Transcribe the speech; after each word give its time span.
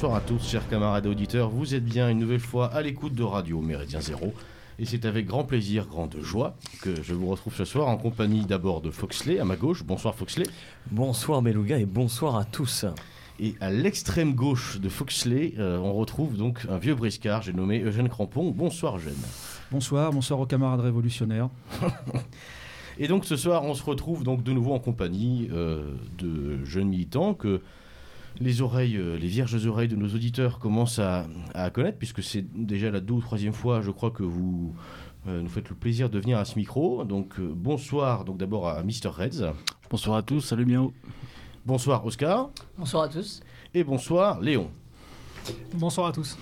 bonsoir 0.00 0.14
à 0.14 0.20
tous, 0.20 0.48
chers 0.48 0.68
camarades 0.68 1.08
auditeurs. 1.08 1.50
Vous 1.50 1.74
êtes 1.74 1.84
bien 1.84 2.08
une 2.08 2.20
nouvelle 2.20 2.38
fois 2.38 2.66
à 2.66 2.82
l'écoute 2.82 3.16
de 3.16 3.24
Radio 3.24 3.60
Méridien 3.60 4.00
Zéro. 4.00 4.32
Et 4.78 4.84
c'est 4.84 5.04
avec 5.04 5.26
grand 5.26 5.42
plaisir, 5.42 5.88
grande 5.88 6.16
joie, 6.22 6.54
que 6.82 7.02
je 7.02 7.14
vous 7.14 7.26
retrouve 7.26 7.52
ce 7.52 7.64
soir 7.64 7.88
en 7.88 7.96
compagnie 7.96 8.46
d'abord 8.46 8.80
de 8.80 8.92
Foxley 8.92 9.40
à 9.40 9.44
ma 9.44 9.56
gauche. 9.56 9.82
Bonsoir 9.82 10.14
Foxley. 10.14 10.46
Bonsoir 10.92 11.42
Beluga 11.42 11.80
et 11.80 11.84
bonsoir 11.84 12.36
à 12.36 12.44
tous. 12.44 12.86
Et 13.40 13.56
à 13.60 13.72
l'extrême 13.72 14.36
gauche 14.36 14.78
de 14.78 14.88
Foxley, 14.88 15.54
euh, 15.58 15.78
on 15.78 15.94
retrouve 15.94 16.36
donc 16.36 16.64
un 16.70 16.78
vieux 16.78 16.94
briscard, 16.94 17.42
j'ai 17.42 17.52
nommé 17.52 17.82
Eugène 17.82 18.08
Crampon. 18.08 18.52
Bonsoir 18.52 18.98
Eugène. 18.98 19.18
Bonsoir, 19.72 20.12
bonsoir 20.12 20.38
aux 20.38 20.46
camarades 20.46 20.78
révolutionnaires. 20.78 21.48
Et 23.00 23.08
donc 23.08 23.24
ce 23.24 23.34
soir, 23.34 23.64
on 23.64 23.74
se 23.74 23.82
retrouve 23.82 24.22
donc 24.22 24.44
de 24.44 24.52
nouveau 24.52 24.74
en 24.74 24.78
compagnie 24.78 25.48
euh, 25.52 25.96
de 26.18 26.64
jeunes 26.64 26.88
militants 26.88 27.34
que 27.34 27.62
les 28.40 28.62
oreilles, 28.62 28.96
euh, 28.96 29.16
les 29.16 29.26
vierges 29.26 29.66
oreilles 29.66 29.88
de 29.88 29.96
nos 29.96 30.08
auditeurs 30.08 30.58
commencent 30.58 30.98
à, 30.98 31.26
à 31.54 31.70
connaître, 31.70 31.98
puisque 31.98 32.22
c'est 32.22 32.44
déjà 32.54 32.90
la 32.90 33.00
deux 33.00 33.14
ou 33.14 33.20
troisième 33.20 33.52
fois, 33.52 33.80
je 33.80 33.90
crois, 33.90 34.10
que 34.10 34.22
vous 34.22 34.74
euh, 35.26 35.42
nous 35.42 35.48
faites 35.48 35.68
le 35.68 35.74
plaisir 35.74 36.08
de 36.10 36.18
venir 36.18 36.38
à 36.38 36.44
ce 36.44 36.58
micro. 36.58 37.04
Donc 37.04 37.38
euh, 37.38 37.52
bonsoir, 37.54 38.24
donc 38.24 38.38
d'abord 38.38 38.68
à 38.68 38.82
Mr 38.82 39.08
Reds. 39.08 39.52
Bonsoir 39.90 40.16
à 40.16 40.22
tous, 40.22 40.40
salut 40.40 40.64
Miao. 40.64 40.92
Bonsoir 41.66 42.04
Oscar. 42.06 42.50
Bonsoir 42.78 43.04
à 43.04 43.08
tous. 43.08 43.40
Et 43.74 43.84
bonsoir 43.84 44.40
Léon. 44.40 44.70
Bonsoir 45.74 46.06
à 46.06 46.12
tous. 46.12 46.38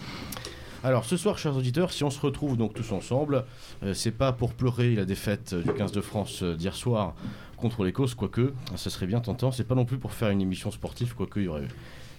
Alors 0.85 1.05
ce 1.05 1.17
soir, 1.17 1.37
chers 1.37 1.57
auditeurs, 1.57 1.91
si 1.91 2.05
on 2.05 2.11
se 2.11 2.21
retrouve 2.21 2.57
donc 2.57 2.75
tous 2.75 2.93
ensemble, 2.93 3.45
euh, 3.83 3.93
c'est 3.93 4.13
pas 4.13 4.33
pour 4.33 4.53
pleurer 4.55 4.95
la 4.95 5.05
défaite 5.05 5.55
du 5.55 5.73
15 5.73 5.91
de 5.91 6.01
France 6.01 6.45
euh, 6.45 6.55
d'hier 6.55 6.77
soir 6.77 7.15
contre 7.57 7.85
les 7.85 7.93
causes, 7.93 8.15
quoique, 8.15 8.53
ça 8.77 8.91
serait 8.91 9.07
bien 9.07 9.21
tentant. 9.21 9.51
C'est 9.51 9.65
pas 9.65 9.75
non 9.75 9.85
plus 9.85 9.99
pour 9.99 10.13
faire 10.13 10.31
une 10.31 10.41
émission 10.41 10.71
sportive, 10.71 11.15
quoique 11.15 11.41
il 11.41 11.47
y 11.47 11.49
aurait 11.49 11.69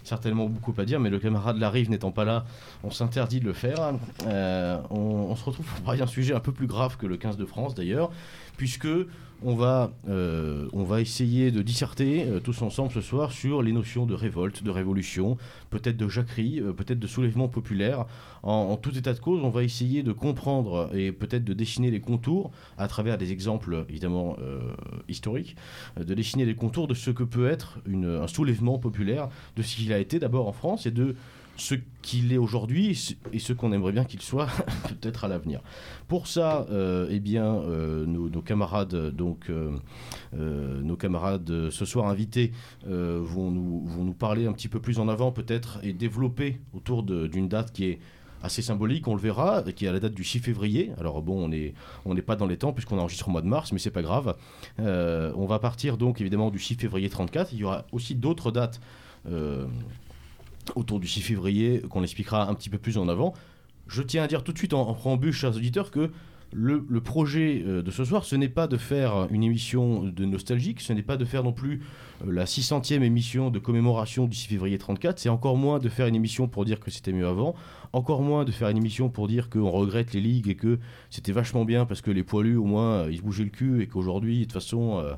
certainement 0.04 0.48
beaucoup 0.48 0.74
à 0.80 0.86
dire, 0.86 1.00
mais 1.00 1.10
le 1.10 1.20
camarade 1.20 1.58
Larive 1.58 1.90
n'étant 1.90 2.12
pas 2.12 2.24
là, 2.24 2.46
on 2.84 2.92
s'interdit 2.92 3.40
de 3.40 3.46
le 3.46 3.54
faire. 3.54 3.94
Euh, 4.26 4.78
on, 4.90 5.36
se 5.36 5.44
retrouve 5.44 5.66
pour 5.66 5.82
parler 5.82 6.00
d'un 6.00 6.08
sujet 6.08 6.34
un 6.34 6.40
peu 6.40 6.52
plus 6.52 6.68
grave 6.68 6.98
que 6.98 7.06
le 7.06 7.18
15 7.18 7.38
de 7.38 7.46
France 7.46 7.76
d'ailleurs, 7.76 8.10
puisque 8.56 8.88
on 9.44 9.56
va, 9.56 9.92
euh, 10.10 10.68
on 10.74 10.84
va 10.84 11.02
essayer 11.02 11.52
de 11.52 11.62
disserter 11.62 12.26
euh, 12.26 12.40
tous 12.40 12.62
ensemble 12.62 12.92
ce 12.92 13.02
soir 13.02 13.32
sur 13.32 13.62
les 13.62 13.72
notions 13.72 14.06
de 14.06 14.14
révolte, 14.14 14.64
de 14.64 14.72
révolution, 14.72 15.38
peut-être 15.70 15.98
de 15.98 16.08
jacquerie, 16.08 16.60
euh, 16.60 16.74
peut-être 16.74 17.00
de 17.00 17.08
soulèvement 17.08 17.48
populaire. 17.48 18.06
En, 18.44 18.78
tout 18.78 18.98
état 18.98 19.14
de 19.14 19.20
cause, 19.20 19.44
on 19.44 19.50
va 19.50 19.64
essayer 19.64 20.04
de 20.04 20.12
comprendre 20.12 20.90
et 20.94 21.12
peut-être 21.12 21.44
de 21.44 21.54
dessiner 21.54 21.92
les 21.92 22.00
contours 22.00 22.52
à 22.78 22.88
travers 22.88 23.18
des 23.18 23.34
exemples 23.34 23.86
évidemment 23.90 24.38
historiques, 25.10 25.58
de 26.00 26.14
dessiner 26.14 26.46
les 26.46 26.56
contours 26.56 26.88
de 26.88 26.94
ce 26.94 27.12
que 27.12 27.24
peut 27.24 27.50
être 27.50 27.80
un 27.92 28.28
soulèvement 28.28 28.78
populaire, 28.78 29.28
de 29.58 29.64
ce 29.64 29.76
qu'il 29.76 29.92
a 29.92 29.98
été 29.98 30.20
d'abord 30.20 30.48
en 30.48 30.54
France 30.54 30.86
et 30.86 30.92
de 30.92 31.16
ce 31.58 31.76
qu'il 32.02 32.32
est 32.32 32.38
aujourd'hui 32.38 32.98
et 33.34 33.40
ce- 33.40 33.54
qu'on 33.54 33.74
aimerait 33.74 33.92
bien 33.92 34.06
qu'il 34.06 34.22
soit 34.22 34.48
peut-être 34.88 35.26
à 35.26 35.28
l'avenir. 35.28 35.62
Pour 36.08 36.28
ça, 36.28 36.66
euh, 36.70 37.08
eh 37.10 37.20
bien, 37.20 37.46
euh, 37.46 38.06
nos, 38.06 38.42
camarades, 38.42 39.12
donc, 39.16 39.50
euh, 39.50 39.72
nos 40.34 40.96
camarades 40.96 41.70
ce 41.70 41.86
soir 41.86 42.08
invités 42.08 42.52
vont, 42.86 43.52
nous, 43.52 43.86
vont 43.86 44.04
nous 44.04 44.14
parler 44.14 44.46
un 44.46 44.54
petit 44.54 44.68
peu 44.68 44.80
plus 44.80 45.00
en 45.00 45.08
avant 45.08 45.32
peut-être 45.32 45.80
et 45.84 45.94
développer 45.94 46.60
autour 46.74 47.04
d'une 47.04 47.48
date 47.48 47.72
qui 47.72 47.86
est 47.86 48.00
assez 48.44 48.62
symbolique, 48.62 49.08
on 49.08 49.16
le 49.16 49.20
verra, 49.22 49.64
qui 49.76 49.86
est 49.86 49.88
à 49.88 49.92
la 49.92 50.00
date 50.00 50.14
du 50.14 50.24
6 50.24 50.40
février. 50.40 50.92
Alors 51.00 51.24
bon, 51.24 51.50
on 52.06 52.14
n'est 52.14 52.22
pas 52.22 52.36
dans 52.36 52.46
les 52.46 52.58
temps 52.58 52.72
puisqu'on 52.72 53.00
enregistre 53.00 53.28
au 53.28 53.32
mois 53.32 53.42
de 53.42 53.48
mars, 53.48 53.72
mais 53.72 53.80
c'est 53.80 53.92
pas 53.92 54.04
grave. 54.04 54.36
On 54.78 55.46
va 55.48 55.58
partir 55.60 55.98
donc 55.98 56.22
évidemment 56.22 56.52
du 56.52 56.60
6 56.60 56.76
février 56.76 57.10
34. 57.10 57.52
Il 57.54 57.60
y 57.60 57.64
aura 57.64 57.86
aussi 57.92 58.14
d'autres 58.14 58.52
dates 58.52 58.80
autour 60.76 61.00
du 61.00 61.08
6 61.08 61.22
février 61.22 61.82
qu'on 61.90 62.04
expliquera 62.04 62.50
un 62.50 62.54
petit 62.54 62.70
peu 62.70 62.78
plus 62.78 62.98
en 62.98 63.08
avant. 63.08 63.34
Je 63.88 64.02
tiens 64.02 64.24
à 64.24 64.28
dire 64.28 64.44
tout 64.44 64.54
de 64.54 64.58
suite 64.58 64.74
en, 64.74 64.82
en 64.82 64.94
préambule, 64.94 65.32
chers 65.32 65.56
auditeurs, 65.56 65.92
que 65.92 66.12
le, 66.54 67.02
projet 67.02 67.64
euh, 67.66 67.82
de 67.82 67.92
ce 67.92 68.06
soir, 68.06 68.24
ce 68.24 68.36
n'est 68.36 68.50
pas 68.50 68.68
de 68.68 68.78
faire 68.78 69.28
une 69.32 69.44
émission 69.44 70.04
de 70.04 70.26
nostalgique, 70.26 70.82
ce 70.82 70.94
n'est 70.94 71.04
pas 71.04 71.18
de 71.18 71.26
faire 71.26 71.44
non 71.44 71.54
plus 71.54 71.82
euh, 72.26 72.32
la 72.32 72.46
600e 72.46 73.02
émission 73.02 73.50
de 73.50 73.60
commémoration 73.60 74.26
du 74.26 74.36
6 74.36 74.48
février 74.48 74.78
34, 74.78 75.20
c'est 75.20 75.30
encore 75.30 75.58
moins 75.58 75.80
de 75.80 75.90
faire 75.90 76.08
une 76.08 76.16
émission 76.16 76.48
pour 76.48 76.66
dire 76.66 76.80
que 76.80 76.92
c'était 76.92 77.12
mieux 77.12 77.28
avant, 77.28 77.56
encore 77.94 78.22
moins 78.22 78.46
de 78.46 78.52
faire 78.52 78.70
une 78.70 78.78
émission 78.78 79.10
pour 79.10 79.28
dire 79.28 79.50
qu'on 79.50 79.70
regrette 79.70 80.14
les 80.14 80.22
ligues 80.22 80.48
et 80.48 80.56
que 80.56 80.80
c'était 81.10 81.32
vachement 81.32 81.66
bien 81.66 81.86
parce 81.86 82.02
que 82.02 82.12
les 82.12 82.24
poilus 82.24 82.58
au 82.58 82.66
moins 82.66 83.04
euh, 83.04 83.12
ils 83.12 83.18
se 83.18 83.22
bougeaient 83.22 83.44
le 83.44 83.50
cul 83.50 83.82
et 83.82 83.88
qu'aujourd'hui 83.88 84.40
de 84.40 84.44
toute 84.44 84.54
façon 84.54 85.00
euh, 85.00 85.14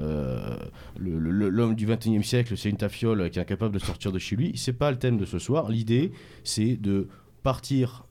euh, 0.00 0.56
l'homme 0.98 1.74
du 1.74 1.86
21e 1.86 2.22
siècle 2.22 2.56
c'est 2.56 2.70
une 2.70 2.76
tafiole 2.76 3.30
qui 3.30 3.38
est 3.38 3.42
incapable 3.42 3.74
de 3.74 3.78
sortir 3.78 4.12
de 4.12 4.18
chez 4.18 4.36
lui. 4.36 4.52
C'est 4.56 4.72
pas 4.72 4.90
le 4.90 4.98
thème 4.98 5.18
de 5.18 5.24
ce 5.24 5.38
soir. 5.38 5.68
L'idée 5.68 6.12
c'est 6.44 6.76
de 6.76 7.08
partir 7.42 8.06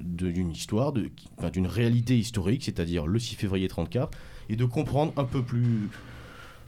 d'une 0.00 0.50
histoire, 0.50 0.92
d'une 0.92 1.66
réalité 1.68 2.18
historique, 2.18 2.64
c'est-à-dire 2.64 3.06
le 3.06 3.16
6 3.20 3.36
février 3.36 3.68
34, 3.68 4.10
et 4.48 4.56
de 4.56 4.64
comprendre 4.64 5.12
un 5.16 5.22
peu 5.22 5.40
plus 5.40 5.88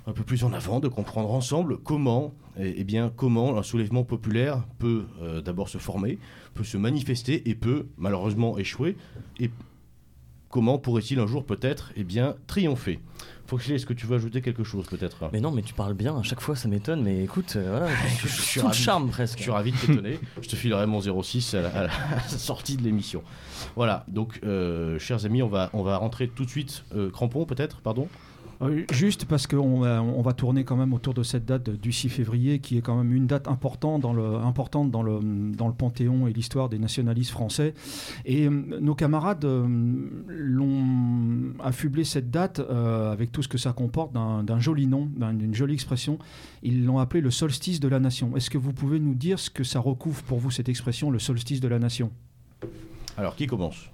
un 0.06 0.12
peu 0.12 0.22
plus 0.22 0.44
en 0.44 0.52
avant, 0.52 0.78
de 0.78 0.88
comprendre 0.88 1.32
ensemble 1.32 1.78
comment, 1.78 2.34
eh, 2.58 2.74
eh 2.76 2.84
bien, 2.84 3.10
comment 3.16 3.58
un 3.58 3.62
soulèvement 3.64 4.04
populaire 4.04 4.62
peut 4.78 5.06
d'abord 5.44 5.68
se 5.68 5.78
former, 5.78 6.18
peut 6.54 6.64
se 6.64 6.76
manifester 6.76 7.48
et 7.50 7.54
peut 7.54 7.86
malheureusement 7.96 8.56
échouer, 8.58 8.96
et 9.40 9.50
comment 10.48 10.78
pourrait-il 10.78 11.18
un 11.18 11.26
jour 11.26 11.44
peut-être 11.44 11.92
eh 11.96 12.04
bien, 12.04 12.36
triompher? 12.46 13.00
Foxley, 13.46 13.74
est-ce 13.74 13.84
que 13.84 13.92
tu 13.92 14.06
veux 14.06 14.16
ajouter 14.16 14.40
quelque 14.40 14.64
chose 14.64 14.86
peut-être? 14.86 15.28
Mais 15.32 15.40
non, 15.40 15.50
mais 15.50 15.60
tu 15.62 15.74
parles 15.74 15.92
bien, 15.94 16.16
à 16.16 16.22
chaque 16.22 16.40
fois 16.40 16.56
ça 16.56 16.66
m'étonne, 16.68 17.02
mais 17.02 17.22
écoute, 17.24 17.54
euh, 17.56 17.68
voilà, 17.70 17.88
Je 18.22 18.28
suis 18.28 18.60
tout 18.60 18.66
le 18.66 18.70
ravi. 18.70 18.82
charme 18.82 19.06
Je 19.08 19.12
presque. 19.12 19.38
suis 19.40 19.50
ravi 19.50 19.72
de 19.72 19.76
t'étonner. 19.76 20.18
Je 20.40 20.48
te 20.48 20.56
filerai 20.56 20.86
mon 20.86 21.00
06 21.22 21.54
à 21.54 21.60
la, 21.60 21.68
à 21.68 21.82
la- 21.84 22.20
sortie 22.28 22.76
de 22.76 22.82
l'émission. 22.82 23.22
Voilà, 23.76 24.04
donc 24.08 24.40
euh, 24.44 24.98
chers 24.98 25.26
amis, 25.26 25.42
on 25.42 25.48
va, 25.48 25.68
on 25.74 25.82
va 25.82 25.96
rentrer 25.98 26.28
tout 26.28 26.44
de 26.46 26.50
suite. 26.50 26.84
euh, 26.94 27.10
crampon 27.10 27.44
peut-être, 27.44 27.80
pardon? 27.82 28.08
Juste 28.92 29.24
parce 29.26 29.46
qu'on 29.46 29.80
va, 29.80 30.02
on 30.02 30.22
va 30.22 30.32
tourner 30.32 30.64
quand 30.64 30.76
même 30.76 30.92
autour 30.94 31.12
de 31.14 31.22
cette 31.22 31.44
date 31.44 31.68
du 31.70 31.92
6 31.92 32.08
février, 32.08 32.58
qui 32.60 32.78
est 32.78 32.80
quand 32.80 32.96
même 32.96 33.12
une 33.14 33.26
date 33.26 33.48
importante 33.48 34.00
dans 34.02 34.12
le, 34.12 34.36
importante 34.36 34.90
dans 34.90 35.02
le, 35.02 35.18
dans 35.54 35.68
le 35.68 35.74
panthéon 35.74 36.26
et 36.26 36.32
l'histoire 36.32 36.68
des 36.68 36.78
nationalistes 36.78 37.30
français. 37.30 37.74
Et 38.24 38.46
euh, 38.46 38.50
nos 38.50 38.94
camarades 38.94 39.44
euh, 39.44 39.66
l'ont 40.28 41.52
affublé 41.62 42.04
cette 42.04 42.30
date 42.30 42.60
euh, 42.60 43.12
avec 43.12 43.32
tout 43.32 43.42
ce 43.42 43.48
que 43.48 43.58
ça 43.58 43.72
comporte 43.72 44.12
d'un 44.12 44.60
joli 44.60 44.86
nom, 44.86 45.08
d'un- 45.16 45.34
d'une 45.34 45.54
jolie 45.54 45.74
expression. 45.74 46.18
Ils 46.62 46.84
l'ont 46.84 46.98
appelé 46.98 47.20
le 47.20 47.30
solstice 47.30 47.80
de 47.80 47.88
la 47.88 48.00
nation. 48.00 48.36
Est-ce 48.36 48.50
que 48.50 48.58
vous 48.58 48.72
pouvez 48.72 48.98
nous 49.00 49.14
dire 49.14 49.38
ce 49.38 49.50
que 49.50 49.64
ça 49.64 49.80
recouvre 49.80 50.22
pour 50.22 50.38
vous, 50.38 50.50
cette 50.50 50.68
expression, 50.68 51.10
le 51.10 51.18
solstice 51.18 51.60
de 51.60 51.68
la 51.68 51.78
nation? 51.78 52.10
Alors, 53.16 53.36
qui 53.36 53.46
commence? 53.46 53.90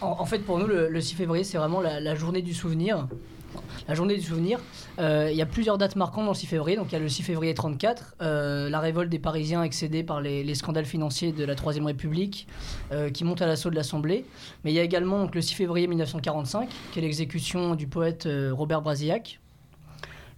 En, 0.00 0.24
fait, 0.24 0.40
pour 0.40 0.58
nous, 0.58 0.66
le, 0.66 0.88
le 0.88 1.00
6 1.00 1.14
février, 1.14 1.44
c'est 1.44 1.58
vraiment 1.58 1.80
la, 1.80 2.14
journée 2.14 2.42
du 2.42 2.54
souvenir. 2.54 3.06
La 3.88 3.94
journée 3.94 4.14
du 4.14 4.22
souvenir. 4.22 4.60
Euh, 4.98 5.28
Il 5.30 5.36
y 5.36 5.42
a 5.42 5.46
plusieurs 5.46 5.76
dates 5.76 5.96
marquantes 5.96 6.24
dans 6.24 6.30
le 6.30 6.36
6 6.36 6.46
février. 6.46 6.76
Donc, 6.76 6.86
il 6.90 6.92
y 6.92 6.96
a 6.96 7.00
le 7.00 7.08
6 7.08 7.22
février 7.22 7.52
34, 7.52 8.16
euh, 8.22 8.70
la 8.70 8.80
révolte 8.80 9.10
des 9.10 9.18
Parisiens 9.18 9.62
excédés 9.62 10.02
par 10.04 10.20
les, 10.20 10.44
les 10.44 10.54
scandales 10.54 10.84
financiers 10.84 11.32
de 11.32 11.44
la 11.44 11.54
Troisième 11.54 11.86
République, 11.86 12.46
euh, 12.92 13.10
qui 13.10 13.24
monte 13.24 13.42
à 13.42 13.46
l'assaut 13.46 13.70
de 13.70 13.74
l'Assemblée. 13.74 14.24
Mais 14.64 14.72
il 14.72 14.74
y 14.74 14.78
a 14.78 14.82
également 14.82 15.28
le 15.32 15.40
6 15.40 15.54
février 15.54 15.86
1945, 15.86 16.68
qui 16.92 16.98
est 16.98 17.02
l'exécution 17.02 17.74
du 17.74 17.86
poète 17.86 18.28
Robert 18.52 18.82
Brasillac. 18.82 19.40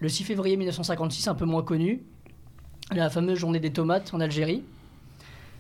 Le 0.00 0.08
6 0.08 0.24
février 0.24 0.56
1956, 0.56 1.28
un 1.28 1.34
peu 1.34 1.44
moins 1.44 1.62
connu, 1.62 2.02
la 2.92 3.10
fameuse 3.10 3.38
journée 3.38 3.60
des 3.60 3.72
tomates 3.72 4.12
en 4.12 4.20
Algérie. 4.20 4.64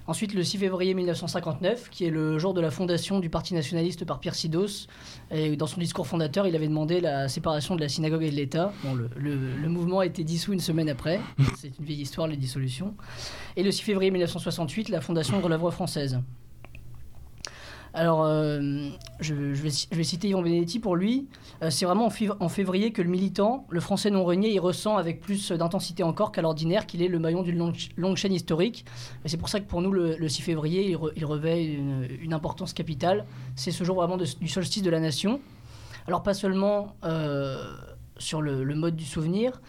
Ensuite, 0.06 0.34
le 0.34 0.44
6 0.44 0.58
février 0.58 0.92
1959, 0.92 1.88
qui 1.90 2.04
est 2.04 2.10
le 2.10 2.38
jour 2.38 2.52
de 2.52 2.60
la 2.60 2.70
fondation 2.70 3.20
du 3.20 3.30
Parti 3.30 3.54
nationaliste 3.54 4.04
par 4.04 4.20
Pierre 4.20 4.34
Sidos. 4.34 4.86
Et 5.30 5.56
dans 5.56 5.66
son 5.66 5.80
discours 5.80 6.06
fondateur, 6.06 6.46
il 6.46 6.54
avait 6.54 6.68
demandé 6.68 7.00
la 7.00 7.28
séparation 7.28 7.74
de 7.74 7.80
la 7.80 7.88
synagogue 7.88 8.22
et 8.22 8.30
de 8.30 8.36
l'État. 8.36 8.72
Bon, 8.84 8.94
le, 8.94 9.68
mouvement 9.68 10.00
a 10.00 10.06
été 10.06 10.22
dissous 10.22 10.52
une 10.52 10.60
semaine 10.60 10.90
après. 10.90 11.20
C'est 11.56 11.78
une 11.78 11.86
vieille 11.86 12.02
histoire, 12.02 12.26
les 12.28 12.36
dissolutions. 12.36 12.94
Et 13.56 13.62
le 13.62 13.70
6 13.70 13.82
février 13.82 14.10
1968, 14.10 14.90
la 14.90 15.00
fondation 15.00 15.40
de 15.40 15.48
l'œuvre 15.48 15.70
française. 15.70 16.20
Alors, 17.96 18.24
euh, 18.24 18.88
je, 19.20 19.34
vais, 19.34 19.70
citer 20.02 20.28
Yvan 20.28 20.42
Benedetti 20.42 20.80
pour 20.80 20.96
lui. 20.96 21.28
Euh, 21.62 21.70
c'est 21.70 21.84
vraiment 21.86 22.06
en, 22.06 22.10
fév- 22.10 22.34
en 22.40 22.48
février 22.48 22.90
que 22.90 23.00
le 23.00 23.08
militant, 23.08 23.66
le 23.70 23.78
français 23.78 24.10
non 24.10 24.24
renié, 24.24 24.52
il 24.52 24.58
ressent 24.58 24.96
avec 24.96 25.20
plus 25.20 25.52
d'intensité 25.52 26.02
encore 26.02 26.32
qu'à 26.32 26.42
l'ordinaire 26.42 26.86
qu'il 26.86 27.02
est 27.02 27.08
le 27.08 27.20
maillon 27.20 27.42
d'une 27.42 27.72
longue, 27.96 28.16
chaîne 28.16 28.32
historique. 28.32 28.84
C'est 29.26 29.36
pour 29.36 29.48
ça 29.48 29.60
que 29.60 29.66
pour 29.66 29.80
nous, 29.80 29.92
le, 29.92 30.16
le 30.16 30.28
6 30.28 30.42
février, 30.42 30.90
il, 30.90 30.96
re- 30.96 31.12
il 31.14 31.24
revêt 31.24 31.64
une, 31.64 32.32
importance 32.34 32.72
capitale. 32.72 33.26
C'est 33.54 33.70
ce 33.70 33.84
jour 33.84 33.94
vraiment 33.94 34.16
du 34.16 34.48
solstice 34.48 34.82
de 34.82 34.90
la 34.90 34.98
nation. 34.98 35.40
Alors, 36.08 36.24
pas 36.24 36.34
seulement 36.34 36.96
euh, 37.04 37.76
sur 38.18 38.42
le 38.42 38.74
mode 38.74 38.96
du 38.96 39.04
souvenir, 39.04 39.60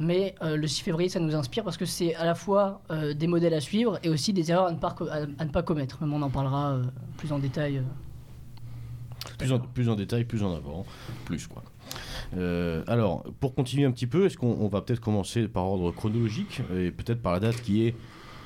mais 0.00 0.34
euh, 0.42 0.56
le 0.56 0.66
6 0.66 0.82
février, 0.82 1.08
ça 1.08 1.20
nous 1.20 1.34
inspire 1.34 1.64
parce 1.64 1.76
que 1.76 1.84
c'est 1.84 2.14
à 2.14 2.24
la 2.24 2.34
fois 2.34 2.82
euh, 2.90 3.14
des 3.14 3.26
modèles 3.26 3.54
à 3.54 3.60
suivre 3.60 3.98
et 4.02 4.08
aussi 4.08 4.32
des 4.32 4.50
erreurs 4.50 4.66
à 4.66 4.72
ne 4.72 5.50
pas, 5.50 5.62
commettre. 5.62 6.00
Même 6.00 6.12
on 6.12 6.22
en 6.22 6.30
parlera 6.30 6.72
euh, 6.72 6.84
plus 7.16 7.32
en 7.32 7.38
détail. 7.38 7.82
Plus 9.38 9.52
en, 9.52 9.58
plus 9.58 9.88
en 9.88 9.96
détail, 9.96 10.24
plus 10.24 10.42
en 10.42 10.54
avant, 10.54 10.86
plus 11.24 11.46
quoi. 11.46 11.62
Alors, 12.86 13.24
pour 13.40 13.54
continuer 13.54 13.84
un 13.84 13.90
petit 13.90 14.06
peu, 14.06 14.26
est-ce 14.26 14.36
qu'on 14.36 14.56
on 14.60 14.68
va 14.68 14.80
peut-être 14.82 15.00
commencer 15.00 15.48
par 15.48 15.64
ordre 15.64 15.90
chronologique 15.90 16.60
et 16.76 16.90
peut-être 16.90 17.20
par 17.20 17.32
la 17.32 17.40
date 17.40 17.60
qui 17.62 17.86
est 17.86 17.94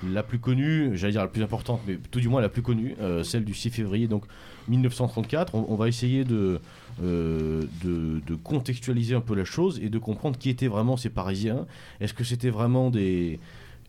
la 0.04 0.22
plus 0.22 0.38
connue, 0.38 0.96
j'allais 0.96 1.12
dire 1.12 1.20
la 1.20 1.28
plus 1.28 1.43
importante, 1.43 1.81
mais 1.87 1.99
tout 2.10 2.20
du 2.20 2.28
moins 2.28 2.40
la 2.40 2.49
plus 2.49 2.62
connue, 2.62 2.96
celle 3.22 3.44
du 3.44 3.54
6 3.54 3.70
février 3.70 4.08
donc 4.08 4.25
1934. 4.69 5.54
On, 5.54 5.66
on 5.69 5.76
va 5.76 5.88
essayer 5.88 6.25
de, 6.25 6.60
euh, 7.03 7.62
de, 7.85 8.35
contextualiser 8.43 9.15
un 9.15 9.21
peu 9.21 9.35
la 9.35 9.44
chose 9.44 9.81
et 9.83 9.89
de 9.89 9.99
comprendre 9.99 10.39
qui 10.39 10.50
étaient 10.50 10.69
vraiment 10.69 10.97
ces 10.97 11.11
Parisiens. 11.11 11.67
Est-ce 12.00 12.15
que 12.15 12.25
c'était 12.25 12.50
vraiment 12.50 12.91
des 12.91 13.39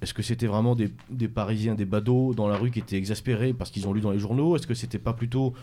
est-ce 0.03 0.13
que 0.13 0.21
c'était 0.21 0.47
vraiment 0.47 0.75
des, 0.75 0.89
Parisiens, 1.29 1.75
des 1.75 1.85
badauds 1.85 2.33
dans 2.33 2.49
la 2.49 2.57
rue 2.57 2.71
qui 2.71 2.79
étaient 2.79 2.97
exaspérés 2.97 3.53
parce 3.53 3.71
qu'ils 3.71 3.87
ont 3.87 3.93
lu 3.93 4.01
dans 4.01 4.11
les 4.11 4.19
journaux? 4.19 4.57
Est-ce 4.57 4.67
que 4.67 4.73
c'était 4.73 4.99
pas 4.99 5.13
plutôt 5.13 5.53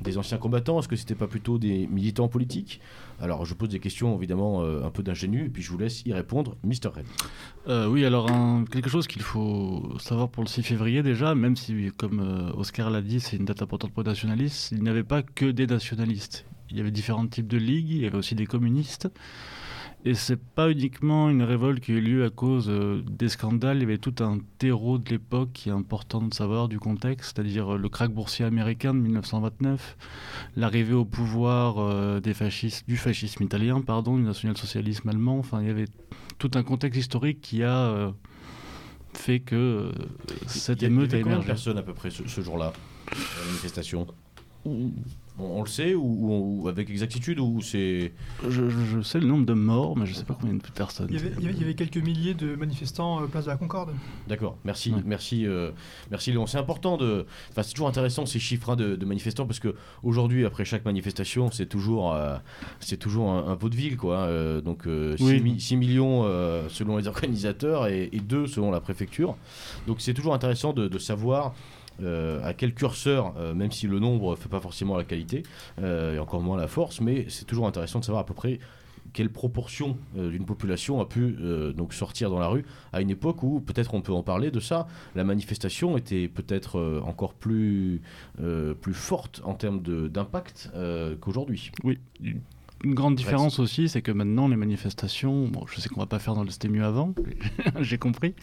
des 0.00 0.16
anciens 0.16 0.38
combattants? 0.38 0.80
Est-ce 0.80 0.88
que 0.88 0.96
c'était 0.96 1.14
pas 1.14 1.26
plutôt 1.26 1.58
des 1.58 1.86
militants 1.86 2.28
politiques? 2.28 2.80
Alors 3.20 3.44
je 3.44 3.52
pose 3.52 3.68
des 3.68 3.78
questions 3.78 4.16
évidemment 4.16 4.62
euh, 4.62 4.86
un 4.86 4.90
peu 4.90 5.02
d'ingénu 5.02 5.44
et 5.44 5.48
puis 5.50 5.62
je 5.62 5.70
vous 5.70 5.76
laisse 5.76 6.02
y 6.06 6.14
répondre, 6.14 6.56
Mr. 6.64 6.88
Red. 6.94 7.04
Euh, 7.68 7.88
oui, 7.88 8.06
alors 8.06 8.30
quelque 8.70 8.88
chose 8.88 9.06
qu'il 9.06 9.20
faut 9.20 9.92
savoir 9.98 10.30
pour 10.30 10.44
le 10.44 10.48
6 10.48 10.62
février 10.62 11.02
déjà, 11.02 11.34
même 11.34 11.56
si, 11.56 11.90
comme 11.98 12.52
Oscar 12.56 12.88
l'a 12.88 13.02
dit, 13.02 13.20
c'est 13.20 13.36
une 13.36 13.44
date 13.44 13.60
importante 13.60 13.92
pour 13.92 14.02
les 14.02 14.08
nationalistes, 14.08 14.72
il 14.72 14.82
n'y 14.82 14.88
avait 14.88 15.04
pas 15.04 15.22
que 15.22 15.44
des 15.44 15.66
nationalistes. 15.66 16.46
Il 16.70 16.76
y 16.78 16.80
avait 16.80 16.90
différents 16.90 17.26
types 17.26 17.48
de 17.48 17.56
ligues, 17.58 17.90
il 17.90 17.98
y 18.02 18.06
avait 18.06 18.18
aussi 18.18 18.34
des 18.34 18.46
communistes. 18.46 19.08
Et 20.06 20.14
c'est 20.14 20.40
pas 20.42 20.70
uniquement 20.70 21.28
une 21.28 21.42
révolte 21.42 21.80
qui 21.80 21.92
a 21.92 21.96
eu 21.96 22.00
lieu 22.00 22.24
à 22.24 22.30
cause 22.30 22.70
euh, 22.70 23.02
des 23.06 23.28
scandales, 23.28 23.76
il 23.76 23.80
y 23.80 23.84
avait 23.84 23.98
tout 23.98 24.14
un 24.24 24.38
terreau 24.56 24.96
de 24.96 25.10
l'époque 25.10 25.50
qui 25.52 25.68
est 25.68 25.72
important 25.72 26.22
de 26.22 26.32
savoir 26.32 26.68
du 26.68 26.78
contexte, 26.78 27.34
c'est-à-dire 27.36 27.74
euh, 27.74 27.76
le 27.76 27.88
krach 27.90 28.08
boursier 28.10 28.46
américain 28.46 28.94
de 28.94 28.98
1929, 29.00 29.98
l'arrivée 30.56 30.94
au 30.94 31.04
pouvoir 31.04 31.76
euh, 31.80 32.18
des 32.20 32.32
fascistes, 32.32 32.88
du 32.88 32.96
fascisme 32.96 33.42
italien, 33.44 33.82
pardon, 33.82 34.16
du 34.16 34.22
national-socialisme 34.22 35.06
allemand, 35.06 35.38
enfin 35.38 35.60
il 35.60 35.66
y 35.66 35.70
avait 35.70 35.88
tout 36.38 36.50
un 36.54 36.62
contexte 36.62 36.98
historique 36.98 37.42
qui 37.42 37.62
a 37.62 38.10
fait 39.12 39.40
que 39.40 39.90
cette 40.46 40.80
y 40.80 40.86
a- 40.86 40.88
il 40.88 40.92
y 40.92 40.96
émeute 40.96 41.12
avait 41.12 41.22
combien 41.22 41.36
de 41.36 41.42
émergé. 41.42 41.46
personnes 41.46 41.76
à 41.76 41.82
peu 41.82 41.92
près 41.92 42.08
ce, 42.10 42.26
ce 42.26 42.40
jour-là, 42.40 42.72
la 43.10 43.46
manifestation? 43.48 44.06
On, 45.38 45.44
on 45.44 45.62
le 45.62 45.68
sait 45.68 45.94
ou, 45.94 46.02
ou- 46.02 46.62
ou 46.64 46.68
avec 46.68 46.90
exactitude 46.90 47.38
ou 47.40 47.60
c'est 47.62 48.12
Je, 48.48 49.00
sais 49.02 49.20
le 49.20 49.26
nombre 49.26 49.46
de 49.46 49.52
morts, 49.54 49.96
mais 49.96 50.06
je 50.06 50.14
sais 50.14 50.24
pas 50.24 50.36
combien 50.38 50.54
de 50.54 50.60
personnes. 50.74 51.06
Il 51.10 51.16
y, 51.16 51.18
avait, 51.18 51.32
il 51.38 51.42
y 51.44 51.46
avait- 51.46 51.54
il 51.54 51.60
y 51.60 51.64
avait 51.64 51.74
quelques 51.74 51.96
milliers 51.98 52.34
de 52.34 52.54
manifestants 52.56 53.22
euh, 53.22 53.26
place 53.26 53.44
de 53.44 53.50
la 53.50 53.56
Concorde. 53.56 53.90
D'accord, 54.28 54.56
merci, 54.64 54.92
Ouais. 54.92 55.02
merci, 55.04 55.46
euh, 55.46 55.70
merci 56.10 56.30
Léon. 56.32 56.46
C'est 56.46 56.58
important 56.58 56.96
de, 56.96 57.26
enfin 57.50 57.62
c'est 57.62 57.72
toujours 57.72 57.88
intéressant 57.88 58.26
ces 58.26 58.38
chiffres 58.38 58.70
hein, 58.70 58.76
de, 58.76 58.96
de 58.96 59.06
manifestants 59.06 59.46
parce 59.46 59.60
que 59.60 59.74
aujourd'hui 60.02 60.44
après 60.46 60.64
chaque 60.64 60.84
manifestation 60.84 61.50
c'est 61.50 61.66
toujours, 61.66 62.12
euh, 62.14 62.36
c'est 62.80 62.96
toujours 62.98 63.30
un, 63.30 63.46
un 63.48 63.54
vaudeville 63.54 63.96
quoi. 63.96 64.16
euh, 64.18 64.60
donc 64.60 64.82
6, 65.16 65.22
Oui. 65.24 65.76
millions 65.76 66.22
euh, 66.24 66.68
selon 66.68 66.96
les 66.96 67.06
organisateurs 67.08 67.86
et, 67.86 68.10
2 68.20 68.46
selon 68.46 68.70
la 68.70 68.80
préfecture. 68.80 69.36
Donc 69.86 70.00
c'est 70.00 70.14
toujours 70.14 70.34
intéressant 70.34 70.72
de, 70.72 70.88
de 70.88 70.98
savoir. 70.98 71.54
Euh, 72.02 72.42
à 72.44 72.54
quel 72.54 72.74
curseur, 72.74 73.34
euh, 73.36 73.54
même 73.54 73.72
si 73.72 73.86
le 73.86 73.98
nombre 73.98 74.32
ne 74.32 74.36
fait 74.36 74.48
pas 74.48 74.60
forcément 74.60 74.96
la 74.96 75.04
qualité, 75.04 75.42
euh, 75.80 76.16
et 76.16 76.18
encore 76.18 76.40
moins 76.40 76.56
la 76.56 76.68
force, 76.68 77.00
mais 77.00 77.26
c'est 77.28 77.44
toujours 77.44 77.66
intéressant 77.66 78.00
de 78.00 78.04
savoir 78.04 78.22
à 78.22 78.26
peu 78.26 78.34
près 78.34 78.58
quelle 79.12 79.30
proportion 79.30 79.96
d'une 80.14 80.44
population 80.44 81.00
a 81.00 81.04
pu 81.04 81.36
donc 81.74 81.94
sortir 81.94 82.30
dans 82.30 82.38
la 82.38 82.46
rue 82.46 82.64
à 82.92 83.00
une 83.00 83.10
époque 83.10 83.42
où 83.42 83.60
peut-être 83.60 83.94
on 83.94 84.02
peut 84.02 84.12
en 84.12 84.22
parler 84.22 84.52
de 84.52 84.60
ça 84.60 84.86
la 85.16 85.24
manifestation 85.24 85.96
était 85.96 86.28
peut-être 86.28 87.00
encore 87.04 87.34
plus 87.34 88.02
plus 88.80 88.94
forte 88.94 89.42
en 89.44 89.54
termes 89.54 89.80
d'impact 89.80 90.70
qu'aujourd'hui 91.20 91.72
Oui. 91.82 91.98
Une 92.82 92.94
grande 92.94 93.14
différence 93.14 93.58
aussi, 93.58 93.90
c'est 93.90 94.00
que 94.00 94.10
maintenant 94.10 94.48
les 94.48 94.56
manifestations, 94.56 95.48
bon, 95.48 95.66
je 95.66 95.80
sais 95.80 95.90
qu'on 95.90 96.00
va 96.00 96.06
pas 96.06 96.18
faire 96.18 96.34
dans 96.34 96.44
le 96.44 96.50
c'était 96.50 96.68
mieux 96.68 96.84
avant, 96.84 97.14
j'ai 97.80 97.98
compris, 97.98 98.34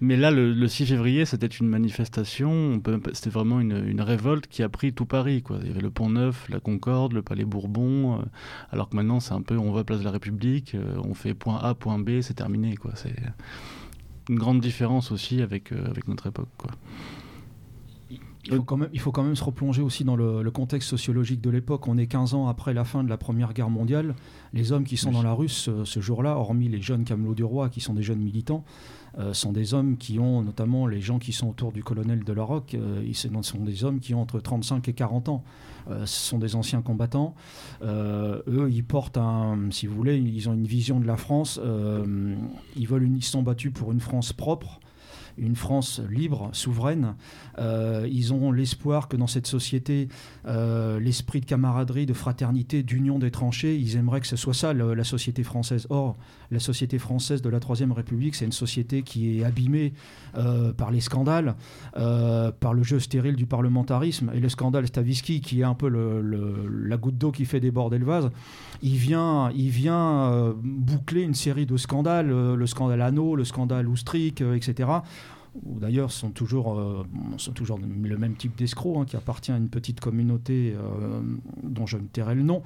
mais 0.00 0.16
là 0.16 0.30
le, 0.30 0.52
le 0.52 0.68
6 0.68 0.86
février 0.86 1.24
c'était 1.24 1.48
une 1.48 1.68
manifestation, 1.68 2.80
c'était 3.12 3.30
vraiment 3.30 3.58
une, 3.58 3.84
une 3.88 4.00
révolte 4.00 4.46
qui 4.46 4.62
a 4.62 4.68
pris 4.68 4.92
tout 4.92 5.04
Paris. 5.04 5.42
Quoi. 5.42 5.58
Il 5.62 5.68
y 5.68 5.70
avait 5.70 5.80
le 5.80 5.90
Pont 5.90 6.10
Neuf, 6.10 6.48
la 6.48 6.60
Concorde, 6.60 7.12
le 7.12 7.22
Palais 7.22 7.44
Bourbon, 7.44 8.20
euh, 8.20 8.24
alors 8.70 8.88
que 8.88 8.94
maintenant 8.94 9.18
c'est 9.18 9.34
un 9.34 9.42
peu 9.42 9.58
on 9.58 9.72
va 9.72 9.82
place 9.82 9.98
de 9.98 10.04
la 10.04 10.12
République, 10.12 10.74
euh, 10.74 11.00
on 11.04 11.14
fait 11.14 11.34
point 11.34 11.58
A, 11.58 11.74
point 11.74 11.98
B, 11.98 12.20
c'est 12.20 12.34
terminé. 12.34 12.76
Quoi. 12.76 12.92
C'est 12.94 13.14
une 14.28 14.38
grande 14.38 14.60
différence 14.60 15.12
aussi 15.12 15.42
avec, 15.42 15.72
euh, 15.72 15.86
avec 15.90 16.08
notre 16.08 16.26
époque. 16.26 16.48
Quoi. 16.56 16.70
Il 18.48 18.54
faut, 18.56 18.62
quand 18.62 18.76
même, 18.76 18.88
il 18.92 19.00
faut 19.00 19.12
quand 19.12 19.22
même 19.24 19.34
se 19.36 19.42
replonger 19.44 19.82
aussi 19.82 20.04
dans 20.04 20.16
le, 20.16 20.42
le 20.42 20.50
contexte 20.50 20.88
sociologique 20.88 21.40
de 21.40 21.50
l'époque. 21.50 21.88
On 21.88 21.98
est 21.98 22.06
15 22.06 22.34
ans 22.34 22.46
après 22.48 22.74
la 22.74 22.84
fin 22.84 23.02
de 23.02 23.08
la 23.08 23.16
Première 23.16 23.52
Guerre 23.52 23.70
mondiale. 23.70 24.14
Les 24.52 24.72
hommes 24.72 24.84
qui 24.84 24.96
sont 24.96 25.08
Oui. 25.08 25.14
dans 25.14 25.22
la 25.22 25.32
rue 25.32 25.48
ce, 25.48 25.84
ce 25.84 26.00
jour-là, 26.00 26.36
hormis 26.36 26.68
les 26.68 26.80
jeunes 26.80 27.04
Camelot 27.04 27.34
du 27.34 27.44
Roi, 27.44 27.68
qui 27.68 27.80
sont 27.80 27.94
des 27.94 28.02
jeunes 28.02 28.20
militants, 28.20 28.64
euh, 29.18 29.32
sont 29.34 29.50
des 29.52 29.74
hommes 29.74 29.96
qui 29.96 30.18
ont, 30.18 30.42
notamment 30.42 30.86
les 30.86 31.00
gens 31.00 31.18
qui 31.18 31.32
sont 31.32 31.48
autour 31.48 31.72
du 31.72 31.82
colonel 31.82 32.22
de 32.24 32.32
la 32.32 32.42
Roque, 32.44 32.74
euh, 32.74 33.02
ils 33.04 33.14
sont 33.16 33.58
des 33.58 33.84
hommes 33.84 33.98
qui 34.00 34.14
ont 34.14 34.20
entre 34.22 34.38
35 34.40 34.88
et 34.88 34.92
40 34.92 35.28
ans. 35.28 35.42
Euh, 35.90 36.04
ce 36.06 36.28
sont 36.30 36.38
des 36.38 36.54
anciens 36.56 36.82
combattants. 36.82 37.34
Euh, 37.82 38.42
eux, 38.48 38.68
ils 38.70 38.84
portent 38.84 39.18
un, 39.18 39.58
si 39.70 39.86
vous 39.86 39.94
voulez, 39.94 40.18
ils 40.18 40.48
ont 40.48 40.54
une 40.54 40.66
vision 40.66 41.00
de 41.00 41.06
la 41.06 41.16
France. 41.16 41.60
euh, 41.62 42.34
ils 42.76 42.86
veulent, 42.86 43.04
une, 43.04 43.16
ils 43.16 43.24
sont 43.24 43.42
battus 43.42 43.72
pour 43.72 43.92
une 43.92 44.00
France 44.00 44.32
propre 44.32 44.80
une 45.38 45.56
France 45.56 46.00
libre, 46.10 46.50
souveraine. 46.52 47.14
Euh, 47.58 48.08
ils 48.10 48.32
ont 48.32 48.52
l'espoir 48.52 49.08
que 49.08 49.16
dans 49.16 49.26
cette 49.26 49.46
société, 49.46 50.08
euh, 50.46 50.98
l'esprit 51.00 51.40
de 51.40 51.46
camaraderie, 51.46 52.06
de 52.06 52.12
fraternité, 52.12 52.82
d'union 52.82 53.18
des 53.18 53.30
tranchées, 53.30 53.76
ils 53.76 53.96
aimeraient 53.96 54.20
que 54.20 54.26
ce 54.26 54.36
soit 54.36 54.54
ça, 54.54 54.72
la 54.72 55.04
société 55.04 55.42
française. 55.42 55.86
Or, 55.90 56.16
la 56.50 56.60
société 56.60 56.98
française 56.98 57.42
de 57.42 57.48
la 57.48 57.60
Troisième 57.60 57.92
République, 57.92 58.34
c'est 58.34 58.44
une 58.44 58.52
société 58.52 59.02
qui 59.02 59.38
est 59.38 59.44
abîmée 59.44 59.92
euh, 60.36 60.72
par 60.72 60.90
les 60.90 61.00
scandales, 61.00 61.54
par 61.94 62.74
le 62.74 62.82
jeu 62.82 63.00
stérile 63.00 63.36
du 63.36 63.46
parlementarisme. 63.46 64.30
Et 64.34 64.40
le 64.40 64.48
scandale 64.48 64.86
Stavisky, 64.86 65.40
qui 65.40 65.60
est 65.60 65.64
un 65.64 65.74
peu 65.74 65.88
la 65.88 66.96
goutte 66.96 67.18
d'eau 67.18 67.32
qui 67.32 67.44
fait 67.44 67.60
déborder 67.60 67.98
le 67.98 68.06
vase, 68.06 68.30
il 68.82 68.96
vient, 68.96 69.50
il 69.54 69.70
vient 69.70 70.54
boucler 70.62 71.22
une 71.22 71.34
série 71.34 71.66
de 71.66 71.76
scandales, 71.76 72.28
le 72.28 72.66
scandale 72.66 73.02
Anneau, 73.02 73.36
le 73.36 73.44
scandale 73.44 73.88
Oustric, 73.88 74.40
etc. 74.40 74.88
Ou 75.64 75.78
d'ailleurs 75.78 76.10
sont 76.10 76.30
toujours, 76.30 76.78
euh, 76.78 77.04
sont 77.38 77.52
toujours 77.52 77.78
le 77.78 78.18
même 78.18 78.34
type 78.34 78.56
d'escroc, 78.56 78.98
hein, 78.98 79.04
qui 79.04 79.16
appartient 79.16 79.52
à 79.52 79.56
une 79.56 79.68
petite 79.68 80.00
communauté 80.00 80.74
euh, 80.76 81.20
dont 81.62 81.86
je 81.86 81.96
me 81.96 82.06
tairai 82.06 82.34
le 82.34 82.42
nom, 82.42 82.62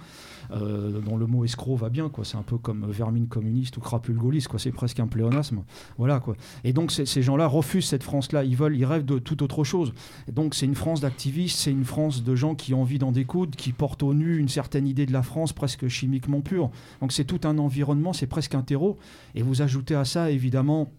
euh, 0.50 1.00
dont 1.00 1.16
le 1.16 1.26
mot 1.26 1.44
escroc 1.44 1.76
va 1.76 1.88
bien, 1.88 2.09
quoi. 2.09 2.25
C'est 2.25 2.37
un 2.37 2.42
peu 2.42 2.59
comme 2.59 2.90
vermine 2.90 3.28
communiste 3.28 3.76
ou 3.76 3.80
crapule 3.80 4.16
gaulliste, 4.16 4.49
quoi. 4.49 4.59
C'est 4.59 4.73
presque 4.73 4.99
un 5.00 5.06
pléonasme, 5.06 5.62
voilà, 5.99 6.20
quoi. 6.20 6.35
Et 6.64 6.73
donc 6.73 6.90
ces, 6.90 7.23
gens-là 7.23 7.47
refusent 7.47 7.87
cette 7.87 8.02
France-là. 8.02 8.44
Ils 8.44 8.56
veulent, 8.56 8.76
ils 8.76 8.85
rêvent 8.85 9.04
de 9.04 9.18
toute 9.18 9.42
autre 9.42 9.64
chose. 9.64 9.92
Donc 10.32 10.54
c'est 10.54 10.66
une 10.66 10.75
France 10.75 11.00
d'activistes, 11.00 11.59
c'est 11.59 11.70
une 11.70 11.85
France 11.85 12.25
de 12.25 12.35
gens 12.35 12.54
qui 12.54 12.75
ont 12.75 12.82
envie 12.82 12.99
d'en 12.99 13.12
découdre, 13.12 13.56
qui 13.56 13.73
portent 13.73 14.02
au 14.02 14.14
nu 14.14 14.38
une 14.38 14.49
certaine 14.49 14.87
idée 14.87 15.06
de 15.06 15.12
la 15.12 15.23
France 15.23 15.52
presque 15.52 15.88
chimiquement 15.88 16.40
pure. 16.40 16.70
Donc 17.00 17.12
c'est 17.12 17.25
tout 17.25 17.40
un 17.44 17.59
environnement, 17.59 18.12
c'est 18.12 18.26
presque 18.26 18.54
un 18.54 18.62
terreau. 18.62 18.99
Et 19.35 19.42
vous 19.42 19.62
ajoutez 19.62 19.94
à 19.94 20.04
ça 20.04 20.30
évidemment 20.30 20.90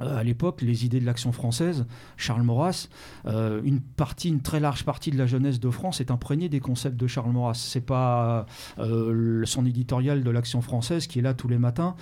à 0.00 0.22
l'époque, 0.24 0.62
les 0.62 0.84
idées 0.84 1.00
de 1.00 1.06
l'action 1.06 1.32
française, 1.32 1.86
Charles 2.16 2.42
Maurras, 2.42 2.88
euh, 3.26 3.60
une 3.64 3.80
partie, 3.80 4.28
une 4.28 4.40
très 4.40 4.60
large 4.60 4.84
partie 4.84 5.10
de 5.10 5.18
la 5.18 5.26
jeunesse 5.26 5.60
de 5.60 5.70
France 5.70 6.00
est 6.00 6.10
imprégnée 6.10 6.48
des 6.48 6.60
concepts 6.60 6.96
de 6.96 7.06
Charles 7.06 7.32
Maurras. 7.32 7.54
C'est 7.54 7.80
pas 7.84 8.46
euh, 8.78 9.42
son 9.44 9.66
éditorial 9.66 10.22
de 10.22 10.30
l'action 10.30 10.60
française 10.62 11.06
qui 11.06 11.18
est 11.18 11.22
là 11.22 11.34
tous 11.34 11.48
les 11.48 11.58
matins 11.58 11.96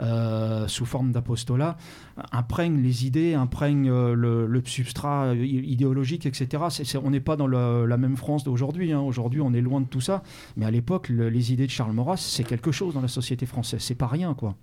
euh, 0.00 0.66
sous 0.68 0.86
forme 0.86 1.12
d'apostolat 1.12 1.76
imprègne 2.30 2.82
les 2.82 3.06
idées, 3.06 3.34
imprègne 3.34 3.90
euh, 3.90 4.14
le, 4.14 4.62
substrat 4.64 5.26
euh, 5.28 5.36
idéologique, 5.44 6.26
etc. 6.26 6.62
On 7.02 7.10
n'est 7.10 7.20
pas 7.20 7.36
dans 7.36 7.46
la 7.46 7.96
même 7.96 8.16
France 8.16 8.44
d'aujourd'hui. 8.44 8.92
hein. 8.92 9.00
Aujourd'hui, 9.00 9.40
on 9.40 9.52
est 9.54 9.60
loin 9.60 9.80
de 9.80 9.86
tout 9.86 10.00
ça. 10.00 10.22
Mais 10.56 10.66
à 10.66 10.70
l'époque, 10.70 11.08
le- 11.08 11.28
les 11.28 11.52
idées 11.52 11.66
de 11.66 11.70
Charles 11.70 11.92
Maurras, 11.92 12.16
c'est 12.18 12.44
quelque 12.44 12.72
chose 12.72 12.94
dans 12.94 13.00
la 13.00 13.08
société 13.08 13.46
française. 13.46 13.80
C'est 13.82 13.94
pas 13.94 14.06
rien, 14.06 14.34
quoi. 14.34 14.54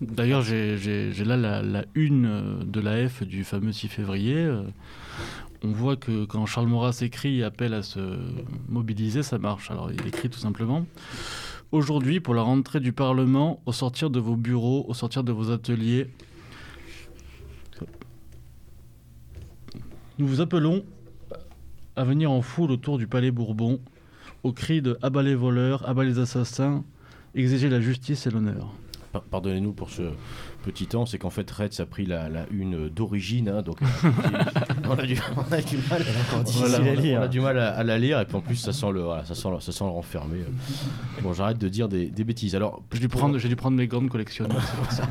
D'ailleurs, 0.00 0.42
j'ai 0.42 1.24
là 1.24 1.36
la, 1.36 1.62
la 1.62 1.84
une 1.94 2.26
euh, 2.26 2.64
de 2.64 2.80
la 2.80 3.08
F 3.08 3.22
du 3.22 3.44
fameux 3.44 3.72
6 3.72 3.88
février. 3.88 4.36
euh, 4.36 4.62
On 5.62 5.72
voit 5.72 5.96
que 5.96 6.26
quand 6.26 6.44
Charles 6.44 6.66
Maurras 6.66 6.98
écrit 7.00 7.38
et 7.38 7.44
appelle 7.44 7.72
à 7.72 7.82
se 7.82 8.18
mobiliser, 8.68 9.22
ça 9.22 9.38
marche. 9.38 9.70
Alors, 9.70 9.90
il 9.90 10.06
écrit 10.06 10.28
tout 10.28 10.38
simplement 10.38 10.84
Aujourd'hui, 11.72 12.20
pour 12.20 12.34
la 12.34 12.42
rentrée 12.42 12.80
du 12.80 12.92
Parlement, 12.92 13.60
au 13.66 13.72
sortir 13.72 14.10
de 14.10 14.20
vos 14.20 14.36
bureaux, 14.36 14.84
au 14.86 14.94
sortir 14.94 15.24
de 15.24 15.32
vos 15.32 15.50
ateliers, 15.50 16.08
nous 20.18 20.26
vous 20.26 20.40
appelons 20.40 20.84
à 21.96 22.04
venir 22.04 22.30
en 22.30 22.42
foule 22.42 22.70
autour 22.70 22.98
du 22.98 23.06
Palais 23.06 23.30
Bourbon, 23.30 23.80
au 24.44 24.52
cri 24.52 24.80
de 24.82 24.98
Abat 25.02 25.22
les 25.22 25.34
voleurs, 25.34 25.88
abat 25.88 26.04
les 26.04 26.18
assassins, 26.18 26.84
exiger 27.34 27.68
la 27.68 27.80
justice 27.80 28.26
et 28.26 28.30
l'honneur. 28.30 28.72
Pa- 29.20 29.24
pardonnez-nous 29.30 29.72
pour 29.72 29.90
ce 29.90 30.02
petit 30.64 30.86
temps, 30.86 31.06
c'est 31.06 31.18
qu'en 31.18 31.30
fait 31.30 31.48
Reds 31.50 31.80
a 31.80 31.86
pris 31.86 32.06
la, 32.06 32.28
la 32.28 32.46
une 32.50 32.88
d'origine, 32.88 33.48
hein, 33.48 33.62
donc 33.62 33.78
on 34.88 34.90
a, 34.98 35.02
du, 35.06 35.18
on 35.36 35.52
a 35.52 35.60
du 35.60 35.76
mal. 35.88 36.02
à 36.02 36.36
on 36.36 36.86
a- 36.86 36.94
lire. 36.94 37.20
on 37.20 37.22
a 37.22 37.28
du 37.28 37.40
mal 37.40 37.58
à, 37.58 37.70
à 37.76 37.82
la 37.84 37.98
lire 37.98 38.20
et 38.20 38.24
puis 38.26 38.36
en 38.36 38.40
plus 38.40 38.56
ça 38.56 38.72
sent 38.72 38.90
le, 38.92 39.00
voilà, 39.02 39.24
ça 39.24 39.34
sent, 39.34 39.48
le- 39.50 39.60
ça 39.60 39.72
sent 39.72 39.84
le 39.84 39.90
renfermé. 39.90 40.38
Bon, 41.22 41.32
j'arrête 41.32 41.58
de 41.58 41.68
dire 41.68 41.88
des, 41.88 42.06
des 42.06 42.24
bêtises. 42.24 42.54
Alors, 42.56 42.82
J'ai 42.92 43.00
dû, 43.00 43.08
prendre, 43.08 43.38
j'ai 43.38 43.48
dû 43.48 43.56
prendre 43.56 43.76
mes 43.76 43.86
gants 43.86 44.02
de 44.02 44.08
collectionneur, 44.08 44.60
c'est 44.66 44.76
pour 44.76 44.92
ça. 44.92 45.08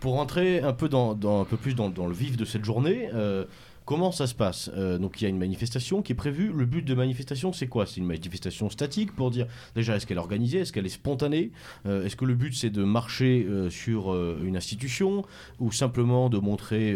pour 0.00 0.12
rentrer 0.14 0.60
un 0.60 0.72
peu, 0.72 0.88
dans, 0.88 1.14
dans- 1.14 1.40
un 1.42 1.44
peu 1.44 1.56
plus 1.56 1.74
dans, 1.74 1.88
dans 1.88 2.06
le 2.06 2.14
vif 2.14 2.36
de 2.36 2.44
cette 2.44 2.64
journée, 2.64 3.08
euh, 3.14 3.44
comment 3.88 4.12
ça 4.12 4.26
se 4.26 4.34
passe? 4.34 4.70
Euh, 4.76 4.98
Donc 4.98 5.18
il 5.18 5.24
y 5.24 5.26
a 5.26 5.30
une 5.30 5.38
manifestation 5.38 6.02
qui 6.02 6.12
est 6.12 6.14
prévue. 6.14 6.52
Le 6.52 6.66
but 6.66 6.82
de 6.84 6.94
manifestation, 6.94 7.54
c'est 7.54 7.68
quoi? 7.68 7.86
C'est 7.86 7.96
une 7.96 8.06
manifestation 8.06 8.68
statique 8.68 9.16
pour 9.16 9.30
dire 9.30 9.46
déjà 9.74 9.96
est-ce 9.96 10.06
qu'elle 10.06 10.18
est 10.18 10.20
organisée, 10.20 10.58
est-ce 10.58 10.72
qu'elle 10.74 10.84
est 10.84 10.90
spontanée? 10.90 11.52
Euh, 11.86 12.04
Est-ce 12.04 12.14
que 12.14 12.26
le 12.26 12.34
but 12.34 12.54
c'est 12.54 12.68
de 12.68 12.84
marcher 12.84 13.46
euh, 13.48 13.70
sur 13.70 14.00
une 14.44 14.56
institution 14.58 15.24
ou 15.58 15.72
simplement 15.72 16.28
de 16.28 16.38
montrer 16.38 16.94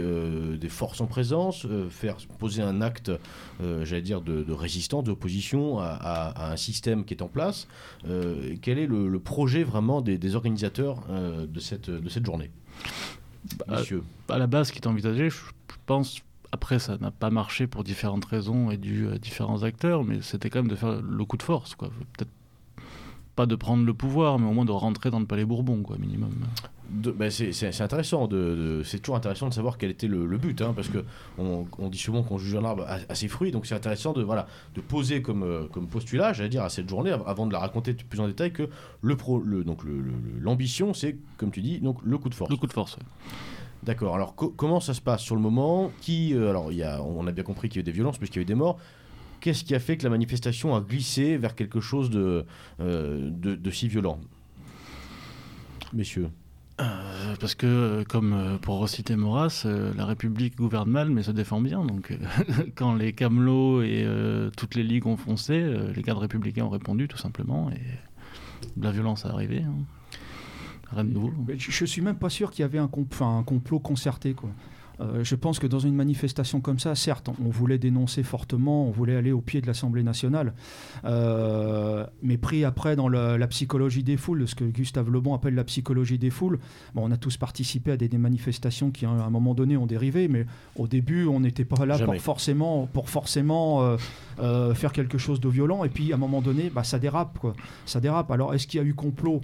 des 0.61 0.68
forces 0.68 1.00
en 1.00 1.06
présence, 1.06 1.66
faire 1.88 2.16
poser 2.38 2.61
un 2.62 2.82
acte, 2.82 3.11
j'allais 3.61 4.02
dire, 4.02 4.20
de, 4.20 4.42
de 4.42 4.52
résistance, 4.52 5.04
d'opposition 5.04 5.78
à, 5.78 5.87
à- 5.87 6.28
à 6.49 6.52
un 6.52 6.56
système 6.56 7.04
qui 7.06 7.14
est 7.14 7.22
en 7.22 7.28
place? 7.28 7.68
Quel 8.62 8.78
est 8.78 8.87
le, 8.87 9.08
le 9.08 9.18
projet 9.20 9.62
vraiment 9.64 10.02
des, 10.02 10.18
des 10.18 10.34
organisateurs 10.34 10.96
de, 11.08 11.61
cette, 11.61 11.88
de 11.88 12.08
cette 12.11 12.26
journée? 12.26 12.50
Bah, 13.58 13.78
Messieurs. 13.78 14.02
à 14.28 14.38
la 14.38 14.46
base, 14.46 14.68
ce 14.68 14.72
qui 14.72 14.78
est 14.78 14.87
envisagé, 14.87 15.30
je 15.30 15.38
pense, 15.87 16.20
après, 16.52 16.78
ça 16.78 16.99
n'a 16.99 17.11
pas 17.11 17.30
marché 17.30 17.66
pour 17.66 17.82
différentes 17.82 18.25
raisons 18.26 18.71
et 18.71 18.76
dû 18.76 19.09
à 19.09 19.18
différents 19.18 19.62
acteurs, 19.62 20.04
mais 20.04 20.21
c'était 20.23 20.50
quand 20.50 20.61
même 20.61 20.68
de 20.71 20.76
faire 20.76 21.00
le 21.02 21.25
coup 21.25 21.37
de 21.38 21.42
force, 21.42 21.75
quoi. 21.75 21.88
Peut-être 22.16 22.30
pas 23.35 23.47
de 23.47 23.54
prendre 23.56 23.85
le 23.87 23.94
pouvoir, 23.94 24.38
mais 24.38 24.47
au 24.47 24.52
moins 24.52 24.66
de 24.66 24.73
rentrer 24.73 25.11
dans 25.11 25.18
le 25.18 25.25
palais 25.26 25.47
Bourbon, 25.47 25.82
quoi, 25.82 25.97
minimum. 25.99 26.30
Ben, 26.90 27.30
c'est 27.30 27.80
intéressant, 27.80 28.26
de, 28.26 28.37
de- 28.37 28.82
c'est 28.85 28.99
toujours 28.99 29.16
intéressant 29.16 29.49
de 29.49 29.54
savoir 29.54 29.78
quel 29.78 29.88
était 29.90 30.09
le, 30.09 30.26
le 30.26 30.37
but, 30.37 30.61
hein, 30.61 30.75
parce 30.76 30.88
que 30.88 31.02
on, 31.38 31.64
on 31.78 31.88
dit 31.88 31.97
souvent 31.97 32.23
qu'on 32.23 32.37
juge 32.37 32.54
un 32.54 32.64
arbre 32.66 32.85
à, 32.87 32.99
à 33.09 33.14
ses 33.14 33.28
fruits, 33.28 33.50
donc 33.50 33.64
c'est 33.64 33.75
intéressant 33.75 34.12
de, 34.12 34.23
voilà, 34.23 34.47
de 34.75 34.82
poser 34.82 35.23
comme, 35.23 35.42
euh, 35.44 35.64
comme 35.73 35.87
postulat, 35.88 36.35
j'allais 36.35 36.50
dire, 36.50 36.62
à 36.64 36.68
cette 36.68 36.90
journée, 36.90 37.11
av- 37.12 37.23
avant 37.26 37.47
de 37.47 37.52
la 37.54 37.61
raconter 37.61 37.94
plus 37.94 38.21
en 38.21 38.26
détail, 38.26 38.52
que 38.52 38.68
le 39.00 39.16
pro, 39.16 39.40
le, 39.40 39.64
donc 39.64 39.85
le- 39.85 40.04
l'ambition, 40.38 40.92
c'est, 40.92 41.16
comme 41.38 41.50
tu 41.50 41.62
dis, 41.62 41.78
donc 41.80 41.97
le 42.04 42.18
coup 42.18 42.28
de 42.28 42.35
force. 42.35 42.50
Le 42.50 42.56
coup 42.59 42.66
de 42.66 42.73
force, 42.75 42.99
ouais. 42.99 43.02
D'accord. 43.82 44.14
Alors 44.14 44.34
co- 44.36 44.50
comment 44.56 44.78
ça 44.80 44.94
se 44.94 45.00
passe 45.00 45.22
sur 45.22 45.34
le 45.34 45.40
moment? 45.40 45.90
Qui 46.00 46.34
euh, 46.34 46.50
Alors 46.50 46.70
a, 46.84 47.02
on 47.02 47.26
a 47.26 47.32
bien 47.32 47.42
compris 47.44 47.68
qu'il 47.68 47.76
y 47.76 47.80
a 47.80 47.82
eu 47.82 47.84
des 47.84 47.92
violences 47.92 48.18
puisqu'il 48.18 48.38
y 48.38 48.40
a 48.40 48.42
eu 48.42 48.46
des 48.46 48.54
morts. 48.54 48.78
Qu'est-ce 49.40 49.64
qui 49.64 49.74
a 49.74 49.80
fait 49.80 49.96
que 49.96 50.04
la 50.04 50.10
manifestation 50.10 50.76
a 50.76 50.80
glissé 50.80 51.36
vers 51.36 51.56
quelque 51.56 51.80
chose 51.80 52.10
de, 52.10 52.44
euh, 52.80 53.30
si 53.72 53.88
violent? 53.88 54.20
Messieurs. 55.92 56.30
Euh, 56.80 57.34
parce 57.40 57.54
que, 57.56 58.04
comme 58.08 58.58
pour 58.62 58.78
reciter 58.78 59.16
Maurras, 59.16 59.66
la 59.96 60.06
République 60.06 60.56
gouverne 60.56 60.88
mal 60.90 61.10
mais 61.10 61.22
se 61.24 61.32
défend 61.32 61.60
bien. 61.60 61.84
Donc, 61.84 62.16
quand 62.76 62.94
les 62.94 63.12
Camelots 63.12 63.82
et 63.82 64.06
toutes 64.56 64.76
les 64.76 64.84
ligues 64.84 65.06
ont 65.06 65.16
foncé, 65.16 65.60
les 65.94 66.02
cadres 66.02 66.20
républicains 66.20 66.64
ont 66.64 66.70
répondu 66.70 67.08
tout 67.08 67.18
simplement 67.18 67.68
et 67.70 67.80
la 68.80 68.92
violence 68.92 69.24
est 69.24 69.28
arrivée. 69.28 69.62
hein. 69.66 69.74
Je 71.58 71.70
je 71.70 71.84
suis 71.84 72.02
même 72.02 72.16
pas 72.16 72.30
sûr 72.30 72.50
qu'il 72.50 72.62
y 72.62 72.64
avait 72.64 72.78
un, 72.78 72.88
complot 72.88 73.78
concerté. 73.80 74.34
Quoi. 74.34 74.50
Euh, 75.00 75.25
je 75.25 75.34
pense 75.34 75.58
que 75.58 75.66
dans 75.66 75.78
une 75.78 75.94
manifestation 75.94 76.61
comme 76.61 76.78
ça, 76.78 76.94
certes, 76.94 77.28
on 77.44 77.49
voulait 77.49 77.78
dénoncer 77.78 78.22
fortement, 78.22 78.87
on 78.87 78.90
voulait 78.90 79.16
aller 79.16 79.32
au 79.32 79.40
pied 79.40 79.61
de 79.61 79.66
l'Assemblée 79.66 80.02
nationale, 80.02 80.52
euh, 81.04 82.06
mais 82.22 82.37
pris 82.37 82.64
après 82.64 82.94
dans 82.94 83.08
le- 83.08 83.37
la 83.37 83.46
psychologie 83.49 84.02
des 84.02 84.16
foules, 84.16 84.46
ce 84.46 84.54
que 84.54 84.64
Gustave 84.64 85.11
Lebon 85.11 85.34
appelle 85.34 85.54
la 85.54 85.64
psychologie 85.64 86.18
des 86.18 86.30
foules. 86.30 86.58
Bon, 86.94 87.08
on 87.08 87.11
a 87.11 87.16
tous 87.16 87.37
participé 87.37 87.92
à 87.92 87.96
des, 87.96 88.08
des 88.08 88.18
manifestations 88.18 88.90
qui, 88.90 89.06
à 89.06 89.11
un 89.11 89.30
moment 89.30 89.54
donné, 89.54 89.76
ont 89.76 89.87
dérivé, 89.87 90.28
mais 90.28 90.46
au 90.76 90.87
début, 90.87 91.26
on 91.26 91.40
n'était 91.40 91.64
pas 91.64 91.84
là 91.87 91.96
Jamais. 91.96 92.12
pour 92.16 92.22
forcément, 92.22 92.88
pour 92.92 93.08
forcément 93.08 93.82
euh, 93.82 93.96
euh, 94.40 94.75
faire 94.75 94.92
quelque 94.92 95.18
chose 95.18 95.40
de 95.40 95.49
violent, 95.49 95.84
et 95.84 95.88
puis 95.88 96.12
à 96.12 96.16
un 96.16 96.18
moment 96.18 96.42
donné, 96.42 96.70
bah, 96.72 96.84
ça 96.84 96.99
dérape. 96.99 97.38
Quoi. 97.38 97.54
Ça 97.87 97.99
dérape. 98.00 98.30
Alors, 98.30 98.54
est-ce 98.54 98.66
qu'il 98.66 98.78
y 98.78 98.82
a 98.82 98.87
eu 98.87 98.94
complot? 98.94 99.40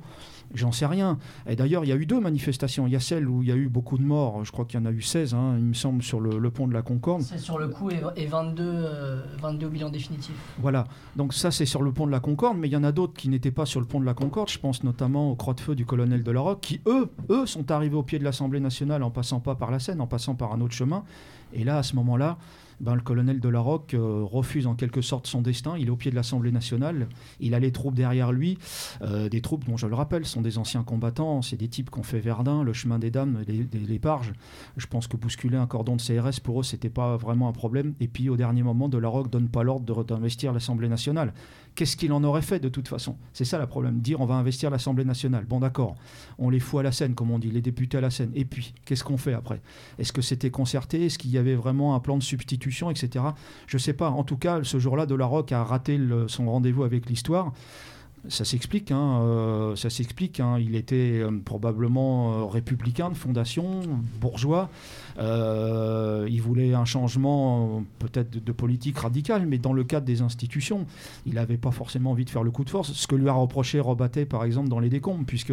J'en 0.55 0.73
sais 0.73 0.87
rien. 0.87 1.19
Et 1.47 1.57
d'ailleurs, 1.57 1.85
il 1.85 1.89
y 1.89 1.93
a 1.93 1.97
eu 1.97 2.07
deux 2.07 2.21
manifestations. 2.21 2.87
Il 2.87 2.93
y 2.93 2.97
a 2.97 3.01
celle 3.01 3.29
où 3.29 3.43
il 3.43 3.49
y 3.49 3.53
a 3.53 3.57
eu 3.57 3.69
beaucoup 3.69 3.99
de 3.99 4.03
morts. 4.03 4.45
Je 4.45 4.53
crois 4.53 4.65
qu'il 4.65 4.81
y 4.81 4.83
en 4.83 4.87
a 4.87 4.91
eu 4.91 5.03
16, 5.03 5.35
hein, 5.35 5.57
il 5.59 5.65
me 5.65 5.75
semble, 5.75 6.03
sur 6.03 6.21
le, 6.21 6.39
le 6.39 6.51
pont 6.51 6.67
de 6.67 6.73
la 6.73 6.83
Concorde. 6.83 7.23
C'est 7.23 7.39
sur 7.39 7.59
le 7.59 7.69
coup 7.69 7.91
et, 7.91 8.01
et 8.17 8.27
22, 8.27 8.63
euh, 8.65 9.23
22 9.41 9.67
au 9.67 9.71
bilan 9.71 9.91
définitif. 9.91 10.35
Voilà. 10.59 10.87
Donc 11.17 11.35
ça, 11.35 11.51
c'est 11.51 11.67
sur 11.67 11.83
le 11.83 11.93
pont 11.93 12.07
de 12.07 12.13
la 12.13 12.21
Concorde. 12.21 12.57
Mais 12.57 12.69
il 12.69 12.73
y 12.73 12.77
en 12.77 12.85
a 12.85 12.93
d'autres 12.93 13.15
qui 13.15 13.29
n'étaient 13.29 13.51
pas 13.51 13.67
sur 13.67 13.81
le 13.81 13.87
pont 13.87 14.01
de 14.01 14.07
la 14.07 14.15
Concorde. 14.15 14.49
Je 14.49 14.59
pense 14.59 14.85
notamment 14.85 15.31
au 15.31 15.35
croix 15.35 15.55
de 15.55 15.61
feu 15.61 15.75
du 15.75 15.85
colonel 15.85 16.23
de 16.23 16.31
la 16.31 16.41
Roque, 16.41 16.61
qui, 16.61 16.81
eux, 16.87 17.11
eux, 17.31 17.47
sont 17.47 17.71
arrivés 17.71 17.97
au 17.97 18.03
pied 18.03 18.19
de 18.19 18.25
l'Assemblée 18.25 18.61
nationale 18.61 19.03
en 19.03 19.11
passant 19.11 19.41
pas 19.41 19.55
par 19.55 19.71
la 19.71 19.79
Seine, 19.79 20.01
en 20.01 20.07
passant 20.07 20.35
par 20.35 20.53
un 20.53 20.61
autre 20.61 20.75
chemin. 20.75 21.05
Et 21.53 21.65
là, 21.65 21.79
à 21.79 21.83
ce 21.83 21.95
moment-là, 21.97 22.39
ben, 22.81 22.95
le 22.95 23.01
colonel 23.01 23.41
de 23.41 23.49
la 23.49 23.61
Roque 23.61 23.95
euh, 23.95 24.23
refuse 24.25 24.67
en 24.67 24.75
quelque 24.75 25.01
sorte 25.03 25.27
son 25.27 25.43
destin. 25.43 25.77
Il 25.79 25.87
est 25.89 25.91
au 25.91 25.97
pied 25.97 26.11
de 26.11 26.17
l'Assemblée 26.17 26.53
nationale. 26.53 27.09
Il 27.41 27.55
a 27.55 27.59
les 27.59 27.73
troupes 27.73 27.95
derrière 27.95 28.33
lui. 28.33 28.59
Euh, 29.03 29.29
des 29.29 29.41
troupes 29.41 29.65
dont, 29.65 29.77
je 29.77 29.87
le 29.87 29.95
rappelle, 29.95 30.25
sont 30.27 30.41
des 30.43 30.59
anciens 30.59 30.83
combattants. 30.83 31.43
C'est 31.43 31.57
des 31.57 31.69
types 31.69 31.91
qui 31.91 31.99
ont 31.99 32.03
fait 32.05 32.21
Verdun, 32.21 32.63
le 32.63 32.73
chemin 32.73 32.99
des 32.99 33.11
dames, 33.11 33.43
les, 33.47 33.67
les- 33.87 33.99
Parges. 33.99 34.33
Je 34.77 34.87
pense 34.87 35.09
que 35.09 35.17
bousculer 35.17 35.57
un 35.57 35.67
cordon 35.67 35.97
de 35.97 36.01
CRS, 36.03 36.39
pour 36.41 36.61
eux, 36.61 36.63
c'était 36.63 36.89
pas 36.91 37.17
vraiment 37.17 37.49
un 37.49 37.53
problème. 37.53 37.95
Et 38.01 38.07
puis, 38.07 38.29
au 38.29 38.37
dernier 38.37 38.63
moment, 38.63 38.89
de 38.89 38.97
la 38.99 39.09
Roque 39.09 39.29
donne 39.31 39.49
pas 39.49 39.65
l'ordre 39.65 39.85
de- 39.85 40.03
d'investir 40.05 40.53
l'Assemblée 40.53 40.89
nationale. 40.89 41.33
Qu'est-ce 41.79 41.97
qu'il 41.97 42.13
en 42.13 42.25
aurait 42.25 42.43
fait 42.43 42.59
de 42.59 42.69
toute 42.69 42.89
façon? 42.89 43.15
C'est 43.33 43.45
ça 43.45 43.57
le 43.57 43.69
problème. 43.69 44.01
Dire 44.01 44.21
on 44.21 44.27
va 44.27 44.35
investir 44.35 44.69
l'Assemblée 44.69 45.05
nationale. 45.05 45.45
Bon, 45.45 45.61
d'accord. 45.61 45.95
On 46.37 46.51
les 46.51 46.59
fout 46.59 46.81
à 46.81 46.83
la 46.83 46.91
scène, 46.91 47.15
comme 47.15 47.31
on 47.31 47.39
dit, 47.39 47.53
les 47.53 47.61
députés 47.61 47.99
à 47.99 48.01
la 48.01 48.11
scène. 48.11 48.33
Et 48.35 48.45
puis, 48.45 48.75
qu'est-ce 48.85 49.05
qu'on 49.05 49.17
fait 49.17 49.33
après? 49.33 49.61
Est-ce 49.97 50.13
que 50.13 50.21
c'était 50.21 50.51
concerté? 50.51 51.07
Est-ce 51.07 51.19
qu'il 51.19 51.31
y 51.31 51.39
avait 51.39 51.55
vraiment 51.55 51.95
un 51.95 52.01
plan 52.01 52.17
de 52.19 52.23
substitution, 52.25 52.91
etc. 52.91 53.27
Je 53.69 53.79
sais 53.79 53.93
pas. 53.93 54.11
En 54.11 54.25
tout 54.25 54.37
cas, 54.37 54.65
ce 54.65 54.81
jour-là, 54.81 55.07
De 55.07 55.15
La 55.15 55.27
Roque 55.27 55.53
a 55.53 55.63
raté 55.63 56.01
son 56.27 56.51
rendez-vous 56.51 56.83
avec 56.83 57.09
l'histoire. 57.09 57.53
Ça 58.27 58.45
s'explique, 58.45 58.91
hein, 58.91 59.21
euh, 59.23 59.77
ça 59.77 59.91
s'explique. 59.91 60.41
hein. 60.41 60.59
Il 60.59 60.75
était 60.75 61.21
euh, 61.21 61.31
probablement 61.45 62.33
euh, 62.33 62.45
républicain 62.47 63.11
de 63.11 63.15
fondation, 63.15 63.81
bourgeois. 64.21 64.69
Euh, 65.19 66.27
il 66.31 66.41
voulait 66.41 66.75
un 66.75 66.85
changement 66.85 67.83
peut-être 67.99 68.31
de, 68.31 68.39
de 68.39 68.53
politique 68.53 68.99
radicale, 68.99 69.47
mais 69.47 69.59
dans 69.59 69.73
le 69.73 69.85
cadre 69.85 70.07
des 70.07 70.23
institutions, 70.23 70.87
il 71.27 71.35
n'avait 71.35 71.57
pas 71.57 71.71
forcément 71.71 72.13
envie 72.13 72.25
de 72.25 72.31
faire 72.31 72.43
le 72.45 72.51
coup 72.51 72.65
de 72.65 72.71
force. 72.71 72.93
Ce 72.93 73.07
que 73.07 73.17
lui 73.17 73.29
a 73.29 73.33
reproché 73.33 73.81
Robatet, 73.81 74.27
par 74.27 74.45
exemple, 74.45 74.69
dans 74.69 74.79
les 74.79 74.89
décombres, 74.89 75.25
puisque 75.27 75.53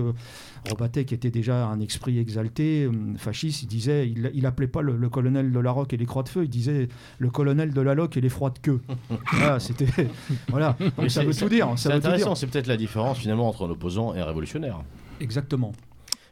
Robatet, 0.69 1.05
qui 1.05 1.13
était 1.13 1.31
déjà 1.31 1.67
un 1.67 1.79
esprit 1.79 2.19
exalté, 2.19 2.83
euh, 2.85 2.91
fasciste, 3.17 3.63
il 3.63 3.67
disait, 3.67 4.07
il, 4.07 4.31
il 4.33 4.45
appelait 4.45 4.67
pas 4.67 4.81
le, 4.81 4.95
le 4.97 5.09
colonel 5.09 5.51
de 5.51 5.59
la 5.59 5.71
Roque 5.71 5.93
et 5.93 5.97
les 5.97 6.05
croix 6.05 6.23
de 6.23 6.29
feu, 6.29 6.43
il 6.43 6.49
disait 6.49 6.87
le 7.17 7.29
colonel 7.29 7.73
de 7.73 7.81
la 7.81 7.95
Loque 7.95 8.17
et 8.17 8.21
les 8.21 8.29
froids 8.29 8.51
de 8.51 8.59
queue. 8.59 8.81
voilà, 9.33 9.59
c'était, 9.59 9.87
voilà. 10.49 10.77
Donc 10.97 11.09
ça 11.09 11.23
veut 11.23 11.33
tout 11.33 11.49
dire. 11.49 11.69
C'est 11.77 11.91
intéressant, 11.91 12.35
c'est 12.35 12.47
peut-être 12.47 12.67
la 12.67 12.77
différence 12.77 13.17
finalement 13.17 13.47
entre 13.47 13.65
un 13.65 13.69
opposant 13.69 14.13
et 14.13 14.19
un 14.19 14.25
révolutionnaire. 14.25 14.81
Exactement. 15.19 15.71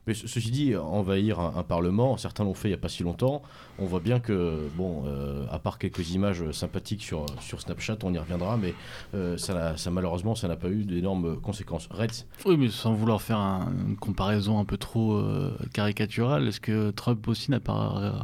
Mais 0.07 0.13
ce- 0.13 0.27
ceci 0.27 0.51
dit, 0.51 0.75
envahir 0.75 1.39
un, 1.39 1.63
parlement, 1.63 2.17
certains 2.17 2.43
l'ont 2.43 2.53
fait 2.53 2.67
il 2.67 2.71
n'y 2.71 2.75
a 2.75 2.79
pas 2.79 2.89
si 2.89 3.03
longtemps. 3.03 3.41
On 3.79 3.85
voit 3.85 4.01
bien 4.01 4.19
que, 4.19 4.67
bon, 4.75 5.03
euh, 5.05 5.45
à 5.49 5.59
part 5.59 5.77
quelques 5.79 6.11
images 6.11 6.51
sympathiques 6.51 7.03
sur, 7.03 7.25
sur 7.39 7.61
Snapchat, 7.61 7.97
on 8.03 8.13
y 8.13 8.17
reviendra, 8.17 8.57
mais 8.57 8.73
euh, 9.15 9.37
ça, 9.37 9.77
ça, 9.77 9.91
malheureusement, 9.91 10.35
ça 10.35 10.47
n'a 10.47 10.55
pas 10.57 10.69
eu 10.69 10.83
d'énormes 10.83 11.37
conséquences. 11.39 11.87
Reds, 11.89 12.25
Oui, 12.45 12.57
mais 12.57 12.69
sans 12.69 12.93
vouloir 12.93 13.21
faire 13.21 13.37
un- 13.37 13.71
une 13.87 13.95
comparaison 13.95 14.59
un 14.59 14.65
peu 14.65 14.77
trop 14.77 15.13
euh, 15.13 15.57
caricaturale, 15.73 16.47
est-ce 16.49 16.59
que 16.59 16.91
Trump 16.91 17.27
aussi 17.27 17.49
n'a 17.51 17.59
pas 17.61 17.73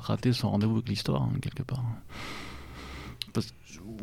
raté 0.01 0.33
son 0.33 0.49
rendez-vous 0.51 0.75
avec 0.77 0.89
l'histoire, 0.89 1.23
hein, 1.23 1.31
quelque 1.41 1.63
part? 1.63 1.83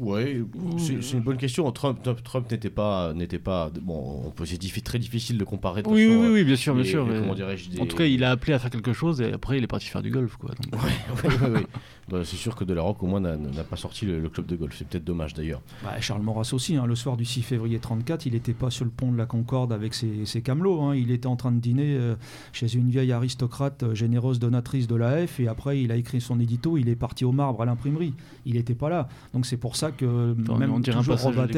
Ouais, 0.01 0.41
c'est 0.79 1.13
une 1.13 1.21
bonne 1.21 1.37
question. 1.37 1.71
Trump, 1.73 1.99
Trump, 2.03 2.19
Trump 2.23 2.51
n'était 2.51 2.71
pas, 2.71 3.13
n'était 3.15 3.39
pas, 3.39 3.71
bon, 3.83 4.23
on 4.27 4.31
peut- 4.31 4.45
c'est 4.47 4.61
diffi- 4.61 4.83
très 4.83 4.99
difficile 4.99 5.39
de 5.39 5.45
comparer. 5.45 5.83
De 5.83 5.89
Oui, 5.89 6.07
oui, 6.07 6.07
façon, 6.07 6.21
oui, 6.21 6.27
euh, 6.27 6.33
oui, 6.35 6.45
bien 6.45 6.57
sûr, 6.57 6.75
bien 6.75 6.83
les- 6.85 6.89
sûr. 6.91 7.07
mais- 7.07 7.21
comment 7.21 7.35
dirais-je, 7.35 7.71
des- 7.71 7.81
En 7.81 7.87
tout 7.87 7.97
cas, 7.97 8.05
il 8.05 8.23
a 8.25 8.31
appelé 8.31 8.53
à 8.53 8.59
faire 8.59 8.71
quelque 8.71 8.93
chose 8.93 9.21
et 9.21 9.33
après, 9.33 9.59
il 9.59 9.65
est 9.65 9.69
parti 9.69 9.87
faire 9.89 10.03
du 10.03 10.11
golf, 10.11 10.37
quoi. 10.37 10.51
donc. 10.73 10.83
Ouais, 10.83 10.91
ouais, 11.29 11.37
ouais, 11.49 11.51
ouais. 11.61 11.67
c'est 12.11 12.37
sûr 12.37 12.55
que 12.55 12.65
De 12.65 12.73
La 12.75 12.83
Roque, 12.83 13.03
au 13.03 13.07
moins, 13.07 13.21
n'a 13.21 13.37
n'a 13.37 13.65
pas 13.65 13.77
sorti 13.77 14.07
le, 14.07 14.21
le 14.21 14.29
club 14.29 14.47
de 14.47 14.57
golf. 14.57 14.75
C'est 14.79 14.87
peut-être 14.87 15.05
dommage 15.05 15.35
d'ailleurs. 15.35 15.61
Bah, 15.83 16.01
Charles 16.01 16.23
Maurras 16.23 16.51
aussi, 16.53 16.77
hein, 16.77 16.87
le 16.87 16.95
soir 16.95 17.17
du 17.17 17.25
6 17.25 17.43
février 17.43 17.79
34, 17.79 18.27
il 18.27 18.33
n'était 18.35 18.53
pas 18.55 18.71
sur 18.71 18.85
le 18.85 18.91
pont 18.91 19.11
de 19.13 19.17
la 19.19 19.27
Concorde 19.27 19.73
avec 19.73 19.95
ses, 19.95 20.25
ses 20.27 20.43
camelots. 20.43 20.83
hein. 20.83 20.95
Il 20.95 21.11
était 21.11 21.27
en 21.27 21.37
train 21.37 21.53
de 21.53 21.59
dîner 21.61 21.97
euh, 21.97 22.15
chez 22.53 22.75
une 22.75 22.91
vieille 22.91 23.13
aristocrate 23.13 23.83
euh, 23.83 23.95
généreuse 23.95 24.39
donatrice 24.39 24.87
de 24.87 24.95
la 24.95 25.27
F. 25.27 25.41
Et 25.41 25.49
après, 25.49 25.81
il 25.83 25.91
a 25.93 25.97
écrit 25.97 26.21
son 26.21 26.39
édito. 26.41 26.77
Il 26.77 26.89
est 26.89 26.97
parti 26.97 27.25
au 27.25 27.33
marbre 27.33 27.63
à 27.63 27.65
l'imprimerie. 27.65 28.15
Il 28.45 28.55
n'était 28.55 28.75
pas 28.75 28.89
là. 28.89 29.09
Donc 29.33 29.47
c'est 29.47 29.57
pour 29.57 29.77
ça 29.77 29.91
que 29.91 30.37
on 30.49 30.57
même 30.57 30.73
un 30.73 30.81
toujours 30.81 31.17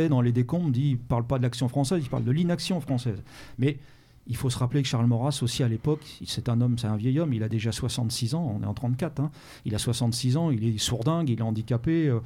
dans 0.08 0.20
les 0.20 0.32
décombres 0.32 0.70
dit 0.70 0.90
il 0.90 0.98
parle 0.98 1.24
pas 1.26 1.38
de 1.38 1.42
l'action 1.42 1.68
française, 1.68 2.02
il 2.02 2.08
parle 2.08 2.24
de 2.24 2.30
l'inaction 2.30 2.80
française. 2.80 3.22
Mais 3.58 3.78
Il 4.28 4.36
faut 4.36 4.50
se 4.50 4.58
rappeler 4.58 4.82
que 4.82 4.88
Charles 4.88 5.06
Maurras, 5.06 5.38
aussi 5.42 5.62
à 5.62 5.68
l'époque, 5.68 6.04
c'est 6.26 6.48
un 6.48 6.60
homme, 6.60 6.76
c'est 6.78 6.86
un 6.86 6.96
vieil 6.96 7.18
homme, 7.18 7.32
il 7.32 7.42
a 7.42 7.48
déjà 7.48 7.72
66 7.72 8.34
ans, 8.34 8.56
on 8.58 8.62
est 8.62 8.66
en 8.66 8.74
34, 8.74 9.20
hein. 9.20 9.30
il 9.64 9.74
a 9.74 9.78
66 9.78 10.36
ans, 10.36 10.50
il 10.50 10.64
est 10.64 10.78
sourdingue, 10.78 11.30
il 11.30 11.38
est 11.38 11.42
handicapé. 11.42 12.08
euh, 12.08 12.20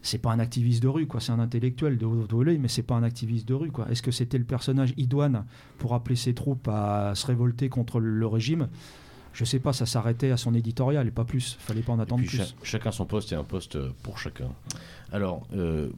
c'est 0.00 0.18
pas 0.18 0.30
un 0.30 0.38
activiste 0.38 0.80
de 0.80 0.86
rue, 0.88 1.08
quoi. 1.08 1.18
C'est 1.20 1.32
un 1.32 1.40
intellectuel 1.40 1.98
de 1.98 2.06
haut 2.06 2.24
volée, 2.30 2.56
mais 2.58 2.68
c'est 2.68 2.84
pas 2.84 2.94
un 2.94 3.02
activiste 3.02 3.48
de 3.48 3.54
rue, 3.54 3.72
quoi. 3.72 3.90
Est-ce 3.90 4.00
que 4.02 4.12
c'était 4.12 4.38
le 4.38 4.44
personnage 4.44 4.94
idoine 4.96 5.44
pour 5.78 5.92
appeler 5.94 6.14
ses 6.14 6.34
troupes 6.34 6.68
à 6.68 7.16
se 7.16 7.26
révolter 7.26 7.68
contre 7.68 7.98
le, 7.98 8.26
régime? 8.28 8.68
Je 9.32 9.44
sais 9.44 9.58
pas, 9.58 9.72
ça 9.72 9.86
s'arrêtait 9.86 10.30
à 10.30 10.36
son 10.36 10.54
éditorial 10.54 11.08
et 11.08 11.10
pas 11.10 11.24
plus. 11.24 11.56
Fallait 11.58 11.82
pas 11.82 11.92
en 11.92 11.98
attendre 11.98 12.20
puis 12.22 12.28
plus. 12.28 12.38
cha- 12.38 12.54
chacun 12.62 12.92
son 12.92 13.06
poste 13.06 13.32
et 13.32 13.34
un 13.34 13.42
poste 13.42 13.74
euh, 13.74 13.90
pour 14.04 14.18
chacun. 14.18 14.50
Alors, 15.12 15.46
euh, 15.56 15.90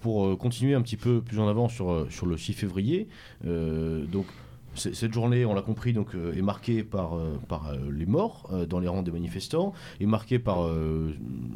pour 0.00 0.26
euh, 0.26 0.36
continuer 0.36 0.74
un 0.74 0.80
petit 0.80 0.96
peu 0.96 1.20
plus 1.20 1.38
en 1.38 1.46
avant 1.46 1.68
sur, 1.68 2.06
sur 2.10 2.24
le 2.24 2.38
6 2.38 2.54
février, 2.54 3.06
euh, 3.44 4.06
donc 4.06 4.24
cette 4.76 5.12
journée, 5.12 5.44
on 5.44 5.54
l'a 5.54 5.62
compris, 5.62 5.92
donc, 5.92 6.14
euh, 6.14 6.32
est 6.36 6.42
marquée 6.42 6.82
par, 6.84 7.16
euh, 7.16 7.36
par 7.48 7.68
euh, 7.68 7.76
les 7.92 8.06
morts 8.06 8.50
dans 8.68 8.78
les 8.78 8.88
rangs 8.88 9.02
des 9.02 9.10
manifestants, 9.10 9.72
est 10.00 10.06
marquée 10.06 10.38
par 10.38 10.58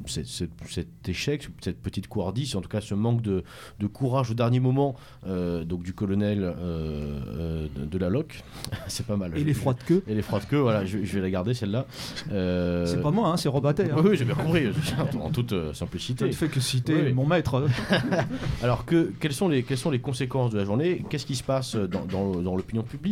cette- 0.07 0.27
cette- 0.27 0.50
cet 0.69 1.09
échec, 1.09 1.49
cette 1.61 1.81
petite 1.81 2.09
couardise, 2.09 2.57
en 2.57 2.61
tout 2.61 2.69
cas 2.69 2.81
ce 2.81 2.95
manque 2.95 3.23
de, 3.23 3.45
de 3.79 3.87
courage 3.87 4.31
au 4.31 4.35
dernier 4.35 4.61
moment 4.61 4.95
donc 5.27 5.83
du 5.83 5.93
colonel 5.93 6.41
de, 6.41 7.85
de 7.85 7.99
la 7.99 8.09
Loc. 8.09 8.43
C'est 8.89 9.07
pas 9.07 9.17
mal. 9.17 9.37
Et 9.37 9.45
les 9.45 9.55
froids 9.55 9.75
de 9.75 9.83
queue 9.83 10.03
Et 10.09 10.15
les 10.15 10.23
froids 10.23 10.41
de 10.41 10.45
queue, 10.47 10.59
voilà, 10.59 10.85
je, 10.85 10.99
je 11.05 11.15
vais 11.15 11.21
la 11.21 11.31
garder 11.31 11.55
celle-là. 11.55 11.87
C'est 12.29 13.03
pas 13.03 13.11
moi, 13.11 13.29
hein, 13.29 13.37
c'est 13.37 13.49
Robatet. 13.49 13.91
hein. 13.91 13.97
oui, 14.05 14.17
j'ai 14.17 14.25
bien 14.25 14.35
compris, 14.35 14.67
en 15.21 15.31
toute 15.31 15.50
Je 15.50 15.73
simplicité. 15.73 16.27
ne 16.27 16.33
fais 16.33 16.49
que 16.49 16.61
citer 16.61 16.95
Oui. 17.07 17.12
mon 17.12 17.27
maître. 17.27 17.67
Alors, 18.62 18.85
que, 18.85 19.12
quelles, 19.21 19.33
sont 19.33 19.49
les, 19.49 19.62
quelles 19.62 19.79
sont 19.79 19.91
les 19.91 20.00
conséquences 20.00 20.50
de 20.50 20.59
la 20.59 20.65
journée? 20.65 21.05
Qu'est-ce 21.09 21.27
qui 21.27 21.37
se 21.37 21.43
passe 21.45 21.77
dans, 21.77 22.05
dans, 22.05 22.41
dans 22.41 22.57
l'opinion 22.57 22.83
publique? 22.83 23.10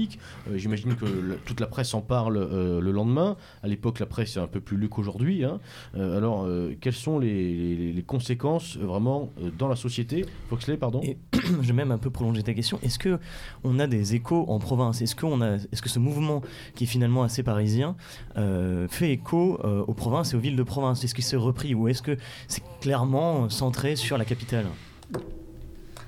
Euh, 0.48 0.56
J'imagine 0.58 0.94
que 0.94 1.06
toute 1.44 1.60
la 1.60 1.66
presse 1.66 1.94
en 1.94 2.00
parle 2.00 2.36
euh, 2.36 2.80
le 2.80 2.90
lendemain. 2.92 3.36
À 3.62 3.68
l'époque, 3.68 3.98
la 3.98 4.06
presse 4.06 4.36
est 4.36 4.40
un 4.40 4.46
peu 4.46 4.60
plus 4.60 4.76
lue 4.76 4.88
qu'aujourd'hui. 4.88 5.44
hein. 5.44 5.58
Euh, 5.96 6.16
alors, 6.16 6.46
quelles 6.80 6.92
sont 6.94 7.18
les, 7.18 8.04
conséquences 8.06 8.76
vraiment 8.76 9.30
dans 9.58 9.68
la 9.68 9.76
société? 9.76 10.24
Foxley, 10.48 10.76
pardon 10.76 11.00
Et- 11.02 11.18
je 11.34 11.66
vais 11.66 11.72
même 11.72 11.90
un 11.92 11.98
peu 11.98 12.10
prolonger 12.10 12.42
ta 12.42 12.54
question. 12.54 12.78
Est-ce 12.82 12.98
que 12.98 13.18
on 13.64 13.78
a 13.78 13.86
des 13.86 14.14
échos 14.14 14.44
en 14.48 14.58
province? 14.58 15.02
Est-ce 15.02 15.14
que 15.16 15.88
ce 15.88 15.98
mouvement 15.98 16.42
qui 16.74 16.84
est 16.84 16.86
finalement 16.86 17.22
assez 17.22 17.42
parisien 17.42 17.96
fait 18.88 19.10
écho 19.12 19.58
aux 19.86 19.94
provinces 19.94 20.32
et 20.32 20.36
aux 20.36 20.40
villes 20.40 20.56
de 20.56 20.62
province? 20.62 21.02
Est-ce 21.04 21.14
qu'il 21.14 21.24
s'est 21.24 21.36
repris 21.36 21.74
ou 21.74 21.88
est-ce 21.88 22.02
que 22.02 22.16
c'est 22.46 22.62
clairement 22.80 23.48
centré 23.48 23.96
sur 23.96 24.18
la 24.18 24.24
capitale? 24.24 24.66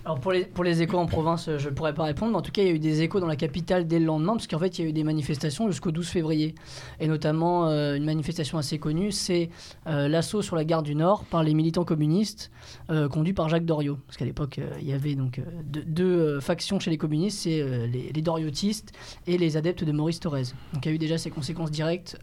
Alors 0.04 0.18
pour 0.18 0.32
les, 0.32 0.44
pour 0.44 0.64
les 0.64 0.80
échos 0.80 0.96
en 0.96 1.06
province, 1.06 1.48
euh, 1.48 1.58
je 1.58 1.68
ne 1.68 1.74
pourrais 1.74 1.92
pas 1.92 2.04
répondre, 2.04 2.32
mais 2.32 2.38
en 2.38 2.42
tout 2.42 2.52
cas, 2.52 2.62
il 2.62 2.68
y 2.68 2.70
a 2.70 2.74
eu 2.74 2.78
des 2.78 3.02
échos 3.02 3.20
dans 3.20 3.26
la 3.26 3.36
capitale 3.36 3.86
dès 3.86 3.98
le 3.98 4.06
lendemain, 4.06 4.32
parce 4.32 4.46
qu'en 4.46 4.58
fait, 4.58 4.78
il 4.78 4.84
y 4.84 4.86
a 4.86 4.88
eu 4.88 4.92
des 4.94 5.04
manifestations 5.04 5.68
jusqu'au 5.68 5.90
12 5.90 6.08
février. 6.08 6.54
Et 7.00 7.06
notamment, 7.06 7.68
euh, 7.68 7.96
une 7.96 8.04
manifestation 8.04 8.56
assez 8.56 8.78
connue, 8.78 9.12
c'est 9.12 9.50
euh, 9.86 10.08
l'assaut 10.08 10.40
sur 10.40 10.56
la 10.56 10.64
gare 10.64 10.82
du 10.82 10.94
Nord 10.94 11.24
par 11.24 11.42
les 11.42 11.52
militants 11.52 11.84
communistes, 11.84 12.50
euh, 12.90 13.08
conduits 13.08 13.34
par 13.34 13.50
Jacques 13.50 13.66
Doriot. 13.66 13.98
Parce 14.06 14.16
qu'à 14.16 14.24
l'époque, 14.24 14.58
il 14.80 14.88
y 14.88 14.94
avait 14.94 15.14
donc 15.14 15.40
deux, 15.64 16.40
factions 16.40 16.80
chez 16.80 16.90
les 16.90 16.98
communistes, 16.98 17.40
c'est 17.40 17.62
les, 17.86 18.10
les 18.12 18.22
doriotistes 18.22 18.92
et 19.26 19.36
les 19.36 19.56
adeptes 19.56 19.84
de 19.84 19.92
Maurice 19.92 20.20
Thorez. 20.20 20.44
Donc 20.72 20.86
il 20.86 20.88
y 20.88 20.92
a 20.92 20.94
eu 20.94 20.98
déjà 20.98 21.18
ces 21.18 21.30
conséquences 21.30 21.70
directes 21.70 22.18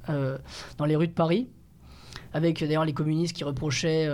dans 0.77 0.85
les 0.85 0.95
rues 0.95 1.07
de 1.07 1.13
Paris, 1.13 1.47
avec 2.33 2.59
d'ailleurs 2.59 2.85
les 2.85 2.93
communistes 2.93 3.35
qui 3.35 3.43
reprochaient... 3.43 4.09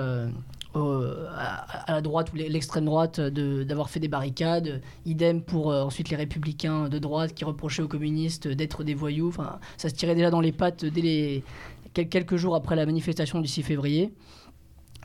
euh, 0.75 1.27
à, 1.37 1.91
la 1.93 2.01
droite 2.01 2.31
ou 2.33 2.35
l'extrême 2.35 2.85
droite 2.85 3.19
de- 3.19 3.63
d'avoir 3.63 3.89
fait 3.89 3.99
des 3.99 4.07
barricades. 4.07 4.81
Idem 5.05 5.41
pour 5.41 5.71
euh, 5.71 5.83
ensuite 5.83 6.09
les 6.09 6.15
républicains 6.15 6.89
de 6.89 6.99
droite 6.99 7.33
qui 7.33 7.45
reprochaient 7.45 7.81
aux 7.83 7.87
communistes 7.87 8.47
d'être 8.47 8.83
des 8.83 8.93
voyous. 8.95 9.27
Enfin, 9.29 9.59
ça 9.77 9.89
se 9.89 9.93
tirait 9.93 10.15
déjà 10.15 10.29
dans 10.29 10.41
les 10.41 10.51
pattes 10.51 10.83
dès 10.85 11.01
les, 11.01 11.43
quel- 11.93 12.09
quelques 12.09 12.35
jours 12.37 12.55
après 12.55 12.75
la 12.75 12.85
manifestation 12.85 13.39
du 13.39 13.47
6 13.47 13.63
février. 13.63 14.11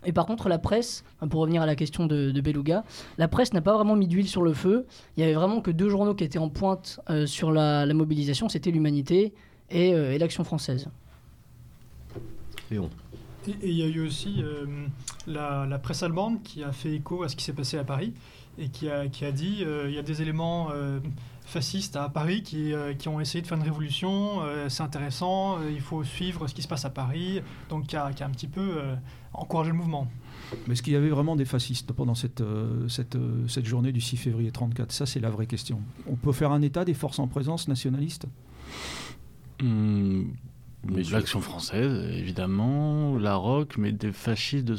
Et 0.04 0.12
par 0.12 0.26
contre, 0.26 0.48
la 0.48 0.58
presse, 0.58 1.02
pour 1.28 1.40
revenir 1.40 1.60
à 1.60 1.66
la 1.66 1.74
question 1.74 2.06
de, 2.06 2.30
de 2.30 2.40
Beluga, 2.40 2.84
la 3.18 3.26
presse 3.26 3.52
n'a 3.52 3.60
pas 3.60 3.74
vraiment 3.74 3.96
mis 3.96 4.06
d'huile 4.06 4.28
sur 4.28 4.42
le 4.42 4.52
feu. 4.54 4.86
Il 5.16 5.20
y 5.20 5.24
avait 5.24 5.34
vraiment 5.34 5.60
que 5.60 5.72
deux 5.72 5.88
journaux 5.88 6.14
qui 6.14 6.22
étaient 6.22 6.38
en 6.38 6.48
pointe 6.48 7.00
euh, 7.10 7.26
sur 7.26 7.50
la, 7.50 7.84
mobilisation, 7.92 8.48
c'était 8.48 8.70
l'Humanité 8.70 9.34
et, 9.70 9.92
euh, 9.94 10.12
et 10.12 10.18
l'Action 10.18 10.44
française. 10.44 10.88
Léon. 12.70 12.88
Et 13.48 13.66
et 13.66 13.70
il 13.70 13.76
y 13.76 13.82
a 13.82 13.86
eu 13.86 14.00
aussi 14.06 14.36
euh, 14.42 14.66
la, 15.26 15.66
la 15.66 15.78
presse 15.78 16.02
allemande 16.02 16.42
qui 16.42 16.62
a 16.62 16.72
fait 16.72 16.94
écho 16.94 17.22
à 17.22 17.28
ce 17.28 17.36
qui 17.36 17.44
s'est 17.44 17.52
passé 17.52 17.78
à 17.78 17.84
Paris 17.84 18.12
et 18.58 18.68
qui 18.68 18.88
a, 18.88 19.08
qui 19.08 19.24
a 19.24 19.32
dit 19.32 19.62
euh, 19.62 19.86
il 19.88 19.94
y 19.94 19.98
a 19.98 20.02
des 20.02 20.20
éléments 20.22 20.68
euh, 20.72 21.00
fascistes 21.44 21.96
à 21.96 22.08
Paris 22.08 22.42
qui, 22.42 22.72
euh, 22.74 22.92
qui 22.94 23.08
ont 23.08 23.20
essayé 23.20 23.40
de 23.40 23.46
faire 23.46 23.56
une 23.56 23.64
révolution, 23.64 24.42
euh, 24.42 24.68
c'est 24.68 24.82
intéressant, 24.82 25.58
euh, 25.58 25.70
il 25.70 25.80
faut 25.80 26.04
suivre 26.04 26.46
ce 26.46 26.54
qui 26.54 26.62
se 26.62 26.68
passe 26.68 26.84
à 26.84 26.90
Paris, 26.90 27.40
donc 27.70 27.86
qui 27.86 27.96
a, 27.96 28.12
qui 28.12 28.22
a 28.22 28.26
un 28.26 28.30
petit 28.30 28.48
peu 28.48 28.60
euh, 28.78 28.94
encouragé 29.32 29.70
le 29.70 29.76
mouvement. 29.76 30.08
Mais 30.66 30.72
est-ce 30.72 30.82
qu'il 30.82 30.92
y 30.92 30.96
avait 30.96 31.08
vraiment 31.08 31.36
des 31.36 31.44
fascistes 31.44 31.92
pendant 31.92 32.14
cette, 32.14 32.40
euh, 32.40 32.88
cette, 32.88 33.16
euh, 33.16 33.46
cette 33.48 33.64
journée 33.66 33.92
du 33.92 34.00
6 34.00 34.16
février 34.16 34.50
34 34.50 34.92
Ça, 34.92 35.06
c'est 35.06 35.20
la 35.20 35.30
vraie 35.30 35.46
question. 35.46 35.80
On 36.06 36.16
peut 36.16 36.32
faire 36.32 36.52
un 36.52 36.62
état 36.62 36.84
des 36.84 36.94
forces 36.94 37.18
en 37.18 37.28
présence 37.28 37.68
nationalistes? 37.68 38.26
Hum, 39.62 40.32
Mais 40.90 41.02
L'action 41.02 41.40
française, 41.40 42.04
évidemment, 42.16 43.16
la 43.18 43.34
rock, 43.36 43.74
mais 43.78 43.92
des 43.92 44.12
fascistes 44.12 44.64
de 44.64 44.76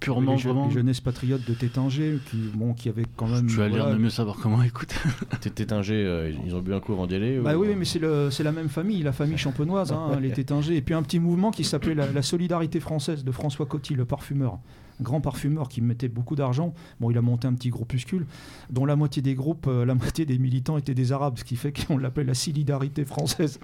purement 0.00 0.34
les, 0.34 0.42
vraiment. 0.42 0.66
les 0.66 0.72
jeunesses 0.74 1.00
patriotes 1.00 1.48
de 1.48 1.54
Tétinger, 1.54 2.18
qui, 2.30 2.36
bon, 2.54 2.74
qui 2.74 2.88
avaient 2.90 3.06
quand 3.16 3.26
même. 3.26 3.48
Je 3.48 3.56
vais 3.56 3.64
aller 3.64 3.78
voilà, 3.78 3.94
de 3.94 3.98
mieux 3.98 4.10
savoir 4.10 4.36
comment 4.36 4.62
écoute. 4.64 4.94
T'es 5.40 5.50
Tétinger, 5.50 5.94
euh, 5.94 6.32
ils 6.44 6.54
ont 6.54 6.60
bu 6.60 6.74
un 6.74 6.80
coup 6.80 6.92
avant 6.92 7.06
d'y 7.06 7.14
aller 7.14 7.38
Bah 7.38 7.56
ou- 7.56 7.62
oui, 7.62 7.68
mais 7.76 7.84
c'est 7.86 7.98
le- 8.00 8.30
c'est 8.30 8.42
la 8.42 8.52
même 8.52 8.68
famille, 8.68 9.02
la 9.02 9.12
famille 9.12 9.38
champenoise, 9.38 9.92
hein, 9.92 10.18
les 10.20 10.30
Tétinger. 10.32 10.76
Et 10.76 10.82
puis 10.82 10.94
un 10.94 11.02
petit 11.02 11.20
mouvement 11.20 11.50
qui 11.50 11.64
s'appelait 11.64 11.94
la, 11.94 12.10
la 12.10 12.22
Solidarité 12.22 12.80
française 12.80 13.24
de 13.24 13.30
François 13.32 13.66
Coty, 13.66 13.94
le 13.94 14.04
parfumeur. 14.04 14.58
Grand 15.00 15.20
parfumeur 15.20 15.68
qui 15.68 15.80
mettait 15.80 16.08
beaucoup 16.08 16.36
d'argent. 16.36 16.72
Bon, 17.00 17.10
il 17.10 17.18
a 17.18 17.22
monté 17.22 17.48
un 17.48 17.54
petit 17.54 17.70
groupuscule, 17.70 18.26
dont 18.70 18.84
la 18.84 18.96
moitié 18.96 19.22
des 19.22 19.34
groupes, 19.34 19.66
euh, 19.66 19.84
la 19.84 19.94
moitié 19.94 20.24
des 20.24 20.38
militants 20.38 20.78
étaient 20.78 20.94
des 20.94 21.10
Arabes, 21.10 21.38
ce 21.38 21.44
qui 21.44 21.56
fait 21.56 21.72
qu'on 21.72 21.98
l'appelle 21.98 22.26
la 22.26 22.34
Solidarité 22.34 23.04
française. 23.04 23.58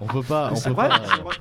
On 0.00 0.06
peut 0.06 0.22
pas. 0.22 0.52
On 0.54 0.60
peut 0.60 0.70
vrai, 0.70 0.88
pas, 0.88 1.02
c'est 1.04 1.20
euh, 1.20 1.22
vrai. 1.22 1.34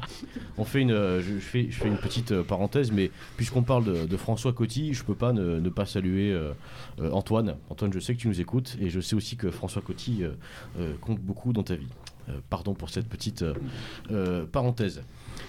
On 0.57 0.63
fait 0.63 0.81
une, 0.81 0.91
euh, 0.91 1.21
je, 1.21 1.33
je 1.35 1.39
fais, 1.39 1.67
je 1.69 1.77
fais 1.77 1.87
une 1.87 1.97
petite 1.97 2.31
euh, 2.31 2.43
parenthèse, 2.43 2.91
mais 2.91 3.11
puisqu'on 3.35 3.63
parle 3.63 3.83
de, 3.83 4.05
de 4.05 4.17
François 4.17 4.53
Coty, 4.53 4.93
je 4.93 5.03
peux 5.03 5.15
pas 5.15 5.33
ne, 5.33 5.59
ne 5.59 5.69
pas 5.69 5.85
saluer 5.85 6.37
Antoine. 7.11 7.55
Antoine, 7.69 7.91
je 7.93 7.99
sais 7.99 8.15
que 8.15 8.19
tu 8.19 8.27
nous 8.27 8.39
écoutes 8.39 8.77
et 8.79 8.89
je 8.89 8.99
sais 8.99 9.15
aussi 9.15 9.35
que 9.35 9.51
François 9.51 9.81
Coty 9.81 10.23
compte 11.01 11.19
beaucoup 11.19 11.53
dans 11.53 11.63
ta 11.63 11.75
vie. 11.75 11.87
Pardon 12.49 12.73
pour 12.73 12.89
cette 12.89 13.07
petite 13.07 13.43
parenthèse. 14.51 15.01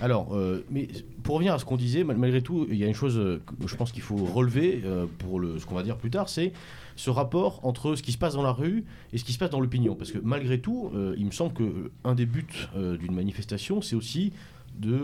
Alors, 0.03 0.35
euh, 0.35 0.65
mais 0.69 0.89
pour 1.23 1.37
revenir 1.37 1.55
à 1.55 1.61
ce 1.61 1.65
qu'on 1.65 1.77
disait, 1.77 2.03
mal- 2.03 2.17
malgré 2.17 2.43
tout, 2.43 2.67
il 2.69 2.77
y 2.77 2.83
a 2.83 2.89
une 2.89 2.95
chose 2.95 3.17
euh, 3.17 3.41
que 3.61 3.69
je 3.69 3.77
pense 3.77 3.93
qu'il 3.93 4.03
faut 4.03 4.17
relever 4.17 4.83
euh, 4.85 5.07
pour 5.19 5.39
le, 5.39 5.61
ce 5.61 5.65
qu'on 5.65 5.77
va 5.77 5.85
dire 5.85 5.97
plus 5.97 6.11
tard, 6.11 6.29
c'est 6.29 6.53
ce 6.97 7.09
rapport 7.09 7.61
entre 7.63 7.95
ce 7.95 8.03
qui 8.03 8.11
se 8.11 8.19
passe 8.19 8.35
dans 8.35 8.43
la 8.43 8.51
rue 8.51 8.85
et 9.13 9.19
ce 9.19 9.23
qui 9.23 9.33
se 9.33 9.39
passe 9.39 9.51
dans 9.51 9.61
l'opinion. 9.61 9.95
Parce 9.95 10.11
que 10.11 10.19
malgré 10.19 10.59
tout, 10.59 10.91
il 11.17 11.25
me 11.25 11.31
semble 11.31 11.55
que 11.55 11.91
un 12.05 12.15
des 12.15 12.27
buts 12.27 12.69
d'une 12.75 13.15
manifestation, 13.15 13.81
c'est 13.81 13.97
aussi 13.97 14.33
de 14.79 14.99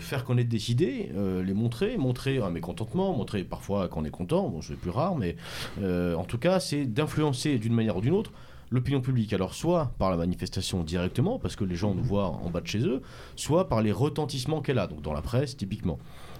faire 0.00 0.24
connaître 0.26 0.50
des 0.50 0.70
idées, 0.70 1.10
les 1.44 1.54
montrer, 1.54 1.96
montrer 1.96 2.38
un 2.38 2.50
mécontentement, 2.50 3.16
montrer 3.16 3.42
parfois 3.44 3.88
qu'on 3.88 4.04
est 4.04 4.10
content, 4.10 4.48
bon 4.50 4.60
c'est 4.60 4.76
plus 4.76 4.90
rare, 4.90 5.16
mais 5.16 5.36
en 5.82 6.24
tout 6.24 6.38
cas 6.38 6.60
c'est 6.60 6.84
d'influencer 6.84 7.56
d'une 7.58 7.72
manière 7.74 7.96
ou 7.96 8.02
d'une 8.02 8.14
autre 8.14 8.32
l'opinion 8.70 9.00
publique. 9.00 9.32
Alors 9.32 9.54
soit 9.54 9.92
par 9.98 10.10
la 10.10 10.16
manifestation 10.16 10.82
directement, 10.84 11.38
parce 11.38 11.56
que 11.56 11.64
les 11.64 11.76
gens 11.76 11.94
nous 11.94 12.02
voient 12.04 12.28
en 12.28 12.50
bas 12.50 12.60
de 12.60 12.66
chez 12.66 12.80
eux, 12.86 13.02
soit 13.36 13.68
par 13.68 13.82
les 13.82 13.92
retentissements 13.92 14.60
qu'elle 14.62 14.78
a, 14.78 14.86
donc 14.86 15.02
dans 15.02 15.12
la 15.12 15.22
presse 15.22 15.56
typiquement. 15.56 15.98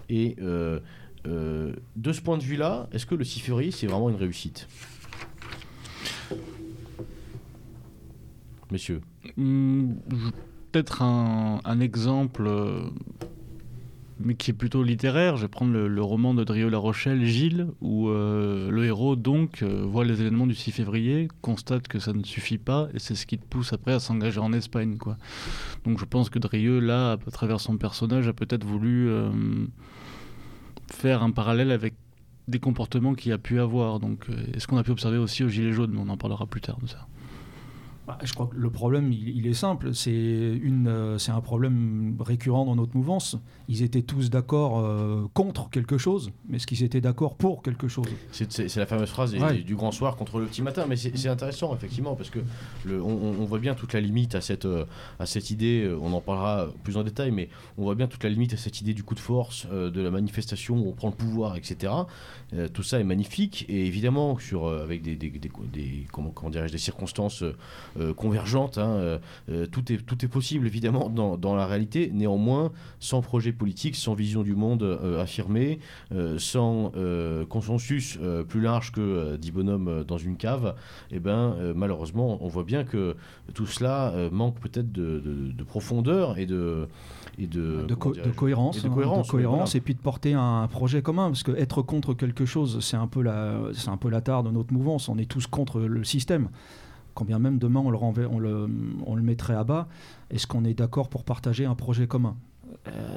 Et 0.09 0.37
euh, 0.40 0.81
euh, 1.27 1.75
de 1.97 2.12
ce 2.12 2.21
point 2.21 2.38
de 2.38 2.43
vue-là, 2.43 2.88
est-ce 2.93 3.07
que 3.07 3.14
le 3.14 3.25
6 3.25 3.40
février 3.40 3.71
c'est 3.71 3.87
vraiment 3.87 4.11
une 4.11 4.16
réussite? 4.16 4.69
Messieurs. 8.71 9.01
Je- 9.37 10.31
Peut-être 10.73 11.03
un, 11.03 11.59
un 11.64 11.81
exemple, 11.81 12.45
euh, 12.47 12.83
mais 14.22 14.35
qui 14.35 14.50
est 14.50 14.54
plutôt 14.54 14.83
littéraire. 14.83 15.37
Je 15.37 15.42
vais 15.42 15.48
prendre 15.48 15.72
le, 15.72 16.02
roman 16.02 16.35
de 16.35 16.44
Drieux 16.44 16.68
La 16.68 16.78
Rochelle, 16.78 17.24
Gilles, 17.24 17.68
où 17.80 18.09
euh, 18.09 18.70
le 18.70 18.85
héros 18.85 19.16
donc 19.16 19.62
euh, 19.62 19.83
voit 19.85 20.04
les 20.04 20.20
événements 20.20 20.46
du 20.46 20.54
6 20.54 20.72
février, 20.72 21.28
constate 21.42 21.88
que 21.88 21.98
ça 21.98 22.12
ne 22.12 22.22
suffit 22.22 22.59
pas, 22.59 22.88
et 22.94 22.98
c'est 22.98 23.14
ce 23.14 23.26
qui 23.26 23.38
te 23.38 23.44
pousse 23.44 23.72
après 23.72 23.92
à 23.92 24.00
s'engager 24.00 24.40
en 24.40 24.52
Espagne. 24.52 24.96
Quoi. 24.96 25.16
Donc 25.85 25.98
je 25.98 26.04
pense 26.04 26.30
que 26.30 26.38
Drieux, 26.38 26.80
là, 26.80 27.12
à 27.12 27.30
travers 27.30 27.61
son 27.61 27.76
personnage, 27.76 28.28
a 28.28 28.33
peut-être 28.33 28.64
voulu 28.64 29.09
euh, 29.09 29.30
faire 30.92 31.22
un 31.22 31.30
parallèle 31.30 31.70
avec 31.70 31.94
des 32.48 32.59
comportements 32.59 33.14
qu'il 33.14 33.33
a 33.33 33.38
pu 33.38 33.61
avoir. 33.61 34.00
Donc, 34.00 34.26
euh, 34.28 34.35
et 34.52 34.61
ce 34.61 34.66
qu'on 34.66 34.76
a 34.76 34.83
pu 34.83 34.90
observer 34.90 35.18
aussi 35.18 35.44
au 35.44 35.48
Gilet 35.48 35.72
jaune, 35.72 35.96
on 35.96 36.09
en 36.09 36.16
parlera 36.16 36.46
plus 36.46 36.61
tard 36.61 36.78
de 36.80 36.87
ça. 36.87 37.06
Bah, 38.11 38.18
je 38.25 38.33
crois 38.33 38.46
que 38.46 38.57
le 38.57 38.70
problème, 38.70 39.12
il, 39.12 39.29
il 39.37 39.46
est 39.46 39.55
simple. 39.55 39.94
C'est 39.94 40.11
euh, 40.12 41.18
un 41.29 41.40
problème 41.40 42.16
récurrent 42.20 42.64
dans 42.64 42.75
notre 42.75 42.96
mouvance. 42.96 43.37
Ils 43.68 43.83
étaient 43.83 44.03
tous 44.03 44.31
d'accord 44.31 44.81
euh, 44.81 45.27
contre 45.33 45.70
quelque 45.70 45.96
chose, 45.96 46.33
mais 46.49 46.57
est-ce 46.57 46.66
qu'ils 46.66 46.83
étaient 46.83 47.01
d'accord 47.01 47.37
pour 47.37 47.62
quelque 47.62 47.87
chose? 47.87 48.07
C'est 48.33 48.77
la 48.77 48.87
fameuse 48.87 49.11
phrase 49.11 49.35
Ouais. 49.37 49.59
du 49.59 49.77
grand 49.77 49.92
soir 49.92 50.16
contre 50.16 50.40
le 50.40 50.46
petit 50.46 50.61
matin, 50.62 50.87
mais 50.88 50.96
c'est 50.96 51.29
intéressant 51.29 51.73
effectivement 51.75 52.16
parce 52.16 52.31
que 52.31 52.40
le, 52.85 53.01
on, 53.01 53.44
voit 53.44 53.61
bien 53.61 53.75
toute 53.75 53.92
la 53.92 54.01
limite 54.01 54.35
à 54.35 54.40
cette, 54.40 54.64
euh, 54.64 54.85
à 55.20 55.27
cette 55.27 55.51
idée, 55.51 55.85
euh, 55.85 55.96
on 56.03 56.12
en 56.12 56.20
parlera 56.20 56.66
plus 56.83 56.96
en 56.96 57.05
détail, 57.05 57.31
mais 57.31 57.49
on 57.79 57.85
voit 57.85 57.94
bien 57.94 58.09
toute 58.09 58.25
la 58.25 58.31
limite 58.31 58.55
à 58.55 58.57
cette 58.57 58.81
idée 58.81 58.92
du 58.92 59.05
coup 59.05 59.14
de 59.14 59.20
force, 59.20 59.66
euh, 59.73 59.88
de 59.90 60.01
la 60.01 60.11
manifestation 60.11 60.77
où 60.77 60.88
on 60.88 60.92
prend 60.92 61.09
le 61.11 61.14
pouvoir, 61.14 61.57
etc. 61.57 61.92
Tout 62.75 62.83
ça 62.83 62.99
est 62.99 63.05
magnifique 63.05 63.64
et 63.68 63.87
évidemment 63.87 64.37
sur, 64.38 64.66
avec 64.66 65.03
des, 65.03 65.14
des, 65.14 65.31
des- 65.31 65.51
des- 65.73 66.07
comment, 66.12 66.31
comment 66.31 66.51
des 66.51 66.79
circonstances 66.79 67.44
euh, 68.00 68.14
convergentes, 68.14 68.78
hein, 68.78 68.88
euh, 68.90 69.18
euh, 69.50 69.66
tout, 69.66 69.92
est, 69.92 69.98
tout 69.98 70.24
est 70.24 70.28
possible 70.28 70.66
évidemment 70.66 71.08
dans, 71.08 71.36
dans 71.36 71.54
la 71.54 71.66
réalité, 71.66 72.10
néanmoins 72.12 72.72
sans 72.98 73.20
projet 73.22 73.52
politique, 73.52 73.94
sans 73.96 74.14
vision 74.14 74.42
du 74.42 74.54
monde 74.54 74.98
affirmée, 75.20 75.78
sans 76.38 76.92
consensus 77.48 78.18
plus 78.48 78.60
large 78.60 78.92
que 78.92 79.00
euh, 79.00 79.36
10 79.36 79.50
bonhommes 79.52 80.04
dans 80.06 80.18
une 80.18 80.36
cave, 80.36 80.74
et 81.10 81.20
ben 81.20 81.56
malheureusement 81.74 82.38
on 82.42 82.48
voit 82.48 82.64
bien 82.64 82.84
que 82.84 83.16
tout 83.54 83.66
cela 83.66 84.12
manque 84.32 84.58
peut-être 84.60 84.92
de, 84.92 85.20
de- 85.20 85.52
de 85.52 85.64
profondeur 85.64 86.38
et 86.38 86.46
de 86.46 86.88
et 87.38 87.46
de, 87.46 87.84
de, 87.86 87.94
comment 87.94 87.96
co- 87.96 88.08
de 88.10 88.14
dirais-je, 88.14 88.34
cohérence, 88.36 88.78
et 88.78 88.82
de 88.82 88.88
hein, 88.88 88.90
cohérence, 88.94 89.26
oui, 89.28 89.30
cohérence 89.30 89.70
voilà. 89.70 89.76
et 89.76 89.80
puis 89.80 89.94
de 89.94 90.00
porter 90.00 90.34
un 90.34 90.66
projet 90.68 91.00
commun. 91.02 91.28
Parce 91.28 91.42
que 91.42 91.52
être 91.52 91.80
contre 91.82 92.12
quelque 92.14 92.44
chose, 92.44 92.80
c'est 92.80 92.96
un 92.96 93.06
peu 93.06 93.22
la, 93.22 93.60
c'est 93.72 93.88
un 93.88 93.96
peu 93.96 94.10
la 94.10 94.20
tare 94.20 94.42
de 94.42 94.50
notre 94.50 94.72
mouvance. 94.74 95.08
On 95.08 95.16
est 95.16 95.30
tous 95.30 95.46
contre 95.46 95.80
le 95.80 96.04
système. 96.04 96.48
Quand 97.14 97.29
même 97.38 97.59
demain 97.59 97.81
on 97.81 97.90
le, 98.38 99.23
mettrait 99.23 99.55
à 99.55 99.64
bas, 99.64 99.88
est-ce 100.31 100.46
qu'on 100.46 100.64
est 100.64 100.75
d'accord 100.75 101.09
pour 101.09 101.25
partager 101.25 101.64
un 101.64 101.75
projet 101.75 102.07
commun? 102.07 102.37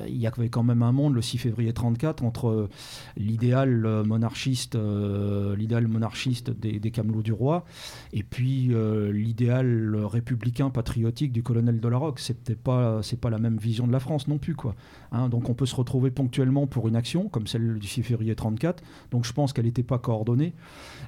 Il 0.08 0.18
y 0.18 0.28
avait 0.28 0.50
quand 0.50 0.64
même 0.64 0.84
un 0.84 0.92
monde 0.92 1.16
le 1.16 1.22
6 1.22 1.38
février 1.38 1.74
34 1.74 2.24
entre 2.24 2.70
l'idéal 3.18 3.86
euh, 3.86 4.04
monarchiste, 4.04 4.76
euh, 4.76 5.56
l'idéal 5.56 5.88
monarchiste 5.88 6.50
des, 6.50 6.80
des 6.80 6.92
camelots 6.92 7.22
du 7.22 7.32
roi, 7.32 7.66
et 8.12 8.24
puis 8.24 8.70
euh, 8.72 9.12
l'idéal 9.12 9.96
républicain 9.96 10.70
patriotique 10.70 11.32
du 11.32 11.44
colonel 11.44 11.80
de 11.80 11.88
la 11.88 11.98
Roque. 11.98 12.20
C'est 12.20 12.42
peut-être 12.42 12.62
pas, 12.62 13.02
c'est 13.02 13.20
pas 13.20 13.30
la 13.30 13.38
même 13.38 13.58
vision 13.58 13.88
de 13.88 13.92
la 13.92 14.00
France 14.00 14.28
non 14.28 14.38
plus, 14.38 14.56
quoi. 14.56 14.76
Hein, 15.12 15.30
donc 15.30 15.50
on 15.50 15.54
peut 15.54 15.66
se 15.66 15.76
retrouver 15.76 16.12
ponctuellement 16.12 16.68
pour 16.68 16.88
une 16.88 16.96
action 16.96 17.30
comme 17.30 17.48
celle 17.48 17.80
du 17.80 17.88
6 17.88 18.04
février 18.04 18.36
34. 18.36 18.84
Donc 19.12 19.26
je 19.26 19.34
pense 19.34 19.54
qu'elle 19.54 19.66
n'était 19.66 19.84
pas 19.84 20.00
coordonnée 20.00 20.54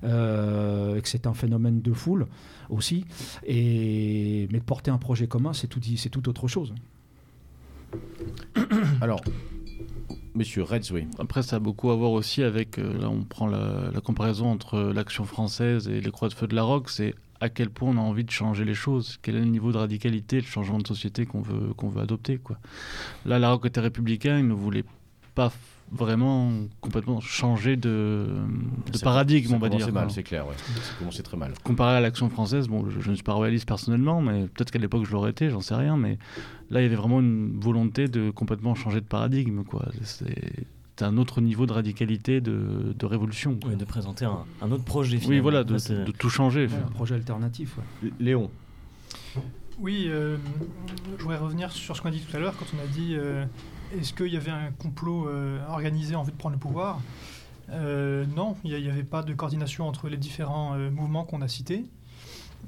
euh, 0.04 0.96
et 0.96 1.02
que 1.02 1.10
c'est 1.10 1.28
un 1.28 1.34
phénomène 1.34 1.82
de 1.82 1.94
foule 1.94 2.28
aussi. 2.70 3.06
Mais 3.48 4.62
porter 4.66 4.92
un 4.92 4.98
projet 4.98 5.28
commun, 5.28 5.54
c'est 5.54 5.68
tout 5.68 6.30
autre 6.30 6.48
chose. 6.48 6.74
Alors, 9.02 9.22
Monsieur 10.36 10.64
Reds, 10.64 10.92
oui. 10.92 11.08
Après, 11.18 11.44
ça 11.44 11.56
a 11.56 11.60
beaucoup 11.60 11.92
à 11.92 11.96
voir 11.96 12.12
aussi 12.12 12.44
avec, 12.44 12.78
euh, 12.78 13.00
là 13.00 13.10
on 13.10 13.24
prend 13.24 13.48
la, 13.48 13.90
comparaison 14.04 14.48
entre 14.52 14.80
l'action 14.80 15.24
française 15.24 15.88
et 15.88 16.02
les 16.02 16.12
croix 16.12 16.28
de 16.28 16.34
feu 16.34 16.46
de 16.46 16.56
la 16.56 16.64
Roque, 16.64 16.90
c'est 16.90 17.16
à 17.40 17.48
quel 17.48 17.70
point 17.70 17.90
on 17.92 17.98
a 17.98 18.02
envie 18.02 18.26
de 18.26 18.32
changer 18.32 18.66
les 18.66 18.74
choses, 18.74 19.18
quel 19.22 19.38
est 19.38 19.40
le 19.40 19.46
niveau 19.46 19.72
de 19.72 19.78
radicalité, 19.78 20.38
le 20.38 20.46
changement 20.46 20.78
de 20.78 20.88
société 20.88 21.26
qu'on 21.26 21.42
veut, 21.42 21.74
veut 21.82 22.02
adopter. 22.02 22.40
Là, 23.26 23.40
la 23.40 23.52
Roque 23.52 23.66
était 23.68 23.80
républicain, 23.80 24.40
il 24.40 24.48
ne 24.48 24.54
voulait 24.54 24.84
pas 25.36 25.54
vraiment 25.92 26.52
complètement 26.82 27.20
changer 27.22 27.76
de, 27.78 28.28
paradigme, 29.04 29.54
on 29.54 29.60
va 29.60 29.70
dire. 29.70 29.80
commençait 29.80 29.92
mal, 29.94 30.04
quoi. 30.06 30.14
c'est 30.14 30.24
clair, 30.24 30.48
ouais. 30.48 30.54
Ça 30.58 30.94
commençait 31.00 31.24
très 31.24 31.38
mal. 31.38 31.54
Comparé 31.64 31.96
à 31.98 32.02
l'action 32.02 32.30
française, 32.30 32.68
bon, 32.68 32.90
je, 32.90 33.00
je 33.00 33.10
ne 33.12 33.16
suis 33.16 33.24
pas 33.24 33.34
royaliste 33.34 33.68
personnellement, 33.68 34.22
mais 34.22 34.48
peut-être 34.48 34.72
qu'à 34.72 34.80
l'époque 34.80 35.06
je 35.06 35.12
l'aurais 35.12 35.30
été, 35.32 35.50
j'en 35.50 35.62
sais 35.62 35.76
rien, 35.76 35.96
mais 35.98 36.18
là 36.70 36.82
il 36.82 36.84
y 36.84 36.88
avait 36.88 36.96
vraiment 36.96 37.20
une 37.20 37.60
volonté 37.60 38.08
de 38.08 38.30
complètement 38.32 38.76
changer 38.76 39.00
de 39.02 39.06
paradigme, 39.06 39.64
quoi. 39.64 39.86
C'est 40.04 40.54
c'est 40.98 41.04
un 41.04 41.18
autre 41.18 41.42
niveau 41.42 41.66
de 41.66 41.74
radicalité, 41.74 42.40
de, 42.40 42.96
de 42.98 43.06
révolution. 43.06 43.58
quoi. 43.62 43.70
Oui, 43.72 43.76
de 43.76 43.84
présenter 43.84 44.24
un, 44.24 44.46
un 44.62 44.72
autre 44.72 44.86
projet. 44.86 45.18
Oui, 45.18 45.22
finalement. 45.24 45.42
voilà, 45.42 45.64
de, 45.66 45.78
c'est- 45.78 46.06
tout 46.18 46.30
changer. 46.30 46.70
Un 46.74 46.90
projet 46.92 47.16
alternatif. 47.16 47.76
ouais. 47.78 48.12
Léon, 48.22 48.50
Oui, 49.78 50.06
euh, 50.08 50.38
je 51.18 51.22
voudrais 51.24 51.38
revenir 51.38 51.70
sur 51.74 51.98
ce 51.98 52.02
qu'on 52.02 52.08
a 52.08 52.12
dit 52.12 52.22
tout 52.22 52.34
à 52.38 52.40
l'heure 52.40 52.56
quand 52.58 52.66
on 52.74 52.82
a 52.82 52.88
dit 52.88 53.14
euh, 53.18 53.44
est-ce 53.94 54.14
qu'il 54.14 54.28
y 54.34 54.38
avait 54.38 54.52
un 54.52 54.72
complot 54.72 55.28
euh, 55.28 55.66
organisé 55.68 56.16
en 56.16 56.24
vue 56.24 56.32
de 56.32 56.38
prendre 56.38 56.56
le 56.56 56.60
pouvoir? 56.60 57.00
Euh, 57.70 58.26
Non, 58.36 58.56
il 58.64 58.76
n'y 58.80 58.90
avait 58.90 59.04
pas 59.04 59.24
de 59.24 59.34
coordination 59.34 59.88
entre 59.88 60.10
les 60.10 60.18
différents 60.18 60.76
euh, 60.76 60.90
mouvements 60.92 61.24
qu'on 61.24 61.42
a 61.42 61.48
cités. 61.48 61.86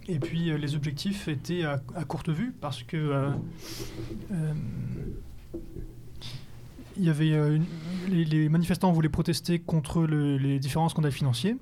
Et 0.08 0.20
puis 0.20 0.58
les 0.58 0.76
objectifs 0.76 1.28
étaient 1.28 1.64
à, 1.64 1.80
courte 2.08 2.30
vue 2.30 2.54
parce 2.62 2.84
que 2.84 3.32
les, 8.08 8.50
manifestants 8.50 8.92
voulaient 8.92 9.10
protester 9.10 9.60
contre 9.60 10.04
le- 10.04 10.38
les 10.38 10.60
différents 10.60 10.90
scandales 10.90 11.12
financiers. 11.12 11.58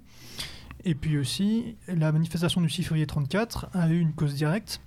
Et 0.84 0.94
puis 0.96 1.18
aussi, 1.18 1.76
la 1.88 2.12
manifestation 2.12 2.62
du 2.62 2.70
6 2.70 2.84
février 2.84 3.08
34 3.08 3.70
a 3.74 3.90
eu 3.90 4.00
une 4.00 4.14
cause 4.14 4.36
directe, 4.36 4.82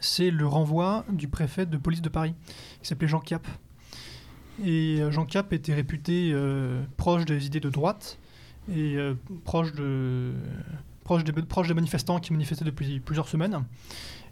c'est 0.00 0.30
le 0.30 0.46
renvoi 0.46 1.04
du 1.12 1.28
préfet 1.28 1.66
de 1.66 1.76
police 1.76 2.02
de 2.02 2.08
Paris, 2.08 2.34
qui 2.82 2.88
s'appelait 2.88 3.08
Jean 3.08 3.20
Cap. 3.20 3.46
Et 4.64 5.00
euh, 5.00 5.10
Jean 5.10 5.24
Cap 5.24 5.52
était 5.52 5.74
réputé 5.74 6.30
euh, 6.32 6.82
proche 6.96 7.24
des 7.24 7.46
idées 7.46 7.60
de 7.60 7.70
droite 7.70 8.18
et 8.68 8.96
euh, 8.96 9.14
proche, 9.44 9.72
de, 9.72 10.32
proche, 11.02 11.24
des, 11.24 11.32
des 11.32 11.74
manifestants 11.74 12.18
qui 12.20 12.32
manifestaient 12.32 12.64
depuis 12.64 13.00
plusieurs 13.00 13.28
semaines. 13.28 13.64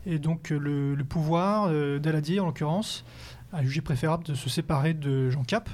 Et 0.07 0.19
donc 0.19 0.51
le, 0.51 0.97
pouvoir 1.09 1.71
d'Aladier, 2.01 2.41
en 2.41 2.47
l'occurrence, 2.47 3.05
a 3.53 3.63
jugé 3.63 3.81
préférable 3.81 4.25
de 4.25 4.35
se 4.35 4.49
séparer 4.49 4.95
de 4.95 5.31
Jean 5.31 5.45
Cap. 5.45 5.69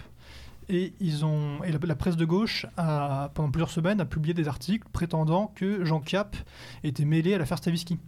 Et 0.68 0.94
la, 1.00 1.78
la 1.82 1.94
presse 1.94 2.16
de 2.16 2.24
gauche, 2.24 2.66
a, 2.76 3.30
pendant 3.34 3.50
plusieurs 3.50 3.70
semaines, 3.70 4.00
a 4.00 4.06
publié 4.06 4.32
des 4.32 4.48
articles 4.48 4.88
prétendant 4.92 5.52
que 5.54 5.84
Jean 5.84 6.00
Cap 6.00 6.36
était 6.84 7.04
mêlé 7.04 7.34
à 7.34 7.38
l'affaire 7.38 7.58
Stavisky. 7.58 7.98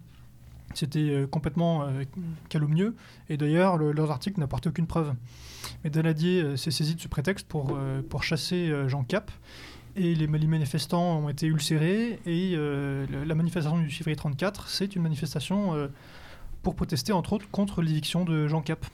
C'était 0.77 0.99
euh, 1.11 1.27
complètement 1.27 1.85
euh, 1.85 2.05
calomnieux, 2.51 2.95
et 3.31 3.37
d'ailleurs, 3.39 3.79
le- 3.79 3.93
leurs 3.93 4.11
articles 4.11 4.39
n'apportaient 4.39 4.69
aucune 4.69 4.87
preuve. 4.87 5.15
Mais 5.83 5.91
Daladier 5.91 6.43
euh, 6.43 6.57
s'est 6.57 6.71
saisi 6.71 6.95
de 6.95 7.01
ce 7.01 7.09
prétexte 7.09 7.49
pour, 7.49 7.79
chasser 8.23 8.73
Jean 8.89 9.03
Cap, 9.05 9.31
et 9.97 10.15
les, 10.15 10.27
manifestants 10.27 11.19
ont 11.21 11.29
été 11.31 11.47
ulcérés, 11.47 12.21
et 12.27 12.57
la 12.57 13.35
manifestation 13.35 13.79
du 13.79 13.91
6 13.91 13.99
février 13.99 14.17
34, 14.17 14.69
c'est 14.69 14.95
une 14.97 15.03
manifestation 15.03 15.89
pour 16.63 16.75
protester, 16.75 17.13
entre 17.13 17.33
autres, 17.35 17.49
contre 17.51 17.81
l'éviction 17.81 18.25
de 18.25 18.49
Jean 18.49 18.61
Cap. 18.61 18.85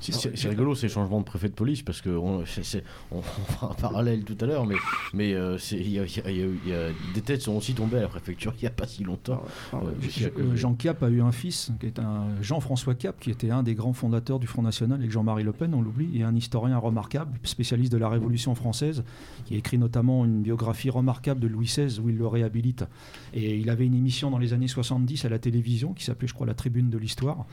C'est- 0.00 0.36
c'est 0.36 0.48
rigolo 0.48 0.74
ces 0.74 0.88
changements 0.88 1.20
de 1.20 1.24
préfet 1.24 1.48
de 1.48 1.54
police 1.54 1.82
parce 1.82 2.00
que 2.00 2.10
on, 2.10 2.42
on 3.12 3.22
fera 3.22 3.70
un 3.70 3.74
parallèle 3.74 4.24
tout 4.24 4.36
à 4.40 4.46
l'heure, 4.46 4.66
mais 4.66 4.76
mais 5.12 5.34
euh, 5.34 5.58
c'est- 5.58 5.76
il 5.76 5.90
y 5.90 5.98
a- 5.98 6.04
il 6.04 6.16
y 6.16 6.20
a- 6.20 6.30
il 6.30 6.36
y 6.38 6.42
a- 6.42 6.46
il 6.66 6.70
y 6.70 6.74
a- 6.74 6.88
des 7.14 7.20
têtes 7.20 7.42
sont 7.42 7.54
aussi 7.56 7.74
tombées 7.74 7.98
à 7.98 8.02
la 8.02 8.08
préfecture 8.08 8.52
il 8.58 8.62
n'y 8.62 8.68
a 8.68 8.70
pas 8.70 8.86
si 8.86 9.04
longtemps. 9.04 9.42
Alors, 9.72 9.84
Euh, 9.88 9.90
Je- 10.00 10.08
je- 10.10 10.28
euh, 10.28 10.56
Jean 10.56 10.74
Cap 10.74 11.02
a 11.02 11.08
eu 11.08 11.20
un 11.20 11.32
fils, 11.32 11.70
qui 11.80 11.86
est 11.86 11.98
un 11.98 12.26
Jean-François 12.42 12.94
Cap, 12.94 13.18
qui 13.20 13.30
était 13.30 13.50
un 13.50 13.62
des 13.62 13.74
grands 13.74 13.92
fondateurs 13.92 14.38
du 14.38 14.46
Front 14.46 14.62
National 14.62 14.98
avec 14.98 15.10
Jean-Marie 15.10 15.42
Le 15.44 15.52
Pen, 15.52 15.74
on 15.74 15.82
l'oublie, 15.82 16.18
et 16.18 16.22
un 16.22 16.34
historien 16.34 16.78
remarquable, 16.78 17.38
spécialiste 17.44 17.92
de 17.92 17.98
la 17.98 18.08
Révolution 18.08 18.54
française, 18.54 19.04
qui 19.44 19.54
a 19.54 19.58
écrit 19.58 19.78
notamment 19.78 20.24
une 20.24 20.42
biographie 20.42 20.90
remarquable 20.90 21.40
de 21.40 21.46
Louis 21.48 21.66
XVI 21.66 22.00
où 22.00 22.08
il 22.08 22.16
le 22.16 22.26
réhabilite. 22.26 22.84
Et 23.32 23.56
il 23.58 23.70
avait 23.70 23.86
une 23.86 23.94
émission 23.94 24.30
dans 24.30 24.38
les 24.38 24.52
années 24.52 24.68
70 24.68 25.24
à 25.24 25.28
la 25.28 25.38
télévision 25.38 25.92
qui 25.92 26.04
s'appelait, 26.04 26.28
je 26.28 26.34
crois, 26.34 26.46
La 26.46 26.54
Tribune 26.54 26.90
de 26.90 26.98
l'Histoire, 26.98 27.46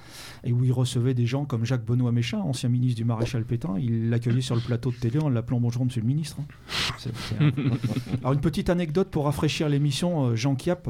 et 0.44 0.52
où 0.52 0.64
il 0.64 0.72
recevait 0.72 1.14
des 1.14 1.26
gens 1.26 1.46
comme 1.46 1.66
Jacques 1.66 1.86
Benoît 1.86 2.12
Ancien 2.40 2.70
ministre 2.70 2.98
du 2.98 3.06
Maréchal 3.06 3.44
Pétain. 3.46 3.76
Il 3.80 4.10
l'accueillait 4.10 4.42
sur 4.42 4.56
le 4.56 4.62
plateau 4.62 4.92
de 4.92 4.96
télé 4.96 5.20
en 5.20 5.30
l'appelant 5.30 5.60
Bonjour 5.60 5.84
Monsieur 5.86 6.02
le 6.02 6.08
Ministre. 6.08 6.38
hein. 6.40 6.46
Un- 7.40 7.52
alors 8.22 8.34
une 8.34 8.40
petite 8.42 8.70
anecdote 8.70 9.10
pour 9.10 9.26
rafraîchir 9.26 9.68
l'émission, 9.70 10.26
euh, 10.28 10.36
Jean 10.36 10.58
Chiap, 10.58 10.90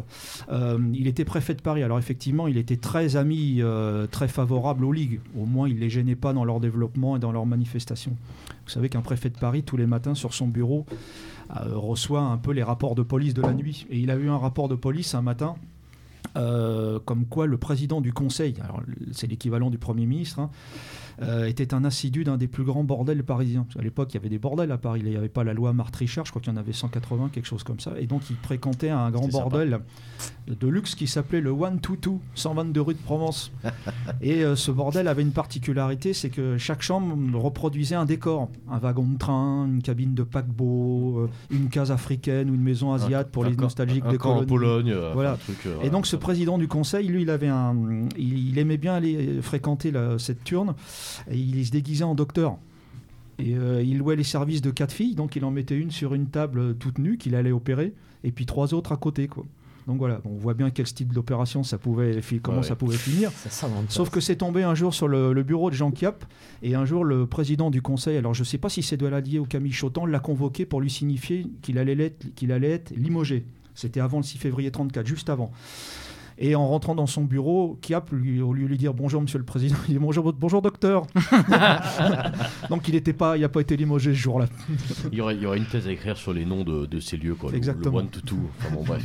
euh, 0.51 0.77
il 0.93 1.07
était 1.07 1.25
préfet 1.25 1.53
de 1.55 1.61
Paris. 1.61 1.83
Alors 1.83 1.97
effectivement, 1.99 2.47
il 2.47 2.57
était 2.57 2.77
très 2.77 3.15
ami, 3.15 3.57
euh, 3.59 4.07
très 4.07 4.27
favorable 4.27 4.85
aux 4.85 4.91
ligues. 4.91 5.19
Au 5.37 5.45
moins, 5.45 5.67
il 5.69 5.79
les 5.79 5.89
gênait 5.89 6.15
pas 6.15 6.33
dans 6.33 6.43
leur 6.45 6.59
développement 6.59 7.15
et 7.15 7.19
dans 7.19 7.31
leurs 7.31 7.45
manifestations. 7.45 8.15
Vous 8.65 8.69
savez 8.71 8.89
qu'un 8.89 9.01
préfet 9.01 9.29
de 9.29 9.37
Paris, 9.37 9.63
tous 9.63 9.77
les 9.77 9.87
matins 9.87 10.15
sur 10.15 10.33
son 10.33 10.47
bureau, 10.47 10.85
euh, 11.55 11.75
reçoit 11.75 12.21
un 12.21 12.37
peu 12.37 12.51
les 12.51 12.63
rapports 12.63 12.95
de 12.95 13.01
police 13.03 13.33
de 13.33 13.41
la 13.41 13.53
nuit. 13.53 13.85
Et 13.89 13.99
il 13.99 14.11
a 14.11 14.15
eu 14.15 14.29
un 14.29 14.37
rapport 14.37 14.67
de 14.69 14.75
police 14.75 15.15
un 15.15 15.21
matin. 15.21 15.55
euh, 16.37 16.99
comme 17.03 17.25
quoi 17.25 17.45
le 17.47 17.57
président 17.57 17.99
du 17.99 18.13
conseil, 18.13 18.53
c'est 19.11 19.27
l'équivalent 19.27 19.69
du 19.69 19.77
Premier 19.77 20.05
ministre, 20.05 20.39
hein, 20.39 20.49
euh, 21.21 21.45
était 21.45 21.73
un 21.73 21.83
assidu 21.83 22.23
d'un 22.23 22.37
des 22.37 22.47
plus 22.47 22.63
grands 22.63 22.83
bordels 22.83 23.23
parisiens. 23.23 23.65
à 23.77 23.81
l'époque, 23.81 24.09
il 24.11 24.15
y 24.15 24.17
avait 24.17 24.29
des 24.29 24.39
bordels 24.39 24.71
à 24.71 24.77
Paris. 24.77 25.01
Il 25.03 25.09
n'y 25.09 25.15
avait 25.15 25.29
pas 25.29 25.43
la 25.43 25.53
loi 25.53 25.73
Marthe-Richard, 25.73 26.25
je 26.25 26.31
crois 26.31 26.41
qu'il 26.41 26.51
y 26.51 26.55
en 26.55 26.59
avait 26.59 26.73
180, 26.73 27.29
quelque 27.31 27.45
chose 27.45 27.63
comme 27.63 27.79
ça. 27.79 27.93
Et 27.99 28.07
donc, 28.07 28.29
il 28.29 28.35
fréquentait 28.37 28.89
un 28.89 29.11
grand 29.11 29.27
bordel 29.27 29.79
de 30.47 30.67
luxe 30.67 30.95
qui 30.95 31.07
s'appelait 31.07 31.41
le 31.41 31.51
122, 31.51 32.11
122 32.35 32.81
rue 32.81 32.93
de 32.93 32.99
Provence. 32.99 33.51
et 34.21 34.43
euh, 34.43 34.55
ce 34.55 34.71
bordel 34.71 35.07
avait 35.07 35.21
une 35.21 35.31
particularité, 35.31 36.13
c'est 36.13 36.29
que 36.29 36.57
chaque 36.57 36.81
chambre 36.81 37.15
reproduisait 37.39 37.95
un 37.95 38.05
décor. 38.05 38.49
Un 38.69 38.79
wagon 38.79 39.05
de 39.05 39.17
train, 39.17 39.67
une 39.67 39.81
cabine 39.81 40.15
de 40.15 40.23
paquebot, 40.23 41.19
euh, 41.19 41.29
une 41.51 41.69
case 41.69 41.91
africaine 41.91 42.49
ou 42.49 42.55
une 42.55 42.61
maison 42.61 42.93
asiate 42.93 43.29
pour 43.29 43.45
les 43.45 43.55
nostalgiques 43.55 44.05
de 44.05 44.17
en 44.21 44.45
Pologne. 44.45 44.95
voilà. 45.13 45.37
et 45.83 45.89
donc, 45.89 46.07
ce 46.07 46.15
président 46.15 46.57
du 46.57 46.67
conseil, 46.67 47.07
lui, 47.07 47.23
il, 47.23 47.29
avait 47.29 47.47
un, 47.47 47.75
il, 48.17 48.57
aimait 48.57 48.77
bien 48.77 48.95
aller 48.95 49.41
fréquenter 49.41 49.91
cette 50.17 50.43
turne 50.43 50.73
et 51.29 51.37
il 51.37 51.65
se 51.65 51.71
déguisait 51.71 52.03
en 52.03 52.15
docteur. 52.15 52.57
Et 53.39 53.55
euh, 53.55 53.81
il 53.81 53.97
louait 53.97 54.15
les 54.15 54.23
services 54.23 54.61
de 54.61 54.71
quatre 54.71 54.91
filles, 54.91 55.15
donc 55.15 55.35
il 55.35 55.45
en 55.45 55.51
mettait 55.51 55.77
une 55.77 55.91
sur 55.91 56.13
une 56.13 56.27
table 56.27 56.75
toute 56.75 56.99
nue 56.99 57.17
qu'il 57.17 57.35
allait 57.35 57.51
opérer, 57.51 57.93
et 58.23 58.31
puis 58.31 58.45
trois 58.45 58.73
autres 58.73 58.91
à 58.91 58.97
côté. 58.97 59.27
Quoi. 59.27 59.45
Donc 59.87 59.97
voilà, 59.97 60.21
on 60.25 60.35
voit 60.35 60.53
bien 60.53 60.69
quel 60.69 60.85
type 60.85 61.11
d'opération 61.13 61.63
ça 61.63 61.77
pouvait, 61.77 62.21
comment 62.41 62.61
ça 62.61 62.75
pouvait 62.75 62.97
finir. 62.97 63.31
Sauf 63.89 64.09
que 64.09 64.19
c'est 64.19 64.35
tombé 64.35 64.63
un 64.63 64.75
jour 64.75 64.93
sur 64.93 65.07
le, 65.07 65.43
bureau 65.43 65.69
de 65.69 65.75
Jean 65.75 65.91
Cap, 65.91 66.23
et 66.61 66.75
un 66.75 66.85
jour 66.85 67.03
le 67.03 67.25
président 67.25 67.71
du 67.71 67.81
conseil, 67.81 68.17
alors 68.17 68.33
je 68.33 68.41
ne 68.41 68.45
sais 68.45 68.57
pas 68.57 68.69
si 68.69 68.83
c'est 68.83 68.97
de 68.97 69.07
la 69.07 69.21
lier 69.21 69.39
au 69.39 69.45
Camille 69.45 69.73
Chotan, 69.73 70.05
l'a 70.05 70.19
convoqué 70.19 70.65
pour 70.65 70.81
lui 70.81 70.89
signifier 70.89 71.47
qu'il 71.61 71.77
allait, 71.77 72.15
qu'il 72.35 72.51
allait 72.51 72.71
être 72.71 72.91
limogé. 72.95 73.45
C'était 73.73 74.01
avant 74.01 74.17
le 74.17 74.23
6 74.23 74.37
février 74.37 74.69
34, 74.69 75.07
juste 75.07 75.29
avant. 75.29 75.51
Et 76.43 76.55
en 76.55 76.67
rentrant 76.67 76.95
dans 76.95 77.05
son 77.05 77.23
bureau, 77.23 77.77
Kiap, 77.83 78.09
lui, 78.11 78.41
au 78.41 78.51
lieu 78.51 78.63
de 78.63 78.69
lui 78.69 78.77
dire 78.79 78.95
bonjour 78.95 79.21
monsieur 79.21 79.37
le 79.37 79.45
président, 79.45 79.75
il 79.87 79.93
dit 79.93 79.99
bonjour, 79.99 80.33
bonjour 80.33 80.63
docteur. 80.63 81.05
Donc 82.71 82.87
il 82.87 82.95
n'a 82.95 83.13
pas, 83.13 83.37
il 83.37 83.47
pas 83.47 83.61
été 83.61 83.77
limogé 83.77 84.11
ce 84.11 84.17
jour-là. 84.17 84.47
il, 85.11 85.19
y 85.19 85.21
aurait, 85.21 85.35
il 85.35 85.43
y 85.43 85.45
aurait 85.45 85.59
une 85.59 85.67
thèse 85.67 85.87
à 85.87 85.91
écrire 85.91 86.17
sur 86.17 86.33
les 86.33 86.43
noms 86.43 86.63
de, 86.63 86.87
de 86.87 86.99
ces 86.99 87.15
lieux, 87.15 87.35
quoi. 87.35 87.51
Exactement. 87.53 87.97
Le, 87.97 88.03
one 88.05 88.09
to 88.09 88.21
two. 88.21 88.39
Enfin 88.57 88.73
bon, 88.73 88.83
bref. 88.83 89.03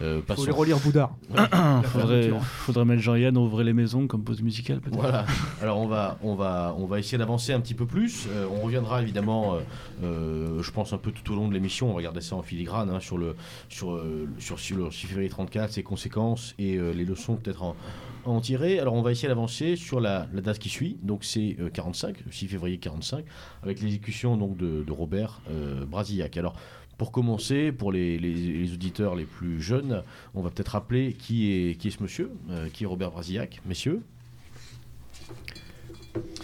Euh, 0.00 0.20
faut 0.34 0.46
les 0.46 0.52
relire 0.52 0.78
Boudard. 0.78 1.14
faudrait, 1.84 2.30
faudrait 2.40 2.84
mettre 2.84 3.02
Jean-Yann 3.02 3.36
ouvrir 3.36 3.64
les 3.64 3.72
maisons 3.72 4.06
comme 4.06 4.24
pause 4.24 4.42
musicale 4.42 4.80
peut-être. 4.80 4.96
Voilà. 4.98 5.26
Alors 5.62 5.78
on 5.78 5.86
va, 5.86 6.18
on 6.22 6.34
va, 6.34 6.74
on 6.78 6.86
va 6.86 6.98
essayer 6.98 7.18
d'avancer 7.18 7.52
un 7.52 7.60
petit 7.60 7.74
peu 7.74 7.86
plus. 7.86 8.26
Euh, 8.28 8.46
on 8.50 8.60
reviendra 8.60 9.02
évidemment, 9.02 9.54
euh, 9.54 9.60
euh, 10.02 10.62
je 10.62 10.70
pense 10.70 10.92
un 10.92 10.98
peu 10.98 11.12
tout 11.12 11.32
au 11.32 11.36
long 11.36 11.48
de 11.48 11.54
l'émission. 11.54 11.86
On 11.88 11.92
va 11.92 11.98
regarder 11.98 12.20
ça 12.20 12.36
en 12.36 12.42
filigrane 12.42 12.90
hein, 12.90 13.00
sur 13.00 13.18
le, 13.18 13.36
sur, 13.68 14.02
sur, 14.38 14.58
sur, 14.58 14.76
le 14.76 14.90
6 14.90 15.06
février 15.06 15.28
34, 15.28 15.72
ses 15.72 15.82
conséquences 15.82 16.54
et 16.58 16.78
les 16.78 17.04
leçons 17.04 17.36
peut-être 17.36 17.62
en, 17.62 17.76
en 18.24 18.40
tirer. 18.40 18.78
Alors 18.78 18.94
on 18.94 19.02
va 19.02 19.12
essayer 19.12 19.28
d'avancer 19.28 19.76
sur 19.76 20.00
la, 20.00 20.26
la, 20.32 20.40
date 20.40 20.58
qui 20.58 20.68
suit. 20.68 20.98
Donc 21.02 21.24
c'est 21.24 21.56
45, 21.72 22.16
6 22.30 22.48
février 22.48 22.78
45, 22.78 23.24
avec 23.62 23.80
l'exécution 23.80 24.36
donc 24.36 24.56
de, 24.56 24.82
de 24.82 24.92
Robert 24.92 25.40
Brasillac. 25.86 26.36
Alors 26.36 26.54
pour 26.98 27.12
commencer, 27.12 27.72
pour 27.72 27.92
les, 27.92 28.72
auditeurs 28.72 29.14
les 29.14 29.24
plus 29.24 29.60
jeunes, 29.60 30.02
on 30.34 30.42
va 30.42 30.50
peut-être 30.50 30.70
rappeler 30.70 31.14
qui 31.14 31.52
est, 31.52 31.78
qui 31.78 31.88
est 31.88 31.90
ce 31.90 32.02
monsieur, 32.02 32.30
euh, 32.50 32.68
qui 32.72 32.84
est 32.84 32.86
Robert 32.86 33.10
Brasillac. 33.10 33.60
Messieurs 33.66 34.02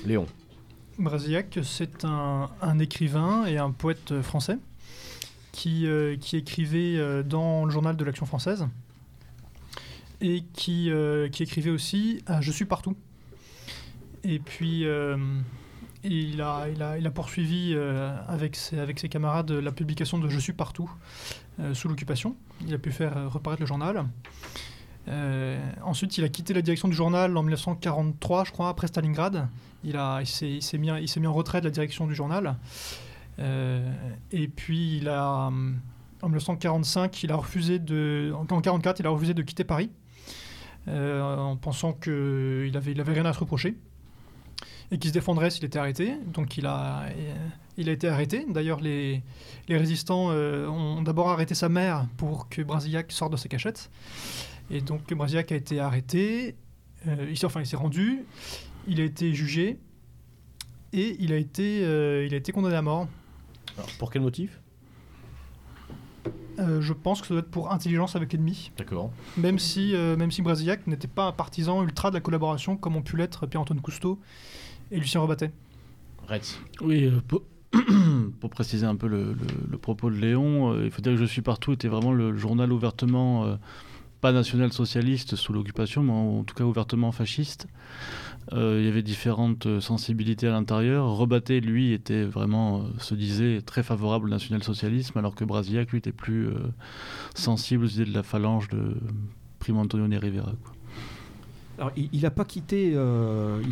Léon. 0.06 0.26
Brasillac, 0.98 1.60
c'est 1.62 2.04
un, 2.04 2.78
écrivain 2.80 3.46
et 3.46 3.58
un 3.58 3.70
poète 3.70 4.20
français 4.22 4.58
qui, 5.52 5.86
euh, 5.86 6.16
qui 6.16 6.36
écrivait 6.36 6.96
euh, 6.96 7.22
dans 7.22 7.64
le 7.64 7.70
journal 7.70 7.96
de 7.96 8.04
l'Action 8.04 8.26
française 8.26 8.66
et 10.20 10.42
qui, 10.54 10.90
qui 11.30 11.42
écrivait 11.44 11.70
aussi 11.70 12.24
à 12.26 12.40
Je 12.40 12.50
suis 12.50 12.64
partout. 12.64 12.96
Et 14.24 14.40
puis 14.40 14.84
il 16.08 16.40
a, 16.40 16.68
il, 16.68 16.82
a, 16.82 16.98
il 16.98 17.06
a 17.06 17.10
poursuivi 17.10 17.72
euh, 17.74 18.16
avec, 18.26 18.56
ses, 18.56 19.08
camarades 19.08 19.50
la 19.50 19.72
publication 19.72 20.18
de 20.18 20.28
Je 20.28 20.38
suis 20.38 20.52
partout 20.52 20.90
euh, 21.60 21.74
sous 21.74 21.88
l'occupation. 21.88 22.36
Il 22.66 22.74
a 22.74 22.78
pu 22.78 22.90
faire 22.90 23.16
euh, 23.16 23.28
reparaître 23.28 23.60
le 23.60 23.66
journal. 23.66 24.04
ensuite, 25.82 26.18
il 26.18 26.24
a 26.24 26.28
quitté 26.28 26.54
la 26.54 26.62
direction 26.62 26.88
du 26.88 26.94
journal 26.94 27.36
en 27.36 27.42
1943, 27.42 28.44
je 28.44 28.52
crois, 28.52 28.68
après 28.68 28.86
Stalingrad. 28.86 29.48
Il, 29.84 29.94
s'est 30.26 30.78
mis, 30.78 30.90
en 30.90 31.32
retrait 31.32 31.60
de 31.60 31.66
la 31.66 31.70
direction 31.70 32.06
du 32.06 32.14
journal. 32.14 32.56
et 33.38 34.48
puis, 34.48 34.98
il 34.98 35.08
a, 35.08 35.50
en 36.22 36.28
1945, 36.28 37.22
il 37.22 37.32
a 37.32 37.36
refusé 37.36 37.78
de, 37.78 38.32
en 38.34 38.42
1944, 38.42 39.00
il 39.00 39.06
a 39.06 39.10
refusé 39.10 39.34
de 39.34 39.42
quitter 39.42 39.64
Paris. 39.64 39.90
en 40.88 41.56
pensant 41.56 41.92
qu'il 41.92 42.72
n'avait 42.72 43.12
rien 43.12 43.24
à 43.24 43.32
se 43.32 43.38
reprocher 43.38 43.76
et 44.90 44.98
qui 44.98 45.08
se 45.08 45.12
défendrait 45.12 45.50
s'il 45.50 45.64
était 45.64 45.78
arrêté. 45.78 46.14
Donc 46.26 46.56
il 46.56 46.66
a, 46.66 47.06
il 47.76 47.88
a 47.88 47.92
été 47.92 48.08
arrêté. 48.08 48.46
D'ailleurs, 48.48 48.80
les, 48.80 49.22
les 49.68 49.76
résistants 49.76 50.28
euh, 50.30 50.66
ont 50.66 51.02
d'abord 51.02 51.30
arrêté 51.30 51.54
sa 51.54 51.68
mère 51.68 52.06
pour 52.16 52.48
que 52.48 52.62
Brasillac 52.62 53.12
sorte 53.12 53.32
de 53.32 53.36
sa 53.36 53.48
cachette. 53.48 53.90
Et 54.70 54.80
donc 54.80 55.12
Brasillac 55.12 55.52
a 55.52 55.56
été 55.56 55.78
arrêté, 55.80 56.56
euh, 57.06 57.30
il, 57.30 57.46
enfin 57.46 57.60
il 57.60 57.66
s'est 57.66 57.76
rendu, 57.76 58.24
il 58.86 59.00
a 59.00 59.04
été 59.04 59.32
jugé 59.34 59.78
et 60.92 61.16
il 61.20 61.32
a 61.32 61.36
été, 61.36 61.84
euh, 61.84 62.26
il 62.26 62.34
a 62.34 62.36
été 62.36 62.52
condamné 62.52 62.76
à 62.76 62.82
mort. 62.82 63.08
Alors, 63.76 63.90
pour 63.98 64.10
quel 64.10 64.22
motif? 64.22 64.60
Je 66.80 66.92
pense 66.92 67.20
que 67.20 67.28
ça 67.28 67.34
doit 67.34 67.42
être 67.42 67.52
pour 67.52 67.70
intelligence 67.70 68.16
avec 68.16 68.32
l'ennemi. 68.32 68.72
D'accord. 68.76 69.12
Même 69.36 69.60
si, 69.60 69.92
même 69.92 70.32
si 70.32 70.42
Brasillac 70.42 70.88
n'était 70.88 71.06
pas 71.06 71.26
un 71.26 71.32
partisan 71.32 71.84
ultra 71.84 72.10
de 72.10 72.16
la 72.16 72.20
collaboration 72.20 72.76
comme 72.76 72.96
ont 72.96 73.02
pu 73.02 73.16
l'être 73.16 73.46
Pierre-Antoine 73.46 73.80
Cousteau 73.80 74.18
et 74.90 74.98
Lucien 74.98 75.20
Rebattet. 75.20 75.50
Retz. 76.28 76.60
Oui, 76.80 77.06
euh, 77.06 77.20
pour, 78.40 78.50
préciser 78.50 78.86
un 78.86 78.96
peu 78.96 79.08
le, 79.08 79.34
propos 79.78 80.10
de 80.10 80.16
Léon, 80.16 80.72
euh, 80.72 80.84
il 80.84 80.90
faut 80.90 81.02
dire 81.02 81.12
que 81.12 81.18
Je 81.18 81.24
suis 81.24 81.42
partout 81.42 81.72
était 81.72 81.88
vraiment 81.88 82.12
le 82.12 82.36
journal 82.36 82.72
ouvertement, 82.72 83.44
euh, 83.44 83.56
pas 84.20 84.32
national-socialiste 84.32 85.36
sous 85.36 85.52
l'occupation, 85.52 86.02
mais 86.02 86.12
en, 86.12 86.44
tout 86.44 86.54
cas 86.54 86.64
ouvertement 86.64 87.12
fasciste. 87.12 87.68
il 88.52 88.82
y 88.82 88.88
avait 88.88 89.02
différentes 89.02 89.80
sensibilités 89.80 90.48
à 90.48 90.50
l'intérieur. 90.50 91.16
Rebattet, 91.16 91.60
lui, 91.60 91.92
était 91.92 92.24
vraiment, 92.24 92.86
se 92.98 93.14
disait 93.14 93.60
très 93.62 93.82
favorable 93.82 94.26
au 94.26 94.30
national-socialisme, 94.30 95.16
alors 95.18 95.34
que 95.34 95.44
Brasillac, 95.44 95.92
lui, 95.92 95.98
était 95.98 96.12
plus 96.12 96.48
sensible 97.34 97.84
aux 97.84 97.88
idées 97.88 98.06
de 98.06 98.14
la 98.14 98.24
phalange 98.24 98.68
de 98.68 98.96
Primo 99.60 99.80
Antonio 99.80 100.06
Rivera. 100.18 100.52
Quoi 100.64 100.77
il 101.96 102.20
n'a 102.20 102.30
pas 102.30 102.44
quitté, 102.44 102.92
euh, 102.96 103.62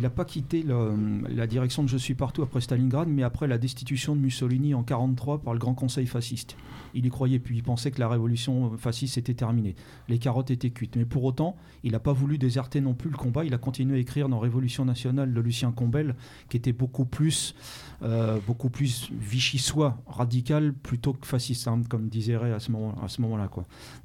la 1.29 1.47
direction 1.47 1.83
de 1.83 1.89
Je 1.89 1.97
suis 1.97 2.15
partout 2.15 2.41
après 2.41 2.61
Stalingrad, 2.61 3.07
mais 3.07 3.23
après 3.23 3.47
la 3.47 3.57
destitution 3.57 4.15
de 4.15 4.21
Mussolini 4.21 4.73
en 4.73 4.81
1943 4.81 5.39
par 5.39 5.53
le 5.53 5.59
Grand 5.59 5.73
Conseil 5.73 6.05
fasciste. 6.05 6.55
Il 6.93 7.05
y 7.05 7.09
croyait, 7.09 7.39
puis 7.39 7.57
il 7.57 7.63
pensait 7.63 7.91
que 7.91 7.99
la 7.99 8.07
révolution 8.07 8.77
fasciste 8.77 9.17
était 9.17 9.33
terminée. 9.33 9.75
Les 10.07 10.19
carottes 10.19 10.51
étaient 10.51 10.69
cuites. 10.69 10.95
Mais 10.95 11.05
pour 11.05 11.23
autant, 11.23 11.55
il 11.83 11.91
n'a 11.91 11.99
pas 11.99 12.13
voulu 12.13 12.37
déserter 12.37 12.81
non 12.81 12.93
plus 12.93 13.09
le 13.09 13.17
combat. 13.17 13.43
Il 13.43 13.53
a 13.53 13.57
continué 13.57 13.97
à 13.97 13.99
écrire 13.99 14.29
dans 14.29 14.39
Révolution 14.39 14.85
nationale 14.85 15.33
de 15.33 15.41
Lucien 15.41 15.71
Combel, 15.71 16.15
qui 16.49 16.57
était 16.57 16.73
beaucoup 16.73 17.05
plus, 17.05 17.55
euh, 18.03 18.39
beaucoup 18.45 18.69
plus 18.69 19.09
vichysois, 19.11 19.97
radical, 20.07 20.73
plutôt 20.73 21.13
que 21.13 21.25
fasciste, 21.25 21.67
hein, 21.67 21.81
comme 21.89 22.09
disait 22.09 22.37
Ray 22.37 22.51
à 22.51 22.59
ce 22.59 22.71
moment-là. 22.71 23.49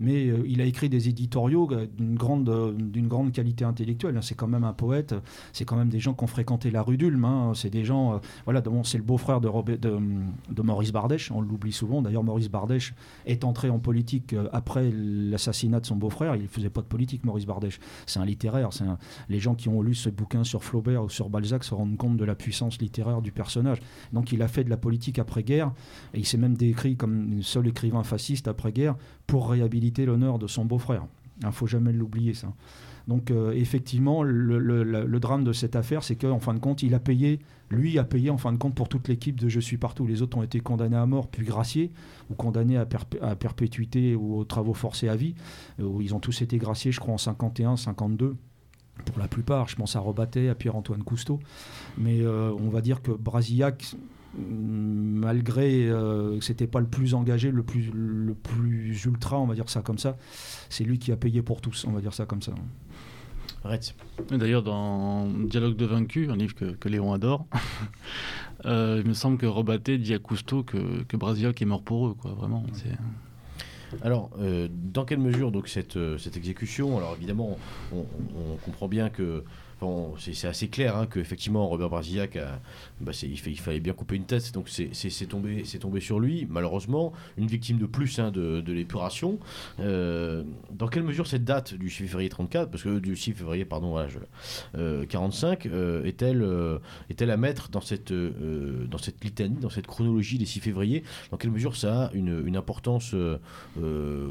Mais 0.01 0.29
euh, 0.29 0.45
il 0.47 0.61
a 0.61 0.65
écrit 0.65 0.89
des 0.89 1.09
éditoriaux 1.09 1.69
d'une 1.97 2.15
grande, 2.15 2.77
d'une 2.77 3.09
grande 3.09 3.33
qualité 3.33 3.65
intellectuelle 3.65 3.93
Hein. 4.11 4.21
C'est 4.23 4.35
quand 4.35 4.49
même 4.49 4.65
un 4.65 4.73
poète, 4.73 5.15
c'est 5.53 5.65
quand 5.65 5.77
même 5.77 5.89
des 5.89 6.01
gens 6.01 6.15
qui 6.15 6.25
ont 6.25 6.29
fréquenté 6.29 6.71
la 6.71 6.83
rue 6.83 6.97
d'Ulm. 6.97 7.25
Hein. 7.25 7.53
C'est 7.55 7.71
des 7.71 7.85
gens, 7.85 8.15
euh, 8.15 8.19
voilà, 8.45 8.63
c'est 8.85 8.99
le 8.99 9.05
beau-frère 9.05 9.41
de, 9.41 10.63
Maurice 10.63 10.93
Bardèche, 10.93 11.31
on 11.31 11.41
l'oublie 11.41 11.73
souvent. 11.73 12.03
D'ailleurs, 12.03 12.25
Maurice 12.25 12.49
Bardèche 12.49 12.95
est 13.27 13.45
entré 13.45 13.71
en 13.71 13.79
politique 13.79 14.33
euh, 14.33 14.49
après 14.53 14.91
l'assassinat 14.93 15.81
de 15.81 15.87
son 15.87 15.97
beau-frère. 15.97 16.37
Il 16.37 16.43
ne 16.43 16.49
faisait 16.49 16.71
pas 16.71 16.81
de 16.81 16.87
politique, 16.87 17.25
Maurice 17.25 17.47
Bardèche. 17.47 17.81
C'est 18.07 18.21
un 18.21 18.25
littéraire. 18.25 18.71
Les 19.29 19.39
gens 19.39 19.55
qui 19.55 19.69
ont 19.69 19.83
lu 19.83 19.95
ce 19.95 20.09
bouquin 20.09 20.45
sur 20.45 20.65
Flaubert 20.65 21.05
ou 21.05 21.11
sur 21.11 21.29
Balzac 21.29 21.65
se 21.65 21.75
rendent 21.75 21.97
compte 21.97 22.17
de 22.17 22.25
la 22.25 22.35
puissance 22.35 22.81
littéraire 22.81 23.23
du 23.23 23.33
personnage. 23.33 23.79
Donc, 24.13 24.33
il 24.33 24.43
a 24.43 24.49
fait 24.49 24.65
de 24.65 24.71
la 24.71 24.77
politique 24.77 25.19
après-guerre 25.19 25.73
et 26.15 26.19
il 26.19 26.27
s'est 26.27 26.39
même 26.39 26.57
décrit 26.57 26.97
comme 26.97 27.37
le 27.37 27.43
seul 27.43 27.69
écrivain 27.69 28.03
fasciste 28.03 28.49
après-guerre 28.49 28.97
pour 29.27 29.51
réhabiliter 29.51 30.07
l'honneur 30.07 30.39
de 30.39 30.47
son 30.47 30.65
beau-frère. 30.65 31.07
Il 31.41 31.47
ne 31.47 31.53
faut 31.53 31.67
jamais 31.67 31.93
l'oublier, 31.93 32.35
ça. 32.35 32.53
Donc 33.09 33.31
euh, 33.31 33.53
effectivement, 33.53 34.23
le, 34.23 35.19
drame 35.19 35.45
de 35.45 35.53
cette 35.53 35.77
affaire, 35.77 36.03
c'est 36.05 36.17
qu'en 36.17 36.39
fin 36.39 36.55
de 36.55 36.59
compte, 36.59 36.83
il 36.83 36.95
a 36.95 37.01
payé, 37.01 37.41
lui 37.71 37.99
a 37.99 38.05
payé 38.05 38.31
en 38.31 38.39
fin 38.39 38.53
de 38.53 38.59
compte 38.59 38.75
pour 38.75 38.89
toute 38.89 39.09
l'équipe 39.09 39.41
de 39.41 39.49
Je 39.49 39.61
suis 39.61 39.77
partout. 39.77 40.07
Les 40.07 40.23
autres 40.23 40.37
ont 40.39 40.43
été 40.43 40.61
condamnés 40.61 40.97
à 40.97 41.07
mort, 41.07 41.29
puis 41.29 41.45
graciés, 41.45 41.91
ou 42.31 42.35
condamnés 42.35 42.77
à, 42.77 42.87
perpétuité 43.37 44.15
ou 44.15 44.37
aux 44.37 44.45
travaux 44.45 44.75
forcés 44.75 45.09
à 45.09 45.17
vie. 45.17 45.35
Euh, 45.81 45.99
ils 46.01 46.15
ont 46.15 46.21
tous 46.21 46.43
été 46.43 46.59
graciés, 46.59 46.93
je 46.93 47.01
crois, 47.01 47.15
en 47.15 47.19
51, 47.19 47.77
52 47.77 48.37
pour 49.03 49.19
la 49.19 49.29
plupart. 49.29 49.69
Je 49.69 49.77
pense 49.77 49.97
à 49.97 50.01
Robatet, 50.01 50.49
à 50.49 50.55
Pierre-Antoine 50.55 51.03
Cousteau. 51.03 51.39
Mais 51.99 52.21
euh, 52.21 52.51
on 52.59 52.69
va 52.71 52.81
dire 52.81 53.03
que 53.03 53.11
Brasillac, 53.13 53.95
malgré 54.39 55.89
euh, 55.89 56.39
que 56.39 56.45
c'était 56.45 56.67
pas 56.67 56.81
le 56.81 56.87
plus 56.87 57.15
engagé, 57.15 57.51
le 57.51 57.63
plus, 57.63 57.91
le 57.93 58.35
plus 58.35 59.05
ultra, 59.05 59.39
on 59.39 59.47
va 59.47 59.55
dire 59.55 59.69
ça 59.69 59.83
comme 59.83 59.99
ça, 59.99 60.17
c'est 60.69 60.85
lui 60.85 60.99
qui 60.99 61.13
a 61.13 61.17
payé 61.17 61.43
pour 61.43 61.61
tous, 61.61 61.85
on 61.87 61.93
va 61.93 62.01
dire 62.01 62.15
ça 62.15 62.25
comme 62.27 62.43
ça. 62.43 62.53
D'ailleurs, 64.31 64.63
dans 64.63 65.27
Dialogue 65.29 65.77
de 65.77 65.85
vaincu, 65.87 66.29
un 66.31 66.37
livre 66.37 66.55
que, 66.55 66.65
que 66.73 66.89
Léon 66.89 67.13
adore, 67.13 67.47
euh, 68.67 69.01
il 69.05 69.09
me 69.09 69.15
semble 69.15 69.39
que 69.39 69.47
Robaté 69.47 69.99
dit 69.99 70.15
à 70.15 70.19
Cousteau 70.19 70.63
que, 70.65 71.03
que 71.05 71.17
Brasillac 71.17 71.61
est 71.63 71.65
mort 71.67 71.83
pour 71.83 72.09
eux, 72.09 72.15
quoi, 72.15 72.33
vraiment. 72.33 72.65
c'est- 72.73 72.89
Alors, 74.01 74.31
euh, 74.41 74.69
dans 74.71 75.05
quelle 75.05 75.19
mesure 75.19 75.53
donc 75.53 75.69
cette, 75.69 75.97
euh, 75.97 76.19
cette 76.19 76.37
exécution? 76.37 76.97
Alors 76.97 77.15
évidemment, 77.17 77.59
on, 77.93 77.99
on- 77.99 78.07
on 78.53 78.57
comprend 78.57 78.89
bien 78.89 79.11
que 79.11 79.45
c'est 80.19 80.47
assez 80.47 80.69
clair 80.69 80.97
hein, 80.97 81.07
que 81.07 81.19
effectivement 81.21 81.67
Robert 81.69 81.91
Brasillac, 81.91 82.37
a- 82.37 82.61
bah, 83.01 83.13
il, 83.23 83.59
fallait 83.59 83.81
bien 83.81 83.93
couper 83.93 84.17
une 84.17 84.25
tête, 84.25 84.53
donc 84.53 84.69
c'est 84.69 85.27
tombé, 85.27 85.63
tombé 85.81 86.01
sur 86.01 86.21
lui. 86.21 86.47
Malheureusement, 86.49 87.13
une 87.37 87.47
victime 87.47 87.79
de 87.79 87.87
plus 87.87 88.19
hein, 88.19 88.31
de, 88.31 88.63
l'épuration. 88.73 89.39
Euh, 89.81 90.45
dans 90.71 90.89
quelle 90.89 91.03
mesure 91.03 91.27
cette 91.27 91.45
date 91.45 91.75
du 91.75 91.91
6 91.91 92.09
février 92.09 92.29
34, 92.29 92.71
parce 92.71 92.83
que 92.83 92.99
du 92.99 93.17
6 93.17 93.33
février 93.33 93.65
pardon, 93.65 93.91
voilà, 93.91 94.09
je- 94.09 94.19
euh, 94.77 95.05
45, 95.07 95.67
euh, 95.67 96.05
est-elle 96.05 96.43
euh, 96.43 96.79
est-elle 97.11 97.31
à 97.31 97.37
mettre 97.37 97.69
dans 97.69 97.81
cette 97.81 98.13
dans 98.13 98.99
cette 98.99 99.23
litanie, 99.25 99.57
dans 99.57 99.71
cette 99.71 99.87
chronologie 99.87 100.39
des 100.39 100.47
6 100.47 100.61
février 100.61 101.03
Dans 101.31 101.37
quelle 101.37 101.51
mesure 101.51 101.77
ça 101.77 102.05
a 102.07 102.13
une, 102.13 102.43
une 102.47 102.57
importance 102.57 103.15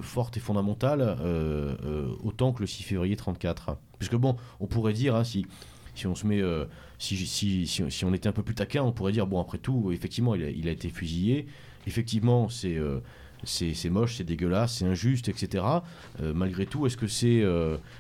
forte 0.02 0.38
et 0.38 0.40
fondamentale, 0.40 1.18
autant 2.24 2.54
que 2.54 2.62
le 2.62 2.68
6 2.68 2.84
février 2.84 3.16
34. 3.16 3.78
Puisque 4.02 4.16
bon, 4.16 4.36
on 4.60 4.66
pourrait 4.66 4.94
dire, 4.94 5.16
hein, 5.16 5.24
si, 5.24 5.46
si 5.94 6.08
on 6.08 6.16
se 6.16 6.26
met, 6.26 6.42
euh, 6.42 6.66
si, 6.98 7.16
si, 7.18 7.68
si, 7.68 8.04
on 8.04 8.14
était 8.16 8.28
un 8.28 8.32
peu 8.32 8.42
plus 8.42 8.56
taquin, 8.56 8.82
on 8.82 8.92
pourrait 8.92 9.12
dire, 9.12 9.28
bon, 9.28 9.40
après 9.40 9.60
tout, 9.60 9.92
effectivement, 9.92 10.34
il 10.34 10.68
a, 10.68 10.72
été 10.72 10.90
fusillé, 10.90 11.46
effectivement, 11.86 12.50
c'est... 12.50 12.78
euh, 12.78 13.00
c'est 13.44 13.74
c'est 13.74 13.90
moche, 13.90 14.18
c'est 14.18 14.24
dégueulasse, 14.24 14.76
c'est 14.76 14.86
injuste, 14.86 15.28
etc. 15.28 15.66
Euh, 16.22 16.32
malgré 16.32 16.68
tout, 16.68 16.86
est-ce 16.86 16.96
que 16.96 17.08
c'est 17.08 17.44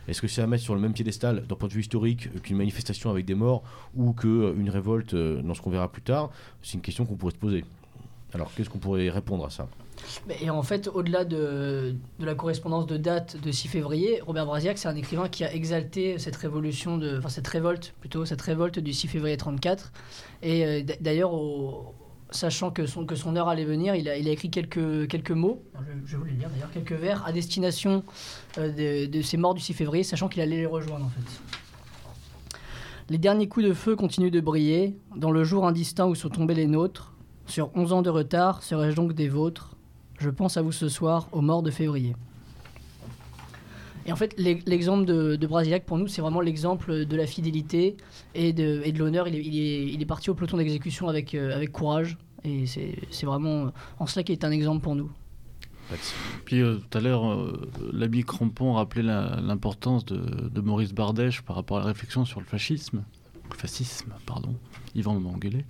est-ce 0.07 0.21
que 0.21 0.27
c'est 0.27 0.43
à 0.43 0.45
mettre 0.45 0.61
sur 0.61 0.75
le 0.75 0.79
même 0.79 0.93
piédestal 0.93 1.47
d'un 1.47 1.55
point 1.55 1.67
de 1.67 1.73
vue 1.73 1.81
historique 1.81 2.29
qu'une 2.43 2.57
manifestation 2.57 3.09
avec 3.09 3.25
des 3.25 3.33
morts 3.33 3.63
ou 3.95 4.13
qu'une 4.13 4.69
révolte 4.69 5.15
dans 5.15 5.55
ce 5.55 5.61
qu'on 5.63 5.71
verra 5.71 5.91
plus 5.91 6.03
tard? 6.03 6.29
C'est 6.61 6.75
une 6.75 6.81
question 6.81 7.07
qu'on 7.07 7.15
pourrait 7.15 7.33
se 7.33 7.39
poser. 7.39 7.63
Alors, 8.33 8.51
qu'est-ce 8.55 8.69
qu'on 8.69 8.79
pourrait 8.79 9.09
répondre 9.09 9.45
à 9.45 9.49
ça 9.49 9.67
Mais- 10.27 10.37
Et 10.41 10.49
en 10.49 10.63
fait, 10.63 10.87
au-delà 10.93 11.25
de, 11.25 11.95
de 12.19 12.25
la 12.25 12.33
correspondance 12.35 12.85
de 12.87 12.97
date 12.97 13.35
de 13.41 13.51
6 13.51 13.67
février, 13.67 14.21
Robert 14.25 14.45
Brasillac, 14.45 14.77
c'est 14.77 14.87
un 14.87 14.95
écrivain 14.95 15.27
qui 15.27 15.43
a 15.43 15.53
exalté 15.53 16.17
cette 16.17 16.35
révolution, 16.37 16.97
de, 16.97 17.17
enfin 17.17 17.29
cette 17.29 17.47
révolte 17.47 17.93
plutôt, 17.99 18.25
cette 18.25 18.41
révolte 18.41 18.79
du 18.79 18.93
6 18.93 19.07
février 19.07 19.35
34. 19.37 19.91
Et 20.43 20.65
euh, 20.65 20.81
d'ailleurs, 21.01 21.31
sachant 22.29 22.71
que 22.71 22.85
son, 22.85 23.05
que 23.05 23.15
son 23.15 23.35
heure 23.35 23.49
allait 23.49 23.65
venir, 23.65 23.95
il 23.95 24.07
a, 24.07 24.17
il 24.17 24.27
a 24.29 24.31
écrit 24.31 24.49
quelques, 24.49 25.07
quelques 25.09 25.31
mots, 25.31 25.61
je, 26.05 26.11
je 26.13 26.23
les 26.23 26.31
lire 26.31 26.49
d'ailleurs, 26.49 26.71
quelques 26.71 26.93
vers 26.93 27.25
à 27.27 27.33
destination 27.33 28.03
euh, 28.57 28.71
de, 28.71 29.11
de 29.11 29.21
ces 29.21 29.35
morts 29.35 29.53
du 29.53 29.61
6 29.61 29.73
février, 29.73 30.03
sachant 30.05 30.29
qu'il 30.29 30.41
allait 30.41 30.55
les 30.57 30.65
rejoindre 30.65 31.05
en 31.05 31.09
fait. 31.09 31.41
Les 33.09 33.17
derniers 33.17 33.49
coups 33.49 33.65
de 33.65 33.73
feu 33.73 33.97
continuent 33.97 34.31
de 34.31 34.39
briller, 34.39 34.95
dans 35.17 35.31
le 35.31 35.43
jour 35.43 35.67
indistinct 35.67 36.05
où 36.07 36.15
sont 36.15 36.29
tombés 36.29 36.53
les 36.55 36.67
nôtres. 36.67 37.13
Sur 37.47 37.69
11 37.75 37.93
ans 37.93 38.01
de 38.01 38.09
retard, 38.09 38.63
serais-je 38.63 38.95
donc 38.95 39.13
des 39.13 39.27
vôtres? 39.27 39.75
Je 40.19 40.29
pense 40.29 40.57
à 40.57 40.61
vous 40.61 40.71
ce 40.71 40.87
soir, 40.89 41.27
aux 41.31 41.41
morts 41.41 41.63
de 41.63 41.71
février. 41.71 42.15
Et 44.05 44.11
en 44.11 44.15
fait, 44.15 44.33
l'e- 44.39 44.61
l'exemple 44.65 45.05
de, 45.05 45.35
de 45.35 45.47
Brasillac, 45.47 45.85
pour 45.85 45.97
nous, 45.97 46.07
c'est 46.07 46.21
vraiment 46.21 46.41
l'exemple 46.41 47.05
de 47.05 47.15
la 47.15 47.27
fidélité 47.27 47.97
et 48.33 48.53
de, 48.53 48.81
l'honneur. 48.97 49.27
Il 49.27 50.01
est, 50.01 50.05
parti 50.05 50.29
au 50.29 50.33
peloton 50.33 50.57
d'exécution 50.57 51.07
avec, 51.07 51.35
euh, 51.35 51.65
courage. 51.67 52.17
Et 52.43 52.65
c'est 52.65 53.25
vraiment 53.25 53.65
euh, 53.67 53.69
en 53.99 54.07
cela 54.07 54.23
qu'il 54.23 54.33
est 54.33 54.43
un 54.43 54.51
exemple 54.51 54.81
pour 54.81 54.95
nous. 54.95 55.11
Puis 56.45 56.61
euh, 56.61 56.77
tout 56.89 56.97
à 56.97 57.01
l'heure, 57.01 57.29
euh, 57.29 57.69
l'ami 57.91 58.23
Crampon 58.23 58.73
rappelait 58.73 59.03
la- 59.03 59.39
l'importance 59.41 60.05
de 60.05 60.61
Maurice 60.61 60.93
Bardèche 60.93 61.41
par 61.41 61.55
rapport 61.57 61.77
à 61.77 61.81
la 61.81 61.87
réflexion 61.87 62.23
sur 62.25 62.39
le 62.39 62.45
fascisme. 62.45 63.03
Le 63.51 63.57
fascisme, 63.57 64.13
pardon. 64.25 64.55
Yvan 64.95 65.19
m'a 65.19 65.29
engueulé. 65.29 65.65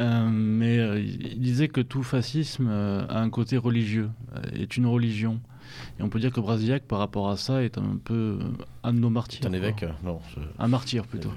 Euh, 0.00 0.28
mais 0.30 0.78
euh, 0.78 1.00
il 1.00 1.40
disait 1.40 1.68
que 1.68 1.80
tout 1.80 2.02
fascisme 2.02 2.66
euh, 2.68 3.06
a 3.08 3.20
un 3.20 3.30
côté 3.30 3.56
religieux, 3.56 4.10
euh, 4.36 4.40
est 4.54 4.76
une 4.76 4.86
religion. 4.86 5.40
Et 5.98 6.02
on 6.02 6.08
peut 6.08 6.20
dire 6.20 6.30
que 6.32 6.40
Brasillac, 6.40 6.84
par 6.84 6.98
rapport 6.98 7.30
à 7.30 7.36
ça, 7.36 7.62
est 7.62 7.78
un 7.78 7.96
peu 8.02 8.38
un 8.82 8.92
de 8.92 8.98
nos 8.98 9.10
martyrs. 9.10 9.40
C'est 9.42 9.48
un 9.48 9.52
évêque 9.52 9.84
Non. 10.04 10.20
je- 10.34 10.40
Un 10.58 10.68
martyr 10.68 11.06
plutôt. 11.06 11.30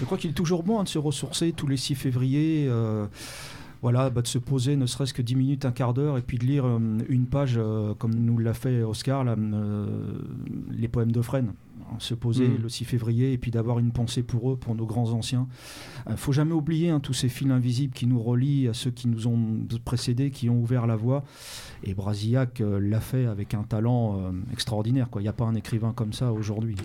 Je 0.00 0.04
crois 0.04 0.18
qu'il 0.18 0.30
est 0.30 0.34
toujours 0.34 0.62
bon 0.64 0.80
hein, 0.80 0.84
de 0.84 0.88
se 0.88 0.98
ressourcer 0.98 1.52
tous 1.52 1.66
les 1.66 1.76
6 1.76 1.94
février. 1.94 2.66
euh, 2.68 3.06
voilà, 3.82 4.08
bah, 4.08 4.22
de 4.22 4.26
se 4.26 4.38
poser 4.38 4.76
ne 4.76 4.86
serait-ce 4.86 5.12
que 5.12 5.20
10 5.20 5.36
minutes, 5.36 5.64
un 5.66 5.70
quart 5.70 5.92
d'heure, 5.92 6.16
et 6.16 6.22
puis 6.22 6.38
de 6.38 6.46
lire 6.46 6.64
euh, 6.64 6.78
une 7.10 7.26
page, 7.26 7.56
euh, 7.58 7.92
comme 7.94 8.14
nous 8.14 8.38
l'a 8.38 8.54
fait 8.54 8.82
Oscar, 8.82 9.24
là, 9.24 9.36
euh, 9.38 9.86
les 10.70 10.88
poèmes 10.88 11.12
de 11.12 11.20
Fresne. 11.20 11.52
Se 11.98 12.14
poser 12.14 12.48
Mm. 12.48 12.62
le 12.62 12.68
6 12.68 12.84
février, 12.84 13.32
et 13.32 13.38
puis 13.38 13.50
d'avoir 13.50 13.78
une 13.78 13.92
pensée 13.92 14.22
pour 14.22 14.50
eux, 14.50 14.56
pour 14.56 14.74
nos 14.74 14.86
grands 14.86 15.12
anciens. 15.12 15.46
Il 16.08 16.16
faut 16.16 16.32
jamais 16.32 16.52
oublier 16.52 16.90
hein, 16.90 17.00
tous 17.00 17.12
ces 17.12 17.28
fils 17.28 17.50
invisibles 17.50 17.94
qui 17.94 18.06
nous 18.06 18.20
relient 18.20 18.68
à 18.68 18.74
ceux 18.74 18.90
qui 18.90 19.08
nous 19.08 19.26
ont 19.26 19.38
précédés, 19.84 20.30
qui 20.30 20.50
ont 20.50 20.60
ouvert 20.60 20.86
la 20.86 20.96
voie. 20.96 21.24
Et 21.84 21.94
Brasillac 21.94 22.60
euh, 22.60 22.80
l'a 22.80 23.00
fait 23.00 23.26
avec 23.26 23.54
un 23.54 23.62
talent 23.62 24.18
euh, 24.18 24.32
extraordinaire. 24.52 25.08
Il 25.16 25.22
n'y 25.22 25.28
a 25.28 25.32
pas 25.32 25.44
un 25.44 25.54
écrivain 25.54 25.92
comme 25.92 26.12
ça 26.12 26.32
aujourd'hui. 26.32 26.76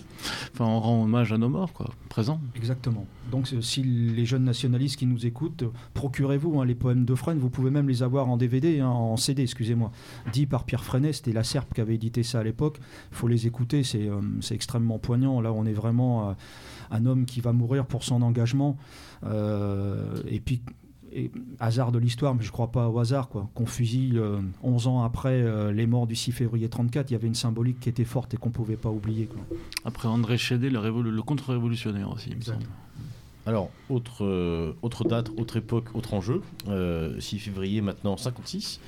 Enfin, 0.53 0.65
on 0.65 0.79
rend 0.79 1.03
hommage 1.03 1.33
à 1.33 1.37
nos 1.37 1.49
morts, 1.49 1.73
quoi, 1.73 1.89
présents. 2.09 2.39
Exactement. 2.55 3.05
Donc 3.31 3.51
euh, 3.53 3.61
si 3.61 3.83
les 3.83 4.25
jeunes 4.25 4.43
nationalistes 4.43 4.97
qui 4.97 5.05
nous 5.05 5.25
écoutent, 5.25 5.63
euh, 5.63 5.71
procurez-vous 5.93 6.59
hein, 6.59 6.65
les 6.65 6.75
poèmes 6.75 7.05
de 7.05 7.15
Fresne, 7.15 7.37
vous 7.37 7.49
pouvez 7.49 7.71
même 7.71 7.87
les 7.87 8.03
avoir 8.03 8.29
en 8.29 8.37
DVD, 8.37 8.79
hein, 8.79 8.87
en 8.87 9.17
CD, 9.17 9.43
excusez-moi. 9.43 9.91
Dit 10.33 10.45
par 10.45 10.63
Pierre 10.65 10.83
Freinet, 10.83 11.13
c'était 11.13 11.33
la 11.33 11.43
Serpe 11.43 11.73
qui 11.73 11.81
avait 11.81 11.95
édité 11.95 12.23
ça 12.23 12.39
à 12.39 12.43
l'époque. 12.43 12.79
Il 13.11 13.17
faut 13.17 13.27
les 13.27 13.47
écouter, 13.47 13.83
c'est 13.83 14.07
euh, 14.07 14.21
c'est 14.41 14.55
extrêmement 14.79 14.99
poignant. 14.99 15.41
Là, 15.41 15.51
on 15.53 15.65
est 15.65 15.73
vraiment 15.73 16.29
euh, 16.29 16.33
un 16.91 17.05
homme 17.05 17.25
qui 17.25 17.41
va 17.41 17.51
mourir 17.53 17.85
pour 17.85 18.03
son 18.03 18.21
engagement. 18.21 18.77
Euh, 19.25 20.15
et 20.27 20.39
puis, 20.39 20.61
et, 21.11 21.31
hasard 21.59 21.91
de 21.91 21.99
l'histoire, 21.99 22.35
mais 22.35 22.43
je 22.43 22.51
crois 22.51 22.71
pas 22.71 22.87
au 22.87 22.99
hasard, 22.99 23.29
quoi. 23.29 23.49
Qu'on 23.55 23.65
fusille 23.65 24.17
euh, 24.17 24.39
11 24.63 24.87
ans 24.87 25.03
après 25.03 25.41
euh, 25.41 25.71
les 25.71 25.87
morts 25.87 26.07
du 26.07 26.15
6 26.15 26.31
février 26.31 26.69
34, 26.69 27.09
il 27.09 27.13
y 27.13 27.15
avait 27.15 27.27
une 27.27 27.35
symbolique 27.35 27.79
qui 27.79 27.89
était 27.89 28.05
forte 28.05 28.33
et 28.33 28.37
qu'on 28.37 28.51
pouvait 28.51 28.77
pas 28.77 28.89
oublier. 28.89 29.25
quoi. 29.25 29.41
Après 29.85 30.07
André 30.07 30.37
Chédé, 30.37 30.69
le, 30.69 30.79
révolu- 30.79 31.09
le 31.09 31.21
contre-révolutionnaire 31.21 32.11
aussi, 32.13 32.29
il 32.29 32.37
me 32.37 32.41
semble. 32.41 32.63
Alors, 33.45 33.71
autre, 33.89 34.23
euh, 34.25 34.73
autre 34.83 35.05
date, 35.05 35.31
autre 35.37 35.57
époque, 35.57 35.85
autre 35.95 36.13
enjeu. 36.13 36.41
Euh, 36.67 37.19
6 37.19 37.39
février 37.39 37.81
maintenant 37.81 38.15
56. 38.15 38.79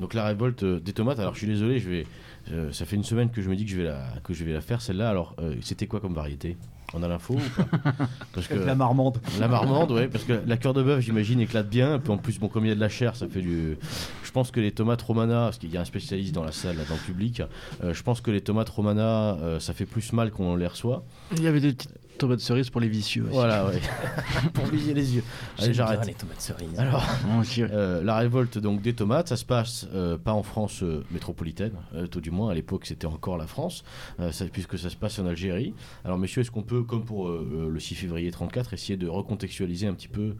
Donc 0.00 0.12
la 0.14 0.26
révolte 0.26 0.62
euh, 0.62 0.80
des 0.80 0.92
tomates. 0.92 1.18
Alors 1.18 1.32
je 1.34 1.38
suis 1.38 1.46
désolé, 1.46 1.78
je 1.78 1.88
vais, 1.88 2.06
euh, 2.52 2.72
ça 2.72 2.84
fait 2.84 2.96
une 2.96 3.04
semaine 3.04 3.30
que 3.30 3.42
je 3.42 3.48
me 3.50 3.56
dis 3.56 3.64
que 3.64 3.70
je 3.70 3.76
vais 3.76 3.84
la, 3.84 4.02
que 4.24 4.34
je 4.34 4.44
vais 4.44 4.52
la 4.52 4.60
faire 4.60 4.80
celle-là. 4.82 5.08
Alors 5.08 5.34
euh, 5.40 5.54
c'était 5.62 5.86
quoi 5.86 6.00
comme 6.00 6.14
variété? 6.14 6.56
On 6.92 7.02
a 7.04 7.08
l'info 7.08 7.34
ou 7.34 7.62
pas? 7.62 7.92
Parce 8.32 8.48
que 8.48 8.54
La 8.54 8.74
marmande. 8.74 9.18
la 9.38 9.46
marmande, 9.46 9.92
ouais, 9.92 10.08
parce 10.08 10.24
que 10.24 10.42
la 10.44 10.56
cœur 10.56 10.74
de 10.74 10.82
bœuf, 10.82 11.00
j'imagine, 11.00 11.40
éclate 11.40 11.68
bien. 11.68 12.00
Puis 12.00 12.10
en 12.10 12.18
plus, 12.18 12.40
bon, 12.40 12.48
comme 12.48 12.64
il 12.64 12.68
y 12.68 12.72
a 12.72 12.74
de 12.74 12.80
la 12.80 12.88
chair, 12.88 13.14
ça 13.14 13.28
fait 13.28 13.42
du. 13.42 13.76
Je 14.24 14.30
pense 14.32 14.50
que 14.50 14.58
les 14.58 14.72
tomates 14.72 15.00
romana, 15.02 15.44
parce 15.44 15.58
qu'il 15.58 15.70
y 15.70 15.76
a 15.76 15.80
un 15.80 15.84
spécialiste 15.84 16.34
dans 16.34 16.42
la 16.42 16.50
salle, 16.50 16.76
là, 16.76 16.82
dans 16.88 16.96
le 16.96 17.00
public, 17.00 17.42
euh, 17.84 17.94
je 17.94 18.02
pense 18.02 18.20
que 18.20 18.32
les 18.32 18.40
tomates 18.40 18.68
romana, 18.70 19.34
euh, 19.36 19.60
ça 19.60 19.72
fait 19.72 19.86
plus 19.86 20.12
mal 20.12 20.32
qu'on 20.32 20.56
les 20.56 20.66
reçoit. 20.66 21.04
Il 21.36 21.42
y 21.42 21.46
avait 21.46 21.60
des 21.60 21.72
petites 21.74 21.94
tomates 22.20 22.40
cerises 22.40 22.70
pour 22.70 22.80
les 22.80 22.88
vicieux 22.88 23.24
aussi. 23.24 23.32
Voilà, 23.32 23.66
ouais. 23.66 23.80
Pour 24.54 24.66
viser 24.66 24.94
les 24.94 25.16
yeux. 25.16 25.24
Allez, 25.58 25.68
bien 25.68 25.72
j'arrête. 25.74 26.06
les 26.06 26.14
tomates 26.14 26.40
cerises. 26.40 26.78
Alors, 26.78 27.04
euh, 27.58 28.02
la 28.04 28.16
révolte 28.16 28.58
donc 28.58 28.82
des 28.82 28.94
tomates, 28.94 29.28
ça 29.28 29.36
se 29.36 29.44
passe 29.44 29.86
euh, 29.92 30.16
pas 30.18 30.32
en 30.32 30.42
France 30.42 30.82
euh, 30.82 31.04
métropolitaine, 31.10 31.72
tout 32.10 32.20
du 32.20 32.30
moins 32.30 32.50
à 32.50 32.54
l'époque 32.54 32.86
c'était 32.86 33.06
encore 33.06 33.36
la 33.36 33.46
France, 33.46 33.82
ça- 34.30 34.44
puisque 34.52 34.78
ça 34.78 34.90
se 34.90 34.96
passe 34.96 35.18
en 35.18 35.26
Algérie. 35.26 35.74
Alors 36.04 36.18
messieurs, 36.18 36.42
est-ce 36.42 36.50
qu'on 36.50 36.62
peut, 36.62 36.82
comme 36.82 37.04
pour 37.04 37.28
le 37.28 37.80
6 37.80 37.94
février 37.94 38.30
34, 38.30 38.74
essayer 38.74 38.96
de 38.96 39.08
recontextualiser 39.08 39.86
un 39.86 39.94
petit 39.94 40.08
peu 40.08 40.36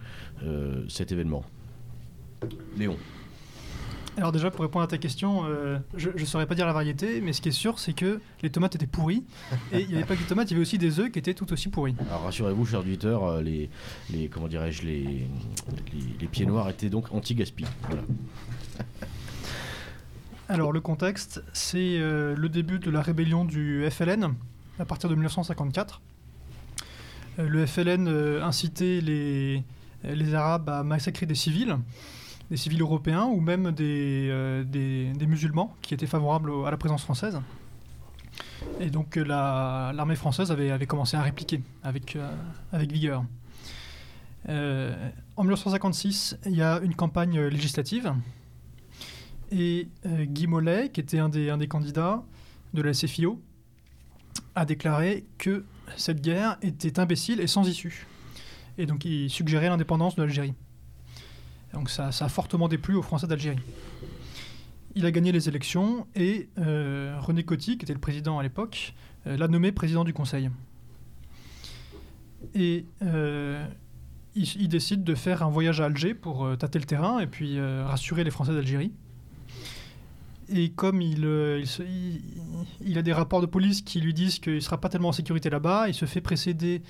cet 0.89 1.13
événement? 1.13 1.45
Léon. 2.77 2.97
Alors 4.21 4.33
déjà, 4.33 4.51
pour 4.51 4.61
répondre 4.61 4.85
à 4.85 4.87
ta 4.87 4.99
question, 4.99 5.47
euh, 5.47 5.79
je 5.97 6.11
ne 6.11 6.25
saurais 6.27 6.45
pas 6.45 6.55
dire 6.55 6.67
la 6.67 6.75
variété, 6.75 7.23
mais 7.23 7.33
ce 7.33 7.41
qui 7.41 7.49
est 7.49 7.53
sûr, 7.53 7.79
c'est 7.79 7.95
que 7.95 8.21
les 8.43 8.51
tomates 8.51 8.75
étaient 8.75 8.87
pourries. 8.87 9.25
Et 9.73 9.81
il 9.81 9.89
n'y 9.89 9.95
avait 9.95 10.05
pas 10.05 10.15
que 10.15 10.21
des 10.21 10.27
tomates, 10.27 10.51
il 10.51 10.53
y 10.53 10.57
avait 10.57 10.63
aussi 10.63 10.77
des 10.77 11.01
œufs 11.01 11.11
qui 11.11 11.19
étaient 11.19 11.33
tout 11.33 11.51
aussi 11.51 11.71
pourris. 11.71 11.95
Alors 12.07 12.25
rassurez-vous, 12.25 12.67
chers 12.67 12.81
auditeurs, 12.81 13.25
euh, 13.25 13.41
les, 13.41 13.71
les 14.11 14.29
comment 14.29 14.47
dirais-je, 14.47 14.83
les, 14.83 14.99
les, 14.99 15.25
les 16.21 16.27
pieds 16.27 16.45
noirs 16.45 16.69
étaient 16.69 16.91
donc 16.91 17.07
anti-gaspi. 17.15 17.65
Voilà. 17.87 18.03
Alors 20.51 20.73
le 20.73 20.83
contexte, 20.83 21.43
c'est 21.55 21.97
euh, 21.99 22.37
le 22.37 22.51
début 22.51 22.79
de 22.79 22.91
la 22.91 23.01
rébellion 23.01 23.47
du 23.47 23.89
FLN 23.91 24.35
à 24.79 24.85
partir 24.85 25.09
de 25.09 25.15
1954. 25.15 26.03
Euh, 27.39 27.49
le 27.49 27.65
FLN 27.65 28.07
incitait 28.43 29.01
les, 29.01 29.65
les 30.05 30.35
Arabes 30.35 30.69
à 30.69 30.83
massacrer 30.83 31.25
des 31.25 31.35
civils, 31.35 31.79
des 32.51 32.57
civils 32.57 32.81
européens 32.81 33.25
ou 33.27 33.41
même 33.41 33.71
des, 33.73 34.29
euh, 34.31 34.65
musulmans 35.27 35.75
qui 35.83 35.95
étaient 35.95 36.07
favorables 36.07 36.51
à 36.67 36.71
la 36.71 36.77
présence 36.77 37.03
française. 37.03 37.41
Et 38.81 38.91
donc 38.91 39.17
euh, 39.17 39.25
la- 39.25 39.93
l'armée 39.95 40.17
française 40.17 40.51
avait, 40.51 40.87
commencé 40.87 41.17
à 41.17 41.23
répliquer 41.23 41.61
avec, 41.83 42.17
euh, 42.17 42.31
vigueur. 42.73 43.25
En 44.49 45.43
1956, 45.43 46.39
il 46.47 46.57
y 46.57 46.63
a 46.63 46.81
une 46.83 46.95
campagne 46.95 47.41
législative 47.41 48.15
et 49.53 49.89
Guy 50.07 50.47
Mollet, 50.47 50.91
qui 50.91 51.01
était 51.01 51.19
un 51.19 51.29
des, 51.29 51.51
un 51.51 51.59
des 51.59 51.69
candidats 51.69 52.23
de 52.73 52.83
la 52.83 52.95
SFIO, 52.95 53.41
a 54.55 54.65
déclaré 54.65 55.25
que 55.39 55.65
cette 55.97 56.21
guerre 56.23 56.57
était 56.63 56.99
imbécile 56.99 57.41
et 57.41 57.47
sans 57.47 57.69
issue. 57.69 58.07
Et 58.79 58.87
donc 58.87 59.05
il 59.05 59.29
suggérait 59.29 59.69
l'indépendance 59.69 60.17
de 60.17 60.23
l'Algérie. 60.23 60.55
Donc 61.73 61.91
ça, 61.91 62.09
a 62.09 62.29
fortement 62.29 62.69
déplu 62.69 62.95
aux 62.95 63.03
Français 63.03 63.27
d'Algérie. 63.27 63.59
Il 64.97 65.07
a 65.07 65.11
gagné 65.13 65.31
les 65.31 65.49
élections 65.49 66.07
et 66.17 66.49
euh, 66.59 67.17
René 67.21 67.45
Coty, 67.45 67.79
qui 67.79 67.85
était 67.85 67.95
le 67.95 68.01
président 68.01 68.39
à 68.39 68.43
l'époque, 68.43 68.95
euh, 69.27 69.37
l'a 69.37 69.47
nommé 69.47 69.71
président 69.71 70.03
du 70.03 70.13
Conseil. 70.13 70.51
Et 72.55 72.87
euh, 73.03 73.65
il, 74.35 74.69
décide 74.69 75.05
de 75.05 75.15
faire 75.15 75.45
un 75.45 75.51
voyage 75.51 75.81
à 75.81 75.85
Alger 75.85 76.15
pour 76.15 76.57
tâter 76.59 76.79
le 76.79 76.87
terrain 76.87 77.21
et 77.21 77.27
puis 77.27 77.61
rassurer 77.61 78.25
les 78.25 78.31
Français 78.31 78.53
d'Algérie. 78.53 78.93
Et 80.53 80.71
comme 80.71 81.01
il, 81.01 81.25
il, 82.81 82.99
a 82.99 83.03
des 83.03 83.13
rapports 83.13 83.41
de 83.41 83.47
police 83.47 83.83
qui 83.83 84.01
lui 84.01 84.15
disent 84.15 84.41
qu'il 84.41 84.55
ne 84.55 84.61
sera 84.61 84.81
pas 84.81 84.89
tellement 84.89 85.11
en 85.11 85.13
sécurité 85.13 85.51
là-bas, 85.51 85.89
il 85.89 85.95
se 85.95 86.07
fait 86.07 86.21
précéder 86.21 86.83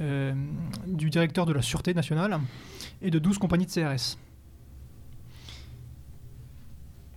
du 0.00 1.08
directeur 1.08 1.46
de 1.46 1.52
la 1.52 1.62
Sûreté 1.62 1.94
nationale 1.94 2.38
et 3.00 3.10
de 3.10 3.18
12 3.18 3.38
compagnies 3.38 3.66
de 3.66 3.70
CRS. 3.70 4.18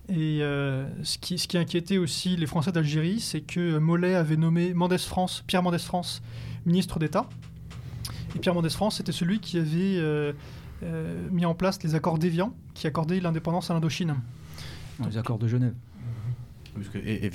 Et 0.09 0.39
euh, 0.41 0.85
ce, 1.03 1.17
qui, 1.19 1.37
ce 1.37 1.47
qui 1.47 1.57
inquiétait 1.57 1.97
aussi 1.99 2.35
les 2.35 2.47
Français 2.47 2.71
d'Algérie, 2.71 3.19
c'est 3.19 3.41
que 3.41 3.77
Mollet 3.77 4.15
avait 4.15 4.37
nommé 4.37 4.73
Mendès 4.73 4.97
France, 4.97 5.43
Pierre 5.45 5.61
Mendès 5.63 5.77
France 5.79 6.21
ministre 6.65 6.97
d'État. 6.99 7.29
Et 8.35 8.39
Pierre 8.39 8.53
Mendès 8.55 8.69
France, 8.69 8.97
c'était 8.97 9.11
celui 9.11 9.39
qui 9.39 9.57
avait 9.57 9.97
euh, 9.97 10.33
euh, 10.83 11.27
mis 11.31 11.45
en 11.45 11.53
place 11.55 11.81
les 11.83 11.93
accords 11.95 12.17
d'Évian, 12.17 12.53
qui 12.73 12.87
accordaient 12.87 13.19
l'indépendance 13.19 13.69
à 13.69 13.73
l'Indochine. 13.75 14.15
Les 15.07 15.17
accords 15.17 15.37
de 15.39 15.47
Genève. 15.47 15.73
Parce 16.75 16.89
que 16.89 16.97
Ouais, 16.97 17.25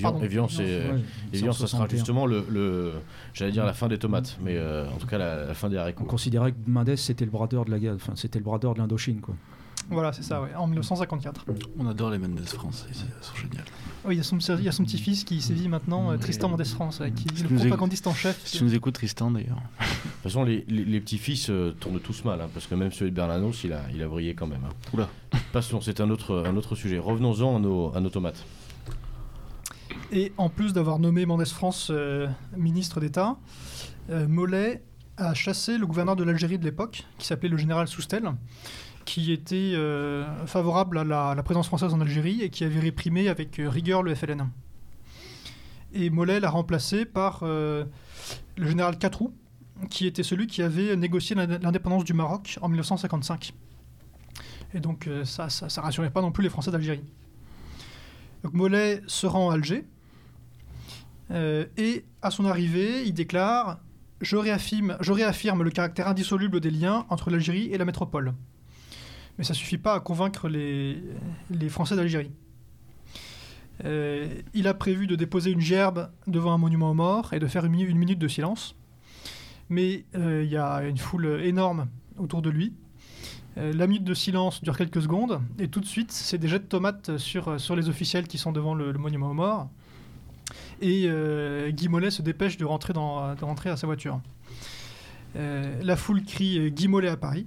Évian, 1.32 1.52
ça 1.52 1.66
sera 1.66 1.86
161. 1.86 1.88
justement 1.96 2.26
le, 2.26 2.44
le- 2.50 2.92
j'allais 3.34 3.52
dire 3.52 3.64
la 3.66 3.72
fin 3.72 3.88
des 3.88 3.98
tomates, 3.98 4.38
mais 4.42 4.56
euh, 4.56 4.88
en 4.88 4.96
tout 4.96 5.06
cas 5.06 5.18
la, 5.18 5.44
la 5.46 5.54
fin 5.54 5.68
des 5.68 5.76
On 5.76 5.80
haricots. 5.80 6.04
considérait 6.04 6.52
que 6.52 6.56
Mendes 6.66 6.96
c'était 6.96 7.24
le 7.24 7.30
bradeur 7.30 7.64
de 7.64 7.70
la 7.70 7.78
guerre, 7.78 7.94
enfin 7.94 8.12
c'était 8.16 8.38
le 8.38 8.44
bradeur 8.44 8.74
de 8.74 8.78
l'Indochine 8.78 9.20
quoi. 9.20 9.34
Voilà, 9.90 10.12
c'est 10.12 10.22
ça, 10.22 10.40
ouais, 10.42 10.54
en 10.54 10.66
1954. 10.66 11.44
On 11.78 11.86
adore 11.86 12.10
les 12.10 12.18
Mendes 12.18 12.40
France, 12.46 12.86
ils 12.88 12.94
sont 12.94 13.34
géniaux. 13.36 13.62
Oui, 14.06 14.14
il 14.14 14.18
y 14.18 14.20
a 14.20 14.24
son, 14.24 14.38
il 14.38 14.62
y 14.64 14.68
a 14.68 14.72
son 14.72 14.84
petit-fils 14.84 15.24
qui 15.24 15.40
sévit 15.40 15.68
maintenant, 15.68 16.10
euh. 16.10 16.16
Tristan 16.16 16.48
Mendès 16.48 16.64
France, 16.64 17.00
ouais, 17.00 17.10
qui 17.12 17.26
est 17.28 17.36
Si 17.36 17.42
le 17.44 17.54
propagandiste 17.56 18.06
en 18.06 18.14
chef. 18.14 18.40
Si 18.44 18.58
tu 18.58 18.64
nous 18.64 18.74
écoutes, 18.74 18.94
Tristan 18.94 19.30
d'ailleurs. 19.30 19.56
De 19.80 19.84
toute 19.84 20.22
façon, 20.22 20.44
les, 20.44 20.64
les- 20.68 20.84
les 20.84 21.00
petits-fils 21.00 21.48
euh, 21.50 21.72
tournent 21.80 22.00
tous 22.00 22.24
mal, 22.24 22.40
hein, 22.40 22.48
parce 22.52 22.66
que 22.66 22.74
même 22.74 22.92
celui 22.92 23.10
de 23.10 23.16
Bernanos, 23.16 23.62
il 23.64 23.72
a, 23.72 23.82
il 23.94 24.02
a 24.02 24.08
brillé 24.08 24.34
quand 24.34 24.46
même. 24.46 24.64
hein. 24.64 24.72
Oula. 24.94 25.08
Passons, 25.52 25.80
c'est 25.80 26.00
un 26.00 26.10
autre, 26.10 26.44
un 26.46 26.56
autre 26.56 26.74
sujet. 26.76 26.98
Revenons-en 26.98 27.56
à 27.56 27.58
nos, 27.60 27.94
à 27.94 28.00
nos 28.00 28.10
tomates. 28.10 28.44
Et 30.12 30.32
en 30.38 30.48
plus 30.48 30.72
d'avoir 30.72 30.98
nommé 30.98 31.26
Mendès 31.26 31.44
France 31.46 31.88
euh, 31.90 32.26
ministre 32.56 33.00
d'État, 33.00 33.36
euh, 34.10 34.26
Mollet 34.28 34.82
a 35.16 35.34
chassé 35.34 35.78
le 35.78 35.86
gouverneur 35.86 36.16
de 36.16 36.24
l'Algérie 36.24 36.58
de 36.58 36.64
l'époque, 36.64 37.04
qui 37.18 37.26
s'appelait 37.26 37.48
le 37.48 37.56
général 37.56 37.86
Soustel, 37.88 38.32
qui 39.04 39.32
était 39.32 39.72
euh, 39.74 40.46
favorable 40.46 40.98
à 40.98 41.34
la, 41.34 41.42
présence 41.42 41.66
française 41.66 41.92
en 41.92 42.00
Algérie 42.00 42.42
et 42.42 42.50
qui 42.50 42.64
avait 42.64 42.80
réprimé 42.80 43.28
avec 43.28 43.58
euh, 43.58 43.68
rigueur 43.68 44.02
le 44.02 44.14
FLN. 44.14 44.48
Et 45.92 46.10
Mollet 46.10 46.40
l'a 46.40 46.50
remplacé 46.50 47.04
par 47.04 47.40
euh, 47.42 47.84
le 48.56 48.66
général 48.66 48.98
Catrou, 48.98 49.32
qui 49.90 50.06
était 50.06 50.22
celui 50.22 50.46
qui 50.46 50.62
avait 50.62 50.96
négocié 50.96 51.36
l'indé- 51.36 51.58
l'indépendance 51.58 52.04
du 52.04 52.14
Maroc 52.14 52.58
en 52.62 52.68
1955. 52.68 53.52
Et 54.74 54.80
donc 54.80 55.08
ça, 55.24 55.48
ça, 55.48 55.68
ça 55.68 55.82
rassurait 55.82 56.10
pas 56.10 56.20
non 56.20 56.32
plus 56.32 56.42
les 56.42 56.50
Français 56.50 56.72
d'Algérie. 56.72 57.04
Donc 58.42 58.54
Mollet 58.54 59.02
se 59.06 59.26
rend 59.26 59.50
à 59.50 59.54
Alger, 59.54 59.84
et 61.32 62.04
à 62.22 62.30
son 62.30 62.44
arrivée, 62.44 63.04
il 63.04 63.14
déclare 63.14 63.78
je 64.20 64.36
je 65.00 65.12
réaffirme 65.12 65.62
le 65.62 65.70
caractère 65.70 66.08
indissoluble 66.08 66.60
des 66.60 66.70
liens 66.70 67.06
entre 67.08 67.30
l'Algérie 67.30 67.72
et 67.72 67.78
la 67.78 67.84
métropole. 67.84 68.34
Mais 69.38 69.44
ça 69.44 69.54
suffit 69.54 69.78
pas 69.78 69.94
à 69.94 70.00
convaincre 70.00 70.48
les, 70.48 71.02
Français 71.68 71.96
d'Algérie. 71.96 72.30
Euh, 73.84 74.28
il 74.52 74.68
a 74.68 74.74
prévu 74.74 75.06
de 75.06 75.16
déposer 75.16 75.50
une 75.50 75.60
gerbe 75.60 76.10
devant 76.28 76.52
un 76.52 76.58
monument 76.58 76.92
aux 76.92 76.94
morts 76.94 77.32
et 77.32 77.40
de 77.40 77.46
faire 77.46 77.64
une, 77.64 77.72
minu- 77.72 77.88
une 77.88 77.98
minute 77.98 78.18
de 78.18 78.28
silence. 78.28 78.76
Mais 79.68 80.04
euh, 80.14 80.44
il 80.44 80.50
y 80.50 80.56
a 80.56 80.84
une 80.84 80.98
foule 80.98 81.40
énorme 81.42 81.88
autour 82.18 82.42
de 82.42 82.50
lui. 82.50 82.72
Euh, 83.56 83.72
la 83.72 83.86
minute 83.88 84.04
de 84.04 84.14
silence 84.14 84.62
dure 84.62 84.76
quelques 84.76 85.02
secondes 85.02 85.40
et 85.58 85.68
tout 85.68 85.80
de 85.80 85.86
suite, 85.86 86.12
c'est 86.12 86.38
des 86.38 86.48
jets 86.48 86.60
de 86.60 86.64
tomates 86.64 87.16
sur, 87.18 87.56
les 87.74 87.88
officiels 87.88 88.28
qui 88.28 88.38
sont 88.38 88.52
devant 88.52 88.74
le, 88.74 88.92
monument 88.92 89.30
aux 89.30 89.34
morts. 89.34 89.68
Et 90.80 91.08
Guy 91.70 91.88
Mollet 91.88 92.10
se 92.10 92.20
dépêche 92.20 92.58
de 92.58 92.64
rentrer, 92.64 92.92
dans, 92.92 93.34
de 93.34 93.44
rentrer 93.44 93.70
à 93.70 93.76
sa 93.76 93.86
voiture. 93.86 94.20
La 95.34 95.96
foule 95.96 96.22
crie 96.22 96.70
Guy 96.70 96.86
Mollet 96.86 97.08
à 97.08 97.16
Paris. 97.16 97.46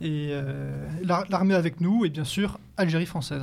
Et 0.00 0.28
euh, 0.30 0.86
l'ar- 1.02 1.26
l'armée 1.28 1.54
avec 1.54 1.80
nous, 1.80 2.04
et 2.04 2.10
bien 2.10 2.24
sûr, 2.24 2.58
Algérie 2.76 3.06
française. 3.06 3.42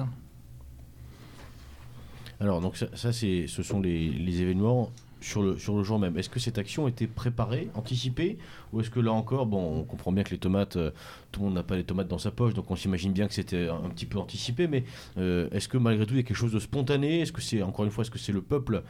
Alors, 2.40 2.62
donc 2.62 2.78
ça, 2.78 3.14
c'est, 3.14 3.46
ce 3.48 3.64
sont 3.64 3.82
les, 3.82 4.42
événements 4.42 4.90
sur 5.22 5.42
le, 5.42 5.58
sur 5.58 5.76
le 5.76 5.84
jour 5.84 6.00
même. 6.00 6.18
Est-ce 6.18 6.30
que 6.30 6.40
cette 6.40 6.58
action 6.58 6.88
était 6.88 7.08
préparée, 7.08 7.70
anticipée 7.76 8.38
Ou 8.72 8.82
est-ce 8.82 8.90
que 8.90 9.00
là 9.00 9.12
encore, 9.12 9.46
bon, 9.46 9.80
on 9.80 9.84
comprend 9.84 10.12
bien 10.12 10.24
que 10.24 10.32
les 10.32 10.38
tomates, 10.38 10.76
euh, 10.76 10.92
tout 11.32 11.40
le 11.40 11.46
monde 11.48 11.56
n'a 11.56 11.64
pas 11.64 11.76
les 11.76 11.84
tomates 11.84 12.08
dans 12.08 12.18
sa 12.18 12.32
poche, 12.32 12.54
donc 12.54 12.70
on 12.72 12.76
s'imagine 12.76 13.14
bien 13.14 13.28
que 13.28 13.34
c'était 13.34 13.68
un, 13.70 13.90
petit 13.90 14.06
peu 14.06 14.18
anticipé, 14.20 14.68
mais 14.68 14.84
euh, 15.18 15.50
est-ce 15.52 15.68
que 15.68 15.78
malgré 15.78 16.06
tout 16.06 16.14
il 16.14 16.18
y 16.18 16.20
a 16.20 16.24
quelque 16.24 16.38
chose 16.38 16.52
de 16.54 16.60
spontané? 16.60 17.22
Est-ce 17.22 17.32
que 17.32 17.42
c'est, 17.42 17.64
encore 17.64 17.86
une 17.86 17.92
fois, 17.92 18.04
est-ce 18.04 18.12
que 18.12 18.20
c'est 18.20 18.34
le 18.34 18.42
peuple 18.42 18.84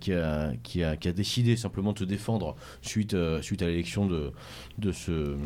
qui, 0.00 0.12
a, 0.12 0.52
qui, 0.62 0.82
a, 0.84 0.96
qui 0.96 1.08
a 1.08 1.12
décidé 1.12 1.56
simplement 1.56 1.92
de 1.92 1.98
se 1.98 2.04
défendre 2.04 2.56
suite, 2.82 3.16
suite 3.40 3.62
à 3.62 3.66
l'élection 3.66 4.06
de, 4.06 4.32
de 4.78 4.92
ce 4.92 5.36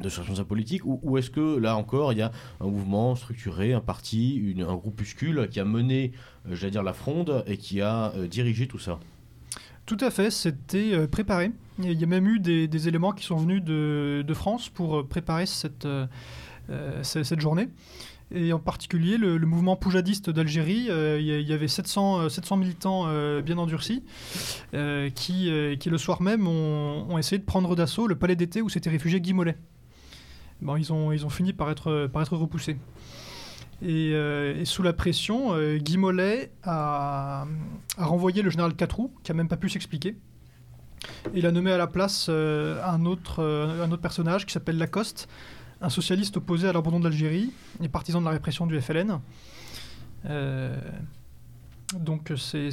de 0.00 0.08
ce 0.08 0.20
responsable 0.20 0.48
politique 0.48 0.82
ou, 0.84 1.18
est-ce 1.18 1.30
que 1.30 1.58
là 1.58 1.76
encore 1.76 2.12
il 2.12 2.18
y 2.18 2.22
a 2.22 2.32
un 2.60 2.66
mouvement 2.66 3.14
structuré, 3.14 3.72
un 3.72 3.80
parti, 3.80 4.54
un 4.58 4.74
groupuscule 4.74 5.48
qui 5.50 5.60
a 5.60 5.64
mené, 5.64 6.12
euh, 6.48 6.54
j'allais 6.54 6.70
dire, 6.70 6.82
la 6.82 6.94
fronde 6.94 7.44
et 7.46 7.56
qui 7.56 7.80
a 7.80 8.12
euh, 8.16 8.26
dirigé 8.26 8.66
tout 8.66 8.78
ça? 8.78 8.98
Tout 9.84 9.98
à 10.00 10.10
fait, 10.10 10.30
c'était 10.30 10.94
euh, 10.94 11.06
préparé. 11.06 11.50
Il 11.78 11.92
y 11.92 12.04
a 12.04 12.06
même 12.06 12.26
eu 12.28 12.38
des, 12.38 12.88
éléments 12.88 13.12
qui 13.12 13.24
sont 13.24 13.36
venus 13.36 13.62
de, 13.62 14.34
France 14.34 14.68
pour 14.68 15.06
préparer 15.06 15.46
cette, 15.46 15.86
ce- 16.68 17.22
cette 17.22 17.40
journée. 17.40 17.68
Et 18.34 18.52
en 18.52 18.58
particulier, 18.58 19.18
le, 19.18 19.38
mouvement 19.40 19.76
poujadiste 19.76 20.30
d'Algérie, 20.30 20.88
il 20.88 21.22
y, 21.26 21.52
avait 21.52 21.68
700, 21.68 22.20
euh, 22.20 22.28
700 22.28 22.56
militants 22.56 23.06
bien 23.42 23.58
endurcis 23.58 24.04
qui, 25.14 25.76
qui, 25.80 25.90
le 25.90 25.98
soir 25.98 26.22
même, 26.22 26.46
ont, 26.46 27.06
ont 27.10 27.18
essayé 27.18 27.38
de 27.38 27.44
prendre 27.44 27.74
d'assaut 27.74 28.06
le 28.06 28.14
palais 28.14 28.36
d'été 28.36 28.62
où 28.62 28.68
s'était 28.68 28.90
réfugié 28.90 29.20
Guy 29.20 29.32
Mollet. 29.32 29.56
Bon, 30.62 30.76
ils, 30.76 30.92
ont, 30.92 31.12
ils 31.12 31.26
ont 31.26 31.30
fini 31.30 31.52
par 31.52 31.70
être, 31.70 32.06
par 32.06 32.22
être 32.22 32.36
repoussés. 32.36 32.78
Et, 33.82 34.14
euh, 34.14 34.64
sous 34.64 34.84
la 34.84 34.92
pression, 34.92 35.54
euh, 35.54 35.76
Guy 35.76 35.98
Mollet 35.98 36.52
a, 36.62 37.46
a 37.98 38.04
renvoyé 38.04 38.42
le 38.42 38.48
général 38.48 38.74
Catrou, 38.74 39.12
qui 39.24 39.32
a 39.32 39.34
même 39.34 39.48
pas 39.48 39.56
pu 39.56 39.68
s'expliquer. 39.68 40.16
Il 41.34 41.46
a 41.46 41.50
nommé 41.50 41.72
à 41.72 41.78
la 41.78 41.88
place 41.88 42.28
euh, 42.28 42.80
un, 42.84 43.04
autre, 43.06 43.42
un 43.42 43.90
autre 43.90 44.00
personnage 44.00 44.46
qui 44.46 44.52
s'appelle 44.52 44.78
Lacoste, 44.78 45.28
un 45.80 45.90
socialiste 45.90 46.36
opposé 46.36 46.68
à 46.68 46.72
l'abandon 46.72 47.00
de 47.00 47.04
l'Algérie 47.04 47.52
et 47.82 47.88
partisan 47.88 48.20
de 48.20 48.26
la 48.26 48.30
répression 48.30 48.68
du 48.68 48.80
FLN. 48.80 49.18
Donc 52.00 52.32
c'est 52.36 52.70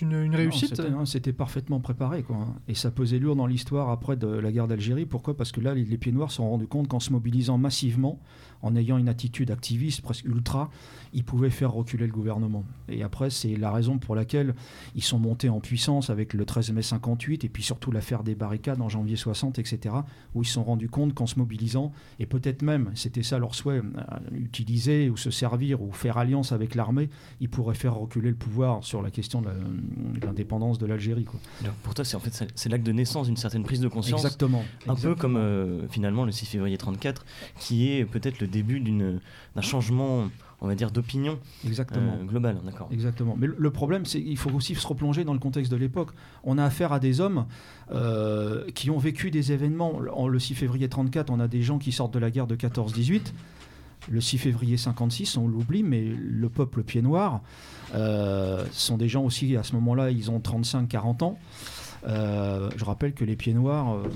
une, 0.00 0.12
une 0.12 0.30
Non, 0.32 0.36
réussite. 0.38 0.76
c'était- 0.76 0.88
hein, 0.90 1.04
C'était 1.04 1.32
parfaitement 1.32 1.80
préparé, 1.80 2.22
quoi. 2.22 2.36
hein. 2.36 2.54
Et 2.68 2.74
ça 2.74 2.90
pesait 2.90 3.18
lourd 3.18 3.36
dans 3.36 3.46
l'histoire 3.46 3.90
après 3.90 4.16
de 4.16 4.26
la 4.26 4.50
guerre 4.52 4.66
d'Algérie. 4.68 5.06
Pourquoi? 5.06 5.36
Parce 5.36 5.52
que 5.52 5.60
là, 5.60 5.74
les, 5.74 5.84
les 5.84 5.98
Pieds 5.98 6.12
Noirs 6.12 6.30
se 6.30 6.36
sont 6.36 6.48
rendus 6.48 6.66
compte 6.66 6.88
qu'en 6.88 7.00
se 7.00 7.12
mobilisant 7.12 7.58
massivement, 7.58 8.20
en 8.62 8.74
ayant 8.74 8.96
une 8.98 9.08
attitude 9.08 9.50
activiste 9.50 10.00
presque 10.00 10.24
ultra, 10.24 10.70
ils 11.12 11.22
pouvaient 11.24 11.50
faire 11.50 11.72
reculer 11.72 12.06
le 12.06 12.12
gouvernement. 12.12 12.64
Et 12.88 13.02
après, 13.02 13.28
c'est 13.30 13.54
la 13.56 13.70
raison 13.70 13.98
pour 13.98 14.14
laquelle 14.14 14.54
ils 14.94 15.02
sont 15.04 15.18
montés 15.18 15.48
en 15.50 15.60
puissance 15.60 16.08
avec 16.10 16.32
le 16.32 16.44
13 16.46 16.72
mai 16.72 16.82
58 16.82 17.44
et 17.44 17.48
puis 17.50 17.62
surtout 17.62 17.92
l'affaire 17.92 18.22
des 18.22 18.34
barricades 18.34 18.80
en 18.80 18.88
janvier 18.88 19.16
60, 19.16 19.58
etc., 19.58 19.94
où 20.34 20.42
ils 20.42 20.46
se 20.46 20.54
sont 20.54 20.64
rendus 20.64 20.88
compte 20.88 21.12
qu'en 21.14 21.26
se 21.26 21.38
mobilisant, 21.38 21.92
et 22.18 22.26
peut-être 22.26 22.62
même, 22.62 22.90
c'était 22.94 23.22
ça 23.22 23.38
leur 23.38 23.54
souhait, 23.54 23.78
euh, 23.80 23.82
utiliser 24.34 25.10
ou 25.10 25.16
se 25.16 25.30
servir 25.30 25.82
ou 25.82 25.92
faire 25.92 26.16
alliance 26.18 26.52
avec 26.52 26.74
l'armée, 26.74 27.08
ils 27.40 27.48
pourraient 27.50 27.74
faire 27.74 27.94
reculer 27.94 28.30
le 28.30 28.36
pouvoir 28.36 28.45
sur 28.82 29.02
la 29.02 29.10
question 29.10 29.42
de 29.42 29.48
l'indépendance 30.24 30.78
de 30.78 30.86
l'Algérie. 30.86 31.26
pour 31.82 31.94
toi, 31.94 32.04
c'est 32.04 32.16
en 32.16 32.20
fait 32.20 32.48
c'est- 32.54 32.68
l'acte 32.68 32.84
de 32.86 32.92
naissance 32.92 33.26
d'une 33.26 33.36
certaine 33.36 33.62
prise 33.64 33.80
de 33.80 33.88
conscience. 33.88 34.24
Exactement. 34.24 34.64
Un 34.88 34.94
peu 34.94 35.14
comme 35.14 35.36
euh, 35.36 35.86
finalement 35.88 36.24
le 36.24 36.32
6 36.32 36.46
février 36.46 36.76
34, 36.78 37.24
qui 37.58 37.90
est 37.92 38.04
peut-être 38.04 38.40
le 38.40 38.46
début 38.46 38.80
d'une- 38.80 39.20
d'un 39.54 39.60
changement, 39.62 40.28
on 40.60 40.66
va 40.68 40.74
dire, 40.74 40.90
d'opinion 40.90 41.38
Exactement. 41.66 42.12
euh, 42.20 42.24
globale. 42.24 42.58
D'accord. 42.64 42.88
Exactement. 42.92 43.34
Mais 43.38 43.46
le- 43.46 43.70
problème, 43.70 44.04
c'est 44.06 44.22
qu'il 44.22 44.36
faut 44.38 44.50
aussi 44.50 44.74
se 44.74 44.86
replonger 44.86 45.24
dans 45.24 45.32
le 45.34 45.38
contexte 45.38 45.70
de 45.70 45.76
l'époque. 45.76 46.10
On 46.44 46.56
a 46.58 46.64
affaire 46.64 46.92
à 46.92 46.98
des 47.00 47.20
hommes 47.20 47.46
euh, 47.92 48.64
qui 48.74 48.90
ont 48.90 48.98
vécu 48.98 49.30
des 49.30 49.52
événements. 49.52 50.00
En- 50.14 50.28
Le 50.28 50.38
6 50.38 50.54
février 50.54 50.88
34, 50.88 51.30
on 51.30 51.40
a 51.40 51.48
des 51.48 51.62
gens 51.62 51.78
qui 51.78 51.92
sortent 51.92 52.14
de 52.14 52.18
la 52.18 52.30
guerre 52.30 52.46
de 52.46 52.56
14-18. 52.56 53.32
Le 54.08 54.20
6 54.20 54.38
février 54.38 54.76
56, 54.76 55.36
on 55.36 55.48
l'oublie, 55.48 55.82
mais 55.82 56.02
le 56.02 56.48
peuple 56.48 56.82
pied 56.82 57.02
noir 57.02 57.40
euh, 57.94 58.64
sont 58.72 58.96
des 58.96 59.08
gens 59.08 59.24
aussi, 59.24 59.56
à 59.56 59.62
ce 59.62 59.74
moment-là, 59.74 60.10
ils 60.10 60.30
ont 60.30 60.38
35-40 60.38 61.24
ans. 61.24 61.38
Euh, 62.06 62.70
je 62.76 62.84
rappelle 62.84 63.14
que 63.14 63.24
les 63.24 63.34
pieds 63.34 63.54
noirs, 63.54 63.94
euh, 63.94 64.08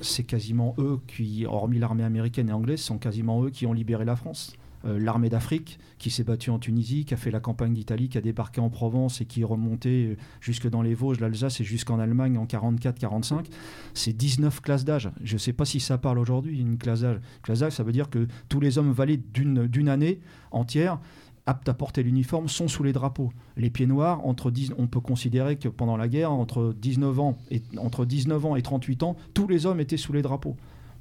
c'est 0.00 0.22
quasiment 0.22 0.74
eux 0.78 1.00
qui, 1.06 1.44
hormis 1.44 1.78
l'armée 1.78 2.04
américaine 2.04 2.48
et 2.48 2.52
anglaise, 2.52 2.80
sont 2.80 2.98
quasiment 2.98 3.44
eux 3.44 3.50
qui 3.50 3.66
ont 3.66 3.74
libéré 3.74 4.04
la 4.04 4.16
France. 4.16 4.54
Euh, 4.86 4.98
l'armée 4.98 5.28
d'Afrique 5.28 5.78
qui 5.98 6.10
s'est 6.10 6.24
battue 6.24 6.50
en 6.50 6.58
Tunisie, 6.58 7.04
qui 7.04 7.12
a 7.14 7.16
fait 7.16 7.30
la 7.30 7.40
campagne 7.40 7.74
d'Italie, 7.74 8.08
qui 8.08 8.18
a 8.18 8.20
débarqué 8.20 8.60
en 8.60 8.70
Provence 8.70 9.20
et 9.20 9.26
qui 9.26 9.42
est 9.42 9.44
remonté 9.44 10.16
jusque 10.40 10.68
dans 10.68 10.82
les 10.82 10.94
Vosges, 10.94 11.20
l'Alsace 11.20 11.60
et 11.60 11.64
jusqu'en 11.64 11.98
Allemagne 11.98 12.38
en 12.38 12.46
44-45. 12.46 13.46
C'est 13.92 14.12
19 14.12 14.60
classes 14.62 14.84
d'âge. 14.84 15.10
Je 15.22 15.34
ne 15.34 15.38
sais 15.38 15.52
pas 15.52 15.64
si 15.64 15.80
ça 15.80 15.98
parle 15.98 16.18
aujourd'hui, 16.18 16.60
une 16.60 16.78
classe 16.78 17.02
d'âge. 17.02 17.20
Classe 17.42 17.60
d'âge, 17.60 17.72
ça 17.72 17.82
veut 17.82 17.92
dire 17.92 18.08
que 18.08 18.26
tous 18.48 18.60
les 18.60 18.78
hommes 18.78 18.92
valides 18.92 19.30
d'une 19.32 19.88
année 19.88 20.20
entière 20.50 20.98
aptes 21.46 21.68
à 21.68 21.74
porter 21.74 22.02
l'uniforme 22.02 22.48
sont 22.48 22.68
sous 22.68 22.82
les 22.82 22.92
drapeaux. 22.92 23.32
Les 23.56 23.70
pieds 23.70 23.86
noirs, 23.86 24.24
entre 24.26 24.50
10, 24.50 24.74
on 24.78 24.86
peut 24.86 25.00
considérer 25.00 25.56
que 25.56 25.68
pendant 25.68 25.96
la 25.96 26.08
guerre, 26.08 26.32
entre 26.32 26.74
19 26.80 27.20
ans 27.20 27.38
et, 27.50 27.62
entre 27.76 28.04
19 28.04 28.46
ans 28.46 28.56
et 28.56 28.62
38 28.62 29.02
ans, 29.02 29.16
tous 29.34 29.48
les 29.48 29.66
hommes 29.66 29.80
étaient 29.80 29.96
sous 29.96 30.12
les 30.12 30.22
drapeaux. 30.22 30.56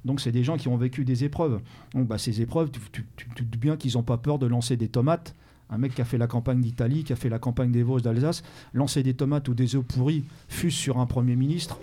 Donc 0.05 0.21
c'est 0.21 0.31
des 0.31 0.43
gens 0.43 0.57
qui 0.57 0.67
ont 0.67 0.77
vécu 0.77 1.03
des 1.05 1.23
épreuves. 1.23 1.59
Donc 1.93 2.07
bah, 2.07 2.17
ces 2.17 2.41
épreuves, 2.41 2.71
tu, 2.71 2.79
tu, 2.91 3.27
tu, 3.35 3.43
bien 3.43 3.75
qu'ils 3.77 3.93
n'ont 3.95 4.03
pas 4.03 4.17
peur 4.17 4.39
de 4.39 4.45
lancer 4.47 4.77
des 4.77 4.87
tomates. 4.87 5.35
Un 5.71 5.77
mec 5.77 5.93
qui 5.93 6.01
a 6.01 6.05
fait 6.05 6.17
la 6.17 6.25
campagne 6.27 6.61
d'Italie, 6.61 7.03
qui 7.03 7.13
a 7.13 7.15
fait 7.15 7.29
la 7.29 7.37
campagne 7.37 7.71
des 7.71 7.83
Vosges 7.83 8.01
d'Alsace, 8.01 8.41
lancer 8.73 9.03
des 9.03 9.13
tomates 9.13 9.47
ou 9.49 9.53
des 9.53 9.75
œufs 9.75 9.83
pourris 9.83 10.23
fusent 10.47 10.73
sur 10.73 10.99
un 10.99 11.05
Premier 11.05 11.35
ministre 11.35 11.79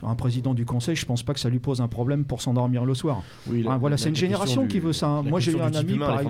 un 0.00 0.14
président 0.14 0.54
du 0.54 0.64
conseil, 0.64 0.94
je 0.94 1.04
pense 1.04 1.24
pas 1.24 1.34
que 1.34 1.40
ça 1.40 1.48
lui 1.48 1.58
pose 1.58 1.80
un 1.80 1.88
problème 1.88 2.24
pour 2.24 2.40
s'endormir 2.40 2.84
le 2.84 2.94
soir. 2.94 3.20
Oui, 3.48 3.64
la- 3.64 3.70
Enfin, 3.70 3.78
voilà, 3.78 3.96
c'est 3.96 4.08
une 4.10 4.14
génération 4.14 4.62
du- 4.62 4.68
qui 4.68 4.78
veut 4.78 4.92
ça. 4.92 5.08
hein. 5.08 5.22
Moi, 5.24 5.40
j'ai 5.40 5.50
eu 5.50 5.54
un 5.60 5.66
ami. 5.80 5.94
humain, 5.94 6.06
oui, 6.18 6.22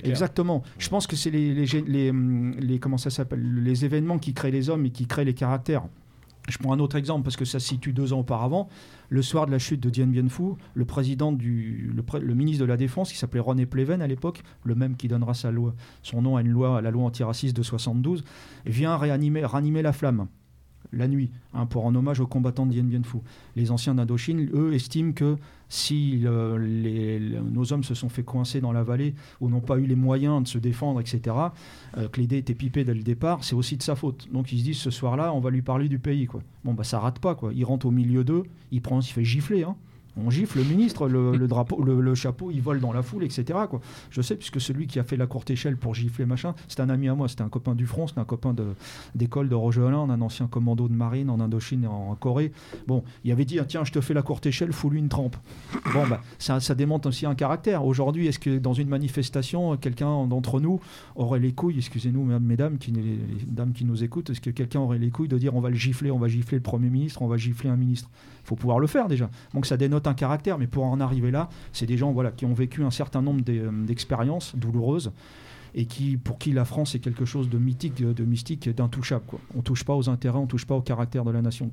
clair. 0.00 0.10
Exactement. 0.10 0.64
Je 0.78 0.88
pense 0.88 1.06
que 1.06 1.14
c'est 1.14 1.30
les, 1.30 1.54
les, 1.54 1.64
gé- 1.64 1.84
les, 1.86 2.10
hum, 2.10 2.56
les- 2.58 2.80
comment 2.80 2.98
ça 2.98 3.10
s'appelle 3.10 3.62
les 3.62 3.84
événements 3.84 4.18
qui 4.18 4.34
créent 4.34 4.50
les 4.50 4.68
hommes 4.68 4.84
et 4.86 4.90
qui 4.90 5.06
créent 5.06 5.24
les 5.24 5.32
caractères. 5.34 5.84
Je 6.48 6.58
prends 6.58 6.72
un 6.72 6.80
autre 6.80 6.96
exemple 6.96 7.22
parce 7.22 7.36
que 7.36 7.44
ça 7.44 7.60
se 7.60 7.68
situe 7.68 7.92
deux 7.92 8.12
ans 8.12 8.18
auparavant. 8.18 8.68
Le 9.08 9.22
soir 9.22 9.46
de 9.46 9.50
la 9.50 9.58
chute 9.58 9.80
de 9.80 9.90
Dien 9.90 10.06
Bien 10.06 10.28
Phu, 10.28 10.54
le 10.74 12.34
ministre 12.34 12.60
de 12.60 12.68
la 12.68 12.76
Défense, 12.76 13.12
qui 13.12 13.18
s'appelait 13.18 13.40
René 13.40 13.66
Pleven 13.66 14.02
à 14.02 14.06
l'époque, 14.06 14.42
le 14.64 14.74
même 14.74 14.96
qui 14.96 15.08
donnera 15.08 15.34
son 15.34 16.22
nom 16.22 16.36
à 16.36 16.40
une 16.40 16.50
loi, 16.50 16.78
à 16.78 16.80
la 16.80 16.90
loi 16.90 17.04
antiraciste 17.04 17.56
de 17.56 17.62
72, 17.62 18.24
vient 18.66 18.96
ranimer 18.96 19.82
la 19.82 19.92
flamme 19.92 20.28
la 20.92 21.08
nuit 21.08 21.30
hein, 21.52 21.66
pour 21.66 21.84
en 21.86 21.94
hommage 21.94 22.20
aux 22.20 22.26
combattants 22.26 22.66
de 22.66 22.72
Dien 22.72 22.84
Bien 22.84 23.02
Phu. 23.02 23.18
Les 23.56 23.70
anciens 23.70 23.94
d'Indochine, 23.94 24.48
eux, 24.52 24.74
estiment 24.74 25.12
que 25.12 25.36
si 25.74 26.22
euh, 26.24 26.56
les- 26.58 27.18
les- 27.18 27.40
nos 27.40 27.72
hommes 27.72 27.82
se 27.84 27.94
sont 27.94 28.08
fait 28.08 28.22
coincer 28.22 28.60
dans 28.60 28.72
la 28.72 28.82
vallée 28.82 29.14
ou 29.40 29.48
n'ont 29.48 29.60
pas 29.60 29.76
eu 29.78 29.86
les 29.86 29.96
moyens 29.96 30.42
de 30.42 30.48
se 30.48 30.58
défendre, 30.58 31.00
etc., 31.00 31.34
euh, 31.96 32.08
que 32.08 32.20
l'idée 32.20 32.38
était 32.38 32.54
pipée 32.54 32.84
dès 32.84 32.94
le 32.94 33.02
départ, 33.02 33.42
c'est 33.44 33.54
aussi 33.56 33.76
de 33.76 33.82
sa 33.82 33.96
faute. 33.96 34.28
Donc 34.32 34.52
ils 34.52 34.58
se 34.60 34.64
disent 34.64 34.78
ce 34.78 34.90
soir-là, 34.90 35.32
on 35.32 35.40
va 35.40 35.50
lui 35.50 35.62
parler 35.62 35.88
du 35.88 35.98
pays. 35.98 36.26
Quoi. 36.26 36.42
Bon, 36.64 36.74
bah 36.74 36.84
ça 36.84 37.00
rate 37.00 37.18
pas. 37.18 37.34
Quoi. 37.34 37.52
Il 37.54 37.64
rentre 37.64 37.86
au 37.86 37.90
milieu 37.90 38.22
d'eux, 38.24 38.44
il, 38.70 38.80
prend, 38.82 39.00
il 39.00 39.04
fait 39.06 39.24
gifler. 39.24 39.64
Hein. 39.64 39.76
On 40.16 40.30
gifle 40.30 40.58
le 40.58 40.64
ministre, 40.64 41.08
le, 41.08 41.46
drapeau, 41.48 41.82
le, 41.82 42.14
chapeau, 42.14 42.50
il 42.52 42.62
vole 42.62 42.80
dans 42.80 42.92
la 42.92 43.02
foule, 43.02 43.24
etc. 43.24 43.58
Je 44.10 44.22
sais, 44.22 44.36
puisque 44.36 44.60
celui 44.60 44.86
qui 44.86 44.98
a 44.98 45.04
fait 45.04 45.16
la 45.16 45.26
courte 45.26 45.50
échelle 45.50 45.76
pour 45.76 45.94
gifler 45.94 46.24
machin, 46.24 46.54
c'était 46.68 46.82
un 46.82 46.88
ami 46.88 47.08
à 47.08 47.14
moi, 47.14 47.28
c'était 47.28 47.42
un 47.42 47.48
copain 47.48 47.74
du 47.74 47.86
front, 47.86 48.06
c'était 48.06 48.20
un 48.20 48.24
copain 48.24 48.54
de, 48.54 48.66
d'école 49.14 49.48
de 49.48 49.54
Roger 49.54 49.80
Hollande, 49.80 50.10
un 50.10 50.20
ancien 50.20 50.46
commando 50.46 50.88
de 50.88 50.94
marine 50.94 51.30
en 51.30 51.40
Indochine 51.40 51.84
et 51.84 51.88
en 51.88 52.14
Corée. 52.14 52.52
Bon, 52.86 53.02
il 53.24 53.32
avait 53.32 53.44
dit 53.44 53.58
ah, 53.58 53.64
tiens, 53.64 53.84
je 53.84 53.92
te 53.92 54.00
fais 54.00 54.14
la 54.14 54.22
courte 54.22 54.46
échelle, 54.46 54.72
fous-lui 54.72 55.00
une 55.00 55.08
trempe. 55.08 55.36
Bon, 55.92 56.06
bah, 56.06 56.22
ça, 56.38 56.74
démontre 56.74 57.08
aussi 57.08 57.26
un 57.26 57.34
caractère. 57.34 57.84
Aujourd'hui, 57.84 58.26
est-ce 58.26 58.38
que 58.38 58.58
dans 58.58 58.72
une 58.72 58.88
manifestation, 58.88 59.76
quelqu'un 59.76 60.26
d'entre 60.26 60.60
nous 60.60 60.80
aurait 61.16 61.40
les 61.40 61.52
couilles, 61.52 61.78
excusez-nous, 61.78 62.24
mesdames, 62.38 62.78
qui, 62.78 62.92
les, 62.92 63.18
dames 63.46 63.72
qui 63.72 63.84
nous 63.84 64.04
écoutent, 64.04 64.30
est-ce 64.30 64.40
que 64.40 64.50
quelqu'un 64.50 64.80
aurait 64.80 64.98
les 64.98 65.10
couilles 65.10 65.28
de 65.28 65.38
dire 65.38 65.54
on 65.54 65.60
va 65.60 65.70
le 65.70 65.76
gifler, 65.76 66.10
on 66.10 66.18
va 66.18 66.28
gifler 66.28 66.58
le 66.58 66.62
Premier 66.62 66.90
ministre, 66.90 67.22
on 67.22 67.28
va 67.28 67.36
gifler 67.36 67.70
un 67.70 67.76
ministre? 67.76 68.10
Faut 68.44 68.56
pouvoir 68.56 68.78
le 68.78 68.86
faire 68.86 69.08
déjà. 69.08 69.30
Donc 69.52 69.66
ça 69.66 69.76
dénote 69.76 70.06
un 70.06 70.14
caractère, 70.14 70.58
mais 70.58 70.66
pour 70.66 70.84
en 70.84 71.00
arriver 71.00 71.30
là, 71.30 71.48
c'est 71.72 71.86
des 71.86 71.96
gens 71.96 72.12
voilà, 72.12 72.30
qui 72.30 72.44
ont 72.46 72.54
vécu 72.54 72.82
un 72.84 72.90
certain 72.90 73.22
nombre 73.22 73.42
euh, 73.48 73.70
d'expériences 73.84 74.54
douloureuses 74.56 75.12
et 75.74 75.86
qui, 75.86 76.16
pour 76.16 76.38
qui 76.38 76.52
la 76.52 76.64
France 76.64 76.94
est 76.94 77.00
quelque 77.00 77.24
chose 77.24 77.48
de 77.48 77.58
mythique, 77.58 77.96
de, 78.00 78.12
de 78.12 78.24
mystique, 78.24 78.68
d'intouchable. 78.68 79.24
On 79.56 79.62
touche 79.62 79.84
pas 79.84 79.94
aux 79.94 80.08
intérêts, 80.08 80.38
on 80.38 80.46
touche 80.46 80.66
pas 80.66 80.76
au 80.76 80.80
caractère 80.80 81.24
de 81.24 81.32
la 81.32 81.42
nation. 81.42 81.68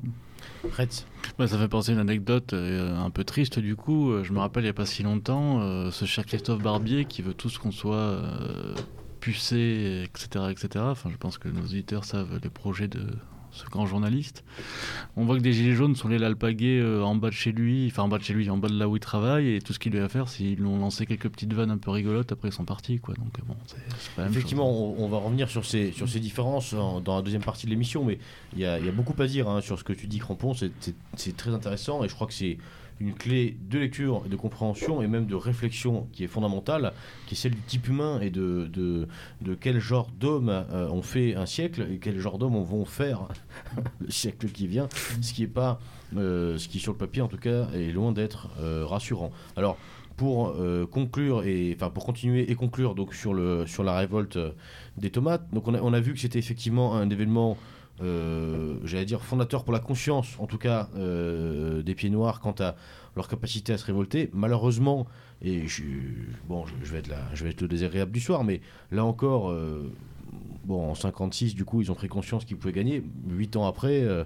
Retz. 0.76 1.06
Ouais, 1.38 1.48
ça 1.48 1.58
fait 1.60 1.68
penser 1.68 1.92
à 1.92 1.94
une 1.94 2.00
anecdote 2.00 2.54
euh, 2.54 2.98
un 2.98 3.12
peu 3.12 3.24
triste 3.24 3.60
du 3.60 3.76
coup. 3.76 4.12
Euh, 4.12 4.24
Je 4.24 4.34
me 4.34 4.40
rappelle 4.40 4.64
il 4.64 4.68
n'y 4.68 4.72
a 4.72 4.74
pas 4.74 4.88
si 4.88 5.04
longtemps, 5.04 5.62
euh, 5.62 5.92
ce 5.92 6.06
cher 6.06 6.26
Christophe 6.26 6.64
Barbier 6.64 7.06
qui 7.06 7.22
veut 7.22 7.36
tous 7.36 7.60
qu'on 7.60 7.72
soit 7.72 7.96
euh, 7.96 8.76
pucé, 9.20 10.04
etc., 10.06 10.46
etc. 10.50 10.84
Enfin, 10.88 11.10
je 11.12 11.18
pense 11.18 11.38
que 11.38 11.48
nos 11.48 11.62
auditeurs 11.62 12.06
savent 12.06 12.40
les 12.42 12.50
projets 12.50 12.88
de 12.88 13.06
ce 13.52 13.66
grand 13.66 13.86
journaliste. 13.86 14.44
On 15.16 15.26
voit 15.26 15.38
que 15.38 15.42
des 15.42 15.54
gilets 15.54 15.74
jaunes 15.76 15.96
sont 15.96 16.08
allés 16.08 16.18
l'alpaguer 16.18 16.80
euh, 16.80 17.04
en 17.04 17.16
bas 17.16 17.30
de 17.30 17.34
chez 17.34 17.52
lui, 17.52 17.88
enfin 17.88 18.04
en 18.04 18.08
bas 18.08 18.18
de 18.18 18.24
chez 18.24 18.34
lui, 18.34 18.50
en 18.50 18.58
bas 18.58 18.70
de 18.70 18.78
là 18.78 18.88
où 18.88 18.96
il 18.96 19.00
travaille, 19.00 19.56
et 19.56 19.62
tout 19.62 19.74
ce 19.74 19.80
qu'il 19.80 19.92
lui 19.92 20.00
a 20.00 20.06
à 20.06 20.10
faire, 20.10 20.28
c'est 20.30 20.38
qu'ils 20.40 20.56
lui 20.58 20.66
ont 20.66 20.80
lancé 20.80 21.06
quelques 21.06 21.30
petites 21.30 21.54
vannes 21.54 21.72
un 21.72 21.78
peu 21.78 21.92
rigolotes, 21.92 22.32
après 22.32 22.50
ils 22.50 22.54
sont 22.54 22.66
partis, 22.66 23.00
quoi. 23.00 23.14
Donc 23.16 23.38
bon, 23.46 23.56
c'est 23.68 23.76
c'est 24.00 24.12
pas 24.16 24.22
la 24.24 24.28
même 24.30 24.34
Effectivement, 24.38 24.66
chose. 24.72 24.96
on, 25.00 25.06
on 25.06 25.10
va 25.10 25.18
revenir 25.18 25.50
sur 25.50 25.66
ces, 25.66 25.92
sur 25.92 26.08
ces 26.10 26.20
différences 26.20 26.74
en- 26.74 27.02
dans 27.02 27.16
la 27.16 27.22
deuxième 27.22 27.44
partie 27.44 27.66
de 27.66 27.72
l'émission, 27.72 28.04
mais 28.06 28.20
il 28.54 28.60
y 28.60 28.66
a, 28.66 28.80
il 28.80 28.86
y 28.86 28.90
a 28.90 28.94
beaucoup 28.94 29.20
à 29.22 29.28
dire 29.28 29.50
hein, 29.50 29.62
sur 29.62 29.78
ce 29.78 29.84
que 29.84 29.94
tu 29.94 30.08
dis, 30.08 30.20
Crampon. 30.20 30.54
C'est 30.54 31.38
très 31.38 31.52
intéressant 31.54 32.04
et 32.04 32.10
je 32.10 32.14
crois 32.16 32.28
que 32.28 32.34
c'est 32.34 32.58
une 33.00 33.14
clé 33.14 33.58
de 33.70 33.80
lecture, 33.80 34.24
et 34.26 34.30
de 34.30 34.36
compréhension 34.36 35.02
et 35.02 35.08
même 35.08 35.26
de 35.26 35.36
réflexion 35.36 36.08
qui 36.12 36.24
est 36.24 36.28
fondamentale, 36.28 36.94
qui 37.28 37.36
est 37.36 37.38
celle 37.38 37.54
du 37.54 37.62
type 37.62 37.88
humain 37.88 38.20
et 38.22 38.30
de, 38.30 38.70
de, 38.72 39.08
de 39.42 39.56
quel 39.56 39.80
genre 39.80 40.10
d'homme 40.20 40.50
euh, 40.50 40.88
on 40.92 41.02
fait 41.02 41.36
un 41.36 41.46
siècle 41.46 41.88
et 41.92 41.98
quel 41.98 42.20
genre 42.20 42.38
d'homme 42.38 42.56
on 42.56 42.64
va 42.64 42.86
faire 42.86 43.28
le 44.00 44.12
siècle 44.12 44.48
qui 44.50 44.68
vient, 44.68 44.88
ce 45.22 45.34
qui 45.34 45.44
est 45.44 45.48
pas, 45.48 45.80
euh, 46.16 46.58
ce 46.58 46.68
qui 46.68 46.80
sur 46.80 46.92
le 46.92 46.98
papier 46.98 47.22
en 47.22 47.28
tout 47.28 47.38
cas 47.38 47.70
est 47.74 47.92
loin 47.92 48.12
d'être 48.12 48.50
euh, 48.60 48.86
rassurant. 48.86 49.32
Alors 49.56 49.78
pour 50.18 50.56
conclure 50.92 51.46
et 51.46 51.74
enfin 51.76 51.90
pour 51.90 52.06
continuer 52.06 52.52
et 52.52 52.54
conclure 52.54 52.94
donc 52.94 53.16
sur 53.16 53.34
le 53.34 53.66
sur 53.66 53.84
la 53.84 53.98
révolte 53.98 54.38
des 54.98 55.10
tomates. 55.10 55.50
Donc 55.52 55.68
on 55.68 55.74
a, 55.74 55.82
on 55.82 55.94
a 55.94 56.00
vu 56.00 56.14
que 56.14 56.20
c'était 56.20 56.38
effectivement 56.38 56.96
un 56.96 57.10
événement 57.10 57.58
euh, 58.02 58.76
j'allais 58.84 59.06
dire 59.06 59.24
fondateur 59.24 59.64
pour 59.64 59.74
la 59.74 59.80
conscience 59.80 60.36
en 60.40 60.48
tout 60.48 60.58
cas 60.58 60.90
euh, 60.96 61.82
des 61.84 61.96
pieds 61.96 62.10
noirs 62.10 62.40
quant 62.40 62.56
à 62.60 62.76
leur 63.16 63.28
capacité 63.28 63.74
à 63.74 63.78
se 63.78 63.86
révolter. 63.86 64.30
Malheureusement 64.34 65.08
et 65.42 65.68
je, 65.68 65.84
bon 66.48 66.66
je, 66.84 66.92
vais 66.92 67.00
être 67.00 67.08
là, 67.08 67.20
je 67.34 67.44
vais 67.44 67.52
être 67.52 67.62
le 67.62 67.68
désagréable 67.68 68.12
du 68.12 68.20
soir 68.20 68.44
mais 68.44 68.62
là 68.92 69.06
encore 69.06 69.52
euh, 69.52 69.92
Bon, 70.64 70.92
en 70.92 70.96
56, 70.96 71.56
du 71.56 71.66
coup, 71.66 71.82
ils 71.82 71.92
ont 71.92 71.96
pris 71.96 72.08
conscience 72.08 72.46
qu'ils 72.46 72.56
pouvaient 72.56 72.72
gagner. 72.74 73.04
8 73.30 73.56
ans 73.56 73.66
après, 73.66 74.02
euh, 74.04 74.24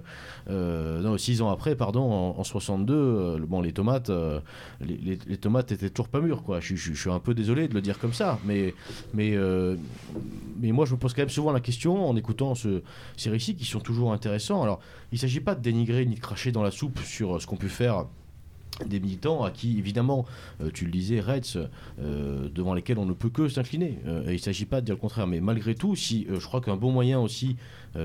euh, 0.50 1.00
non, 1.00 1.16
6 1.16 1.40
ans 1.40 1.48
après, 1.48 1.76
pardon, 1.76 2.02
en, 2.02 2.38
en 2.38 2.44
62, 2.44 2.94
euh, 2.94 3.38
bon, 3.46 3.62
les 3.62 3.72
tomates, 3.72 4.10
les, 4.80 5.16
tomates 5.38 5.72
étaient 5.72 5.88
toujours 5.88 6.08
pas 6.08 6.20
mûres, 6.20 6.42
quoi. 6.42 6.60
Je, 6.60 6.74
suis 6.76 7.10
un 7.10 7.20
peu 7.20 7.32
désolé 7.32 7.68
de 7.68 7.74
le 7.74 7.80
dire 7.80 7.98
comme 7.98 8.12
ça, 8.12 8.38
mais, 8.44 8.74
mais, 9.14 9.34
mais 10.60 10.72
moi, 10.72 10.84
je 10.84 10.92
me 10.94 10.98
pose 10.98 11.14
quand 11.14 11.22
même 11.22 11.28
souvent 11.30 11.52
la 11.52 11.60
question 11.60 12.06
en 12.06 12.14
écoutant 12.16 12.54
ce- 12.54 12.82
ces 13.16 13.30
récits 13.30 13.54
qui 13.56 13.64
sont 13.64 13.80
toujours 13.80 14.12
intéressants. 14.12 14.62
Alors, 14.62 14.80
il 15.12 15.18
s'agit 15.18 15.40
pas 15.40 15.54
de 15.54 15.62
dénigrer 15.62 16.04
ni 16.04 16.16
de 16.16 16.20
cracher 16.20 16.52
dans 16.52 16.62
la 16.62 16.70
soupe 16.70 17.00
sur 17.00 17.40
ce 17.40 17.46
qu'ont 17.46 17.56
pu 17.56 17.68
faire 17.70 18.04
des 18.84 19.00
militants 19.00 19.42
à 19.42 19.50
qui, 19.50 19.78
évidemment, 19.78 20.26
euh, 20.60 20.70
tu 20.72 20.84
le 20.84 20.90
disais, 20.90 21.20
Reds, 21.20 21.68
euh, 21.98 22.48
devant 22.54 22.74
lesquels 22.74 22.98
on 22.98 23.06
ne 23.06 23.12
peut 23.12 23.30
que 23.30 23.48
s'incliner. 23.48 23.98
Euh, 24.06 24.24
il 24.26 24.34
ne 24.34 24.38
s'agit 24.38 24.66
pas 24.66 24.80
de 24.80 24.86
dire 24.86 24.94
le 24.94 25.00
contraire. 25.00 25.26
Mais 25.26 25.40
malgré 25.40 25.74
tout, 25.74 25.96
si 25.96 26.26
je 26.28 26.44
crois 26.44 26.60
qu'un 26.60 26.76
bon 26.76 26.92
moyen 26.92 27.20
aussi, 27.20 27.56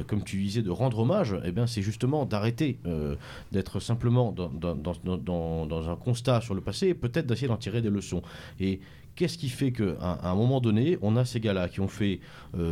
comme 0.08 0.24
tu 0.24 0.42
disais, 0.42 0.62
de 0.62 0.70
rendre 0.70 1.00
hommage, 1.00 1.36
eh 1.44 1.52
bien, 1.52 1.68
c'est 1.68 1.82
justement 1.82 2.26
d'arrêter 2.26 2.80
d'être 3.52 3.82
simplement 3.82 4.32
dans, 4.32 5.90
un 5.90 5.96
constat 5.98 6.40
sur 6.40 6.56
le 6.56 6.62
passé 6.62 6.88
et 6.88 6.94
peut-être 6.94 7.28
d'essayer 7.28 7.50
d'en 7.50 7.58
tirer 7.58 7.82
des 7.82 7.90
leçons. 7.90 8.22
Et 8.60 8.80
Qu'est-ce 9.16 9.38
qui 9.38 9.50
fait 9.50 9.74
qu'à 9.74 9.84
à 10.00 10.30
un 10.30 10.36
moment 10.36 10.62
donné, 10.62 10.98
on 11.02 11.18
a 11.18 11.26
ces 11.26 11.42
gars-là 11.42 11.68
qui 11.68 11.82
ont 11.82 11.90
fait, 11.90 12.22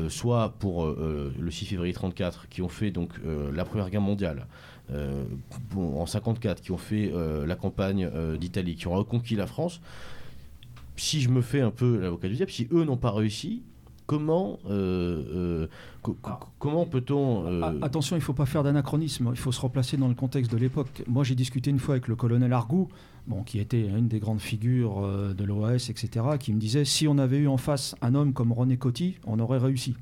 soit 0.07 0.55
pour 0.59 0.85
le 0.87 1.51
6 1.51 1.65
février 1.65 1.93
34, 1.93 2.47
qui 2.47 2.61
ont 2.61 2.69
fait 2.69 2.91
donc 2.91 3.11
la 3.53 3.65
Première 3.65 3.89
Guerre 3.89 3.99
mondiale, 3.99 4.47
en 5.75 6.05
54, 6.05 6.61
qui 6.61 6.71
ont 6.71 6.77
fait 6.77 7.11
euh, 7.13 7.45
la 7.45 7.55
campagne 7.55 8.09
euh, 8.13 8.37
d'Italie, 8.37 8.75
qui 8.75 8.87
ont 8.87 8.93
reconquis 8.95 9.35
la 9.35 9.47
France, 9.47 9.81
si 10.95 11.21
je 11.21 11.29
me 11.29 11.41
fais 11.41 11.61
un 11.61 11.71
peu 11.71 11.99
l'avocat 11.99 12.27
du 12.27 12.35
diable, 12.35 12.51
si 12.51 12.67
eux 12.71 12.83
n'ont 12.83 12.97
pas 12.97 13.11
réussi, 13.11 13.61
comment, 14.05 14.59
euh, 14.69 15.23
euh, 15.63 15.67
co- 16.01 16.17
co- 16.21 16.31
comment 16.57 16.85
peut-on... 16.85 17.45
euh, 17.45 17.61
Ah, 17.63 17.73
Attention, 17.85 18.15
il 18.15 18.19
ne 18.19 18.23
faut 18.23 18.33
pas 18.33 18.45
faire 18.47 18.63
d'anachronisme, 18.63 19.29
il 19.31 19.37
faut 19.37 19.51
se 19.51 19.61
replacer 19.61 19.97
dans 19.97 20.07
le 20.07 20.15
contexte 20.15 20.51
de 20.51 20.57
l'époque. 20.57 21.03
Moi, 21.07 21.23
j'ai 21.23 21.35
discuté 21.35 21.69
une 21.69 21.79
fois 21.79 21.93
avec 21.95 22.07
le 22.07 22.15
colonel 22.15 22.51
Argou, 22.51 22.89
bon, 23.27 23.43
qui 23.43 23.59
était 23.59 23.81
une 23.85 24.07
des 24.07 24.19
grandes 24.19 24.41
figures 24.41 25.05
euh, 25.05 25.33
de 25.33 25.43
l'OAS, 25.43 25.89
etc., 25.89 26.09
qui 26.39 26.51
me 26.53 26.59
disait 26.59 26.85
si 26.85 27.07
on 27.07 27.17
avait 27.19 27.37
eu 27.37 27.47
en 27.47 27.57
face 27.57 27.95
un 28.01 28.15
homme 28.15 28.33
comme 28.33 28.51
René 28.51 28.77
Coty, 28.77 29.17
on 29.27 29.39
aurait 29.39 29.59
réussi. 29.59 29.95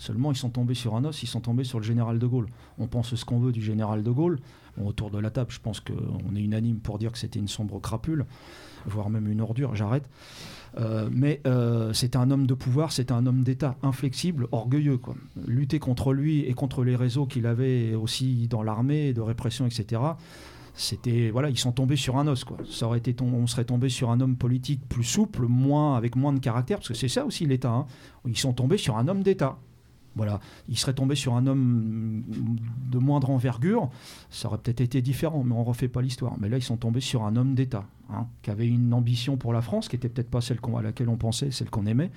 Seulement, 0.00 0.32
ils 0.32 0.36
sont 0.36 0.48
tombés 0.48 0.72
sur 0.72 0.96
un 0.96 1.04
os, 1.04 1.22
ils 1.22 1.26
sont 1.26 1.42
tombés 1.42 1.62
sur 1.62 1.78
le 1.78 1.84
général 1.84 2.18
de 2.18 2.26
Gaulle. 2.26 2.46
On 2.78 2.86
pense 2.86 3.14
ce 3.14 3.22
qu'on 3.26 3.38
veut 3.38 3.52
du 3.52 3.60
général 3.60 4.02
de 4.02 4.10
Gaulle. 4.10 4.38
Autour 4.82 5.10
de 5.10 5.18
la 5.18 5.30
table, 5.30 5.50
je 5.50 5.60
pense 5.60 5.78
qu'on 5.80 6.34
est 6.34 6.40
unanime 6.40 6.78
pour 6.78 6.98
dire 6.98 7.12
que 7.12 7.18
c'était 7.18 7.38
une 7.38 7.48
sombre 7.48 7.78
crapule, 7.80 8.24
voire 8.86 9.10
même 9.10 9.28
une 9.28 9.42
ordure. 9.42 9.76
J'arrête. 9.76 10.08
Euh, 10.78 11.10
mais 11.12 11.42
euh, 11.46 11.92
c'était 11.92 12.16
un 12.16 12.30
homme 12.30 12.46
de 12.46 12.54
pouvoir, 12.54 12.92
c'était 12.92 13.12
un 13.12 13.26
homme 13.26 13.42
d'État, 13.42 13.76
inflexible, 13.82 14.48
orgueilleux. 14.52 14.98
Lutter 15.46 15.78
contre 15.78 16.14
lui 16.14 16.46
et 16.46 16.54
contre 16.54 16.82
les 16.82 16.96
réseaux 16.96 17.26
qu'il 17.26 17.44
avait 17.44 17.94
aussi 17.94 18.48
dans 18.48 18.62
l'armée, 18.62 19.12
de 19.12 19.20
répression, 19.20 19.66
etc. 19.66 20.00
C'était 20.72 21.28
voilà, 21.28 21.50
ils 21.50 21.58
sont 21.58 21.72
tombés 21.72 21.96
sur 21.96 22.16
un 22.16 22.26
os 22.26 22.46
on 23.20 23.46
serait 23.46 23.64
tombé 23.64 23.90
sur 23.90 24.10
un 24.10 24.20
homme 24.22 24.36
politique 24.36 24.80
plus 24.88 25.04
souple, 25.04 25.42
moins 25.42 25.94
avec 25.94 26.16
moins 26.16 26.32
de 26.32 26.38
caractère, 26.38 26.78
parce 26.78 26.88
que 26.88 26.94
c'est 26.94 27.08
ça 27.08 27.26
aussi 27.26 27.44
l'État. 27.44 27.70
hein. 27.70 27.86
Ils 28.24 28.38
sont 28.38 28.54
tombés 28.54 28.78
sur 28.78 28.96
un 28.96 29.06
homme 29.08 29.22
d'État. 29.22 29.58
Voilà, 30.16 30.40
ils 30.68 30.76
seraient 30.76 30.94
tombés 30.94 31.14
sur 31.14 31.34
un 31.34 31.46
homme 31.46 32.24
de 32.90 32.98
moindre 32.98 33.30
envergure, 33.30 33.90
ça 34.28 34.48
aurait 34.48 34.58
peut-être 34.58 34.80
été 34.80 35.02
différent, 35.02 35.44
mais 35.44 35.54
on 35.54 35.62
refait 35.62 35.88
pas 35.88 36.02
l'histoire. 36.02 36.34
Mais 36.40 36.48
là, 36.48 36.58
ils 36.58 36.62
sont 36.62 36.76
tombés 36.76 37.00
sur 37.00 37.24
un 37.24 37.36
homme 37.36 37.54
d'État, 37.54 37.86
hein, 38.12 38.26
qui 38.42 38.50
avait 38.50 38.66
une 38.66 38.92
ambition 38.92 39.36
pour 39.36 39.52
la 39.52 39.62
France, 39.62 39.88
qui 39.88 39.96
était 39.96 40.08
peut-être 40.08 40.30
pas 40.30 40.40
celle 40.40 40.58
à 40.76 40.82
laquelle 40.82 41.08
on 41.08 41.16
pensait, 41.16 41.52
celle 41.52 41.70
qu'on 41.70 41.86
aimait. 41.86 42.10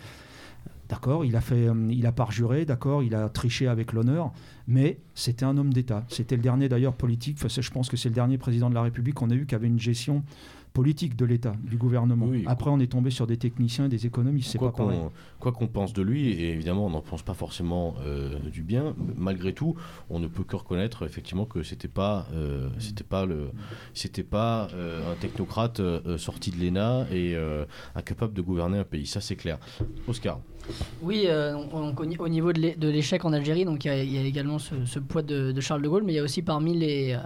D'accord, 0.89 1.23
il 1.23 1.35
a 1.35 1.41
fait, 1.41 1.67
euh, 1.67 1.87
il 1.91 2.05
a 2.05 2.11
parjuré, 2.11 2.65
d'accord, 2.65 3.03
il 3.03 3.15
a 3.15 3.29
triché 3.29 3.67
avec 3.67 3.93
l'honneur, 3.93 4.31
mais 4.67 4.99
c'était 5.13 5.45
un 5.45 5.57
homme 5.57 5.73
d'État. 5.73 6.03
C'était 6.09 6.35
le 6.35 6.41
dernier 6.41 6.69
d'ailleurs 6.69 6.93
politique. 6.93 7.37
Je 7.47 7.71
pense 7.71 7.89
que 7.89 7.97
c'est 7.97 8.09
le 8.09 8.15
dernier 8.15 8.37
président 8.37 8.69
de 8.69 8.75
la 8.75 8.81
République 8.81 9.15
qu'on 9.15 9.29
a 9.29 9.35
eu 9.35 9.45
qui 9.45 9.55
avait 9.55 9.67
une 9.67 9.79
gestion 9.79 10.23
politique 10.73 11.15
de 11.15 11.25
l'État, 11.25 11.53
du 11.63 11.77
gouvernement. 11.77 12.25
Oui. 12.27 12.43
Après, 12.47 12.69
on 12.71 12.79
est 12.79 12.91
tombé 12.91 13.11
sur 13.11 13.27
des 13.27 13.37
techniciens 13.37 13.85
et 13.85 13.89
des 13.89 14.05
économistes. 14.07 14.49
C'est 14.51 14.57
Quoi 14.57 14.71
pas 14.71 14.83
pareil. 14.85 14.97
qu'on 14.99 15.11
quoi 15.39 15.51
qu'on 15.51 15.67
pense 15.67 15.93
de 15.93 16.01
lui, 16.01 16.29
et 16.31 16.49
évidemment 16.51 16.85
on 16.87 16.89
n'en 16.89 17.01
pense 17.01 17.21
pas 17.21 17.33
forcément 17.35 17.95
euh, 18.05 18.39
du 18.51 18.61
bien, 18.63 18.95
malgré 19.15 19.53
tout, 19.53 19.75
on 20.09 20.19
ne 20.19 20.27
peut 20.27 20.43
que 20.43 20.55
reconnaître 20.55 21.05
effectivement 21.05 21.45
que 21.45 21.61
c'était 21.63 21.87
pas, 21.87 22.27
euh, 22.33 22.69
c'était 22.79 23.03
pas 23.03 23.25
le, 23.25 23.51
c'était 23.93 24.23
pas 24.23 24.67
euh, 24.73 25.11
un 25.11 25.15
technocrate 25.15 25.79
euh, 25.79 26.17
sorti 26.17 26.49
de 26.49 26.57
l'ENA 26.63 27.05
et 27.11 27.35
euh, 27.35 27.65
incapable 27.95 28.33
de 28.33 28.41
gouverner 28.41 28.79
un 28.79 28.83
pays. 28.83 29.05
Ça 29.05 29.21
c'est 29.21 29.35
clair. 29.35 29.59
Oscar. 30.07 30.39
Oui, 31.01 31.23
euh, 31.25 31.53
donc, 31.53 31.99
au 31.99 32.05
ni- 32.05 32.17
au 32.17 32.29
niveau 32.29 32.53
de 32.53 32.59
l'é- 32.61 32.75
de 32.75 32.87
l'échec 32.87 33.23
en 33.25 33.33
Algérie, 33.33 33.65
donc 33.65 33.83
il 33.85 33.89
y, 33.89 33.91
a- 33.91 34.03
il 34.03 34.11
y 34.13 34.17
a 34.17 34.21
également 34.23 34.59
ce, 34.59 34.85
ce 34.85 34.97
poids 34.99 35.21
de, 35.21 35.51
de 35.51 35.61
Charles 35.61 35.81
de 35.81 35.89
Gaulle, 35.89 36.03
mais 36.03 36.13
il 36.13 36.15
y 36.15 36.19
a 36.19 36.23
aussi 36.23 36.41
parmi 36.41 36.73
les, 36.77 37.17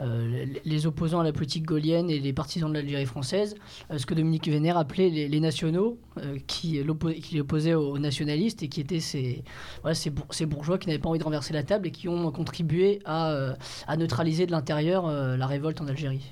euh, 0.00 0.46
les- 0.64 0.86
opposants 0.86 1.20
à 1.20 1.24
la 1.24 1.32
politique 1.32 1.64
gaulienne 1.64 2.08
et 2.10 2.18
les 2.20 2.32
partisans 2.32 2.68
de 2.70 2.74
l'Algérie 2.74 3.04
française, 3.06 3.56
euh, 3.90 3.98
ce 3.98 4.06
que 4.06 4.14
Dominique 4.14 4.48
Vénère 4.48 4.76
appelait 4.78 5.10
les, 5.10 5.28
les 5.28 5.40
nationaux, 5.40 5.98
euh, 6.18 6.38
qui, 6.46 6.82
l'oppo- 6.82 7.12
qui 7.12 7.40
opposaient 7.40 7.74
aux, 7.74 7.98
nationalistes 7.98 8.62
et 8.62 8.68
qui 8.68 8.80
étaient 8.80 9.00
ces, 9.00 9.42
voilà, 9.82 9.94
ces, 9.94 10.10
bour- 10.10 10.26
ces 10.30 10.46
bourgeois 10.46 10.78
qui 10.78 10.88
n'avaient 10.88 11.00
pas 11.00 11.08
envie 11.08 11.18
de 11.18 11.24
renverser 11.24 11.52
la 11.52 11.62
table 11.64 11.88
et 11.88 11.90
qui 11.90 12.08
ont 12.08 12.30
contribué 12.30 13.00
à, 13.04 13.30
euh, 13.32 13.54
à 13.86 13.96
neutraliser 13.96 14.46
de 14.46 14.52
l'intérieur 14.52 15.06
euh, 15.06 15.36
la 15.36 15.46
révolte 15.46 15.80
en 15.80 15.86
Algérie. 15.88 16.30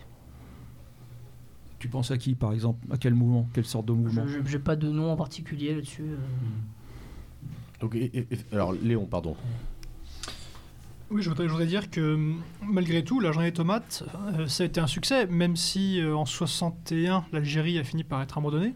Tu 1.78 1.88
penses 1.88 2.10
à 2.10 2.16
qui, 2.18 2.34
par 2.34 2.52
exemple? 2.52 2.86
À 2.90 2.96
quel 2.96 3.14
mouvement? 3.14 3.48
Quelle 3.52 3.66
sorte 3.66 3.86
de 3.86 3.92
mouvement? 3.92 4.24
Je 4.26 4.38
n'ai 4.56 4.62
pas 4.62 4.76
de 4.76 4.88
nom 4.88 5.10
en 5.12 5.16
particulier 5.16 5.74
là-dessus. 5.74 6.02
euh. 6.04 6.16
Donc, 7.80 7.94
et- 7.94 8.10
et- 8.16 8.26
et- 8.30 8.38
alors 8.54 8.72
Léon, 8.72 9.04
pardon. 9.04 9.36
Oui, 11.08 11.22
je 11.22 11.28
voudrais, 11.28 11.46
voudrais 11.46 11.66
dire 11.66 11.88
que 11.88 12.14
hum, 12.14 12.42
malgré 12.62 13.04
tout, 13.04 13.20
la 13.20 13.30
journée 13.30 13.50
des 13.50 13.56
tomates, 13.56 14.02
euh, 14.38 14.48
ça 14.48 14.64
a 14.64 14.66
été 14.66 14.80
un 14.80 14.88
succès, 14.88 15.26
même 15.26 15.54
si 15.54 16.00
euh, 16.00 16.16
en 16.16 16.26
61, 16.26 17.24
l'Algérie 17.32 17.78
a 17.78 17.84
fini 17.84 18.02
par 18.02 18.20
être 18.22 18.36
abandonnée. 18.36 18.74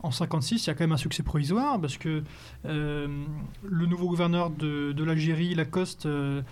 En 0.00 0.10
56, 0.10 0.66
il 0.66 0.66
y 0.66 0.70
a 0.70 0.74
quand 0.74 0.84
même 0.84 0.92
un 0.92 0.98
succès 0.98 1.22
provisoire, 1.22 1.80
parce 1.80 1.96
que 1.96 2.22
euh, 2.66 3.24
le 3.64 3.86
nouveau 3.86 4.06
gouverneur 4.08 4.50
de, 4.50 5.02
l'Algérie, 5.02 5.54
Lacoste, 5.54 6.04
euh, 6.04 6.42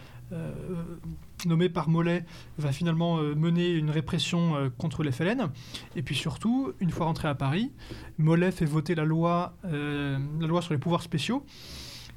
nommé 1.45 1.69
par 1.69 1.91
Mollet, 1.91 2.25
va 2.57 2.73
finalement 2.73 3.17
mener 3.17 3.73
une 3.73 3.91
répression 3.91 4.71
contre 4.79 5.03
les 5.03 5.11
FLN. 5.11 5.51
Et 5.97 6.03
puis 6.03 6.15
surtout, 6.15 6.73
une 6.79 6.91
fois 6.91 7.07
rentré 7.07 7.27
à 7.27 7.35
Paris, 7.35 7.73
Mollet 8.19 8.53
fait 8.53 8.67
voter 8.67 8.95
la 8.95 9.05
loi, 9.05 9.57
la 9.65 10.47
loi 10.47 10.63
sur 10.63 10.73
les 10.73 10.79
pouvoirs 10.79 11.03
spéciaux, 11.03 11.45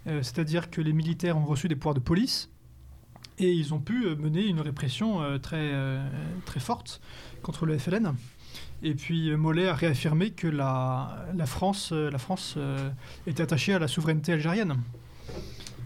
c'est-à-dire 0.06 0.70
que 0.70 0.82
les 0.82 0.93
militaires 0.93 1.36
ont 1.36 1.45
reçu 1.45 1.68
des 1.68 1.76
pouvoirs 1.76 1.95
de 1.95 1.99
police. 1.99 2.53
Et 3.40 3.52
ils 3.52 3.74
ont 3.74 3.80
pu 3.80 4.06
euh, 4.06 4.16
mener 4.16 4.46
une 4.46 4.62
répression 4.62 5.22
euh, 5.22 5.38
très, 5.38 5.72
euh, 5.74 6.06
très 6.46 6.60
forte 6.60 7.02
contre 7.42 7.66
le 7.66 7.78
FLN. 7.78 8.14
Et 8.84 8.96
puis 8.96 9.36
Mollet 9.36 9.68
a 9.70 9.74
réaffirmé 9.74 10.32
que 10.32 10.48
la, 10.48 11.26
la 11.36 11.46
France, 11.46 11.92
euh, 11.94 12.12
la 12.12 12.18
France 12.18 12.56
euh, 12.58 12.90
était 13.26 13.42
attachée 13.42 13.74
à 13.74 13.80
la 13.80 13.88
souveraineté 13.88 14.34
algérienne. 14.34 14.76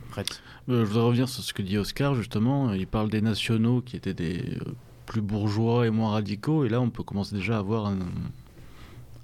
Prête. 0.10 0.42
Euh, 0.68 0.82
je 0.82 0.86
voudrais 0.90 1.04
revenir 1.04 1.30
sur 1.30 1.44
ce 1.44 1.54
que 1.54 1.62
dit 1.62 1.78
Oscar, 1.78 2.16
justement. 2.16 2.74
Il 2.74 2.88
parle 2.88 3.10
des 3.10 3.22
nationaux 3.22 3.82
qui 3.82 3.96
étaient 3.96 4.16
des 4.16 4.58
plus 5.06 5.22
bourgeois 5.22 5.86
et 5.86 5.92
moins 5.92 6.12
radicaux. 6.12 6.66
Et 6.66 6.70
là, 6.70 6.82
on 6.82 6.90
peut 6.90 7.04
commencer 7.04 7.36
déjà 7.36 7.58
à 7.58 7.60
avoir 7.60 7.86
un, 7.86 8.00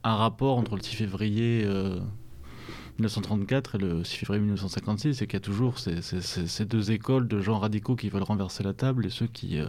un 0.03 0.15
rapport 0.15 0.57
entre 0.57 0.75
le 0.75 0.81
6 0.83 0.95
février 0.95 1.63
euh, 1.65 1.99
1934 2.99 3.75
et 3.75 3.77
le 3.77 4.03
6 4.03 4.17
février 4.17 4.41
1956. 4.41 5.21
Et 5.21 5.27
qu'il 5.27 5.33
y 5.33 5.37
a 5.37 5.39
toujours 5.39 5.79
ces 5.79 6.65
deux 6.65 6.91
écoles 6.91 7.27
de 7.27 7.41
gens 7.41 7.59
radicaux 7.59 7.95
qui 7.95 8.09
veulent 8.09 8.23
renverser 8.23 8.63
la 8.63 8.73
table 8.73 9.05
et 9.05 9.09
ceux 9.09 9.27
qui 9.27 9.59
euh, 9.59 9.67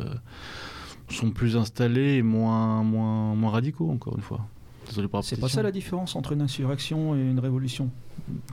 sont 1.09 1.31
plus 1.31 1.57
installés 1.57 2.17
et 2.17 2.23
moins, 2.23 2.83
moins, 2.83 3.35
moins 3.35 3.51
radicaux, 3.51 3.91
encore 3.91 4.17
une 4.17 4.23
fois. 4.23 4.47
C'est 5.23 5.41
pas 5.41 5.49
ça 5.49 5.63
la 5.63 5.71
différence 5.73 6.15
entre 6.17 6.33
une 6.33 6.41
insurrection 6.43 7.15
et 7.17 7.21
une 7.21 7.39
révolution 7.39 7.91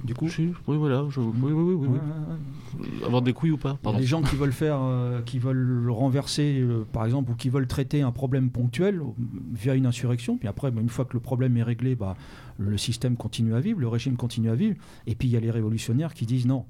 Du 0.04 0.14
coup? 0.14 0.28
Oui, 0.68 0.78
voilà. 0.78 1.06
je- 1.10 1.20
oui, 1.20 1.34
oui, 1.44 1.52
oui, 1.52 1.74
oui, 1.74 1.88
Ouais, 1.88 1.88
oui. 1.88 2.80
ouais, 2.80 2.88
ouais. 3.00 3.06
Avoir 3.06 3.22
des 3.22 3.34
couilles 3.34 3.52
ou 3.52 3.58
pas 3.58 3.78
Pardon. 3.82 4.00
Les 4.00 4.06
gens 4.06 4.22
qui 4.22 4.36
veulent 4.36 4.52
faire, 4.54 4.80
euh, 4.82 5.22
qui 5.22 5.40
veulent 5.40 5.90
renverser, 5.90 6.60
euh, 6.62 6.86
par 6.92 7.06
exemple, 7.06 7.32
ou 7.32 7.36
qui 7.36 7.50
veulent 7.50 7.68
traiter 7.68 8.02
un 8.02 8.12
problème 8.12 8.50
ponctuel 8.50 9.00
euh, 9.02 9.06
via 9.54 9.76
une 9.76 9.86
insurrection, 9.86 10.38
puis 10.38 10.48
après, 10.48 10.72
bah, 10.72 10.82
une 10.82 10.90
fois 10.90 11.06
que 11.06 11.14
le 11.14 11.20
problème 11.20 11.58
est 11.58 11.64
réglé, 11.64 11.96
bah, 11.96 12.16
le 12.58 12.78
système 12.78 13.16
continue 13.18 13.54
à 13.56 13.60
vivre, 13.60 13.80
le 13.80 13.88
régime 13.88 14.16
continue 14.16 14.50
à 14.50 14.56
vivre. 14.56 14.76
Et 15.08 15.16
puis 15.16 15.28
il 15.28 15.32
y 15.32 15.38
a 15.38 15.40
les 15.40 15.52
révolutionnaires 15.52 16.14
qui 16.14 16.26
disent 16.26 16.46
non. 16.48 16.66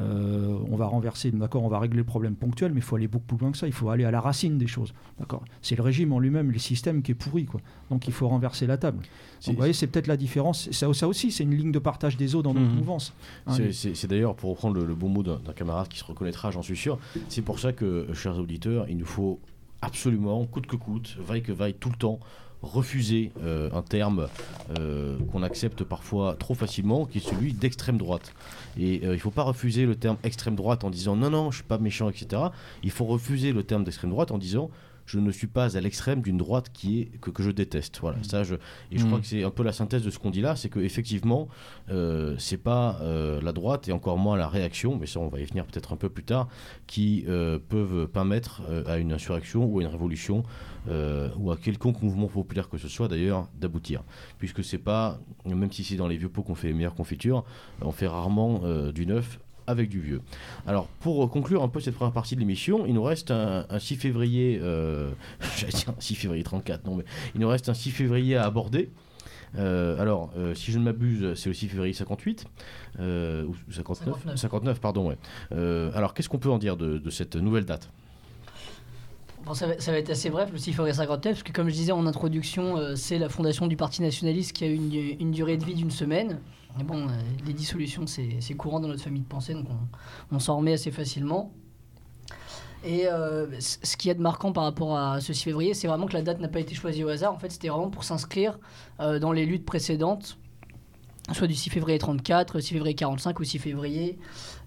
Euh, 0.00 0.58
on 0.70 0.76
va 0.76 0.86
renverser, 0.86 1.30
d'accord, 1.30 1.62
on 1.62 1.68
va 1.68 1.78
régler 1.78 1.98
le 1.98 2.04
problème 2.04 2.34
ponctuel, 2.34 2.72
mais 2.72 2.78
il 2.80 2.82
faut 2.82 2.96
aller 2.96 3.06
beaucoup 3.06 3.36
plus 3.36 3.38
loin 3.44 3.52
que 3.52 3.58
ça. 3.58 3.66
Il 3.68 3.72
faut 3.72 3.90
aller 3.90 4.04
à 4.04 4.10
la 4.10 4.20
racine 4.20 4.58
des 4.58 4.66
choses, 4.66 4.92
d'accord. 5.20 5.44
C'est 5.62 5.76
le 5.76 5.82
régime 5.82 6.12
en 6.12 6.18
lui-même, 6.18 6.50
le 6.50 6.58
système 6.58 7.02
qui 7.02 7.12
est 7.12 7.14
pourri, 7.14 7.44
quoi. 7.44 7.60
Donc 7.90 8.06
il 8.08 8.12
faut 8.12 8.26
renverser 8.28 8.66
la 8.66 8.76
table. 8.76 8.98
Donc, 9.46 9.54
vous 9.54 9.58
voyez, 9.58 9.72
c'est 9.72 9.86
peut-être 9.86 10.06
la 10.06 10.16
différence. 10.16 10.70
Ça, 10.70 10.92
ça 10.94 11.06
aussi, 11.06 11.30
c'est 11.30 11.44
une 11.44 11.54
ligne 11.54 11.70
de 11.72 11.78
partage 11.78 12.16
des 12.16 12.34
eaux 12.34 12.42
dans 12.42 12.54
notre 12.54 12.66
Mhm. 12.66 12.76
mouvance. 12.76 13.12
Hein, 13.46 13.56
C'est- 13.72 14.06
d'ailleurs, 14.06 14.34
pour 14.34 14.50
reprendre 14.50 14.76
le, 14.80 14.84
le 14.86 14.94
bon 14.94 15.08
mot 15.08 15.22
d'un 15.22 15.36
d'un 15.38 15.52
camarade 15.52 15.88
qui 15.88 15.98
se 15.98 16.04
reconnaîtra, 16.04 16.50
j'en 16.50 16.62
suis 16.62 16.76
sûr, 16.76 16.98
c'est 17.28 17.42
pour 17.42 17.58
ça 17.58 17.72
que, 17.72 17.84
euh, 17.84 18.14
chers 18.14 18.38
auditeurs, 18.38 18.86
il 18.88 18.96
nous 18.96 19.04
faut 19.06 19.38
absolument, 19.82 20.44
coûte 20.46 20.66
que 20.66 20.76
coûte, 20.76 21.16
vaille 21.20 21.42
que 21.42 21.52
vaille, 21.52 21.74
tout 21.74 21.90
le 21.90 21.96
temps, 21.96 22.18
refuser 22.64 23.32
euh, 23.42 23.70
un 23.72 23.82
terme 23.82 24.28
euh, 24.78 25.16
qu'on 25.30 25.42
accepte 25.42 25.84
parfois 25.84 26.36
trop 26.38 26.54
facilement, 26.54 27.06
qui 27.06 27.18
est 27.18 27.28
celui 27.28 27.52
d'extrême 27.52 27.98
droite. 27.98 28.32
Et 28.78 29.00
euh, 29.04 29.08
il 29.08 29.12
ne 29.12 29.16
faut 29.18 29.30
pas 29.30 29.42
refuser 29.42 29.86
le 29.86 29.94
terme 29.94 30.16
extrême 30.24 30.56
droite 30.56 30.84
en 30.84 30.90
disant 30.90 31.16
non, 31.16 31.30
non, 31.30 31.50
je 31.50 31.56
suis 31.56 31.64
pas 31.64 31.78
méchant, 31.78 32.08
etc. 32.08 32.42
Il 32.82 32.90
faut 32.90 33.04
refuser 33.04 33.52
le 33.52 33.62
terme 33.62 33.84
d'extrême 33.84 34.10
droite 34.10 34.30
en 34.30 34.38
disant 34.38 34.70
je 35.06 35.18
ne 35.18 35.30
suis 35.30 35.46
pas 35.46 35.76
à 35.76 35.80
l'extrême 35.80 36.22
d'une 36.22 36.36
droite 36.38 36.70
qui 36.72 37.00
est 37.02 37.18
que, 37.20 37.30
que 37.30 37.42
je 37.42 37.50
déteste. 37.50 37.98
Voilà, 38.00 38.18
ça 38.22 38.42
je 38.44 38.54
et 38.90 38.98
je 38.98 39.04
Mm. 39.04 39.06
crois 39.08 39.20
que 39.20 39.26
c'est 39.26 39.44
un 39.44 39.50
peu 39.50 39.62
la 39.62 39.72
synthèse 39.72 40.02
de 40.02 40.10
ce 40.10 40.18
qu'on 40.18 40.30
dit 40.30 40.40
là, 40.40 40.56
c'est 40.56 40.68
que 40.68 40.80
effectivement 40.80 41.48
euh, 41.90 42.34
c'est 42.38 42.56
pas 42.56 42.98
euh, 43.02 43.40
la 43.42 43.52
droite 43.52 43.88
et 43.88 43.92
encore 43.92 44.16
moins 44.18 44.36
la 44.36 44.48
réaction, 44.48 44.96
mais 44.98 45.06
ça 45.06 45.20
on 45.20 45.28
va 45.28 45.40
y 45.40 45.44
venir 45.44 45.66
peut-être 45.66 45.92
un 45.92 45.96
peu 45.96 46.08
plus 46.08 46.24
tard, 46.24 46.48
qui 46.86 47.24
euh, 47.28 47.58
peuvent 47.68 48.06
permettre 48.08 48.62
euh, 48.68 48.84
à 48.86 48.98
une 48.98 49.12
insurrection 49.12 49.64
ou 49.66 49.78
à 49.80 49.82
une 49.82 49.88
révolution 49.88 50.42
ou 51.38 51.50
à 51.50 51.56
quelconque 51.56 52.02
mouvement 52.02 52.26
populaire 52.26 52.68
que 52.68 52.76
ce 52.76 52.88
soit 52.88 53.08
d'ailleurs 53.08 53.48
d'aboutir, 53.58 54.02
puisque 54.38 54.62
c'est 54.62 54.76
pas 54.76 55.18
même 55.46 55.72
si 55.72 55.82
c'est 55.82 55.96
dans 55.96 56.08
les 56.08 56.18
vieux 56.18 56.28
pots 56.28 56.42
qu'on 56.42 56.54
fait 56.54 56.68
les 56.68 56.74
meilleures 56.74 56.94
confitures, 56.94 57.42
on 57.80 57.90
fait 57.90 58.06
rarement 58.06 58.60
du 58.92 59.06
neuf 59.06 59.38
avec 59.66 59.88
du 59.88 60.00
vieux. 60.00 60.20
Alors, 60.66 60.86
pour 61.00 61.28
conclure 61.30 61.62
un 61.62 61.68
peu 61.68 61.80
cette 61.80 61.94
première 61.94 62.12
partie 62.12 62.34
de 62.34 62.40
l'émission, 62.40 62.86
il 62.86 62.94
nous 62.94 63.02
reste 63.02 63.30
un, 63.30 63.66
un 63.68 63.78
6 63.78 63.96
février, 63.96 64.58
euh, 64.62 65.10
j'allais 65.56 65.72
dire 65.72 65.88
un 65.90 66.00
6 66.00 66.14
février 66.14 66.42
34, 66.42 66.84
non, 66.86 66.96
mais 66.96 67.04
il 67.34 67.40
nous 67.40 67.48
reste 67.48 67.68
un 67.68 67.74
6 67.74 67.90
février 67.90 68.36
à 68.36 68.44
aborder. 68.44 68.90
Euh, 69.56 70.00
alors, 70.00 70.30
euh, 70.36 70.54
si 70.54 70.72
je 70.72 70.78
ne 70.78 70.84
m'abuse, 70.84 71.34
c'est 71.34 71.48
le 71.48 71.54
6 71.54 71.68
février 71.68 71.92
58, 71.92 72.46
euh, 73.00 73.44
ou 73.44 73.54
59, 73.70 74.14
59. 74.14 74.36
59, 74.36 74.80
pardon, 74.80 75.08
ouais. 75.08 75.18
Alors, 75.94 76.14
qu'est-ce 76.14 76.28
qu'on 76.28 76.38
peut 76.38 76.50
en 76.50 76.58
dire 76.58 76.76
de, 76.76 76.98
de 76.98 77.10
cette 77.10 77.36
nouvelle 77.36 77.64
date? 77.64 77.88
Bon, 79.44 79.52
ça, 79.52 79.66
va, 79.66 79.78
ça 79.78 79.92
va 79.92 79.98
être 79.98 80.10
assez 80.10 80.30
bref, 80.30 80.50
le 80.52 80.58
6 80.58 80.72
février 80.72 80.94
59, 80.94 81.34
parce 81.34 81.42
que 81.42 81.52
comme 81.52 81.68
je 81.68 81.74
disais 81.74 81.92
en 81.92 82.06
introduction, 82.06 82.96
c'est 82.96 83.18
la 83.18 83.28
fondation 83.28 83.66
du 83.66 83.76
Parti 83.76 84.00
nationaliste 84.02 84.52
qui 84.54 84.64
a 84.64 84.68
une, 84.68 84.92
une 84.92 85.30
durée 85.32 85.56
de 85.56 85.64
vie 85.64 85.74
d'une 85.74 85.90
semaine. 85.90 86.40
Et 86.80 86.82
bon, 86.82 87.08
euh, 87.08 87.12
les 87.46 87.52
dissolutions, 87.52 88.06
c'est 88.06 88.54
courant 88.54 88.80
dans 88.80 88.88
notre 88.88 89.02
famille 89.02 89.22
de 89.22 89.28
pensée, 89.28 89.54
donc 89.54 89.66
on, 90.32 90.38
s'en 90.38 90.56
remet 90.58 90.72
assez 90.72 90.90
facilement. 90.90 91.52
Et 92.84 93.06
euh, 93.06 93.46
ce 93.60 93.96
qui 93.96 94.10
est 94.10 94.14
de 94.14 94.20
marquant 94.20 94.52
par 94.52 94.64
rapport 94.64 94.96
à 94.98 95.20
ce 95.20 95.32
6 95.32 95.42
février, 95.42 95.74
c'est 95.74 95.88
vraiment 95.88 96.06
que 96.06 96.12
la 96.12 96.20
date 96.20 96.40
n'a 96.40 96.48
pas 96.48 96.60
été 96.60 96.74
choisie 96.74 97.02
au 97.02 97.08
hasard. 97.08 97.32
En 97.32 97.38
fait, 97.38 97.50
c'était 97.50 97.68
vraiment 97.68 97.88
pour 97.88 98.04
s'inscrire 98.04 98.58
euh, 99.00 99.18
dans 99.18 99.32
les 99.32 99.46
luttes 99.46 99.64
précédentes, 99.64 100.36
soit 101.32 101.46
du 101.46 101.54
6 101.54 101.70
février 101.70 101.98
34, 101.98 102.60
6 102.60 102.74
février 102.74 102.94
45 102.94 103.40
ou 103.40 103.44
6 103.44 103.58
février 103.58 104.18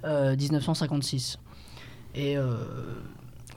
euh, 0.03 0.35
1956. 0.35 1.37
Et 2.15 2.35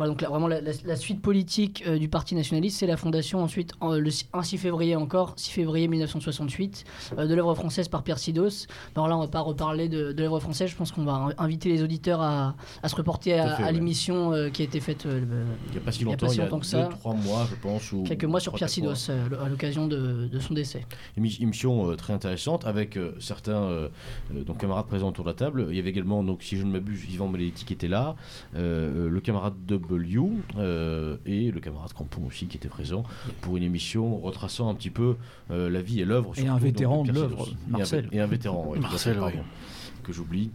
Voilà, 0.01 0.13
donc 0.13 0.23
là, 0.23 0.31
vraiment 0.31 0.49
la, 0.49 0.63
la- 0.63 0.73
la 0.87 0.97
suite 0.97 1.21
politique 1.21 1.85
euh, 1.87 1.99
du 1.99 2.09
Parti 2.09 2.35
nationaliste, 2.35 2.79
c'est 2.79 2.87
la 2.87 2.97
fondation 2.97 3.43
ensuite, 3.43 3.75
en- 3.83 3.93
le, 3.97 4.09
si- 4.09 4.25
un 4.33 4.43
6 4.43 4.57
février 4.57 4.97
encore, 4.97 5.35
6 5.37 5.51
février 5.51 5.89
1968, 5.89 6.85
euh, 7.19 7.27
de 7.27 7.35
l'œuvre 7.35 7.55
française 7.55 7.87
par 7.89 8.03
Pierre 8.03 8.19
Sidos. 8.19 8.65
Alors 8.97 9.09
là, 9.09 9.19
on 9.19 9.21
va 9.21 9.29
pas 9.29 9.41
reparler 9.41 9.91
de, 9.91 10.13
de 10.13 10.23
l'œuvre 10.23 10.41
française, 10.41 10.71
je 10.71 10.75
pense 10.77 10.91
qu'on 10.91 11.05
va 11.05 11.13
in- 11.13 11.35
inviter 11.37 11.69
les 11.69 11.83
auditeurs 11.83 12.23
à, 12.23 12.57
à 12.83 12.89
se 12.89 12.97
reporter 12.97 13.39
à 13.39 13.61
ouais. 13.61 13.73
l'émission 13.75 14.33
euh, 14.33 14.49
qui 14.49 14.63
a 14.63 14.65
été 14.65 14.81
faite 14.81 15.05
Il 15.05 15.73
n'y 15.73 15.77
a 15.77 15.81
pas 15.85 15.93
si 15.93 16.01
Il 16.01 16.07
y 16.07 16.09
a 16.09 16.13
longtemps, 16.13 16.27
pas 16.29 16.33
il 16.33 16.35
si 16.35 16.39
y 16.39 16.41
a, 16.41 16.45
longtemps 16.45 16.59
que 16.61 16.65
deux, 16.65 16.71
ça. 16.71 16.89
trois 16.99 17.13
mois, 17.15 17.47
je 17.51 17.57
pense. 17.57 17.93
Ou 17.93 18.05
quelques 18.05 18.25
mois 18.25 18.41
sur 18.41 18.55
Pierre. 18.55 18.71
Sidos 18.71 19.11
à 19.11 19.51
l'occasion 19.51 19.87
de, 19.87 20.29
de 20.29 20.39
son 20.39 20.55
décès. 20.55 20.87
Émi- 21.19 21.43
émission 21.43 21.95
très 21.97 22.15
intéressante 22.15 22.65
avec 22.67 22.99
certains 23.19 23.89
donc, 24.33 24.57
camarades 24.57 24.87
présents 24.87 25.09
autour 25.11 25.27
de 25.27 25.31
la 25.31 25.35
table. 25.35 25.67
Il 25.69 25.77
y 25.77 25.79
avait 25.79 25.91
également, 25.91 26.25
donc, 26.25 26.43
si 26.43 26.57
je 26.57 26.65
ne 26.65 26.71
m'abuse, 26.73 27.05
Yvan 27.13 27.29
Meletti 27.29 27.67
qui 27.67 27.75
était 27.75 27.87
là, 27.87 28.17
le 28.55 29.19
camarade 29.21 29.53
W 29.91 30.30
euh, 30.57 31.16
et 31.26 31.51
le 31.51 31.61
camarade 31.61 31.93
Campon 31.93 32.22
aussi 32.26 32.47
qui 32.47 32.57
était 32.57 32.68
présent 32.68 33.03
pour 33.41 33.57
une 33.57 33.62
émission 33.62 34.18
retraçant 34.18 34.68
un 34.68 34.74
petit 34.74 34.91
peu 34.91 35.16
euh, 35.51 35.68
la 35.68 35.82
vie 35.82 36.01
et 36.01 36.05
l'œuvre. 36.05 36.32
Et 36.38 36.47
un 36.47 36.57
vétéran 36.59 37.03
de 37.03 37.12
l'œuvre, 37.12 37.45
Sidos. 37.47 37.57
Et 37.70 37.74
un 37.74 37.78
Marcel. 37.78 38.09
Et 38.12 38.20
un 38.20 38.26
vétéran, 38.26 38.64
oui, 38.68 38.78
Marcel, 38.80 39.18
pardon, 39.18 39.38
oui. 39.38 40.01
que 40.03 40.12
j'oublie. 40.12 40.51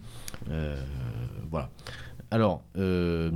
Euh, 0.50 0.82
voilà. 1.52 1.70
Alors, 2.32 2.64
euh, 2.78 3.32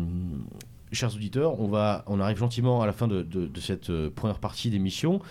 chers 0.91 1.13
auditeurs, 1.15 1.59
on, 1.59 1.67
va, 1.67 2.03
on 2.07 2.19
arrive 2.19 2.37
gentiment 2.37 2.81
à 2.81 2.85
la 2.85 2.93
fin 2.93 3.07
de, 3.07 3.21
de- 3.21 3.47
de 3.47 3.59
cette 3.59 3.91
première 4.09 4.39
partie 4.39 4.69
d'émission. 4.69 5.21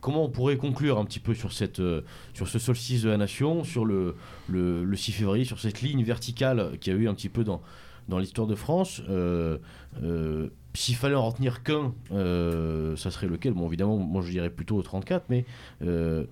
Comment 0.00 0.24
on 0.24 0.30
pourrait 0.30 0.56
conclure 0.56 0.98
un 0.98 1.04
petit 1.04 1.20
peu 1.20 1.32
sur, 1.32 1.52
cette, 1.52 1.78
euh, 1.78 2.02
sur 2.34 2.48
ce 2.48 2.58
solstice 2.58 3.02
de 3.02 3.08
la 3.10 3.16
nation, 3.16 3.62
sur 3.62 3.84
le, 3.84 4.16
le, 4.48 4.84
le 4.84 4.96
6 4.96 5.12
février, 5.12 5.44
sur 5.44 5.60
cette 5.60 5.80
ligne 5.80 6.02
verticale 6.02 6.76
qu'il 6.80 6.92
y 6.92 6.96
a 6.96 6.98
eu 6.98 7.08
un 7.08 7.14
petit 7.14 7.28
peu 7.28 7.44
dans, 7.44 7.62
dans 8.08 8.18
l'histoire 8.18 8.46
de 8.46 8.54
France 8.54 9.02
euh, 9.08 9.58
euh, 10.02 10.48
S'il 10.74 10.96
fallait 10.96 11.14
en 11.14 11.28
retenir 11.28 11.62
qu'un, 11.62 11.92
euh, 12.12 12.96
ça 12.96 13.10
serait 13.10 13.28
lequel? 13.28 13.52
Bon, 13.52 13.66
évidemment, 13.66 13.96
moi 13.96 14.22
je 14.22 14.30
dirais 14.30 14.50
plutôt 14.50 14.76
au 14.76 14.82
34, 14.82 15.26
mais 15.28 15.44
euh, 15.82 16.24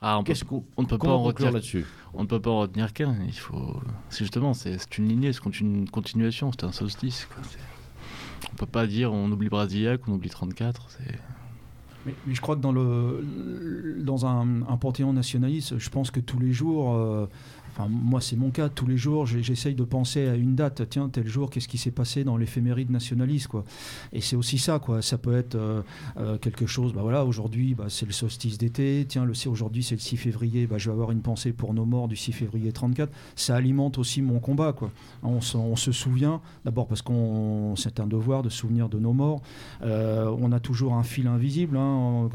Ah, 0.00 0.18
on 0.18 0.22
peut, 0.22 0.28
qu'est-ce 0.32 0.44
qu'on 0.44 0.64
on 0.76 0.82
ne 0.82 0.86
peut 0.86 0.98
pas 0.98 1.08
en 1.08 1.22
retenir 1.22 1.52
là-dessus? 1.52 1.86
On 2.14 2.22
ne 2.22 2.28
peut 2.28 2.40
pas 2.40 2.50
en 2.50 2.60
retenir 2.60 2.92
qu'un. 2.92 3.16
Il 3.26 3.32
faut. 3.32 3.80
C'est 4.10 4.24
justement, 4.24 4.52
c'est 4.54 4.98
une 4.98 5.08
lignée, 5.08 5.32
c'est 5.32 5.60
une 5.60 5.88
continuation, 5.88 6.50
c'est 6.52 6.64
un 6.64 6.72
solstice. 6.72 7.26
Quoi. 7.26 7.42
On 8.52 8.56
peut 8.56 8.66
pas 8.66 8.86
dire 8.86 9.12
on 9.12 9.30
oublie 9.30 9.48
Brasillac, 9.48 10.06
on 10.08 10.12
oublie 10.12 10.28
34. 10.30 10.90
C'est. 10.90 11.18
Mais, 12.04 12.14
mais 12.26 12.34
je 12.34 12.40
crois 12.40 12.56
que 12.56 12.60
dans, 12.60 12.72
le, 12.72 13.24
dans 14.00 14.26
un, 14.26 14.62
un 14.62 14.76
panthéon 14.76 15.12
nationaliste, 15.12 15.78
je 15.78 15.88
pense 15.88 16.10
que 16.10 16.18
tous 16.18 16.40
les 16.40 16.52
jours, 16.52 16.94
euh, 16.94 17.28
moi 17.88 18.20
c'est 18.20 18.36
mon 18.36 18.50
cas, 18.50 18.68
tous 18.68 18.86
les 18.86 18.96
jours 18.96 19.26
j'essaye 19.26 19.74
de 19.74 19.84
penser 19.84 20.28
à 20.28 20.34
une 20.34 20.54
date, 20.54 20.82
tiens 20.88 21.08
tel 21.08 21.26
jour 21.26 21.50
qu'est-ce 21.50 21.68
qui 21.68 21.78
s'est 21.78 21.90
passé 21.90 22.24
dans 22.24 22.36
l'éphéméride 22.36 22.90
nationaliste 22.90 23.48
quoi. 23.48 23.64
Et 24.12 24.20
c'est 24.20 24.36
aussi 24.36 24.58
ça 24.58 24.78
quoi, 24.78 25.02
ça 25.02 25.18
peut 25.18 25.36
être 25.36 25.54
euh, 25.54 25.82
euh, 26.18 26.38
quelque 26.38 26.66
chose, 26.66 26.92
bah 26.92 27.02
voilà 27.02 27.24
aujourd'hui 27.24 27.74
bah, 27.74 27.86
c'est 27.88 28.06
le 28.06 28.12
solstice 28.12 28.58
d'été, 28.58 29.04
tiens 29.08 29.24
le 29.24 29.32
aujourd'hui 29.46 29.82
c'est 29.82 29.94
le 29.94 30.00
6 30.00 30.16
février, 30.16 30.66
bah, 30.66 30.78
je 30.78 30.88
vais 30.88 30.92
avoir 30.92 31.10
une 31.10 31.22
pensée 31.22 31.52
pour 31.52 31.74
nos 31.74 31.84
morts 31.84 32.08
du 32.08 32.16
6 32.16 32.32
février 32.32 32.72
34, 32.72 33.10
ça 33.36 33.56
alimente 33.56 33.98
aussi 33.98 34.22
mon 34.22 34.38
combat 34.38 34.72
quoi. 34.72 34.90
On, 35.22 35.40
se- 35.40 35.56
on 35.56 35.76
se 35.76 35.92
souvient, 35.92 36.40
d'abord 36.64 36.86
parce 36.86 37.02
qu'on 37.02 37.74
c'est 37.76 38.00
un 38.00 38.06
devoir 38.06 38.42
de 38.42 38.48
souvenir 38.50 38.88
de 38.88 38.98
nos 38.98 39.12
morts, 39.12 39.42
euh, 39.82 40.34
on 40.40 40.52
a 40.52 40.60
toujours 40.60 40.94
un 40.94 41.02
fil 41.02 41.26
invisible 41.26 41.76
hein, 41.76 42.28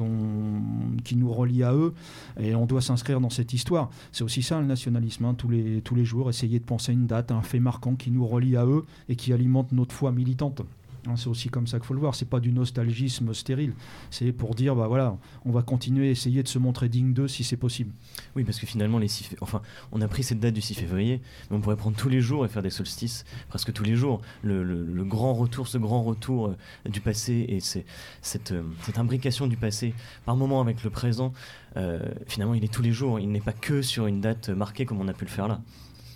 qui 1.03 1.15
nous 1.15 1.31
relie 1.31 1.63
à 1.63 1.73
eux 1.73 1.93
et 2.39 2.55
on 2.55 2.65
doit 2.65 2.81
s'inscrire 2.81 3.21
dans 3.21 3.29
cette 3.29 3.53
histoire. 3.53 3.89
C'est 4.11 4.23
aussi 4.23 4.41
ça 4.41 4.59
le 4.59 4.65
nationalisme, 4.65 5.25
tous, 5.34 5.49
les, 5.49 5.82
tous 5.82 5.95
les 5.95 6.05
jours, 6.05 6.30
essayer 6.30 6.59
de 6.59 6.65
penser 6.65 6.93
une 6.93 7.07
date, 7.07 7.32
un 7.32 7.41
fait 7.41 7.59
marquant 7.59 7.95
qui 7.95 8.11
nous 8.11 8.25
relie 8.25 8.55
à 8.55 8.65
eux 8.65 8.86
et 9.09 9.15
qui 9.15 9.34
alimente 9.34 9.71
notre 9.71 9.93
foi 9.93 10.11
militante. 10.11 10.61
Hein, 11.08 11.16
C'est 11.16 11.28
aussi 11.28 11.49
comme 11.49 11.68
ça 11.68 11.78
qu'il 11.80 11.88
faut 11.88 11.93
le 11.93 11.99
voir. 11.99 12.16
C'est 12.16 12.26
pas 12.30 12.39
du 12.39 12.51
nostalgisme 12.51 13.34
stérile. 13.34 13.74
C'est 14.12 14.32
pour 14.32 14.55
dire, 14.55 14.76
bah 14.76 14.88
voilà, 14.88 15.18
on 15.45 15.51
va 15.51 15.62
continuer 15.62 16.08
à 16.08 16.12
essayer 16.12 16.43
de 16.43 16.47
se 16.47 16.60
montrer 16.60 16.89
digne 16.89 17.14
d'eux 17.14 17.28
si 17.28 17.43
c'est 17.43 17.58
possible. 17.58 17.91
Oui, 18.36 18.43
parce 18.43 18.60
que 18.60 18.66
finalement, 18.66 18.99
les 18.99 19.08
6 19.08 19.24
fé- 19.26 19.38
enfin, 19.41 19.62
on 19.91 20.01
a 20.01 20.08
pris 20.08 20.24
cette 20.24 20.39
date 20.39 20.53
du 20.53 20.62
6 20.62 20.74
février, 20.76 21.22
mais 21.49 21.58
on 21.58 21.62
pourrait 21.62 21.78
prendre 21.78 21.95
tous 21.95 22.10
les 22.10 22.22
jours 22.22 22.45
et 22.45 22.49
faire 22.49 22.62
des 22.64 22.70
solstices, 22.70 23.24
presque 23.49 23.72
tous 23.74 23.84
les 23.84 23.95
jours. 23.95 24.22
Le, 24.43 25.03
grand 25.05 25.34
retour, 25.34 25.68
ce 25.68 25.78
grand 25.78 26.03
retour 26.03 26.47
euh, 26.47 26.89
du 26.89 26.99
passé 27.01 27.45
et 27.47 27.60
euh, 27.78 28.64
cette 28.82 28.97
imbrication 28.97 29.47
du 29.47 29.55
passé 29.58 29.93
par 30.26 30.36
moment 30.36 30.60
avec 30.62 30.84
le 30.84 30.89
présent, 30.89 31.32
euh, 31.78 31.99
finalement, 32.28 32.53
il 32.53 32.64
est 32.64 32.74
tous 32.74 32.82
les 32.82 32.91
jours. 32.91 33.20
Il 33.20 33.32
n'est 33.32 33.39
pas 33.41 33.53
que 33.53 33.82
sur 33.82 34.08
une 34.08 34.20
date 34.22 34.49
marquée 34.49 34.86
comme 34.86 34.99
on 34.99 35.08
a 35.08 35.14
pu 35.14 35.26
le 35.26 35.30
faire 35.32 35.47
là. 35.47 35.62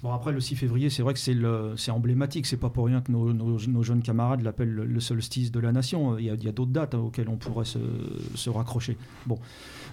Bon, 0.03 0.11
après, 0.13 0.31
le 0.31 0.39
6 0.39 0.55
février, 0.55 0.89
c'est 0.89 1.03
vrai 1.03 1.13
que 1.13 1.19
c'est 1.19 1.35
le- 1.35 1.73
c'est 1.77 1.91
emblématique. 1.91 2.47
C'est 2.47 2.57
pas 2.57 2.69
pour 2.71 2.85
rien 2.87 3.01
que 3.01 3.11
nos, 3.11 3.83
jeunes 3.83 4.01
camarades 4.01 4.41
l'appellent 4.41 4.73
le, 4.73 4.99
solstice 4.99 5.51
de 5.51 5.59
la 5.59 5.71
nation. 5.71 6.17
Il 6.17 6.25
y 6.25 6.29
a, 6.29 6.51
d'autres 6.51 6.71
dates 6.71 6.95
hein, 6.95 6.99
auxquelles 6.99 7.29
on 7.29 7.37
pourrait 7.37 7.65
se, 7.65 8.49
raccrocher. 8.49 8.97
Bon. 9.27 9.37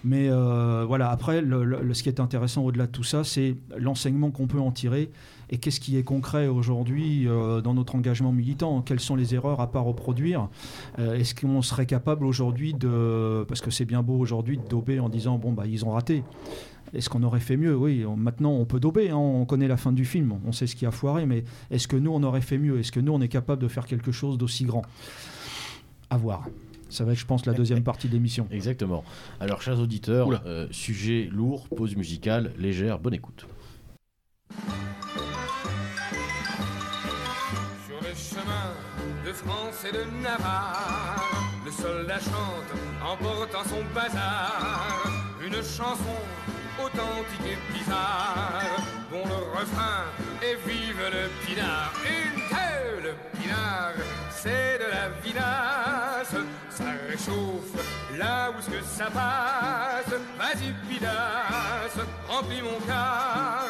Mais 0.04 0.28
euh, 0.30 0.84
voilà, 0.86 1.10
après, 1.10 1.42
le- 1.42 1.64
le- 1.64 1.92
ce 1.92 2.02
qui 2.02 2.08
est 2.08 2.20
intéressant 2.20 2.62
au-delà 2.64 2.86
de 2.86 2.92
tout 2.92 3.04
ça, 3.04 3.22
c'est 3.22 3.56
l'enseignement 3.76 4.30
qu'on 4.30 4.46
peut 4.46 4.60
en 4.60 4.70
tirer 4.70 5.10
et 5.50 5.58
qu'est-ce 5.58 5.80
qui 5.80 5.96
est 5.96 6.04
concret 6.04 6.46
aujourd'hui 6.46 7.26
euh, 7.26 7.60
dans 7.60 7.74
notre 7.74 7.94
engagement 7.94 8.32
militant? 8.32 8.80
Quelles 8.80 9.00
sont 9.00 9.16
les 9.16 9.34
erreurs 9.34 9.60
à 9.60 9.70
pas 9.70 9.80
reproduire? 9.80 10.48
Euh, 10.98 11.14
Est-ce 11.16 11.34
qu'on 11.34 11.60
serait 11.62 11.86
capable 11.86 12.24
aujourd'hui 12.24 12.72
de. 12.74 13.44
Parce 13.46 13.60
que 13.60 13.70
c'est 13.70 13.84
bien 13.86 14.02
beau 14.02 14.16
aujourd'hui 14.18 14.56
de 14.56 14.66
dober 14.68 15.00
en 15.00 15.08
disant 15.10 15.36
bon, 15.36 15.52
bah, 15.52 15.66
ils 15.66 15.84
ont 15.84 15.90
raté. 15.90 16.22
Est-ce 16.94 17.08
qu'on 17.10 17.22
aurait 17.22 17.40
fait 17.40 17.56
mieux? 17.56 17.76
Oui, 17.76 18.04
on- 18.06 18.16
maintenant 18.16 18.52
on 18.52 18.64
peut 18.64 18.80
dober, 18.80 19.10
hein, 19.10 19.16
on 19.16 19.44
connaît 19.44 19.68
la 19.68 19.76
fin 19.76 19.92
du 19.92 20.04
film, 20.04 20.38
on 20.46 20.52
sait 20.52 20.66
ce 20.66 20.74
qui 20.76 20.86
a 20.86 20.90
foiré, 20.90 21.26
mais 21.26 21.44
est-ce 21.70 21.86
que 21.88 21.96
nous 21.96 22.10
on 22.12 22.22
aurait 22.22 22.40
fait 22.40 22.58
mieux? 22.58 22.78
Est-ce 22.80 22.92
que 22.92 23.00
nous 23.00 23.12
on 23.12 23.20
est 23.20 23.28
capable 23.28 23.62
de 23.62 23.68
faire 23.68 23.86
quelque 23.86 24.12
chose 24.12 24.38
d'aussi 24.38 24.64
grand? 24.64 24.82
À 26.10 26.16
voir. 26.16 26.46
Ça 26.90 27.04
va 27.04 27.12
être, 27.12 27.18
je 27.18 27.26
pense, 27.26 27.44
la 27.44 27.52
deuxième 27.52 27.82
partie 27.82 28.08
de 28.08 28.14
l'émission. 28.14 28.48
Exactement. 28.50 29.04
Alors, 29.40 29.60
chers 29.60 29.78
auditeurs, 29.78 30.42
euh, 30.46 30.66
sujet 30.70 31.28
lourd, 31.30 31.68
pause 31.68 31.94
musicale 31.96 32.52
légère, 32.58 32.98
bonne 32.98 33.12
écoute. 33.12 33.46
Sur 37.86 38.00
les 38.02 38.14
chemins 38.16 38.72
de 39.26 39.32
France 39.32 39.84
et 39.86 39.92
de 39.92 40.22
Navarre, 40.22 41.22
le 41.66 41.70
soldat 41.70 42.18
chante 42.20 42.72
en 43.04 43.16
portant 43.22 43.64
son 43.68 43.82
bazar. 43.94 45.04
Une 45.46 45.52
chanson 45.56 46.16
authentique 46.84 47.46
et 47.46 47.72
bizarre, 47.72 48.62
dont 49.10 49.24
le 49.24 49.58
refrain 49.58 50.04
est 50.42 50.56
vive 50.66 51.00
le 51.12 51.28
pinard. 51.46 51.92
Une 52.04 52.40
telle 52.48 53.14
pinard, 53.40 53.94
c'est 54.30 54.78
de 54.78 54.90
la 54.90 55.08
vinasse, 55.22 56.36
ça 56.70 56.84
réchauffe 57.08 57.98
là 58.18 58.50
où 58.50 58.60
ce 58.60 58.70
que 58.70 58.82
ça 58.82 59.06
passe. 59.06 60.12
Vas-y, 60.38 60.72
pinasse, 60.88 62.06
remplis 62.28 62.62
mon 62.62 62.78
car. 62.86 63.66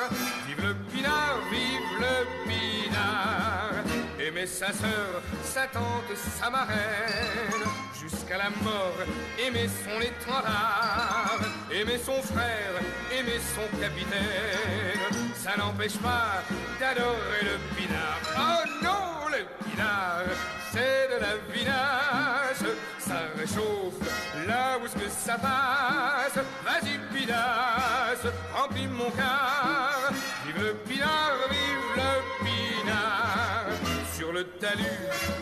Vive 0.46 0.66
le 0.66 0.74
pinard, 0.90 1.38
vive 1.50 2.00
le 2.00 2.48
pinard. 2.48 3.84
Aimer 4.18 4.46
sa 4.46 4.72
sœur, 4.72 5.22
sa 5.44 5.66
tante 5.66 6.16
sa 6.40 6.50
marraine, 6.50 7.64
jusqu'à 8.09 8.38
la 8.38 8.50
mort, 8.62 8.98
aimer 9.38 9.68
son 9.84 10.00
étendard, 10.00 11.38
aimer 11.70 11.98
son 11.98 12.20
frère, 12.22 12.74
aimer 13.12 13.40
son 13.54 13.66
capitaine, 13.78 15.00
ça 15.34 15.56
n'empêche 15.56 15.96
pas 15.98 16.42
d'adorer 16.80 17.42
le 17.42 17.59
pinard. 17.76 18.20
Oh 18.36 18.68
non, 18.82 19.28
le 19.30 19.44
pinard, 19.64 20.24
c'est 20.72 21.09
de 21.14 21.20
la 21.20 21.34
vinasse, 21.52 22.64
ça 22.98 23.20
réchauffe 23.36 24.00
là 24.46 24.78
où 24.82 24.86
ce 24.86 24.94
que 24.94 25.11
ça 25.11 25.36
passe. 25.38 26.38
Vas-y, 26.64 26.98
pinasse, 27.12 28.32
remplis 28.54 28.88
mon 28.88 29.11
car, 29.11 29.57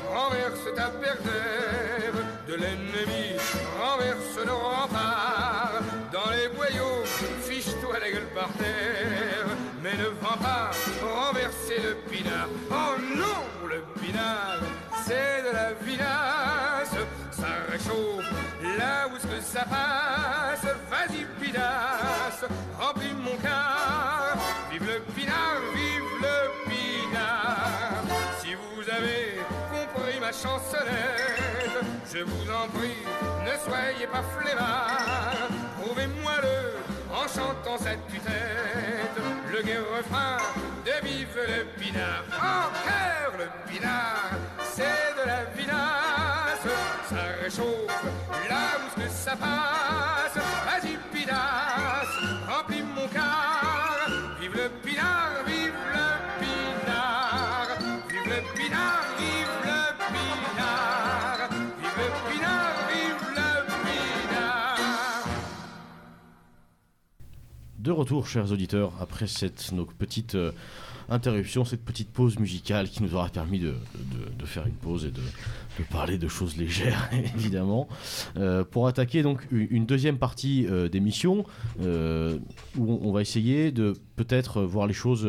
Renverse 0.08 0.74
ta 0.74 0.88
perdère 0.88 2.12
de 2.46 2.54
l'ennemi, 2.54 3.36
renverse 3.78 4.46
nos 4.46 4.58
remparts. 4.58 5.82
Dans 6.12 6.30
les 6.30 6.48
boyaux, 6.56 7.04
fiche-toi 7.42 7.98
la 8.00 8.10
gueule 8.10 8.28
par 8.34 8.48
terre, 8.54 9.46
mais 9.82 9.94
ne 9.94 10.06
vends 10.20 10.38
pas 10.40 10.70
renverser 11.02 11.78
le 11.82 11.94
pinard. 12.10 12.48
Oh 12.70 12.94
non, 13.16 13.68
le 13.68 13.82
pinard, 14.00 14.60
c'est 15.04 15.42
de 15.42 15.52
la 15.52 15.72
vinasse, 15.74 16.96
ça 17.32 17.48
réchauffe 17.70 18.30
là 18.78 19.08
où 19.08 19.18
ce 19.18 19.26
que 19.26 19.40
ça 19.42 19.64
passe. 19.64 20.64
Vas-y, 20.90 21.26
pinasse, 21.40 22.44
remplis 22.78 23.12
mon 23.12 23.36
car, 23.42 24.36
vive 24.70 24.86
le 24.86 25.00
pinard, 25.14 25.60
vive 25.74 25.95
chansonnette, 30.42 31.80
je 32.12 32.18
vous 32.18 32.50
en 32.50 32.68
prie, 32.68 33.02
ne 33.44 33.54
soyez 33.64 34.06
pas 34.06 34.22
flemmard. 34.36 35.48
Prouvez-moi-le 35.80 36.76
en 37.12 37.26
chantant 37.26 37.78
cette 37.78 38.06
tue-tête, 38.08 39.16
le 39.50 39.62
gai 39.62 39.78
refrain 39.78 40.38
de 40.84 41.06
vive 41.06 41.28
le 41.36 41.64
pinard. 41.80 42.24
En 42.38 42.68
cœur, 42.86 43.32
le 43.38 43.70
pinard, 43.70 44.30
c'est 44.62 45.14
de 45.22 45.26
la 45.26 45.44
vinasse. 45.56 46.66
Ça 47.08 47.22
réchauffe 47.42 47.86
mousse 48.82 49.04
que 49.04 49.10
ça 49.10 49.36
passe. 49.36 50.36
Vas-y, 50.66 50.96
pinasse, 51.12 51.75
De 67.86 67.92
retour, 67.92 68.26
chers 68.26 68.50
auditeurs, 68.50 68.92
après 69.00 69.28
cette 69.28 69.70
petite 69.96 70.34
euh, 70.34 70.50
interruption, 71.08 71.64
cette 71.64 71.84
petite 71.84 72.10
pause 72.10 72.36
musicale 72.40 72.88
qui 72.88 73.00
nous 73.00 73.14
aura 73.14 73.28
permis 73.28 73.60
de, 73.60 73.74
faire 74.44 74.66
une 74.66 74.74
pause 74.74 75.04
et 75.04 75.12
de, 75.12 75.20
parler 75.88 76.18
de 76.18 76.26
choses 76.26 76.56
légères, 76.56 77.08
évidemment, 77.36 77.86
euh, 78.38 78.64
pour 78.64 78.88
attaquer 78.88 79.22
donc 79.22 79.46
une, 79.52 79.86
deuxième 79.86 80.18
partie 80.18 80.66
euh, 80.66 80.88
d'émission 80.88 81.44
euh, 81.80 82.38
où 82.76 82.98
on, 83.04 83.12
va 83.12 83.20
essayer 83.20 83.70
de 83.70 83.94
peut-être 84.16 84.62
voir 84.62 84.88
les 84.88 84.94
choses 84.94 85.24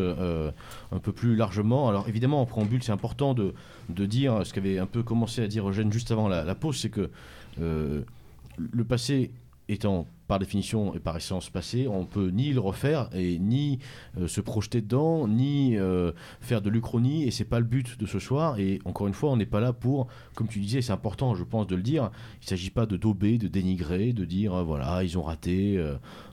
un 0.91 0.99
peu 0.99 1.11
plus 1.11 1.35
largement. 1.35 1.87
Alors 1.89 2.09
évidemment, 2.09 2.41
en 2.41 2.47
préambule, 2.47 2.81
c'est 2.81 2.91
important 2.91 3.35
de, 3.35 3.53
dire 3.89 4.41
ce 4.47 4.53
qu'avait 4.53 4.79
un 4.79 4.87
peu 4.87 5.03
commencé 5.03 5.43
à 5.43 5.47
dire 5.47 5.69
Eugène 5.69 5.93
juste 5.93 6.09
avant 6.09 6.27
la, 6.27 6.55
pause, 6.55 6.77
c'est 6.77 6.89
que 6.89 7.11
le 7.59 8.83
passé 8.83 9.29
étant 9.69 10.07
par 10.27 10.39
définition 10.39 10.93
et 10.93 10.99
par 10.99 11.15
essence 11.15 11.49
passé, 11.49 11.87
on 11.87 12.05
peut 12.05 12.27
ni 12.27 12.51
le 12.51 12.59
refaire 12.59 13.09
et 13.13 13.39
ni 13.39 13.79
euh, 14.17 14.27
se 14.27 14.41
projeter 14.41 14.81
dedans, 14.81 15.27
ni 15.27 15.77
euh, 15.77 16.11
faire 16.41 16.61
de 16.61 16.69
l'uchronie, 16.69 17.23
et 17.23 17.31
c'est 17.31 17.45
pas 17.45 17.59
le 17.59 17.65
but 17.65 17.97
de 17.97 18.05
ce 18.05 18.19
soir. 18.19 18.59
Et 18.59 18.79
encore 18.85 19.07
une 19.07 19.13
fois, 19.13 19.31
on 19.31 19.37
n'est 19.37 19.45
pas 19.45 19.61
là 19.61 19.73
pour, 19.73 20.07
comme 20.35 20.47
tu 20.47 20.59
disais, 20.59 20.81
c'est 20.81 20.91
important, 20.91 21.33
je 21.35 21.43
pense, 21.43 21.67
de 21.67 21.75
le 21.75 21.81
dire. 21.81 22.11
Il 22.41 22.47
s'agit 22.47 22.69
pas 22.69 22.85
de 22.85 22.97
dober, 22.97 23.37
de 23.37 23.47
dénigrer, 23.47 24.13
de 24.13 24.25
dire 24.25 24.53
euh, 24.53 24.63
voilà, 24.63 25.03
ils 25.03 25.17
ont 25.17 25.23
raté 25.23 25.77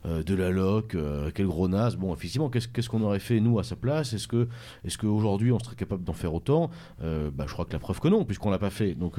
de 0.05 0.35
la 0.35 0.51
loc, 0.51 0.97
quel 1.35 1.47
gros 1.47 1.69
naze. 1.69 1.97
Bon, 1.97 2.13
effectivement, 2.13 2.51
qu'est-ce 2.51 2.89
qu'on 2.89 3.03
aurait 3.03 3.19
fait 3.19 3.41
nous 3.41 3.59
à 3.59 3.65
sa 3.65 3.77
place? 3.77 4.13
Est-ce 4.13 4.29
que, 4.29 4.49
est-ce 4.85 4.99
qu'aujourd'hui 4.99 5.53
on 5.53 5.59
serait 5.59 5.77
capable 5.77 6.05
d'en 6.05 6.13
faire 6.13 6.35
autant? 6.35 6.71
Bah, 7.01 7.45
je 7.47 7.53
crois 7.53 7.65
que 7.65 7.73
la 7.73 7.79
preuve 7.79 8.01
que 8.01 8.09
non, 8.09 8.25
puisqu'on 8.25 8.51
l'a 8.51 8.59
pas 8.59 8.71
fait. 8.71 8.95
Donc 8.95 9.19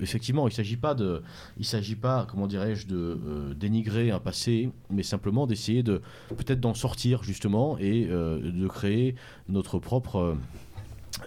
effectivement, 0.00 0.48
il 0.48 0.52
s'agit 0.52 0.76
pas 0.76 0.94
de, 0.94 1.22
il 1.58 1.64
s'agit 1.64 1.96
pas, 1.96 2.26
comment 2.30 2.46
dirais-je, 2.46 2.86
de 2.86 3.54
dénigrer 3.54 4.11
un 4.12 4.20
passé, 4.20 4.70
mais 4.90 5.02
simplement 5.02 5.46
d'essayer 5.46 5.82
de 5.82 6.00
peut-être 6.28 6.60
d'en 6.60 6.74
sortir 6.74 7.22
justement 7.22 7.78
et 7.78 8.06
euh, 8.10 8.38
de 8.40 8.68
créer 8.68 9.14
notre 9.48 9.78
propre. 9.78 10.16
euh, 10.16 10.34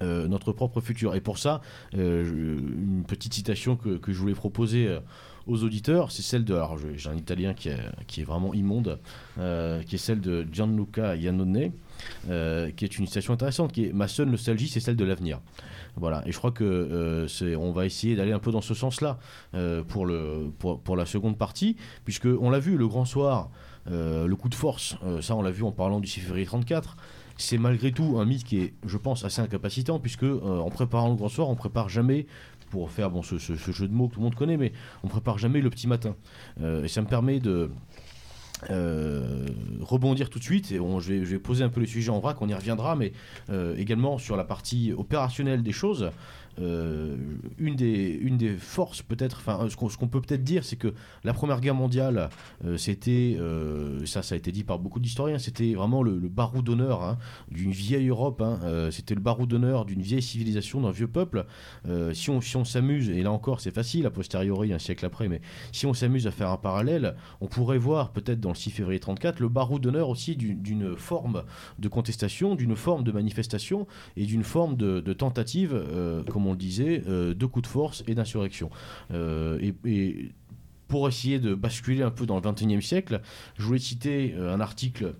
euh, 0.01 0.27
notre 0.27 0.51
propre 0.51 0.81
futur. 0.81 1.13
Et 1.13 1.21
pour 1.21 1.37
ça, 1.37 1.61
une 1.93 3.03
petite 3.07 3.35
citation 3.35 3.75
que, 3.77 3.97
que 3.97 4.11
je 4.11 4.17
voulais 4.17 4.33
proposer 4.33 4.97
aux 5.45 5.63
auditeurs, 5.63 6.11
c'est 6.11 6.23
celle 6.23 6.43
de. 6.43 6.53
Alors, 6.55 6.77
j'ai 6.95 7.07
un 7.07 7.15
italien 7.15 7.53
qui 7.53 7.69
est, 7.69 7.79
qui 8.07 8.21
est 8.21 8.23
vraiment 8.23 8.53
immonde, 8.55 8.99
qui 9.35 9.95
est 9.95 9.99
celle 9.99 10.21
de 10.21 10.45
Gianluca 10.51 11.15
Iannone, 11.15 11.71
qui 12.25 12.85
est 12.85 12.97
une 12.97 13.05
citation 13.05 13.33
intéressante, 13.33 13.71
qui 13.71 13.85
est 13.85 13.93
Ma 13.93 14.07
seule 14.07 14.29
nostalgie, 14.29 14.67
c'est 14.67 14.79
celle 14.81 14.97
de 14.97 15.05
l'avenir. 15.05 15.39
Voilà, 15.97 16.21
et 16.27 16.31
je 16.31 16.37
crois 16.37 16.51
que 16.51 16.63
euh, 16.63 17.27
c'est, 17.27 17.55
on 17.55 17.71
va 17.71 17.85
essayer 17.85 18.15
d'aller 18.15 18.33
un 18.33 18.39
peu 18.39 18.51
dans 18.51 18.61
ce 18.61 18.73
sens-là 18.73 19.17
euh, 19.53 19.81
pour, 19.83 20.05
le, 20.05 20.51
pour, 20.59 20.81
pour 20.81 20.95
la 20.97 21.05
seconde 21.05 21.37
partie, 21.37 21.77
puisque 22.03 22.25
on 22.27 22.49
l'a 22.49 22.59
vu 22.59 22.75
le 22.77 22.87
grand 22.87 23.05
soir, 23.05 23.49
euh, 23.89 24.27
le 24.27 24.35
coup 24.35 24.49
de 24.49 24.55
force, 24.55 24.97
ça 25.21 25.35
on 25.35 25.41
l'a 25.41 25.51
vu 25.51 25.63
en 25.63 25.71
parlant 25.71 25.99
du 25.99 26.07
6 26.07 26.19
février 26.21 26.45
34. 26.45 26.97
C'est 27.37 27.57
malgré 27.57 27.91
tout 27.91 28.17
un 28.19 28.25
mythe 28.25 28.43
qui 28.43 28.59
est, 28.59 28.73
je 28.85 28.97
pense, 28.97 29.25
assez 29.25 29.41
incapacitant, 29.41 29.99
puisque 29.99 30.23
en 30.23 30.69
préparant 30.69 31.09
le 31.09 31.15
grand 31.15 31.27
soir, 31.29 31.49
on 31.49 31.55
prépare 31.55 31.89
jamais 31.89 32.27
pour 32.71 32.89
faire 32.91 33.09
bon, 33.11 33.23
ce, 33.23 33.37
ce- 33.37 33.53
jeu 33.71 33.87
de 33.87 33.93
mots 33.93 34.07
que 34.07 34.13
tout 34.15 34.19
le 34.19 34.23
monde 34.25 34.35
connaît, 34.35 34.57
mais 34.57 34.71
on 35.03 35.07
prépare 35.07 35.37
jamais 35.37 35.61
le 35.61 35.69
petit 35.69 35.87
matin. 35.87 36.15
Et 36.61 36.87
ça 36.87 37.01
me 37.01 37.07
permet 37.07 37.39
de 37.39 37.69
euh, 38.69 39.45
rebondir 39.81 40.29
tout 40.29 40.39
de 40.39 40.43
suite. 40.43 40.71
Et 40.71 40.79
on- 40.79 40.99
je, 40.99 41.13
vais, 41.13 41.39
poser 41.39 41.63
un 41.63 41.69
peu 41.69 41.79
le 41.79 41.85
sujet 41.85 42.09
en 42.09 42.19
vrac, 42.19 42.41
on 42.41 42.47
y 42.47 42.53
reviendra, 42.53 42.95
mais 42.95 43.13
euh, 43.49 43.75
également 43.77 44.17
sur 44.17 44.35
la 44.35 44.43
partie 44.43 44.93
opérationnelle 44.97 45.63
des 45.63 45.71
choses. 45.71 46.11
Euh, 46.59 47.17
une, 47.57 47.75
des, 47.75 48.09
une 48.21 48.37
des 48.37 48.55
forces 48.55 49.01
peut-être, 49.01 49.37
enfin 49.37 49.67
ce 49.69 49.75
qu'on 49.97 50.07
peut 50.07 50.21
peut-être 50.21 50.43
dire, 50.43 50.63
c'est 50.63 50.75
que 50.75 50.93
la 51.23 51.33
Première 51.33 51.61
Guerre 51.61 51.75
mondiale, 51.75 52.29
euh, 52.63 52.77
c'était, 52.77 53.37
euh, 53.39 54.05
ça 54.05 54.21
ça 54.21 54.35
a 54.35 54.37
été 54.37 54.51
dit 54.51 54.63
par 54.63 54.79
beaucoup 54.79 54.99
d'historiens, 54.99 55.37
c'était 55.39 55.73
vraiment 55.73 56.01
le, 56.03 56.17
le 56.17 56.29
barreau 56.29 56.61
d'honneur 56.61 57.03
hein, 57.03 57.17
d'une 57.49 57.71
vieille 57.71 58.07
Europe, 58.07 58.41
hein, 58.41 58.59
c'était 58.91 59.15
le 59.15 59.21
barreau 59.21 59.45
d'honneur 59.45 59.85
d'une 59.85 60.01
vieille 60.01 60.21
civilisation, 60.21 60.81
d'un 60.81 60.91
vieux 60.91 61.07
peuple. 61.07 61.45
Si 62.13 62.29
on 62.29 62.41
si 62.41 62.55
on 62.57 62.65
s'amuse, 62.65 63.09
et 63.09 63.23
là 63.23 63.31
encore 63.31 63.59
c'est 63.61 63.73
facile 63.73 64.05
a 64.05 64.11
posteriori, 64.11 64.73
un 64.73 64.79
siècle 64.79 65.05
après, 65.05 65.27
mais 65.27 65.41
si 65.71 65.85
on 65.85 65.93
s'amuse 65.93 66.27
à 66.27 66.31
faire 66.31 66.49
un 66.49 66.57
parallèle, 66.57 67.15
on 67.41 67.47
pourrait 67.47 67.77
voir 67.77 68.11
peut-être 68.11 68.39
dans 68.39 68.49
le 68.49 68.55
6 68.55 68.71
février 68.71 68.99
34 68.99 69.39
le 69.39 69.49
barreau 69.49 69.79
d'honneur 69.79 70.09
aussi 70.09 70.35
d'une- 70.35 70.95
forme 70.97 71.43
de 71.79 71.87
contestation, 71.87 72.55
d'une 72.55 72.75
forme 72.75 73.03
de 73.03 73.11
manifestation 73.11 73.87
et 74.17 74.25
d'une 74.25 74.43
forme 74.43 74.75
de, 74.77 74.99
de 74.99 75.13
tentative, 75.13 75.73
on 76.47 76.51
le 76.51 76.57
disait, 76.57 77.03
euh, 77.07 77.33
de 77.33 77.45
coup 77.45 77.61
de 77.61 77.67
force 77.67 78.03
et 78.07 78.15
d'insurrection. 78.15 78.69
Euh, 79.11 79.59
et, 79.83 80.31
pour 80.87 81.07
essayer 81.07 81.39
de 81.39 81.55
basculer 81.55 82.03
un 82.03 82.11
peu 82.11 82.27
dans 82.27 82.35
le 82.35 82.41
21e 82.43 82.79
siècle, 82.79 83.21
je 83.57 83.63
voulais 83.63 83.79
citer 83.79 84.35
euh, 84.37 84.53
un 84.53 84.59
article 84.59 85.15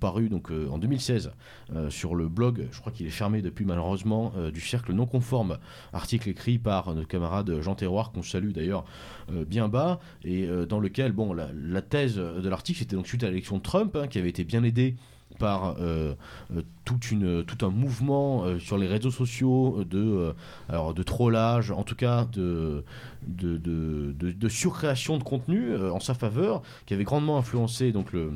paru 0.00 0.28
donc 0.28 0.50
en 0.50 0.78
2016 0.78 1.30
euh, 1.74 1.88
sur 1.88 2.14
le 2.14 2.28
blog, 2.28 2.68
je 2.70 2.80
crois 2.80 2.92
qu'il 2.92 3.06
est 3.06 3.10
fermé 3.10 3.40
depuis 3.40 3.64
malheureusement, 3.64 4.32
du 4.52 4.60
cercle 4.60 4.92
non 4.92 5.06
conforme, 5.06 5.58
article 5.94 6.28
écrit 6.28 6.58
par 6.58 6.94
notre 6.94 7.08
camarade 7.08 7.60
Jean 7.62 7.74
Terroir, 7.74 8.12
qu'on 8.12 8.22
salue 8.22 8.50
d'ailleurs 8.50 8.84
bien 9.30 9.68
bas, 9.68 9.98
et 10.24 10.46
dans 10.68 10.78
lequel, 10.78 11.12
bon, 11.12 11.32
la, 11.32 11.82
thèse 11.82 12.16
de 12.16 12.48
l'article, 12.48 12.80
c'était 12.80 12.96
donc 12.96 13.06
suite 13.06 13.24
à 13.24 13.28
l'élection 13.28 13.56
de 13.56 13.62
Trump, 13.62 13.96
hein, 13.96 14.08
qui 14.08 14.18
avait 14.18 14.28
été 14.28 14.44
bien 14.44 14.62
aidé 14.62 14.96
par 15.38 15.76
euh, 15.80 16.14
euh, 16.54 16.62
une, 17.10 17.44
tout 17.44 17.64
un 17.64 17.70
mouvement 17.70 18.44
euh, 18.44 18.58
sur 18.58 18.76
les 18.76 18.86
réseaux 18.86 19.10
sociaux 19.10 19.84
de, 19.88 20.34
alors 20.68 20.94
de 20.94 21.02
trollage, 21.02 21.70
en 21.70 21.82
tout 21.82 21.94
cas 21.94 22.26
de, 22.32 22.84
de, 23.26 23.56
de, 23.56 24.48
surcréation 24.48 25.18
de 25.18 25.22
contenu 25.22 25.76
en 25.76 26.00
sa 26.00 26.14
faveur, 26.14 26.62
qui 26.86 26.94
avait 26.94 27.04
grandement 27.04 27.38
influencé 27.38 27.92
donc 27.92 28.12
le, 28.12 28.32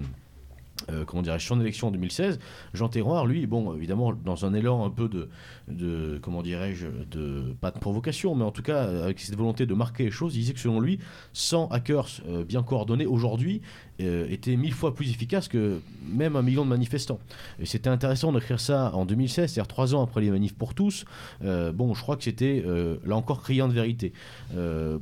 euh, 0.91 1.05
comment 1.05 1.23
dirais-je, 1.23 1.47
son 1.47 1.61
élection 1.61 1.89
en 1.89 1.91
2016, 1.91 2.39
Jean 2.75 2.89
Terroir, 2.89 3.27
lui, 3.27 3.47
bon, 3.47 3.75
évidemment, 3.75 4.13
dans 4.13 4.45
un 4.45 4.55
élan 4.55 4.85
un 4.85 4.91
peu 4.91 5.09
de, 5.09 5.29
de 5.69 6.19
comment 6.23 6.43
dirais-je, 6.43 6.87
de, 7.11 7.55
pas 7.61 7.71
de 7.71 7.79
provocation, 7.79 8.35
mais 8.35 8.45
en 8.45 8.51
tout 8.51 8.63
cas, 8.63 8.83
avec 8.83 9.21
cette 9.21 9.37
volonté 9.37 9.67
de 9.67 9.75
marquer 9.75 10.05
les 10.05 10.11
choses, 10.11 10.35
il 10.35 10.41
disait 10.41 10.55
que 10.55 10.61
selon 10.61 10.81
lui, 10.81 10.99
100 11.33 11.69
hackers 11.69 12.09
bien 12.47 12.63
coordonnés 12.63 13.07
aujourd'hui 13.07 13.63
euh, 14.03 14.27
étaient 14.31 14.57
mille 14.57 14.73
fois 14.73 14.95
plus 14.95 15.11
efficaces 15.11 15.49
que 15.49 15.81
même 16.07 16.37
un 16.37 16.43
million 16.43 16.65
de 16.65 16.71
manifestants. 16.71 17.19
Et 17.59 17.67
c'était 17.67 17.91
intéressant 17.91 18.33
d'écrire 18.33 18.61
ça 18.61 18.91
en 18.95 19.05
2016, 19.05 19.53
c'est-à-dire 19.53 19.69
trois 19.69 19.95
ans 19.95 20.03
après 20.03 20.21
les 20.21 20.31
manifs 20.31 20.55
pour 20.55 20.75
tous. 20.75 21.05
Euh, 21.45 21.73
bon, 21.73 21.95
je 21.95 22.03
crois 22.03 22.17
que 22.17 22.25
c'était, 22.25 22.63
euh, 22.67 22.97
là 23.05 23.17
encore, 23.17 23.43
criant 23.43 23.69
de 23.69 23.73
vérité. 23.73 24.13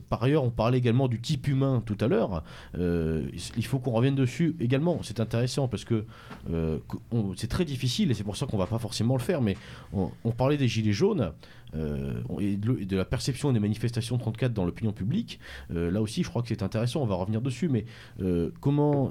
Par 0.08 0.22
ailleurs, 0.22 0.44
on 0.44 0.50
parlait 0.50 0.78
également 0.78 1.08
du 1.08 1.20
type 1.20 1.48
humain 1.48 1.82
tout 1.84 1.96
à 2.00 2.08
l'heure. 2.08 2.42
Il 2.76 3.64
faut 3.64 3.78
qu'on 3.78 3.92
revienne 3.92 4.14
dessus 4.14 4.56
également. 4.60 5.00
C'est 5.02 5.20
intéressant 5.20 5.68
parce 5.68 5.84
que 5.84 6.04
c'est 7.36 7.48
très 7.48 7.64
difficile 7.64 8.10
et 8.10 8.14
c'est 8.14 8.24
pour 8.24 8.36
ça 8.36 8.46
qu'on 8.46 8.58
va 8.58 8.66
pas 8.66 8.78
forcément 8.78 9.14
le 9.14 9.22
faire. 9.22 9.40
Mais 9.42 9.56
on 9.92 10.30
parlait 10.30 10.56
des 10.56 10.68
gilets 10.68 10.92
jaunes 10.92 11.32
euh, 11.74 12.20
et, 12.40 12.56
de, 12.56 12.96
la 12.96 13.04
perception 13.04 13.52
des 13.52 13.60
manifestations 13.60 14.18
34 14.18 14.52
dans 14.52 14.64
l'opinion 14.64 14.92
publique. 14.92 15.40
Euh, 15.72 15.90
là 15.90 16.00
aussi, 16.00 16.22
je 16.22 16.28
crois 16.28 16.42
que 16.42 16.48
c'est 16.48 16.62
intéressant. 16.62 17.02
On 17.02 17.06
va 17.06 17.14
revenir 17.14 17.40
dessus. 17.40 17.68
Mais 17.68 17.84
euh, 18.20 18.50
comment 18.60 19.10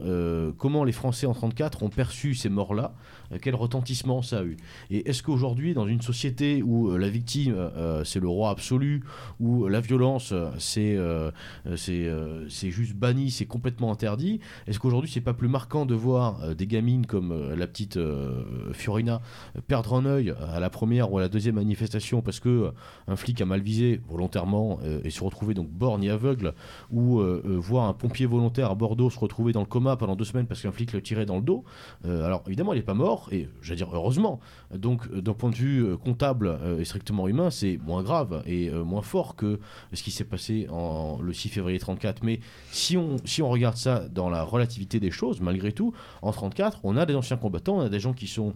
comment 0.57 0.83
les 0.83 0.91
Français 0.91 1.25
en 1.25 1.33
34 1.33 1.83
ont 1.83 1.89
perçu 1.89 2.33
ces 2.33 2.49
morts-là 2.49 2.93
Quel 3.41 3.55
retentissement 3.55 4.21
ça 4.21 4.39
a 4.39 4.43
eu 4.43 4.57
Et 4.89 5.09
est-ce 5.09 5.23
qu'aujourd'hui, 5.23 5.73
dans 5.73 5.87
une 5.87 6.01
société 6.01 6.61
où 6.63 6.89
euh, 6.89 6.97
la 6.97 7.09
victime 7.09 7.53
euh, 7.57 8.03
c'est 8.03 8.19
le 8.19 8.27
roi 8.27 8.49
absolu, 8.49 9.03
où 9.39 9.67
la 9.67 9.79
violence 9.79 10.31
euh, 10.31 10.49
c'est 10.57 10.95
euh, 10.95 11.31
euh, 11.67 11.75
euh, 11.89 12.47
juste 12.47 12.95
banni, 12.95 13.31
c'est 13.31 13.45
complètement 13.45 13.91
interdit. 13.91 14.39
Est-ce 14.67 14.79
qu'aujourd'hui 14.79 15.09
c'est 15.09 15.21
pas 15.21 15.33
plus 15.33 15.47
marquant 15.47 15.85
de 15.85 15.95
voir 15.95 16.41
euh, 16.43 16.53
des 16.53 16.67
gamines 16.67 17.05
comme 17.05 17.31
euh, 17.31 17.55
la 17.55 17.67
petite 17.67 17.97
euh, 17.97 18.43
Fiorina 18.73 19.21
euh, 19.55 19.61
perdre 19.67 19.93
un 19.93 20.05
œil 20.05 20.33
à 20.53 20.59
la 20.59 20.69
première 20.69 21.11
ou 21.11 21.17
à 21.17 21.21
la 21.21 21.29
deuxième 21.29 21.55
manifestation 21.55 22.21
parce 22.21 22.39
que 22.39 22.49
euh, 22.49 22.71
un 23.07 23.15
flic 23.15 23.41
a 23.41 23.45
mal 23.45 23.61
visé 23.61 24.01
volontairement 24.07 24.79
euh, 24.83 25.01
et 25.03 25.09
se 25.09 25.23
retrouver 25.23 25.53
donc 25.53 25.69
borgne 25.69 26.03
et 26.03 26.09
aveugle 26.09 26.53
ou 26.91 27.19
euh, 27.19 27.41
euh, 27.45 27.57
voir 27.57 27.87
un 27.87 27.93
pompier 27.93 28.25
volontaire 28.25 28.71
à 28.71 28.75
Bordeaux 28.75 29.09
se 29.09 29.19
retrouver 29.19 29.53
dans 29.53 29.61
le 29.61 29.65
coma 29.65 29.95
pendant 29.95 30.15
deux 30.15 30.25
semaines 30.25 30.47
parce 30.47 30.61
qu'un 30.61 30.71
flic 30.71 30.93
le 30.93 31.01
tirait 31.01 31.25
dans 31.25 31.37
le 31.37 31.43
dos. 31.43 31.63
Euh, 32.05 32.25
alors 32.25 32.43
évidemment 32.47 32.73
il 32.73 32.77
n'est 32.77 32.83
pas 32.83 32.93
mort 32.93 33.18
et 33.31 33.49
j'allais 33.61 33.77
dire 33.77 33.89
heureusement. 33.93 34.39
Donc 34.73 35.07
euh, 35.11 35.21
d'un 35.21 35.33
point 35.33 35.49
de 35.49 35.55
vue 35.55 35.83
euh, 35.83 35.97
comptable 35.97 36.47
euh, 36.47 36.79
et 36.79 36.85
strictement 36.85 37.27
humain 37.27 37.49
c'est 37.49 37.77
moins 37.77 38.03
grave 38.03 38.43
et 38.45 38.69
moins 38.69 39.01
fort 39.01 39.35
que 39.35 39.59
ce 39.93 40.03
qui 40.03 40.11
s'est 40.11 40.23
passé 40.23 40.67
en 40.69 41.19
le 41.21 41.33
6 41.33 41.49
février 41.49 41.79
34. 41.79 42.23
Mais 42.23 42.39
si 42.71 42.97
on, 42.97 43.17
si 43.25 43.41
on 43.41 43.49
regarde 43.49 43.77
ça 43.77 44.07
dans 44.09 44.29
la 44.29 44.43
relativité 44.43 44.99
des 44.99 45.11
choses, 45.11 45.41
malgré 45.41 45.71
tout, 45.71 45.93
en 46.21 46.31
34, 46.31 46.79
on 46.83 46.97
a 46.97 47.05
des 47.05 47.15
anciens 47.15 47.37
combattants, 47.37 47.77
on 47.77 47.81
a 47.81 47.89
des 47.89 47.99
gens 47.99 48.13
qui 48.13 48.27
sont 48.27 48.53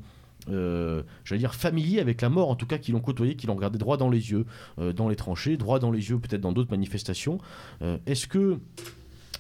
euh, 0.50 1.04
j'allais 1.24 1.40
dire, 1.40 1.56
familiers 1.56 2.00
avec 2.00 2.22
la 2.22 2.30
mort, 2.30 2.50
en 2.50 2.56
tout 2.56 2.66
cas, 2.66 2.78
qui 2.78 2.92
l'ont 2.92 3.00
côtoyé, 3.00 3.36
qui 3.36 3.48
l'ont 3.48 3.56
regardé 3.56 3.78
droit 3.78 3.98
dans 3.98 4.10
les 4.10 4.32
yeux, 4.32 4.46
dans 4.78 5.08
les 5.08 5.16
tranchées, 5.16 5.56
droit 5.58 5.80
dans 5.80 5.92
les 5.92 6.10
yeux, 6.10 6.20
peut-être 6.20 6.42
dans 6.42 6.52
d'autres 6.52 6.72
manifestations. 6.72 7.38
Est-ce 8.06 8.28
que 8.28 8.60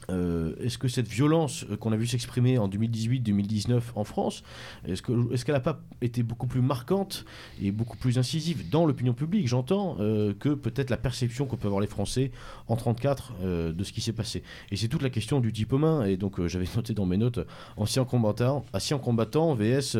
euh, 0.10 0.54
est-ce 0.60 0.78
que 0.78 0.88
cette 0.88 1.08
violence 1.08 1.66
euh, 1.70 1.78
qu'on 1.78 1.91
a 1.91 1.95
vu 1.95 2.06
s'exprimer 2.08 2.58
en 2.58 2.68
2018-2019 2.68 3.82
en 3.95 4.04
France, 4.04 4.43
est-ce 4.88 5.01
que- 5.01 5.34
est-ce 5.34 5.45
qu'elle 5.45 5.56
n'a 5.56 5.62
pas 5.62 5.82
été 6.01 6.24
beaucoup 6.24 6.47
plus 6.47 6.62
marquante 6.62 7.26
et 7.62 7.72
beaucoup 7.72 7.97
plus 7.97 8.18
incisive 8.18 8.70
dans 8.70 8.86
l'opinion 8.86 9.14
publique, 9.14 9.47
j'entends, 9.47 9.95
euh, 9.99 10.34
que 10.39 10.49
peut-être 10.49 10.89
la 10.89 10.97
perception 10.97 11.45
qu'on 11.45 11.58
peut 11.58 11.68
avoir 11.68 11.82
les 11.82 11.88
Français 11.88 12.32
en 12.68 12.76
34 12.76 13.34
euh, 13.43 13.72
de 13.72 13.84
ce 13.84 13.93
qui 13.93 14.01
s'est 14.01 14.14
passé. 14.14 14.43
Et 14.72 14.76
c'est 14.76 14.88
toute 14.88 15.01
la 15.04 15.10
question 15.10 15.39
du 15.39 15.54
type 15.54 15.72
humain, 15.72 16.06
et 16.06 16.18
donc 16.18 16.45
j'avais 16.47 16.68
noté 16.76 16.93
dans 16.93 17.06
mes 17.06 17.18
notes 17.18 17.39
ancien 17.78 18.04
combattant, 18.06 18.66
ancien 18.74 18.97
combattant 18.97 19.56
vs 19.56 19.97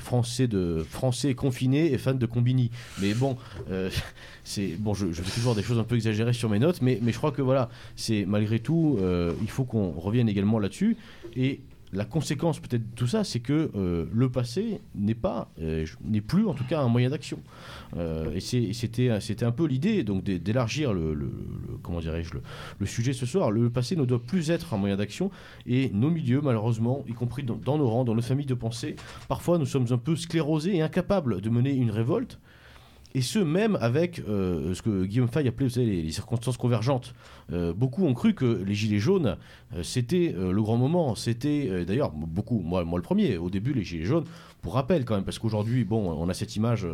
français, 0.00 0.48
de, 0.48 0.84
français 0.88 1.34
confiné 1.34 1.92
et 1.92 1.98
fan 1.98 2.18
de 2.18 2.26
Combini. 2.26 2.70
Mais 3.00 3.14
bon, 3.14 3.36
c'est 4.44 4.76
bon, 4.78 4.94
je, 4.94 5.12
je 5.12 5.22
fais 5.22 5.30
toujours 5.30 5.54
des 5.54 5.62
choses 5.62 5.78
un 5.78 5.84
peu 5.84 5.94
exagérées 5.94 6.32
sur 6.32 6.48
mes 6.50 6.58
notes, 6.58 6.82
mais, 6.82 6.98
mais 7.02 7.12
je 7.12 7.18
crois 7.18 7.32
que 7.32 7.42
voilà, 7.42 7.68
c'est 7.96 8.24
malgré 8.26 8.58
tout, 8.60 8.63
euh, 8.72 9.32
il 9.42 9.50
faut 9.50 9.64
qu'on 9.64 9.90
revienne 9.90 10.28
également 10.28 10.58
là-dessus. 10.58 10.96
Et 11.36 11.60
la 11.92 12.04
conséquence 12.04 12.58
peut-être 12.58 12.82
de 12.90 12.94
tout 12.96 13.06
ça, 13.06 13.22
c'est 13.22 13.38
que 13.38 13.70
euh, 13.76 14.06
le 14.12 14.28
passé 14.28 14.80
n'est 14.96 15.14
pas, 15.14 15.48
euh, 15.60 15.86
n'est 16.04 16.20
plus 16.20 16.46
en 16.46 16.54
tout 16.54 16.64
cas 16.64 16.80
un 16.80 16.88
moyen 16.88 17.10
d'action. 17.10 17.38
Et 18.34 18.40
c'était, 18.40 19.10
un 19.42 19.52
peu 19.52 19.66
l'idée 19.66 20.02
donc 20.02 20.24
d'é- 20.24 20.40
d'élargir 20.40 20.92
le, 20.92 21.16
comment 21.82 22.00
dirais-je 22.00 22.32
le, 22.80 22.86
sujet 22.86 23.12
ce 23.12 23.26
soir. 23.26 23.52
Le 23.52 23.70
passé 23.70 23.94
ne 23.94 24.04
doit 24.04 24.20
plus 24.20 24.50
être 24.50 24.74
un 24.74 24.76
moyen 24.76 24.96
d'action 24.96 25.30
et 25.66 25.90
nos 25.90 26.10
milieux, 26.10 26.40
malheureusement, 26.42 27.04
y 27.08 27.12
compris 27.12 27.44
dans 27.44 27.78
nos 27.78 27.88
rangs, 27.88 28.04
dans 28.04 28.16
nos 28.16 28.22
familles 28.22 28.46
de 28.46 28.54
pensée, 28.54 28.96
parfois 29.28 29.58
nous 29.58 29.66
sommes 29.66 29.86
un 29.90 29.98
peu 29.98 30.16
sclérosés 30.16 30.76
et 30.76 30.82
incapables 30.82 31.40
de 31.40 31.50
mener 31.50 31.72
une 31.72 31.92
révolte. 31.92 32.40
Et 33.16 33.22
ce, 33.22 33.38
même 33.38 33.78
avec 33.80 34.20
euh, 34.28 34.74
ce 34.74 34.82
que 34.82 35.04
Guillaume 35.04 35.28
Fay 35.28 35.46
appelait 35.46 35.66
vous 35.66 35.74
savez, 35.74 36.02
les, 36.02 36.10
circonstances 36.10 36.56
convergentes. 36.56 37.14
Euh, 37.52 37.72
beaucoup 37.72 38.04
ont 38.04 38.12
cru 38.12 38.34
que 38.34 38.44
les 38.66 38.74
Gilets 38.74 38.98
jaunes, 38.98 39.36
euh, 39.72 39.84
c'était 39.84 40.34
le 40.36 40.60
grand 40.60 40.76
moment. 40.76 41.14
C'était, 41.14 41.84
d'ailleurs, 41.84 42.10
beaucoup, 42.10 42.58
moi, 42.58 42.84
moi 42.84 42.98
le 42.98 43.04
premier, 43.04 43.36
au 43.36 43.50
début, 43.50 43.72
les 43.72 43.84
Gilets 43.84 44.04
jaunes, 44.04 44.24
pour 44.62 44.74
rappel 44.74 45.04
quand 45.04 45.14
même, 45.14 45.24
parce 45.24 45.38
qu'aujourd'hui, 45.38 45.84
bon, 45.84 46.10
on 46.10 46.28
a 46.28 46.34
cette 46.34 46.56
image, 46.56 46.88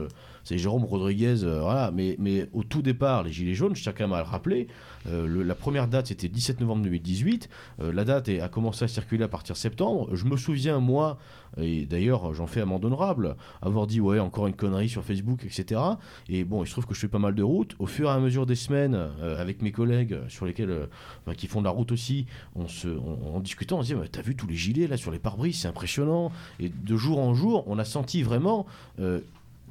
c'est 0.44 0.58
Jérôme 0.58 0.84
Rodriguez, 0.84 1.36
voilà, 1.36 1.90
mais, 1.90 2.16
mais 2.18 2.48
au 2.52 2.64
tout 2.64 2.82
départ, 2.82 3.22
les 3.22 3.32
Gilets 3.32 3.54
jaunes, 3.54 3.74
je 3.74 3.82
tiens 3.82 3.92
quand 3.96 4.04
même 4.04 4.12
à 4.12 4.18
le 4.18 4.28
rappeler, 4.28 4.66
le- 5.06 5.42
la 5.42 5.54
première 5.54 5.86
date, 5.88 6.08
c'était 6.08 6.28
17 6.28 6.60
novembre 6.60 6.82
2018. 6.82 7.48
Euh, 7.80 7.92
la 7.92 8.04
date 8.04 8.28
a 8.28 8.48
commencé 8.48 8.84
à 8.84 8.88
circuler 8.88 9.24
à 9.24 9.28
partir 9.28 9.54
de 9.54 9.58
septembre. 9.58 10.08
Je 10.14 10.24
me 10.24 10.36
souviens, 10.36 10.80
moi, 10.80 11.18
et 11.56 11.86
d'ailleurs, 11.86 12.34
j'en 12.34 12.46
fais 12.46 12.60
amende 12.60 12.84
honorable, 12.84 13.36
avoir 13.62 13.86
dit, 13.86 14.00
ouais, 14.00 14.18
encore 14.18 14.46
une 14.46 14.54
connerie 14.54 14.88
sur 14.88 15.04
Facebook, 15.04 15.44
etc. 15.44 15.80
Et 16.28 16.44
bon, 16.44 16.62
il 16.64 16.66
se 16.66 16.72
trouve 16.72 16.86
que 16.86 16.94
je 16.94 17.00
fais 17.00 17.08
pas 17.08 17.18
mal 17.18 17.34
de 17.34 17.42
routes. 17.42 17.74
Au 17.78 17.86
fur 17.86 18.08
et 18.08 18.12
à 18.12 18.18
mesure 18.18 18.46
des 18.46 18.54
semaines, 18.54 18.94
euh, 18.94 19.40
avec 19.40 19.62
mes 19.62 19.72
collègues 19.72 20.18
sur 20.28 20.46
lesquels, 20.46 20.70
euh, 20.70 20.86
enfin, 21.22 21.34
qui 21.34 21.46
font 21.46 21.60
de 21.60 21.66
la 21.66 21.70
route 21.70 21.92
aussi, 21.92 22.26
on 22.54 22.68
se, 22.68 22.88
en 22.88 23.40
discutant, 23.40 23.78
on 23.78 23.82
se 23.82 23.94
dit, 23.94 24.10
t'as 24.10 24.22
vu 24.22 24.36
tous 24.36 24.46
les 24.46 24.56
gilets 24.56 24.86
là 24.86 24.96
sur 24.96 25.10
les 25.10 25.18
pare-brises, 25.18 25.60
c'est 25.60 25.68
impressionnant. 25.68 26.32
Et 26.58 26.68
de 26.68 26.96
jour 26.96 27.18
en 27.18 27.34
jour, 27.34 27.64
on 27.66 27.78
a 27.78 27.84
senti 27.84 28.22
vraiment. 28.22 28.66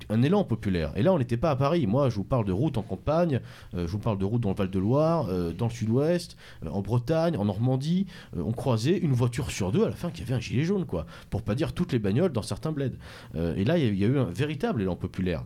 Un 0.10 0.22
élan 0.24 0.44
populaire. 0.44 0.92
Et 0.96 1.04
là, 1.04 1.14
on 1.14 1.20
n'était 1.20 1.38
pas 1.38 1.52
à 1.52 1.56
Paris. 1.56 1.88
Moi, 1.88 2.10
je 2.10 2.16
vous 2.16 2.24
parle 2.24 2.46
de 2.46 2.52
routes 2.52 2.78
en 2.78 2.82
campagne, 2.82 3.40
euh, 3.74 3.88
je 3.88 3.92
vous 3.92 4.00
parle 4.00 4.18
de 4.18 4.26
routes 4.26 4.42
dans 4.42 4.50
le 4.50 4.56
Val-de-Loire, 4.56 5.28
euh, 5.30 5.52
dans 5.54 5.68
le 5.68 5.72
sud-ouest, 5.72 6.38
euh, 6.66 6.70
en 6.70 6.82
Bretagne, 6.82 7.38
en 7.38 7.46
Normandie. 7.46 8.08
On 8.36 8.52
croisait 8.52 8.98
une 8.98 9.14
voiture 9.14 9.52
sur 9.52 9.72
deux 9.72 9.84
à 9.84 9.90
la 9.90 9.96
fin 9.96 10.12
qui 10.12 10.22
avait 10.22 10.34
un 10.34 10.40
gilet 10.40 10.64
jaune, 10.64 10.86
quoi. 10.86 11.06
Pour 11.30 11.42
pas 11.42 11.56
dire 11.56 11.74
toutes 11.74 11.94
les 11.94 12.00
bagnoles 12.00 12.32
dans 12.32 12.42
certains 12.42 12.72
bleds. 12.72 12.98
Et 13.36 13.64
là, 13.64 13.78
il 13.78 13.98
y 13.98 14.06
a 14.06 14.08
eu 14.08 14.18
un 14.18 14.26
véritable 14.26 14.82
élan 14.82 14.96
populaire. 14.96 15.44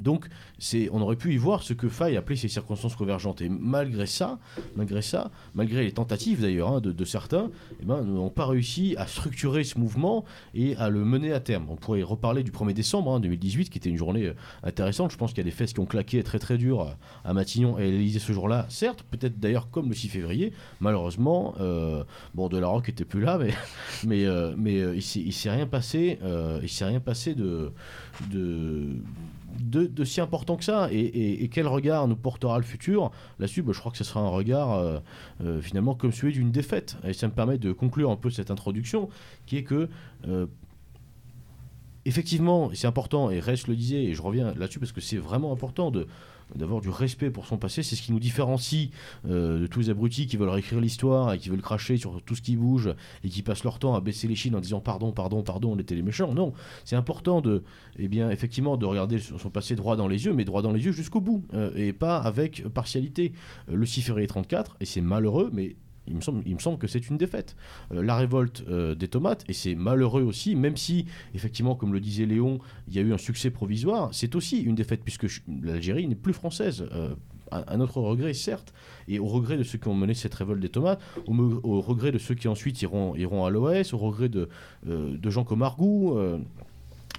Donc, 0.00 0.26
c'est, 0.58 0.88
on 0.92 1.00
aurait 1.00 1.16
pu 1.16 1.34
y 1.34 1.36
voir 1.36 1.62
ce 1.62 1.72
que 1.72 1.88
Faye 1.88 2.16
appelait 2.16 2.36
ces 2.36 2.48
circonstances 2.48 2.96
convergentes. 2.96 3.40
Et 3.42 3.48
malgré 3.48 4.06
ça, 4.06 4.38
malgré 4.76 5.02
ça, 5.02 5.30
malgré 5.54 5.84
les 5.84 5.92
tentatives 5.92 6.40
d'ailleurs 6.40 6.72
hein, 6.72 6.80
de, 6.80 7.04
certains, 7.04 7.50
eh 7.80 7.84
ben, 7.84 8.02
nous 8.02 8.14
n'avons 8.14 8.30
pas 8.30 8.46
réussi 8.46 8.94
à 8.98 9.06
structurer 9.06 9.64
ce 9.64 9.78
mouvement 9.78 10.24
et 10.54 10.76
à 10.76 10.88
le 10.88 11.04
mener 11.04 11.32
à 11.32 11.40
terme. 11.40 11.66
On 11.70 11.76
pourrait 11.76 12.02
reparler 12.02 12.42
du 12.42 12.50
1er 12.50 12.72
décembre 12.72 13.12
hein, 13.14 13.20
2018, 13.20 13.70
qui 13.70 13.78
était 13.78 13.90
une 13.90 13.96
journée 13.96 14.26
euh, 14.26 14.34
intéressante. 14.62 15.12
Je 15.12 15.16
pense 15.16 15.30
qu'il 15.30 15.38
y 15.38 15.42
a 15.42 15.44
des 15.44 15.50
fesses 15.50 15.72
qui 15.72 15.80
ont 15.80 15.86
claqué 15.86 16.22
très 16.22 16.38
très 16.38 16.58
dur 16.58 16.80
à, 16.80 16.96
à 17.24 17.32
Matignon 17.34 17.78
et 17.78 17.82
à 17.82 17.86
l'Élysée 17.86 18.18
ce 18.18 18.32
jour-là. 18.32 18.66
Certes, 18.68 19.04
peut-être 19.10 19.38
d'ailleurs 19.38 19.70
comme 19.70 19.88
le 19.88 19.94
6 19.94 20.08
février, 20.08 20.52
malheureusement, 20.80 21.54
euh, 21.60 22.04
bon, 22.34 22.48
de 22.48 22.58
la 22.58 22.66
Roque 22.68 22.88
était 22.88 23.04
plus 23.04 23.20
là, 23.20 23.38
mais, 23.38 23.52
mais, 24.06 24.24
euh, 24.26 24.54
mais 24.56 24.80
euh, 24.80 24.94
il 24.96 25.02
s'est- 25.02 25.50
rien 25.50 25.66
passé, 25.66 26.18
euh, 26.22 26.58
il 26.62 26.68
s'est 26.68 26.84
rien 26.86 27.00
passé 27.00 27.34
de, 27.34 27.70
de, 28.30 28.88
de, 29.60 30.04
si 30.04 30.20
important 30.20 30.56
que 30.56 30.64
ça. 30.64 30.88
Et, 30.90 31.48
quel 31.52 31.66
regard 31.66 32.08
nous 32.08 32.16
portera 32.16 32.58
le 32.58 32.64
futur? 32.64 33.10
Là-dessus, 33.38 33.62
bah, 33.62 33.72
je 33.72 33.80
crois 33.80 33.92
que 33.92 33.98
ce 33.98 34.04
sera 34.04 34.20
un 34.20 34.28
regard 34.28 34.72
euh, 34.72 34.98
euh, 35.42 35.60
finalement 35.60 35.94
comme 35.94 36.12
celui 36.12 36.32
d'une 36.32 36.50
défaite. 36.50 36.96
Et 37.04 37.12
ça 37.12 37.28
me 37.28 37.32
permet 37.32 37.58
de 37.58 37.72
conclure 37.72 38.10
un 38.10 38.16
peu 38.16 38.30
cette 38.30 38.50
introduction, 38.50 39.08
qui 39.46 39.58
est 39.58 39.64
que 39.64 39.88
euh, 40.26 40.46
effectivement, 42.04 42.70
c'est 42.74 42.86
important, 42.86 43.30
et 43.30 43.40
Reich 43.40 43.66
le 43.66 43.76
disait, 43.76 44.04
et 44.04 44.14
je 44.14 44.22
reviens 44.22 44.54
là-dessus 44.54 44.78
parce 44.78 44.92
que 44.92 45.00
c'est 45.00 45.16
vraiment 45.16 45.52
important 45.52 45.90
de 45.90 46.06
d'avoir 46.56 46.80
du 46.80 46.88
respect 46.88 47.30
pour 47.30 47.46
son 47.46 47.58
passé, 47.58 47.82
c'est 47.82 47.96
ce 47.96 48.02
qui 48.02 48.12
nous 48.12 48.20
différencie 48.20 48.90
euh, 49.28 49.60
de 49.60 49.66
tous 49.66 49.80
les 49.80 49.90
abrutis 49.90 50.26
qui 50.26 50.36
veulent 50.36 50.48
réécrire 50.48 50.80
l'histoire 50.80 51.32
et 51.32 51.38
qui 51.38 51.48
veulent 51.48 51.62
cracher 51.62 51.96
sur 51.96 52.22
tout 52.22 52.34
ce 52.34 52.42
qui 52.42 52.56
bouge 52.56 52.94
et 53.22 53.28
qui 53.28 53.42
passent 53.42 53.64
leur 53.64 53.78
temps 53.78 53.94
à 53.94 54.00
baisser 54.00 54.28
les 54.28 54.36
chines 54.36 54.54
en 54.54 54.60
disant 54.60 54.80
pardon, 54.80 55.12
pardon, 55.12 55.42
pardon, 55.42 55.72
on 55.72 55.78
était 55.78 55.94
les 55.94 56.02
méchants. 56.02 56.32
Non, 56.34 56.52
c'est 56.84 56.96
important 56.96 57.40
de, 57.40 57.62
eh 57.98 58.08
bien, 58.08 58.30
effectivement, 58.30 58.76
de 58.76 58.86
regarder 58.86 59.18
son 59.18 59.50
passé 59.50 59.74
droit 59.76 59.96
dans 59.96 60.08
les 60.08 60.24
yeux, 60.24 60.32
mais 60.32 60.44
droit 60.44 60.62
dans 60.62 60.72
les 60.72 60.84
yeux 60.84 60.92
jusqu'au 60.92 61.20
bout, 61.20 61.44
euh, 61.54 61.70
et 61.76 61.92
pas 61.92 62.18
avec 62.18 62.66
partialité. 62.68 63.32
Euh, 63.70 63.76
le 63.76 63.86
6 63.86 64.02
février 64.02 64.26
34, 64.26 64.76
et 64.80 64.84
c'est 64.84 65.00
malheureux, 65.00 65.50
mais 65.52 65.76
il 66.06 66.16
me 66.16 66.58
semble, 66.58 66.78
que 66.78 66.86
c'est 66.86 67.08
une 67.08 67.16
défaite. 67.16 67.56
Euh, 67.92 68.02
la 68.02 68.16
révolte 68.16 68.64
euh, 68.68 68.94
des 68.94 69.08
tomates, 69.08 69.44
et 69.48 69.52
c'est 69.52 69.74
malheureux 69.74 70.22
aussi, 70.22 70.54
même 70.54 70.76
si, 70.76 71.06
effectivement, 71.34 71.74
comme 71.74 71.92
le 71.92 72.00
disait 72.00 72.26
Léon, 72.26 72.58
il 72.88 72.94
y 72.94 72.98
a 72.98 73.02
eu 73.02 73.12
un 73.12 73.18
succès 73.18 73.50
provisoire, 73.50 74.10
c'est 74.12 74.34
aussi 74.34 74.60
une 74.60 74.74
défaite, 74.74 75.00
puisque 75.02 75.26
l'Algérie 75.62 76.06
n'est 76.06 76.14
plus 76.14 76.32
française. 76.32 76.86
euh, 76.92 77.14
à, 77.50 77.76
notre 77.76 78.00
regret, 78.00 78.34
certes, 78.34 78.72
et 79.06 79.18
au 79.18 79.26
regret 79.26 79.56
de 79.56 79.62
ceux 79.62 79.78
qui 79.78 79.86
ont 79.86 79.94
mené 79.94 80.14
cette 80.14 80.34
révolte 80.34 80.60
des 80.60 80.70
tomates, 80.70 81.00
au 81.26 81.80
regret 81.80 82.10
de 82.10 82.18
ceux 82.18 82.34
qui 82.34 82.48
ensuite 82.48 82.80
iront, 82.82 83.14
iront 83.14 83.44
à 83.44 83.50
l'OS, 83.50 83.92
au 83.92 83.98
regret 83.98 84.28
de, 84.28 84.48
euh, 84.88 85.16
de 85.16 85.30
gens 85.30 85.44
comme 85.44 85.62
Argou. 85.62 86.18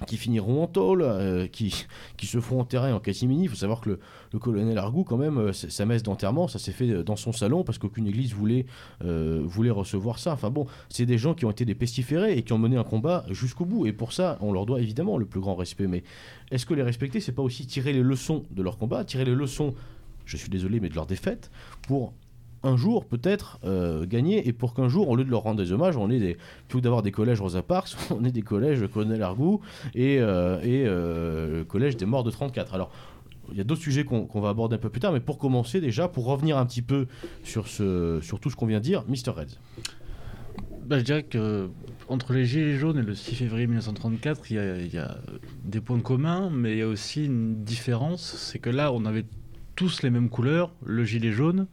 Qui 0.04 0.16
finiront 0.18 0.62
en 0.62 0.66
tôle, 0.66 1.02
euh, 1.02 1.46
qui, 1.46 1.86
qui 2.16 2.26
se 2.26 2.40
feront 2.40 2.60
enterrer 2.60 2.92
en 2.92 3.00
catimini. 3.00 3.44
Il 3.44 3.48
faut 3.48 3.56
savoir 3.56 3.80
que 3.80 3.98
le, 4.32 4.38
colonel 4.38 4.76
Argou, 4.76 5.04
quand 5.04 5.16
même, 5.16 5.38
euh, 5.38 5.52
sa 5.52 5.86
messe 5.86 6.02
d'enterrement, 6.02 6.48
ça 6.48 6.58
s'est 6.58 6.72
fait 6.72 6.90
euh, 6.90 7.02
dans 7.02 7.16
son 7.16 7.32
salon 7.32 7.64
parce 7.64 7.78
qu'aucune 7.78 8.06
église 8.06 8.34
voulait, 8.34 8.66
voulait 9.00 9.70
recevoir 9.70 10.18
ça. 10.18 10.32
Enfin 10.32 10.50
bon, 10.50 10.66
c'est 10.90 11.06
des 11.06 11.18
gens 11.18 11.34
qui 11.34 11.46
ont 11.46 11.50
été 11.50 11.64
des 11.64 11.74
pestiférés 11.74 12.36
et 12.36 12.42
qui 12.42 12.52
ont 12.52 12.58
mené 12.58 12.76
un 12.76 12.84
combat 12.84 13.24
jusqu'au 13.30 13.64
bout. 13.64 13.86
Et 13.86 13.92
pour 13.92 14.12
ça, 14.12 14.38
on 14.40 14.52
leur 14.52 14.66
doit 14.66 14.80
évidemment 14.80 15.16
le 15.16 15.24
plus 15.24 15.40
grand 15.40 15.54
respect. 15.54 15.86
Mais 15.86 16.02
est-ce 16.50 16.66
que 16.66 16.74
les 16.74 16.82
respecter, 16.82 17.20
c'est 17.20 17.32
pas 17.32 17.42
aussi 17.42 17.66
tirer 17.66 17.92
les 17.92 18.02
leçons 18.02 18.44
de 18.50 18.62
leur 18.62 18.78
combat, 18.78 19.04
tirer 19.04 19.24
les 19.24 19.34
leçons, 19.34 19.74
je 20.26 20.36
suis 20.36 20.50
désolé, 20.50 20.80
mais 20.80 20.88
de 20.88 20.94
leur 20.94 21.06
défaite, 21.06 21.50
pour 21.86 22.12
un 22.62 22.76
jour 22.76 23.04
peut-être 23.04 23.58
euh, 23.64 24.06
gagner 24.06 24.46
et 24.48 24.52
pour 24.52 24.74
qu'un 24.74 24.88
jour, 24.88 25.08
au 25.08 25.16
lieu 25.16 25.24
de 25.24 25.30
leur 25.30 25.42
rendre 25.42 25.62
des 25.62 25.72
hommages, 25.72 25.96
on 25.96 26.10
ait 26.10 26.36
plutôt 26.68 26.80
d'avoir 26.80 27.02
des 27.02 27.12
collèges 27.12 27.40
Rosa 27.40 27.62
Parks, 27.62 27.96
on 28.10 28.24
ait 28.24 28.32
des 28.32 28.42
collèges 28.42 28.86
Colonel 28.92 29.22
Argou 29.22 29.60
et, 29.94 30.18
euh, 30.20 30.60
et 30.62 30.84
euh, 30.86 31.58
le 31.58 31.64
collège 31.64 31.96
des 31.96 32.06
morts 32.06 32.24
de 32.24 32.30
34. 32.30 32.74
Alors, 32.74 32.90
il 33.52 33.56
y 33.56 33.60
a 33.60 33.64
d'autres 33.64 33.82
sujets 33.82 34.04
qu'on 34.04 34.40
va 34.40 34.48
aborder 34.48 34.74
un 34.74 34.78
peu 34.78 34.90
plus 34.90 35.00
tard, 35.00 35.12
mais 35.12 35.20
pour 35.20 35.38
commencer 35.38 35.80
déjà, 35.80 36.08
pour 36.08 36.26
revenir 36.26 36.58
un 36.58 36.66
petit 36.66 36.82
peu 36.82 37.06
sur, 37.44 37.64
tout 37.64 37.70
ce 38.50 38.56
qu'on 38.56 38.66
vient 38.66 38.78
de 38.78 38.84
dire, 38.84 39.04
Mr. 39.06 39.30
Reds. 39.30 39.60
Bah, 40.84 40.98
je 40.98 41.04
dirais 41.04 41.22
que 41.22 41.68
entre 42.08 42.32
les 42.32 42.44
Gilets 42.44 42.76
jaunes 42.76 42.98
et 42.98 43.02
le 43.02 43.14
6 43.14 43.36
février 43.36 43.66
1934, 43.66 44.50
il 44.50 44.56
y 44.56 44.58
a, 44.58 44.78
il 44.78 44.92
y 44.92 44.98
a 44.98 45.18
des 45.64 45.80
points 45.80 46.00
communs, 46.00 46.50
mais 46.50 46.72
il 46.72 46.78
y 46.78 46.82
a 46.82 46.88
aussi 46.88 47.24
une 47.24 47.62
différence. 47.62 48.34
C'est 48.36 48.58
que 48.58 48.70
là, 48.70 48.92
on 48.92 49.04
avait 49.04 49.24
tous 49.76 50.02
les 50.02 50.10
mêmes 50.10 50.28
couleurs, 50.28 50.72
le 50.84 51.04
gilet 51.04 51.32
jaune, 51.32 51.66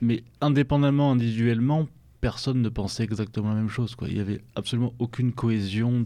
mais 0.00 0.22
indépendamment, 0.40 1.12
individuellement, 1.12 1.88
personne 2.20 2.60
ne 2.62 2.68
pensait 2.68 3.04
exactement 3.04 3.48
la 3.48 3.54
même 3.54 3.68
chose. 3.68 3.94
Quoi. 3.94 4.08
Il 4.08 4.14
n'y 4.14 4.20
avait 4.20 4.40
absolument 4.54 4.92
aucune 4.98 5.32
cohésion 5.32 6.04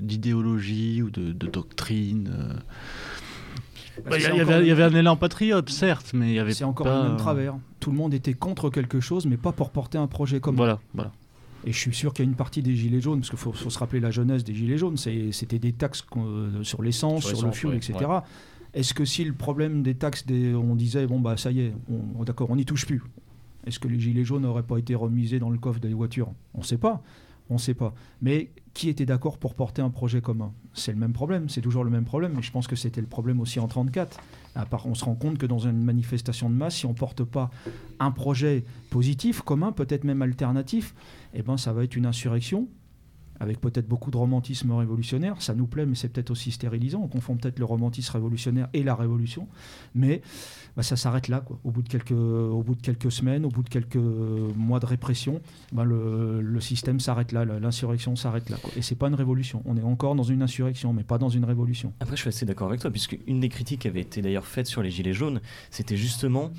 d'idéologie 0.00 1.02
ou 1.02 1.10
de, 1.10 1.32
de 1.32 1.46
doctrine. 1.46 2.30
euh. 2.32 2.54
Bah, 4.08 4.16
Il 4.18 4.22
y, 4.22 4.36
il 4.36 4.70
avait, 4.70 4.82
un 4.82 4.94
élan 4.94 5.16
patriote, 5.16 5.68
certes, 5.68 6.12
mais 6.14 6.30
il 6.30 6.34
y 6.34 6.38
avait 6.38 6.54
C'est 6.54 6.64
encore 6.64 6.86
pas... 6.86 7.02
le 7.02 7.08
même 7.08 7.16
travers. 7.18 7.56
Tout 7.80 7.90
le 7.90 7.96
monde 7.96 8.14
était 8.14 8.34
contre 8.34 8.70
quelque 8.70 9.00
chose, 9.00 9.26
mais 9.26 9.36
pas 9.36 9.52
pour 9.52 9.70
porter 9.70 9.98
un 9.98 10.06
projet 10.06 10.40
commun. 10.40 10.56
Voilà, 10.56 10.80
voilà. 10.94 11.12
Et 11.66 11.72
je 11.72 11.78
suis 11.78 11.94
sûr 11.94 12.14
qu'il 12.14 12.24
y 12.24 12.28
a 12.28 12.30
une 12.30 12.36
partie 12.36 12.62
des 12.62 12.74
gilets 12.74 13.02
jaunes, 13.02 13.20
parce 13.20 13.28
qu'il 13.28 13.38
faut, 13.38 13.52
faut 13.52 13.68
se 13.68 13.78
rappeler 13.78 14.00
la 14.00 14.10
jeunesse 14.10 14.44
des 14.44 14.54
gilets 14.54 14.78
jaunes, 14.78 14.96
c'était 14.96 15.58
des 15.58 15.72
taxes 15.72 16.04
euh, 16.16 16.62
sur 16.62 16.82
l'essence, 16.82 17.26
Sur 17.26 17.36
sur, 17.54 17.68
le 17.68 17.74
ouais, 17.74 17.76
etc. 17.76 17.94
ouais. 18.08 18.18
Est-ce 18.72 18.94
que 18.94 19.04
si 19.04 19.24
le 19.24 19.34
problème 19.34 19.82
des 19.82 19.94
taxes, 19.94 20.24
des, 20.24 20.54
on 20.54 20.74
disait, 20.76 21.06
bon 21.06 21.20
bah 21.20 21.36
ça 21.36 21.50
y 21.50 21.60
est, 21.60 21.72
on, 22.16 22.22
d'accord, 22.22 22.48
on 22.50 22.56
n'y 22.56 22.64
touche 22.64 22.86
plus, 22.86 23.02
est-ce 23.66 23.78
que 23.78 23.88
les 23.88 23.98
gilets 23.98 24.24
jaunes 24.24 24.42
n'auraient 24.42 24.62
pas 24.62 24.78
été 24.78 24.94
remisés 24.94 25.38
dans 25.38 25.50
le 25.50 25.58
coffre 25.58 25.80
des 25.80 25.92
voitures? 25.92 26.32
On 26.54 26.60
ne 26.60 26.64
sait 26.64 26.78
pas. 26.78 27.02
On 27.52 27.58
sait 27.58 27.74
pas. 27.74 27.92
Mais 28.22 28.50
qui 28.74 28.88
était 28.88 29.06
d'accord 29.06 29.36
pour 29.38 29.54
porter 29.54 29.82
un 29.82 29.90
projet 29.90 30.20
commun? 30.20 30.52
C'est 30.72 30.92
le 30.92 30.98
même 30.98 31.12
problème, 31.12 31.48
c'est 31.48 31.60
toujours 31.60 31.82
le 31.82 31.90
même 31.90 32.04
problème, 32.04 32.34
mais 32.36 32.42
je 32.42 32.52
pense 32.52 32.68
que 32.68 32.76
c'était 32.76 33.00
le 33.00 33.08
problème 33.08 33.40
aussi 33.40 33.58
en 33.58 33.66
1934. 33.66 34.20
À 34.54 34.66
part, 34.66 34.86
on 34.86 34.94
se 34.94 35.04
rend 35.04 35.16
compte 35.16 35.36
que 35.36 35.46
dans 35.46 35.58
une 35.58 35.82
manifestation 35.82 36.48
de 36.48 36.54
masse, 36.54 36.76
si 36.76 36.86
on 36.86 36.90
ne 36.90 36.94
porte 36.94 37.24
pas 37.24 37.50
un 37.98 38.12
projet 38.12 38.64
positif, 38.90 39.42
commun, 39.42 39.72
peut-être 39.72 40.04
même 40.04 40.22
alternatif, 40.22 40.94
eh 41.34 41.42
ben, 41.42 41.56
ça 41.56 41.72
va 41.72 41.82
être 41.82 41.96
une 41.96 42.06
insurrection, 42.06 42.68
avec 43.40 43.60
peut-être 43.60 43.88
beaucoup 43.88 44.10
de 44.10 44.16
romantisme 44.16 44.70
révolutionnaire. 44.72 45.40
Ça 45.40 45.54
nous 45.54 45.66
plaît, 45.66 45.86
mais 45.86 45.94
c'est 45.94 46.10
peut-être 46.10 46.30
aussi 46.30 46.52
stérilisant. 46.52 47.00
On 47.02 47.08
confond 47.08 47.36
peut-être 47.36 47.58
le 47.58 47.64
romantisme 47.64 48.12
révolutionnaire 48.12 48.68
et 48.74 48.82
la 48.82 48.94
révolution. 48.94 49.48
Mais 49.94 50.20
bah, 50.76 50.82
ça 50.82 50.96
s'arrête 50.96 51.28
là. 51.28 51.42
Au, 51.64 51.70
bout 51.70 51.82
de 51.82 51.88
quelques, 51.88 52.10
au 52.12 52.62
bout 52.62 52.74
de 52.74 52.82
quelques 52.82 53.10
semaines, 53.10 53.46
au 53.46 53.48
bout 53.48 53.62
de 53.62 53.70
quelques 53.70 53.96
mois 53.96 54.78
de 54.78 54.86
répression, 54.86 55.40
bah, 55.72 55.84
le, 55.84 56.60
système 56.60 57.00
s'arrête 57.00 57.32
là, 57.32 57.46
l'insurrection 57.46 58.14
s'arrête 58.14 58.50
là. 58.50 58.58
Quoi. 58.62 58.70
Et 58.76 58.82
c'est 58.82 58.94
pas 58.94 59.08
une 59.08 59.14
révolution. 59.14 59.62
On 59.64 59.78
est 59.78 59.82
encore 59.82 60.14
dans 60.14 60.22
une 60.22 60.42
insurrection, 60.42 60.92
mais 60.92 61.02
pas 61.02 61.16
dans 61.16 61.30
une 61.30 61.46
révolution. 61.46 61.94
Après, 62.00 62.16
je 62.16 62.20
suis 62.20 62.28
assez 62.28 62.44
d'accord 62.44 62.68
avec 62.68 62.80
toi, 62.80 62.90
puisque 62.90 63.18
une 63.26 63.40
des 63.40 63.48
critiques 63.48 63.80
qui 63.80 63.88
avait 63.88 64.02
été 64.02 64.20
d'ailleurs 64.20 64.46
faite 64.46 64.66
sur 64.66 64.82
les 64.82 64.90
Gilets 64.90 65.14
jaunes, 65.14 65.40
c'était 65.70 65.96
justement 65.96 66.50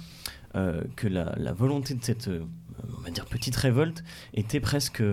euh, 0.56 0.82
que 0.96 1.08
la, 1.08 1.36
la, 1.38 1.54
volonté 1.54 1.94
de 1.94 2.04
cette 2.04 2.28
euh, 2.28 2.42
on 2.98 3.02
va 3.02 3.10
dire 3.10 3.26
petite 3.26 3.56
révolte 3.56 4.04
était 4.34 4.60
presque 4.60 5.04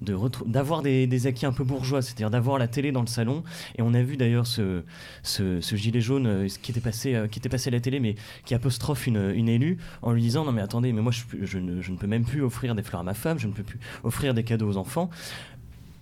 d'avoir 0.00 0.82
des, 0.82 1.26
acquis 1.26 1.46
un 1.46 1.52
peu 1.52 1.64
bourgeois, 1.64 2.02
c'est-à-dire 2.02 2.30
d'avoir 2.30 2.58
la 2.58 2.68
télé 2.68 2.92
dans 2.92 3.00
le 3.00 3.06
salon. 3.06 3.42
Et 3.76 3.82
on 3.82 3.94
a 3.94 4.02
vu 4.02 4.16
d'ailleurs 4.16 4.46
ce, 4.46 4.82
ce, 5.22 5.76
gilet 5.76 6.00
jaune 6.00 6.26
euh, 6.26 6.48
qui 6.62 6.70
était, 6.70 6.80
passé, 6.80 7.14
euh, 7.14 7.28
qui 7.28 7.38
était 7.38 7.48
passé 7.48 7.68
à 7.68 7.72
la 7.72 7.80
télé, 7.80 8.00
mais 8.00 8.14
qui 8.44 8.54
apostrophe 8.54 9.06
une, 9.06 9.32
une 9.34 9.48
élue 9.48 9.78
en 10.02 10.12
lui 10.12 10.22
disant 10.22 10.44
Non, 10.44 10.52
mais 10.52 10.62
attendez, 10.62 10.92
mais 10.92 11.02
moi 11.02 11.12
je, 11.12 11.58
ne, 11.58 11.80
je, 11.80 11.92
ne, 11.92 11.96
peux 11.96 12.06
même 12.06 12.24
plus 12.24 12.42
offrir 12.42 12.74
des 12.74 12.82
fleurs 12.82 13.00
à 13.00 13.04
ma 13.04 13.14
femme, 13.14 13.38
je 13.38 13.46
ne 13.46 13.52
peux 13.52 13.62
plus 13.62 13.78
offrir 14.04 14.34
des 14.34 14.44
cadeaux 14.44 14.68
aux 14.68 14.76
enfants 14.76 15.10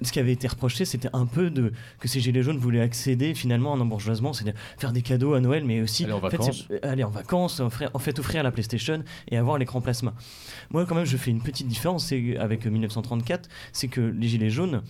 ce 0.02 0.12
qui 0.12 0.18
avait 0.18 0.32
été 0.32 0.48
reproché, 0.48 0.84
c'était 0.84 1.10
un 1.12 1.26
peu 1.26 1.50
de 1.50 1.72
que 1.98 2.08
ces 2.08 2.20
gilets 2.20 2.42
jaunes 2.42 2.58
voulaient 2.58 2.80
accéder 2.80 3.34
finalement 3.34 3.74
à 3.74 3.76
un 3.76 3.80
embourgeoisement, 3.80 4.32
c'est-à-dire 4.32 4.58
faire 4.78 4.92
des 4.92 5.02
cadeaux 5.02 5.34
à 5.34 5.40
Noël, 5.40 5.64
mais 5.64 5.80
aussi 5.80 6.04
aller 6.04 6.12
en 6.12 6.20
vacances, 6.20 6.62
fait, 6.62 6.84
aller 6.84 7.04
en, 7.04 7.10
vacances 7.10 7.60
offrir, 7.60 7.90
en 7.94 7.98
fait 7.98 8.18
offrir 8.18 8.42
la 8.42 8.50
PlayStation 8.50 9.02
et 9.30 9.36
avoir 9.36 9.58
l'écran 9.58 9.80
plasma. 9.80 10.14
Moi, 10.70 10.86
quand 10.86 10.94
même, 10.94 11.04
je 11.04 11.16
fais 11.16 11.30
une 11.30 11.42
petite 11.42 11.68
différence 11.68 12.12
avec 12.38 12.66
1934, 12.66 13.48
c'est 13.72 13.88
que 13.88 14.00
les 14.00 14.28
gilets 14.28 14.50
jaunes 14.50 14.82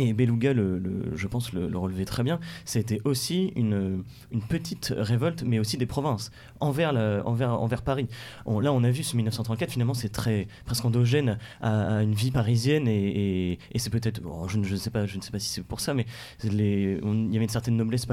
et 0.00 0.12
Beluga, 0.14 0.54
je 0.54 1.26
pense, 1.26 1.52
le, 1.52 1.68
le, 1.68 1.78
relevait 1.78 2.04
très 2.04 2.22
bien. 2.22 2.40
C'était 2.64 3.00
aussi 3.04 3.52
une, 3.56 4.02
petite 4.48 4.94
révolte, 4.96 5.42
mais 5.42 5.58
aussi 5.58 5.76
des 5.76 5.86
provinces, 5.86 6.30
envers, 6.60 6.92
Paris. 7.84 8.06
Là, 8.46 8.72
on 8.72 8.82
a 8.82 8.90
vu 8.90 9.02
ce 9.02 9.16
1934, 9.16 9.70
finalement, 9.70 9.94
c'est 9.94 10.08
très 10.08 10.48
presque 10.64 10.84
endogène 10.84 11.38
à, 11.60 12.02
une 12.02 12.14
vie 12.14 12.30
parisienne, 12.30 12.88
et, 12.88 13.58
c'est 13.76 13.90
peut-être, 13.90 14.20
je, 14.48 14.58
ne 14.58 14.76
sais 14.76 14.90
pas, 14.90 15.06
je 15.06 15.16
ne 15.16 15.22
sais 15.22 15.30
pas 15.30 15.38
si 15.38 15.48
c'est 15.48 15.62
pour 15.62 15.80
ça, 15.80 15.94
mais 15.94 16.06
il 16.44 16.54
y 16.54 17.36
avait 17.36 17.44
une 17.44 17.48
certaine 17.48 17.76
noblesse, 17.76 18.06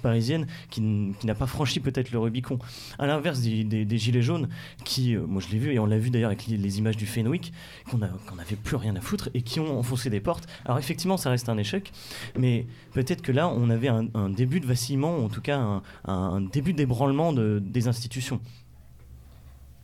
parisienne 0.00 0.46
qui, 0.70 0.80
n'a 0.80 1.34
pas 1.34 1.46
franchi 1.46 1.80
peut-être 1.80 2.12
le 2.12 2.18
Rubicon. 2.18 2.58
À 2.98 3.06
l'inverse 3.06 3.40
des, 3.40 3.98
Gilets 3.98 4.22
jaunes, 4.22 4.48
qui, 4.84 5.16
euh, 5.16 5.26
moi 5.26 5.42
je 5.44 5.48
l'ai 5.52 5.58
vu, 5.58 5.72
et 5.72 5.78
on 5.78 5.86
l'a 5.86 5.98
vu 5.98 6.10
d'ailleurs 6.10 6.30
avec 6.30 6.46
les, 6.46 6.78
images 6.78 6.96
du 6.96 7.06
Fenwick, 7.06 7.52
qu'on 7.90 7.98
n'avait 7.98 8.56
plus 8.56 8.76
rien 8.76 8.94
à 8.94 9.00
foutre, 9.00 9.30
et 9.34 9.42
qui 9.42 9.58
ont 9.58 9.78
enfoncé 9.78 10.10
des 10.10 10.20
portes 10.20 10.46
alors 10.68 10.78
effectivement, 10.78 11.16
ça 11.16 11.30
reste 11.30 11.48
un 11.48 11.56
échec, 11.56 11.92
mais 12.38 12.66
peut-être 12.92 13.22
que 13.22 13.32
là, 13.32 13.48
on 13.48 13.70
avait 13.70 13.88
un, 13.88 14.06
un, 14.12 14.28
début 14.28 14.60
de 14.60 14.66
vacillement, 14.66 15.16
en 15.16 15.30
tout 15.30 15.40
cas 15.40 15.58
un, 15.58 15.82
un 16.04 16.42
début 16.42 16.74
d'ébranlement 16.74 17.32
de, 17.32 17.58
des 17.64 17.88
institutions. 17.88 18.40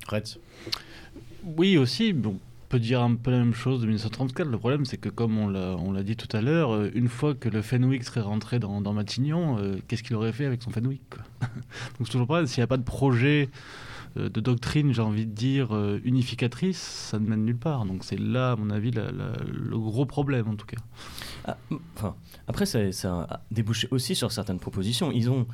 Retz. 0.07 0.39
Oui, 1.45 1.79
aussi. 1.79 2.13
Bon, 2.13 2.39
on 2.39 2.67
peut 2.69 2.79
dire 2.79 3.03
un 3.03 3.15
peu 3.15 3.31
la 3.31 3.39
même 3.39 3.55
chose 3.55 3.81
de 3.81 3.87
1934. 3.87 4.47
Le 4.47 4.59
problème, 4.59 4.85
c'est 4.85 4.99
que 4.99 5.09
comme 5.09 5.39
on 5.39 5.49
l'a 5.93 6.03
dit 6.03 6.17
tout 6.17 6.35
à 6.37 6.43
l'heure, 6.43 6.75
euh, 6.75 6.91
une 6.95 7.09
fois 7.09 7.35
que 7.35 7.49
le 7.49 7.63
Fenwick 7.63 8.05
serait 8.05 8.21
rentré 8.21 8.59
dans, 8.59 8.81
dans 8.81 8.93
Matignon, 8.93 9.59
euh, 9.59 9.77
qu'est-ce 9.89 10.03
qu'il 10.03 10.17
aurait 10.17 10.33
fait 10.33 10.45
avec 10.45 10.63
son 10.63 10.71
Fenwick 10.71 11.01
Donc 11.41 12.01
c'est 12.01 12.13
toujours 12.13 12.27
pareil, 12.27 12.47
s'il 12.47 12.61
n'y 12.61 12.65
a 12.65 12.69
pas 12.69 12.77
de 12.77 12.83
projet 12.83 13.49
de 14.17 14.41
doctrine, 14.41 14.93
j'ai 14.93 15.03
envie 15.03 15.27
de 15.27 15.33
dire, 15.33 15.75
euh, 15.75 16.01
unificatrice, 16.05 16.79
ça 16.79 17.19
ne 17.19 17.29
mène 17.29 17.45
nulle 17.45 17.59
part. 17.59 17.85
Donc 17.85 18.05
c'est 18.05 18.19
là, 18.19 18.53
à 18.53 18.57
mon 18.57 18.71
avis, 18.71 18.93
le 18.93 19.79
gros 19.79 20.07
problème, 20.07 20.49
en 20.49 20.55
tout 20.55 20.67
cas. 20.67 20.77
Ah, 21.45 21.57
après, 22.47 22.67
ça, 22.67 22.93
ça, 22.93 23.27
a 23.29 23.41
débouché 23.51 23.89
aussi 23.91 24.15
sur 24.15 24.31
certaines 24.33 24.61
propositions. 24.61 25.11
Ils 25.11 25.31
ont, 25.31 25.47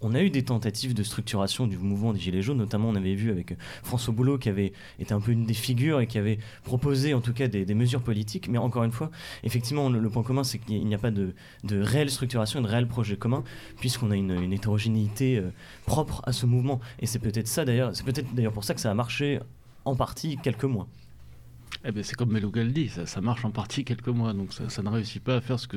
on 0.00 0.14
a 0.14 0.22
eu 0.22 0.30
des 0.30 0.44
tentatives 0.44 0.94
de 0.94 1.02
structuration 1.02 1.66
du 1.66 1.78
mouvement 1.78 2.12
des 2.12 2.18
Gilets 2.18 2.42
jaunes, 2.42 2.58
notamment 2.58 2.88
on 2.88 2.94
avait 2.94 3.14
vu 3.14 3.30
avec 3.30 3.56
François 3.82 4.12
Boulot 4.12 4.38
qui 4.38 4.48
avait 4.48 4.72
été 4.98 5.14
un 5.14 5.20
peu 5.20 5.32
une 5.32 5.44
des 5.44 5.54
figures 5.54 6.00
et 6.00 6.06
qui 6.06 6.18
avait 6.18 6.38
proposé 6.64 7.14
en 7.14 7.20
tout 7.20 7.32
cas 7.32 7.48
des, 7.48 7.74
mesures 7.74 8.02
politiques. 8.02 8.48
Mais 8.48 8.58
encore 8.58 8.84
une 8.84 8.92
fois, 8.92 9.10
effectivement, 9.44 9.88
le, 9.88 10.08
point 10.10 10.22
commun, 10.22 10.44
c'est 10.44 10.58
qu'il 10.58 10.84
n'y 10.84 10.94
a 10.94 10.98
pas 10.98 11.10
de, 11.10 11.34
réelle 11.70 12.10
structuration, 12.10 12.60
de 12.60 12.66
réel 12.66 12.86
projet 12.86 13.16
commun, 13.16 13.44
puisqu'on 13.78 14.10
a 14.10 14.16
une, 14.16 14.32
une 14.32 14.52
hétérogénéité 14.52 15.38
euh, 15.38 15.50
propre 15.86 16.22
à 16.24 16.32
ce 16.32 16.46
mouvement. 16.46 16.80
Et 17.00 17.06
c'est 17.06 17.18
peut-être 17.18 17.48
ça 17.48 17.64
d'ailleurs, 17.64 17.94
c'est 17.94 18.04
peut-être 18.04 18.34
d'ailleurs 18.34 18.52
pour 18.52 18.64
ça 18.64 18.74
que 18.74 18.80
ça 18.80 18.90
a 18.90 18.94
marché 18.94 19.40
en 19.84 19.94
partie 19.96 20.38
quelques 20.38 20.64
mois. 20.64 20.88
Eh 21.84 21.92
ben 21.92 22.02
c'est 22.02 22.16
comme 22.16 22.32
Melougal 22.32 22.72
dit, 22.72 22.88
ça, 22.88 23.06
ça, 23.06 23.20
marche 23.20 23.44
en 23.44 23.50
partie 23.50 23.84
quelques 23.84 24.08
mois, 24.08 24.32
donc 24.32 24.52
ça, 24.52 24.68
ça, 24.68 24.82
ne 24.82 24.88
réussit 24.88 25.22
pas 25.22 25.36
à 25.36 25.40
faire 25.40 25.60
ce 25.60 25.68
que 25.68 25.76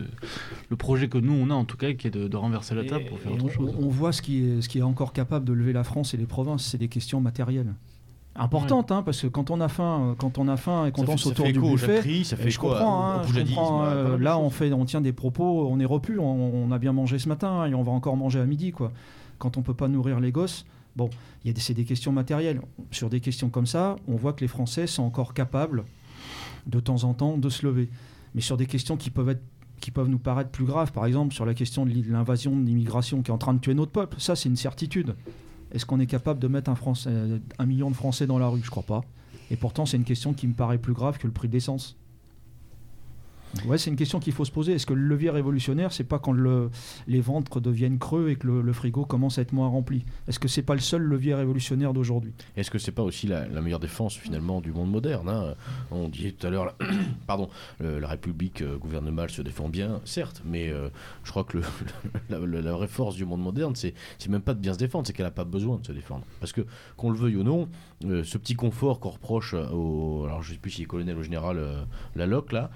le 0.69 0.75
projet 0.75 1.07
que 1.07 1.17
nous 1.17 1.33
on 1.33 1.49
a 1.49 1.53
en 1.53 1.65
tout 1.65 1.77
cas, 1.77 1.93
qui 1.93 2.07
est 2.07 2.11
de, 2.11 2.27
de 2.27 2.37
renverser 2.37 2.75
la 2.75 2.83
table 2.83 3.05
pour 3.05 3.19
faire 3.19 3.33
autre 3.33 3.45
on, 3.45 3.49
chose. 3.49 3.75
On 3.79 3.87
voit 3.87 4.11
ce 4.11 4.21
qui, 4.21 4.43
est, 4.43 4.61
ce 4.61 4.69
qui 4.69 4.79
est 4.79 4.83
encore 4.83 5.13
capable 5.13 5.45
de 5.45 5.53
lever 5.53 5.73
la 5.73 5.83
France 5.83 6.13
et 6.13 6.17
les 6.17 6.25
provinces, 6.25 6.65
c'est 6.65 6.77
des 6.77 6.87
questions 6.87 7.21
matérielles 7.21 7.73
importante 8.35 8.91
ouais. 8.91 8.97
hein, 8.97 9.03
parce 9.03 9.21
que 9.21 9.27
quand 9.27 9.49
on 9.51 9.59
a 9.59 9.67
faim 9.67 10.15
quand 10.17 10.37
on 10.37 10.47
a 10.47 10.55
faim 10.55 10.85
et 10.85 10.91
qu'on 10.91 11.03
danse 11.03 11.25
autour 11.25 11.45
du 11.47 11.59
buffet 11.59 11.99
prix, 11.99 12.23
ça 12.23 12.37
fait 12.37 12.49
je 12.49 12.59
comprends, 12.59 13.11
hein, 13.11 13.21
je 13.27 13.41
comprends 13.41 13.83
euh, 13.83 14.17
là 14.17 14.39
on 14.39 14.49
fait 14.49 14.71
on 14.71 14.85
tient 14.85 15.01
des 15.01 15.11
propos 15.11 15.67
on 15.69 15.79
est 15.81 15.85
repu 15.85 16.17
on, 16.17 16.23
on, 16.23 16.71
a 16.71 16.79
bien 16.79 16.93
mangé 16.93 17.19
ce 17.19 17.27
matin 17.27 17.65
et 17.65 17.75
on 17.75 17.83
va 17.83 17.91
encore 17.91 18.15
manger 18.15 18.39
à 18.39 18.45
midi 18.45 18.71
quoi 18.71 18.93
quand 19.37 19.57
on 19.57 19.61
peut 19.61 19.73
pas 19.73 19.89
nourrir 19.89 20.21
les 20.21 20.31
gosses 20.31 20.65
bon 20.95 21.09
c'est 21.57 21.73
des 21.73 21.85
questions 21.85 22.11
matérielles 22.11 22.61
sur 22.91 23.09
des 23.09 23.19
questions 23.19 23.49
comme 23.49 23.65
ça 23.65 23.95
on 24.07 24.15
voit 24.15 24.33
que 24.33 24.41
les 24.41 24.47
français 24.47 24.87
sont 24.87 25.03
encore 25.03 25.33
capables 25.33 25.85
de 26.67 26.79
temps 26.79 27.03
en 27.03 27.13
temps 27.13 27.37
de 27.37 27.49
se 27.49 27.65
lever 27.65 27.89
mais 28.35 28.41
sur 28.41 28.57
des 28.57 28.65
questions 28.65 28.97
qui 28.97 29.09
peuvent 29.09 29.37
nous 30.07 30.19
paraître 30.19 30.51
plus 30.51 30.65
graves 30.65 30.91
par 30.91 31.05
exemple 31.05 31.33
sur 31.33 31.45
la 31.45 31.53
question 31.53 31.85
de 31.85 31.93
l'invasion 32.07 32.55
de 32.55 32.65
l'immigration 32.65 33.21
qui 33.21 33.31
est 33.31 33.33
en 33.33 33.37
train 33.37 33.53
de 33.53 33.59
tuer 33.59 33.73
notre 33.73 33.91
peuple 33.91 34.17
ça 34.19 34.35
c'est 34.35 34.49
une 34.49 34.57
certitude 34.57 35.15
est-ce 35.73 35.85
qu'on 35.85 35.99
est 35.99 36.07
capable 36.07 36.39
de 36.39 36.47
mettre 36.47 36.69
un, 36.69 36.75
un, 37.59 37.65
million 37.65 37.89
de 37.89 37.95
Français 37.95 38.27
dans 38.27 38.37
la 38.37 38.47
rue? 38.47 38.61
Je 38.63 38.69
crois 38.69 38.83
pas. 38.83 39.01
Et 39.49 39.55
pourtant, 39.55 39.85
c'est 39.85 39.97
une 39.97 40.03
question 40.03 40.33
qui 40.33 40.47
me 40.47 40.53
paraît 40.53 40.77
plus 40.77 40.93
grave 40.93 41.17
que 41.17 41.27
le 41.27 41.33
prix 41.33 41.47
de 41.47 41.53
l'essence. 41.53 41.97
Ouais, 43.65 43.77
c'est 43.77 43.89
une 43.89 43.95
question 43.95 44.19
qu'il 44.19 44.33
faut 44.33 44.45
se 44.45 44.51
poser. 44.51 44.73
Est-ce 44.73 44.85
que 44.85 44.93
le 44.93 45.01
levier 45.01 45.29
révolutionnaire, 45.29 45.91
c'est 45.93 46.03
pas 46.03 46.19
quand 46.19 46.31
le, 46.31 46.69
les 47.07 47.21
ventres 47.21 47.59
deviennent 47.59 47.99
creux 47.99 48.29
et 48.29 48.35
que 48.35 48.47
le, 48.47 48.73
frigo 48.73 49.05
commence 49.05 49.37
à 49.37 49.41
être 49.41 49.53
moins 49.53 49.67
rempli? 49.67 50.05
Est-ce 50.27 50.39
que 50.39 50.47
c'est 50.47 50.61
pas 50.61 50.75
le 50.75 50.81
seul 50.81 51.01
levier 51.01 51.35
révolutionnaire 51.35 51.93
d'aujourd'hui? 51.93 52.33
Est-ce 52.55 52.71
que 52.71 52.77
c'est 52.77 52.91
pas 52.91 53.03
aussi 53.03 53.27
la, 53.27 53.45
meilleure 53.61 53.79
défense 53.79 54.15
finalement 54.15 54.61
du 54.61 54.71
monde 54.71 54.89
moderne 54.89 55.29
hein? 55.29 55.55
On 55.91 56.07
disait 56.07 56.31
tout 56.31 56.47
à 56.47 56.49
l'heure, 56.49 56.75
pardon, 57.27 57.49
la 57.79 58.07
République 58.07 58.61
euh, 58.61 58.77
gouverne 58.77 59.09
mal, 59.11 59.29
se 59.29 59.41
défend 59.41 59.69
bien, 59.69 60.01
certes, 60.05 60.41
mais 60.45 60.69
euh, 60.69 60.89
je 61.23 61.31
crois 61.31 61.43
que 61.43 61.59
la, 62.29 62.39
la, 62.39 62.71
vraie 62.73 62.87
force 62.87 63.15
du 63.15 63.25
monde 63.25 63.41
moderne, 63.41 63.75
c'est 63.75 63.93
même 64.29 64.41
pas 64.41 64.53
de 64.53 64.59
bien 64.59 64.73
se 64.73 64.77
défendre, 64.77 65.07
c'est 65.07 65.13
qu'elle 65.13 65.25
n'a 65.25 65.31
pas 65.31 65.43
besoin 65.43 65.77
de 65.77 65.85
se 65.85 65.91
défendre. 65.91 66.23
Parce 66.39 66.53
que 66.53 66.61
qu'on 66.97 67.09
le 67.09 67.17
veuille 67.17 67.35
ou 67.35 67.43
non, 67.43 67.67
euh, 68.05 68.23
ce 68.23 68.37
petit 68.37 68.55
confort 68.55 68.99
qu'on 68.99 69.09
reproche 69.09 69.53
au, 69.53 70.23
alors 70.25 70.41
je 70.41 70.53
sais 70.53 70.59
plus 70.59 70.71
si 70.71 70.83
est 70.83 70.85
colonel 70.85 71.17
ou 71.17 71.23
général 71.23 71.57
euh, 71.57 71.83
Laloc 72.15 72.51
là. 72.51 72.71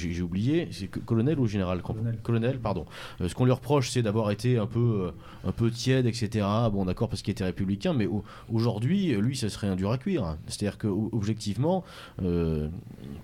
J'ai 0.00 0.22
oublié, 0.22 0.68
c'est 0.72 0.88
colonel 0.88 1.38
ou 1.38 1.46
général? 1.46 1.82
Colonel. 1.82 2.18
colonel 2.22 2.58
pardon. 2.58 2.86
Euh, 3.20 3.28
ce 3.28 3.34
qu'on 3.34 3.44
lui 3.44 3.52
reproche, 3.52 3.90
c'est 3.90 4.02
d'avoir 4.02 4.30
été 4.30 4.58
un 4.58 4.66
peu, 4.66 5.08
euh, 5.08 5.48
un 5.48 5.52
peu 5.52 5.70
tiède, 5.70 6.06
etc. 6.06 6.46
Bon, 6.72 6.84
d'accord, 6.84 7.08
parce 7.08 7.22
qu'il 7.22 7.32
était 7.32 7.44
républicain, 7.44 7.92
mais 7.92 8.08
aujourd'hui, 8.52 9.14
lui, 9.14 9.36
ça 9.36 9.48
serait 9.48 9.68
un 9.68 9.76
dur 9.76 9.92
à 9.92 9.98
cuire. 9.98 10.36
C'est-à-dire 10.46 10.78
que 10.78 10.86
objectivement, 10.86 11.84
euh, 12.22 12.68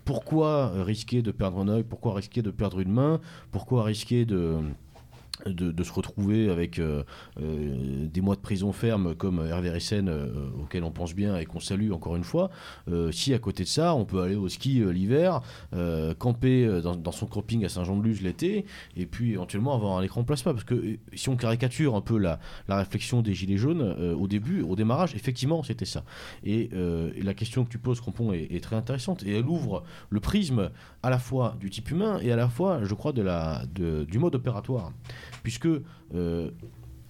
pourquoi 0.05 0.73
risquer 0.85 1.23
de 1.23 1.31
perdre 1.31 1.59
un 1.59 1.69
œil? 1.69 1.85
Pourquoi 1.85 2.15
risquer 2.15 2.43
de 2.43 2.51
perdre 2.51 2.81
une 2.81 2.93
main? 2.93 3.21
Pourquoi 3.51 3.85
risquer 3.85 4.25
de 4.25 4.59
de, 5.45 5.83
se 5.83 5.93
retrouver 5.93 6.51
avec 6.51 6.79
euh, 6.79 7.03
euh, 7.41 8.07
des 8.07 8.21
mois 8.21 8.35
de 8.35 8.41
prison 8.41 8.73
ferme 8.73 9.15
comme 9.15 9.45
Hervé 9.47 9.71
Rissen 9.71 10.09
euh, 10.09 10.51
auquel 10.61 10.85
on 10.85 10.91
pense 10.91 11.15
bien 11.15 11.37
et 11.37 11.45
qu'on 11.45 11.61
salue 11.61 11.93
encore 11.93 12.17
une 12.17 12.25
fois. 12.25 12.51
Euh, 12.89 13.13
si 13.13 13.35
à 13.35 13.39
côté 13.39 13.65
de 13.65 13.69
ça 13.69 13.95
on 13.95 14.05
peut 14.05 14.21
aller 14.23 14.35
au 14.35 14.49
ski 14.49 14.83
l'hiver 14.93 15.41
camper 16.19 16.81
dans, 16.83 17.13
son 17.13 17.27
camping 17.27 17.65
à 17.65 17.69
Saint-Jean-de-Luz 17.69 18.23
l'été 18.23 18.67
et 18.97 19.07
puis 19.07 19.33
éventuellement 19.33 19.75
avoir 19.75 19.99
un 19.99 20.03
écran 20.03 20.25
plasma 20.25 20.53
parce 20.53 20.65
que 20.65 20.99
si 21.15 21.29
on 21.29 21.37
caricature 21.37 21.95
un 21.95 22.01
peu 22.01 22.19
la, 22.19 22.39
la 22.69 22.77
réflexion 22.77 23.23
des 23.23 23.35
gilets 23.35 23.57
jaunes 23.57 23.83
au 23.83 24.27
début 24.27 24.63
au 24.63 24.77
démarrage 24.77 25.15
effectivement 25.15 25.63
c'était 25.63 25.85
ça. 25.85 26.05
Et, 26.45 26.71
et, 26.73 27.23
la 27.23 27.35
question 27.35 27.65
que 27.65 27.71
tu 27.71 27.79
poses 27.79 28.01
Crampon 28.01 28.33
est, 28.33 28.49
est, 28.51 28.63
très 28.63 28.77
intéressante. 28.77 29.23
Et 29.25 29.37
elle 29.39 29.47
ouvre 29.47 29.83
le 30.11 30.21
prisme 30.21 30.71
à 31.03 31.11
la 31.11 31.19
fois 31.19 31.57
du 31.59 31.71
type 31.71 31.91
humain 31.91 32.19
et 32.23 32.33
à 32.33 32.37
la 32.37 32.49
fois 32.49 32.81
je 32.83 32.95
crois 32.95 33.13
de 33.13 33.23
la, 33.23 33.65
de, 33.75 34.05
du 34.05 34.19
mode 34.19 34.35
opératoire 34.35 34.93
puisque 35.43 35.69
euh, 36.15 36.51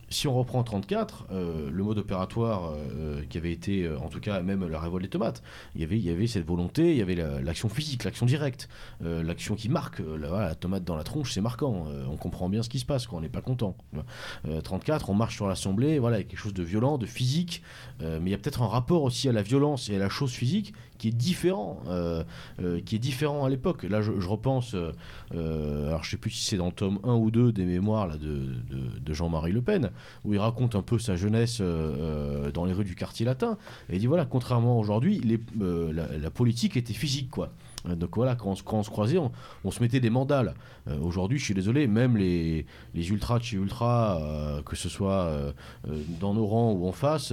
si 0.09 0.29
on 0.29 0.35
reprend 0.39 0.63
34, 0.63 1.27
euh, 1.33 1.69
le 1.69 1.83
mode 1.83 1.99
opératoire 1.99 2.75
euh, 2.77 3.23
qui 3.29 3.39
avait 3.39 3.51
été, 3.51 3.91
en 3.91 4.09
tout 4.09 4.21
cas 4.21 4.41
même 4.41 4.65
la 4.69 4.79
révolte 4.79 5.03
des 5.03 5.11
tomates, 5.11 5.43
il 5.75 5.81
y 5.81 5.85
avait, 5.85 5.99
y 5.99 6.11
avait 6.11 6.29
cette 6.29 6.47
volonté, 6.47 6.93
il 6.93 6.97
y 6.97 7.03
avait 7.03 7.17
la- 7.17 7.41
l'action 7.41 7.69
physique, 7.69 8.05
l'action 8.05 8.25
directe, 8.25 8.69
l'action 9.01 9.57
qui 9.57 9.69
marque. 9.69 10.01
La, 10.21 10.55
tomate 10.55 10.85
dans 10.85 10.95
la 10.97 11.03
tronche, 11.03 11.33
c'est 11.33 11.41
marquant. 11.41 11.87
On 12.09 12.17
comprend 12.17 12.49
bien 12.49 12.63
ce 12.63 12.69
qui 12.69 12.79
se 12.79 12.87
passe, 12.87 13.11
on 13.11 13.21
n'est 13.21 13.29
pas 13.29 13.41
content. 13.41 13.77
Euh, 14.47 14.61
34, 14.61 15.11
on 15.11 15.15
marche 15.15 15.35
sur 15.35 15.49
l'Assemblée, 15.49 15.99
voilà, 15.99 16.19
il 16.19 16.21
y 16.23 16.25
a 16.25 16.29
quelque 16.29 16.39
chose 16.39 16.55
de 16.55 16.63
violent, 16.63 16.99
de 16.99 17.07
physique, 17.07 17.63
mais 18.01 18.21
il 18.27 18.31
y 18.31 18.35
a 18.35 18.39
peut-être 18.39 18.63
un 18.63 18.69
rapport 18.69 19.03
aussi 19.03 19.29
à 19.29 19.33
la 19.33 19.43
violence 19.43 19.91
et 19.91 19.97
à 19.97 19.99
la 19.99 20.09
chose 20.09 20.31
physique 20.33 20.73
qui 20.99 21.09
est 21.09 21.13
différent, 21.13 21.81
euh, 21.89 22.25
euh, 22.61 22.81
qui 22.81 22.97
est 22.97 22.99
différent 22.99 23.45
à 23.45 23.49
l'époque. 23.49 23.85
Là, 23.85 24.03
je, 24.03 24.11
repense, 24.27 24.75
euh, 24.75 24.93
euh, 25.35 25.89
alors 25.89 26.05
je 26.05 26.11
sais 26.11 26.17
plus 26.17 26.31
si 26.31 26.45
c'est 26.45 26.57
dans 26.57 26.67
le 26.67 26.73
tome 26.73 26.99
1 27.05 27.15
ou 27.15 27.31
2 27.31 27.53
des 27.53 27.65
mémoires 27.65 28.07
là, 28.07 28.17
de, 28.17 28.43
de- 29.05 29.15
Jean-Marie 29.15 29.53
Le 29.53 29.63
Pen, 29.63 29.91
où 30.25 30.35
il 30.35 30.39
raconte 30.39 30.75
un 30.75 30.83
peu 30.83 30.99
sa 30.99 31.17
jeunesse 31.17 31.61
dans 31.61 32.65
les 32.65 32.73
rues 32.73 32.85
du 32.85 32.95
quartier 32.95 33.25
latin. 33.25 33.57
Et 33.89 33.95
il 33.95 34.01
dit 34.01 34.07
voilà, 34.07 34.25
contrairement 34.27 34.77
à 34.77 34.81
aujourd'hui, 34.81 35.21
la, 35.59 36.31
politique 36.31 36.77
était 36.77 36.93
physique, 36.93 37.31
quoi. 37.31 37.51
Donc 37.89 38.17
voilà, 38.17 38.35
quand 38.35 38.51
on, 38.51 38.83
se- 38.83 38.91
croisait, 38.91 39.17
on, 39.19 39.71
se 39.71 39.81
mettait 39.81 40.01
des 40.01 40.11
mandales. 40.11 40.55
Euh, 40.89 40.99
Aujourd'hui, 40.99 41.39
je 41.39 41.45
suis 41.45 41.55
désolé, 41.55 41.87
même 41.87 42.17
les, 42.17 42.67
les 42.95 43.09
ultras 43.11 43.39
de 43.39 43.45
chez 43.45 43.57
ultra, 43.57 44.21
que 44.67 44.75
ce 44.77 44.89
soit 44.89 45.31
dans 46.21 46.35
nos 46.35 46.47
rangs 46.47 46.73
ou 46.73 46.89
en 46.89 46.93
face, 46.93 47.33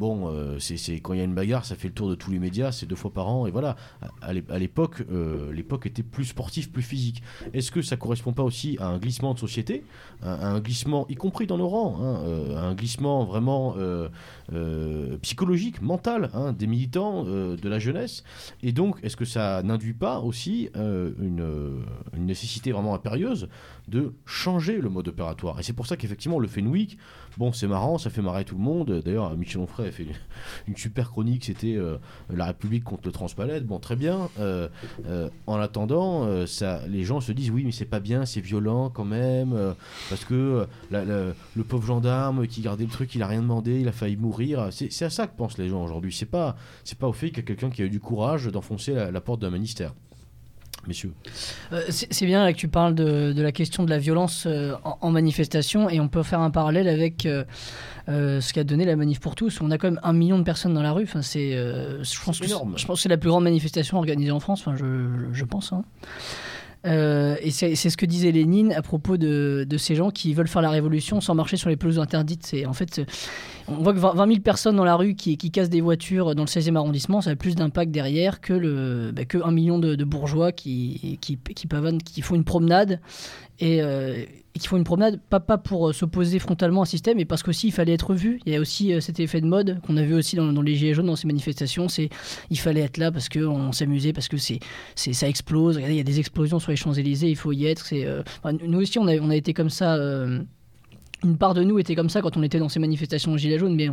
bon, 0.00 0.28
euh, 0.34 0.58
c'est 0.58 0.94
quand 1.00 1.12
il 1.12 1.18
y 1.18 1.20
a 1.20 1.24
une 1.24 1.34
bagarre, 1.34 1.64
ça 1.66 1.76
fait 1.76 1.88
le 1.88 1.94
tour 1.94 2.08
de 2.08 2.14
tous 2.16 2.30
les 2.32 2.38
médias, 2.38 2.72
c'est 2.72 2.86
deux 2.86 2.96
fois 2.96 3.12
par 3.12 3.28
an, 3.28 3.46
et 3.46 3.50
voilà. 3.52 3.76
À, 4.00 4.08
à 4.28 4.32
l'é- 4.32 4.42
à 4.48 4.58
l'époque, 4.58 5.04
euh, 5.12 5.52
l'époque 5.52 5.84
était 5.86 6.02
plus 6.02 6.24
sportive, 6.24 6.70
plus 6.70 6.82
physique. 6.82 7.22
Est-ce 7.52 7.70
que 7.70 7.82
ça 7.82 7.96
correspond 7.96 8.32
pas 8.32 8.42
aussi 8.42 8.76
à 8.80 8.86
un 8.88 8.98
glissement 8.98 9.34
de 9.34 9.38
société, 9.38 9.84
un, 10.22 10.32
un 10.54 10.60
glissement, 10.60 11.06
y 11.08 11.14
compris 11.16 11.46
dans 11.46 11.58
nos 11.58 11.68
rangs, 11.68 11.96
hein, 12.00 12.22
euh, 12.24 12.56
un 12.70 12.74
glissement 12.74 13.24
vraiment 13.24 13.76
psychologique, 15.22 15.82
mental, 15.82 16.30
hein, 16.34 16.52
des 16.52 16.66
militants, 16.66 17.24
de 17.24 17.68
la 17.68 17.78
jeunesse 17.78 18.24
Et 18.62 18.72
donc, 18.72 18.96
est-ce 19.02 19.16
que 19.16 19.24
ça 19.24 19.62
n'induit 19.62 19.92
pas 19.92 20.20
aussi 20.20 20.70
une, 20.74 21.44
une 22.16 22.26
nécessité 22.26 22.72
vraiment 22.72 22.94
impérieuse 22.94 23.48
de 23.88 24.14
changer 24.24 24.80
le 24.80 24.88
mode 24.88 25.08
opératoire? 25.08 25.60
Et 25.60 25.62
c'est 25.62 25.72
pour 25.72 25.86
ça 25.86 25.96
qu'effectivement, 25.96 26.38
le 26.38 26.48
Fenwick, 26.48 26.98
bon, 27.38 27.52
c'est 27.52 27.66
marrant, 27.66 27.98
ça 27.98 28.10
fait 28.10 28.22
marrer 28.22 28.44
tout 28.44 28.56
le 28.56 28.62
monde. 28.62 29.02
D'ailleurs, 29.04 29.36
Michel 29.36 29.60
Onfray 29.60 29.88
a 29.88 29.92
fait 29.92 30.06
une 30.66 30.76
super 30.76 31.10
chronique, 31.10 31.44
c'était 31.44 31.76
euh, 31.76 31.96
La 32.32 32.46
République 32.46 32.84
contre 32.84 33.02
le 33.06 33.12
transpalette. 33.12 33.66
Bon, 33.66 33.78
très 33.78 33.96
bien. 33.96 34.28
Euh, 34.38 34.68
euh, 35.06 35.28
en 35.46 35.56
attendant, 35.56 36.46
ça, 36.46 36.86
les 36.88 37.04
gens 37.04 37.20
se 37.20 37.32
disent 37.32 37.50
oui, 37.50 37.64
mais 37.64 37.72
c'est 37.72 37.84
pas 37.84 38.00
bien, 38.00 38.24
c'est 38.24 38.40
violent 38.40 38.90
quand 38.90 39.04
même, 39.04 39.74
parce 40.08 40.24
que 40.24 40.66
le 40.90 41.64
pauvre 41.64 41.86
gendarme 41.86 42.46
qui 42.46 42.60
gardait 42.60 42.84
le 42.84 42.90
truc, 42.90 43.14
il 43.14 43.22
a 43.22 43.26
rien 43.26 43.42
demandé, 43.42 43.80
il 43.80 43.88
a 43.88 43.92
failli 43.92 44.16
mourir. 44.16 44.68
C'est 44.70 45.04
à 45.04 45.10
ça 45.10 45.26
que 45.26 45.36
pensent 45.36 45.58
les 45.58 45.68
gens 45.68 45.82
aujourd'hui. 45.82 46.12
C'est 46.12 46.26
pas, 46.26 46.56
c'est 46.84 46.98
pas 46.98 47.08
au 47.08 47.12
fait 47.12 47.28
qu'il 47.28 47.38
y 47.38 47.40
a 47.40 47.46
quelqu'un 47.46 47.70
qui 47.70 47.82
a 47.82 47.84
eu 47.84 47.90
du 47.90 48.00
courage 48.00 48.46
d'enfoncer 48.46 48.94
la 48.94 49.20
porte 49.20 49.40
d'un 49.40 49.50
ministère. 49.50 49.92
Messieurs. 50.88 51.12
Euh, 51.72 51.82
c'est 51.88 52.24
bien 52.26 52.42
là 52.42 52.52
que 52.52 52.58
tu 52.58 52.68
parles 52.68 52.94
de, 52.94 53.32
de 53.32 53.42
la 53.42 53.52
question 53.52 53.84
de 53.84 53.90
la 53.90 53.98
violence 53.98 54.44
euh, 54.46 54.74
en, 54.84 54.96
en 55.02 55.10
manifestation 55.10 55.88
et 55.90 56.00
on 56.00 56.08
peut 56.08 56.22
faire 56.22 56.40
un 56.40 56.50
parallèle 56.50 56.88
avec 56.88 57.26
euh, 57.26 57.44
ce 58.08 58.52
qu'a 58.52 58.64
donné 58.64 58.84
la 58.86 58.96
manif 58.96 59.20
pour 59.20 59.34
tous. 59.34 59.60
On 59.60 59.70
a 59.70 59.78
quand 59.78 59.88
même 59.90 60.00
un 60.02 60.12
million 60.14 60.38
de 60.38 60.42
personnes 60.44 60.74
dans 60.74 60.82
la 60.82 60.92
rue. 60.92 61.04
Enfin, 61.04 61.22
c'est, 61.22 61.52
je 61.52 62.24
pense 62.24 62.38
que 62.40 62.46
c'est- 62.46 62.50
énorme. 62.52 62.74
je 62.76 62.86
pense 62.86 62.98
que 62.98 63.02
c'est 63.02 63.08
la 63.08 63.18
plus 63.18 63.28
grande 63.30 63.44
manifestation 63.44 63.98
organisée 63.98 64.30
en 64.32 64.40
France. 64.40 64.60
Enfin, 64.66 64.74
je, 64.76 65.08
je 65.32 65.44
pense. 65.44 65.72
hein. 65.72 65.84
Euh, 66.86 67.36
et 67.42 67.50
c'est 67.50 67.74
ce 67.76 67.96
que 67.98 68.06
disait 68.06 68.32
Lénine 68.32 68.72
à 68.72 68.80
propos 68.80 69.18
de, 69.18 69.66
de 69.68 69.76
ces 69.76 69.94
gens 69.94 70.10
qui 70.10 70.32
veulent 70.32 70.48
faire 70.48 70.62
la 70.62 70.70
révolution 70.70 71.20
sans 71.20 71.34
marcher 71.34 71.58
sur 71.58 71.68
les 71.68 71.76
pelouses 71.76 71.98
interdites. 71.98 72.46
C'est 72.46 72.64
en 72.64 72.72
fait, 72.72 73.02
on 73.68 73.82
voit 73.82 73.92
que 73.92 73.98
20 73.98 74.14
20 74.14 74.26
000 74.26 74.40
personnes 74.40 74.76
dans 74.76 74.84
la 74.84 74.96
rue 74.96 75.14
qui, 75.14 75.36
qui 75.36 75.50
cassent 75.50 75.70
des 75.70 75.80
voitures 75.80 76.34
dans 76.34 76.42
le 76.42 76.48
16e 76.48 76.76
arrondissement, 76.76 77.20
ça 77.20 77.30
a 77.30 77.36
plus 77.36 77.54
d'impact 77.54 77.90
derrière 77.90 78.40
que, 78.40 78.52
le, 78.52 79.12
bah, 79.12 79.24
que 79.24 79.38
un 79.42 79.50
million 79.50 79.78
de, 79.78 80.04
bourgeois 80.04 80.52
qui, 80.52 81.18
qui, 81.20 81.38
qui 81.38 81.66
pavanent, 81.66 82.02
qui 82.02 82.22
font 82.22 82.34
une 82.34 82.44
promenade 82.44 83.00
et, 83.60 83.82
euh, 83.82 84.24
qui 84.58 84.66
font 84.66 84.76
une 84.76 84.84
promenade 84.84 85.20
pas, 85.28 85.40
pas 85.40 85.58
pour 85.58 85.88
euh, 85.88 85.92
s'opposer 85.92 86.38
frontalement 86.38 86.80
à 86.80 86.82
un 86.82 86.86
système, 86.86 87.18
mais 87.18 87.24
parce 87.24 87.42
qu'aussi 87.42 87.68
il 87.68 87.72
fallait 87.72 87.92
être 87.92 88.14
vu. 88.14 88.40
Il 88.46 88.52
y 88.52 88.56
a 88.56 88.60
aussi 88.60 88.92
euh, 88.92 89.00
cet 89.00 89.20
effet 89.20 89.40
de 89.40 89.46
mode 89.46 89.80
qu'on 89.86 89.96
a 89.96 90.02
vu 90.02 90.14
aussi 90.14 90.36
dans, 90.36 90.62
les 90.62 90.74
Gilets 90.74 90.94
jaunes, 90.94 91.06
dans 91.06 91.16
ces 91.16 91.26
manifestations, 91.26 91.88
c'est 91.88 92.08
il 92.50 92.58
fallait 92.58 92.80
être 92.80 92.96
là 92.96 93.12
parce 93.12 93.28
qu'on 93.28 93.72
s'amusait, 93.72 94.12
parce 94.12 94.28
que 94.28 94.38
c'est, 94.38 94.60
c'est, 94.94 95.12
ça 95.12 95.28
explose. 95.28 95.80
Il 95.86 95.94
y 95.94 96.00
a 96.00 96.04
des 96.04 96.18
explosions 96.18 96.58
sur 96.58 96.70
les 96.70 96.76
Champs-Élysées, 96.76 97.28
il 97.28 97.36
faut 97.36 97.52
y 97.52 97.66
être. 97.66 97.92
Nous 98.62 98.80
aussi, 98.80 98.98
on 98.98 99.06
a, 99.06 99.16
on 99.18 99.30
a 99.30 99.36
été 99.36 99.52
comme 99.52 99.70
ça. 99.70 99.98
Une 101.22 101.36
part 101.36 101.54
de 101.54 101.62
nous 101.62 101.78
était 101.78 101.94
comme 101.94 102.08
ça 102.08 102.22
quand 102.22 102.36
on 102.36 102.42
était 102.42 102.58
dans 102.58 102.68
ces 102.68 102.78
manifestations 102.80 103.36
Gilets 103.36 103.58
jaunes, 103.58 103.74
mais 103.74 103.90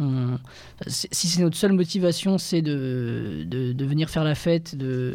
on- 0.00 0.38
si 0.86 1.26
c'est 1.28 1.42
notre 1.42 1.56
seule 1.56 1.72
motivation, 1.72 2.38
c'est 2.38 2.62
de, 2.62 3.46
venir 3.84 4.10
faire 4.10 4.24
la 4.24 4.34
fête, 4.34 4.76
de, 4.76 5.14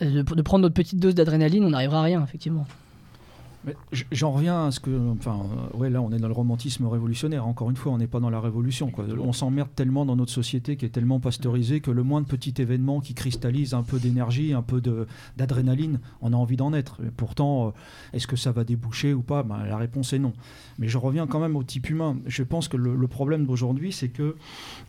de 0.00 0.42
prendre 0.42 0.62
notre 0.62 0.74
petite 0.74 0.98
dose 0.98 1.14
d'adrénaline, 1.14 1.64
on 1.64 1.70
n'arrivera 1.70 2.00
à 2.00 2.02
rien, 2.02 2.22
effectivement. 2.22 2.66
J'en 4.12 4.30
reviens 4.32 4.66
à 4.66 4.70
ce 4.70 4.80
que. 4.80 4.90
Enfin, 5.10 5.38
ouais, 5.74 5.90
là, 5.90 6.00
on 6.00 6.10
est 6.12 6.18
dans 6.18 6.28
le 6.28 6.32
romantisme 6.34 6.86
révolutionnaire. 6.86 7.46
Encore 7.46 7.68
une 7.68 7.76
fois, 7.76 7.92
on 7.92 7.98
n'est 7.98 8.06
pas 8.06 8.18
dans 8.20 8.30
la 8.30 8.40
révolution. 8.40 8.90
Quoi. 8.90 9.04
On 9.20 9.32
s'emmerde 9.34 9.68
tellement 9.74 10.06
dans 10.06 10.16
notre 10.16 10.32
société 10.32 10.76
qui 10.76 10.86
est 10.86 10.90
tellement 10.90 11.20
pasteurisée 11.20 11.80
que 11.80 11.90
le 11.90 12.02
moindre 12.02 12.26
petit 12.26 12.54
événement 12.58 13.00
qui 13.00 13.12
cristallise 13.12 13.74
un 13.74 13.82
peu 13.82 13.98
d'énergie, 13.98 14.54
un 14.54 14.62
peu 14.62 14.80
d'adrénaline, 15.36 16.00
on 16.22 16.32
a 16.32 16.36
envie 16.36 16.56
d'en 16.56 16.72
être. 16.72 17.00
Et 17.04 17.10
pourtant, 17.10 17.68
euh, 17.68 17.70
est-ce 18.14 18.26
que 18.26 18.36
ça 18.36 18.50
va 18.52 18.64
déboucher 18.64 19.12
ou 19.12 19.20
pas? 19.22 19.42
Ben, 19.42 19.64
La 19.66 19.76
réponse 19.76 20.12
est 20.14 20.18
non. 20.18 20.32
Mais 20.78 20.88
je 20.88 20.96
reviens 20.96 21.26
quand 21.26 21.40
même 21.40 21.56
au 21.56 21.62
type 21.62 21.90
humain. 21.90 22.16
Je 22.26 22.42
pense 22.42 22.66
que 22.68 22.78
le, 22.78 22.96
le 22.96 23.08
problème 23.08 23.44
d'aujourd'hui, 23.46 23.92
c'est 23.92 24.08
que, 24.08 24.36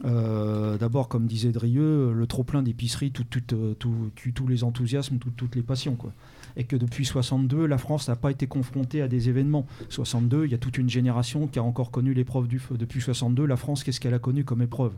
euh, 0.06 0.78
d'abord, 0.78 1.10
comme 1.10 1.28
disait 1.28 1.52
Drieux, 1.52 2.14
le 2.14 2.28
trop-plein 2.28 2.64
d'épicerie 2.64 3.12
tout, 3.12 3.26
tout, 3.26 3.42
euh, 3.54 3.74
tout- 3.78 4.12
tous 4.34 4.48
les 4.48 4.64
enthousiasmes, 4.64 5.18
tout- 5.18 5.32
toutes 5.36 5.56
les 5.56 5.62
passions. 5.64 5.96
Quoi 5.96 6.14
et 6.58 6.66
que 6.66 6.76
depuis 6.76 7.06
62, 7.06 7.66
la 7.66 7.78
France 7.78 8.10
n'a 8.10 8.18
pas 8.18 8.30
été 8.30 8.46
confrontée 8.62 9.02
à 9.02 9.08
des 9.08 9.28
événements. 9.30 9.66
62, 9.90 10.46
il 10.46 10.52
y 10.52 10.56
a 10.56 10.58
toute 10.60 10.78
une 10.78 10.90
génération 10.90 11.48
qui 11.48 11.58
a 11.60 11.64
encore 11.64 11.90
connu 11.92 12.14
l'épreuve 12.14 12.48
du 12.48 12.60
feu. 12.60 12.78
Depuis 12.78 13.02
62, 13.02 13.46
la 13.46 13.58
France, 13.58 13.84
qu'est-ce 13.84 14.00
qu'elle 14.00 14.14
a 14.14 14.20
connu 14.20 14.44
comme 14.44 14.62
épreuve? 14.62 14.94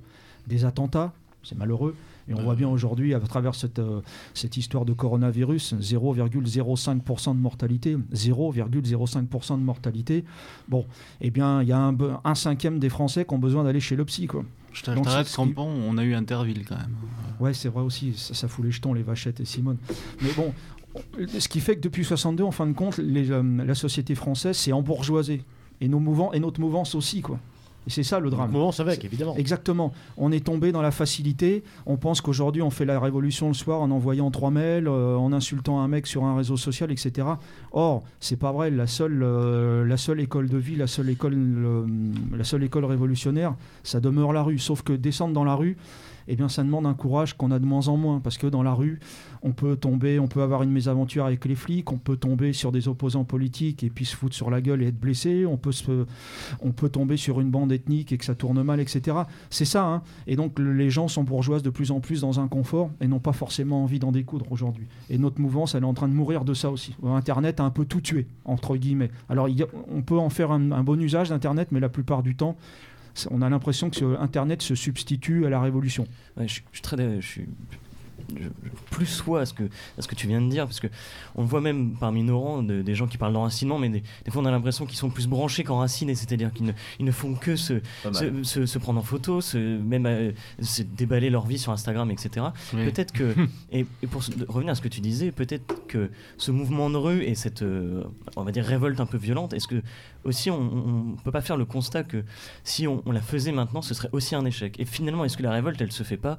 Des 0.47 0.65
attentats, 0.65 1.13
c'est 1.43 1.57
malheureux. 1.57 1.95
Et 2.29 2.33
on 2.33 2.41
voit 2.41 2.55
bien 2.55 2.69
aujourd'hui, 2.69 3.13
à 3.13 3.19
travers 3.19 3.53
cette, 3.53 3.79
euh, 3.79 3.99
cette 4.33 4.55
histoire 4.55 4.85
de 4.85 4.93
coronavirus, 4.93 5.73
0,05% 5.79 7.35
de 7.35 7.39
mortalité. 7.39 7.97
0,05% 8.13 9.57
de 9.57 9.63
mortalité. 9.63 10.23
Bon, 10.69 10.85
eh 11.21 11.31
bien, 11.31 11.61
il 11.61 11.67
y 11.67 11.71
a 11.73 11.79
un, 11.79 11.95
un 12.23 12.35
cinquième 12.35 12.79
des 12.79 12.89
Français 12.89 13.25
qui 13.25 13.33
ont 13.33 13.39
besoin 13.39 13.63
d'aller 13.65 13.81
chez 13.81 13.95
le 13.97 14.05
psy. 14.05 14.27
Quoi. 14.27 14.45
Je 14.71 14.83
t'arrête, 14.83 15.03
Campan, 15.35 15.67
on 15.67 15.97
a 15.97 16.03
eu 16.03 16.13
Interville 16.13 16.65
quand 16.65 16.77
même. 16.77 16.95
Ouais, 17.39 17.53
c'est 17.53 17.69
vrai 17.69 17.81
aussi, 17.83 18.13
ça, 18.15 18.33
ça 18.33 18.47
fout 18.47 18.63
les 18.65 18.71
jetons, 18.71 18.93
les 18.93 19.03
vachettes 19.03 19.39
et 19.41 19.45
Simone. 19.45 19.77
Mais 20.21 20.31
bon, 20.35 20.53
on- 20.53 20.82
ce 21.39 21.47
qui 21.47 21.59
fait 21.59 21.75
que 21.75 21.81
depuis 21.81 22.03
62, 22.03 22.43
en 22.43 22.51
fin 22.51 22.67
de 22.67 22.73
compte, 22.73 22.97
les, 22.97 23.31
euh, 23.31 23.43
la 23.65 23.75
société 23.75 24.15
française 24.15 24.57
s'est 24.57 24.71
embourgeoisée. 24.71 25.43
Et, 25.81 25.87
nos 25.87 25.99
mouvements, 25.99 26.33
et 26.33 26.39
notre 26.39 26.61
mouvance 26.61 26.95
aussi, 26.95 27.21
quoi. 27.21 27.39
Et 27.85 27.89
c'est 27.89 28.03
ça 28.03 28.19
le 28.19 28.29
drame. 28.29 28.51
Mouvance 28.51 28.79
avec, 28.79 29.03
évidemment. 29.03 29.35
Exactement. 29.35 29.91
On 30.15 30.31
est 30.31 30.45
tombé 30.45 30.71
dans 30.71 30.81
la 30.81 30.91
facilité. 30.91 31.63
On 31.85 31.97
pense 31.97 32.21
qu'aujourd'hui, 32.21 32.61
on 32.61 32.69
fait 32.69 32.85
la 32.85 32.97
révolution 32.97 33.49
le 33.49 33.53
soir 33.53 33.81
en 33.81 33.91
envoyant 33.91 34.31
trois 34.31 34.51
mails, 34.51 34.87
euh, 34.87 35.17
en 35.17 35.33
insultant 35.33 35.81
un 35.81 35.89
mec 35.89 36.07
sur 36.07 36.23
un 36.23 36.37
réseau 36.37 36.55
social, 36.55 36.91
etc. 36.91 37.27
Or, 37.73 38.03
c'est 38.21 38.37
pas 38.37 38.53
vrai. 38.53 38.71
La 38.71 38.87
seule, 38.87 39.21
euh, 39.21 39.85
la 39.85 39.97
seule 39.97 40.21
école 40.21 40.47
de 40.47 40.57
vie, 40.57 40.77
la 40.77 40.87
seule 40.87 41.09
école, 41.09 41.35
la 42.33 42.43
seule 42.45 42.63
école 42.63 42.85
révolutionnaire, 42.85 43.55
ça 43.83 43.99
demeure 43.99 44.31
la 44.31 44.43
rue. 44.43 44.59
Sauf 44.59 44.81
que 44.81 44.93
descendre 44.93 45.33
dans 45.33 45.43
la 45.43 45.55
rue, 45.55 45.75
eh 46.27 46.35
bien, 46.35 46.49
ça 46.49 46.63
demande 46.63 46.85
un 46.85 46.93
courage 46.93 47.35
qu'on 47.35 47.51
a 47.51 47.59
de 47.59 47.65
moins 47.65 47.87
en 47.87 47.97
moins. 47.97 48.19
Parce 48.19 48.37
que 48.37 48.47
dans 48.47 48.63
la 48.63 48.73
rue, 48.73 48.99
on 49.41 49.51
peut 49.51 49.75
tomber, 49.75 50.19
on 50.19 50.27
peut 50.27 50.41
avoir 50.41 50.63
une 50.63 50.71
mésaventure 50.71 51.25
avec 51.25 51.45
les 51.45 51.55
flics, 51.55 51.91
on 51.91 51.97
peut 51.97 52.17
tomber 52.17 52.53
sur 52.53 52.71
des 52.71 52.87
opposants 52.87 53.23
politiques 53.25 53.83
et 53.83 53.89
puis 53.89 54.05
se 54.05 54.15
foutre 54.15 54.35
sur 54.35 54.49
la 54.49 54.61
gueule 54.61 54.81
et 54.83 54.87
être 54.87 54.99
blessé, 54.99 55.45
on 55.45 55.57
peut, 55.57 55.71
se, 55.71 56.05
on 56.61 56.71
peut 56.71 56.89
tomber 56.89 57.17
sur 57.17 57.41
une 57.41 57.49
bande 57.49 57.71
ethnique 57.71 58.11
et 58.11 58.17
que 58.17 58.25
ça 58.25 58.35
tourne 58.35 58.61
mal, 58.63 58.79
etc. 58.79 59.17
C'est 59.49 59.65
ça. 59.65 59.85
hein. 59.85 60.01
Et 60.27 60.35
donc, 60.35 60.59
le- 60.59 60.73
les 60.73 60.89
gens 60.89 61.07
sont 61.07 61.23
bourgeoises 61.23 61.63
de 61.63 61.69
plus 61.69 61.91
en 61.91 61.99
plus 61.99 62.21
dans 62.21 62.39
un 62.39 62.47
confort 62.47 62.89
et 63.01 63.07
n'ont 63.07 63.19
pas 63.19 63.33
forcément 63.33 63.83
envie 63.83 63.99
d'en 63.99 64.11
découdre 64.11 64.51
aujourd'hui. 64.51 64.87
Et 65.09 65.17
notre 65.17 65.41
mouvance, 65.41 65.75
elle 65.75 65.83
est 65.83 65.87
en 65.87 65.93
train 65.93 66.07
de 66.07 66.13
mourir 66.13 66.45
de 66.45 66.53
ça 66.53 66.69
aussi. 66.69 66.95
Internet 67.03 67.59
a 67.59 67.63
un 67.63 67.69
peu 67.69 67.85
tout 67.85 68.01
tué, 68.01 68.27
entre 68.45 68.75
guillemets. 68.77 69.11
Alors, 69.29 69.47
on 69.93 70.01
peut 70.01 70.17
en 70.17 70.29
faire 70.29 70.51
un, 70.51 70.83
bon 70.83 70.99
usage 71.01 71.29
d'Internet, 71.29 71.69
mais 71.71 71.79
la 71.79 71.89
plupart 71.89 72.23
du 72.23 72.35
temps, 72.35 72.55
on 73.31 73.41
a 73.41 73.49
l'impression 73.49 73.89
que 73.89 74.17
Internet 74.19 74.61
se 74.61 74.75
substitue 74.75 75.45
à 75.45 75.49
la 75.49 75.61
révolution. 75.61 76.05
Je, 76.37 76.61
je- 78.35 78.49
plus 78.91 79.05
soit 79.05 79.41
à 79.41 79.45
ce 79.45 79.53
que, 79.53 79.63
à 79.97 80.01
ce 80.01 80.07
que 80.07 80.15
tu 80.15 80.27
viens 80.27 80.41
de 80.41 80.49
dire, 80.49 80.65
parce 80.65 80.79
que 80.79 80.87
on 81.35 81.41
le 81.41 81.47
voit 81.47 81.61
même 81.61 81.95
parmi 81.99 82.23
nos 82.23 82.39
rangs 82.39 82.63
de- 82.63 82.81
des 82.81 82.95
gens 82.95 83.07
qui 83.07 83.17
parlent 83.17 83.33
d'enracinement, 83.33 83.79
mais 83.79 83.89
des, 83.89 84.03
des 84.25 84.31
fois 84.31 84.41
on 84.41 84.45
a 84.45 84.51
l'impression 84.51 84.85
qu'ils 84.85 84.97
sont 84.97 85.09
plus 85.09 85.27
branchés 85.27 85.63
qu'enracinés, 85.63 86.15
c'est-à-dire 86.15 86.51
qu'ils 86.53 86.65
ne, 86.65 86.71
ils 86.99 87.05
ne 87.05 87.11
font 87.11 87.33
que 87.35 87.55
se, 87.55 87.81
se, 88.13 88.43
se- 88.43 88.65
se 88.65 88.77
prendre 88.79 88.99
en 88.99 89.03
photo, 89.03 89.41
se, 89.41 89.57
même 89.57 90.05
euh, 90.05 90.31
se 90.61 90.83
déballer 90.83 91.29
leur 91.29 91.45
vie 91.45 91.57
sur 91.59 91.71
Instagram, 91.71 92.09
etc. 92.11 92.45
Oui. 92.73 92.85
Peut-être 92.85 93.11
que, 93.11 93.33
et, 93.71 93.85
et 94.01 94.07
pour 94.07 94.21
revenir 94.47 94.71
à 94.71 94.75
ce 94.75 94.81
que 94.81 94.87
tu 94.87 95.01
disais, 95.01 95.31
peut-être 95.31 95.87
que 95.87 96.09
ce 96.37 96.51
mouvement 96.51 96.89
de 96.89 96.97
rue 96.97 97.23
et 97.23 97.35
cette, 97.35 97.61
euh, 97.61 98.03
on 98.35 98.43
va 98.43 98.51
dire, 98.51 98.65
révolte 98.65 98.99
un 98.99 99.05
peu 99.05 99.17
violente, 99.17 99.53
est-ce 99.53 99.67
que 99.67 99.81
aussi 100.23 100.49
on 100.49 100.63
ne 100.63 101.15
peut 101.23 101.31
pas 101.31 101.41
faire 101.41 101.57
le 101.57 101.65
constat 101.65 102.03
que 102.03 102.23
si 102.63 102.87
on, 102.87 103.01
on 103.05 103.11
la 103.11 103.21
faisait 103.21 103.51
maintenant, 103.51 103.81
ce 103.81 103.93
serait 103.93 104.09
aussi 104.11 104.35
un 104.35 104.45
échec? 104.45 104.79
Et 104.79 104.85
finalement, 104.85 105.25
est-ce 105.25 105.37
que 105.37 105.43
la 105.43 105.51
révolte, 105.51 105.81
elle 105.81 105.91
se 105.91 106.03
fait 106.03 106.17
pas 106.17 106.37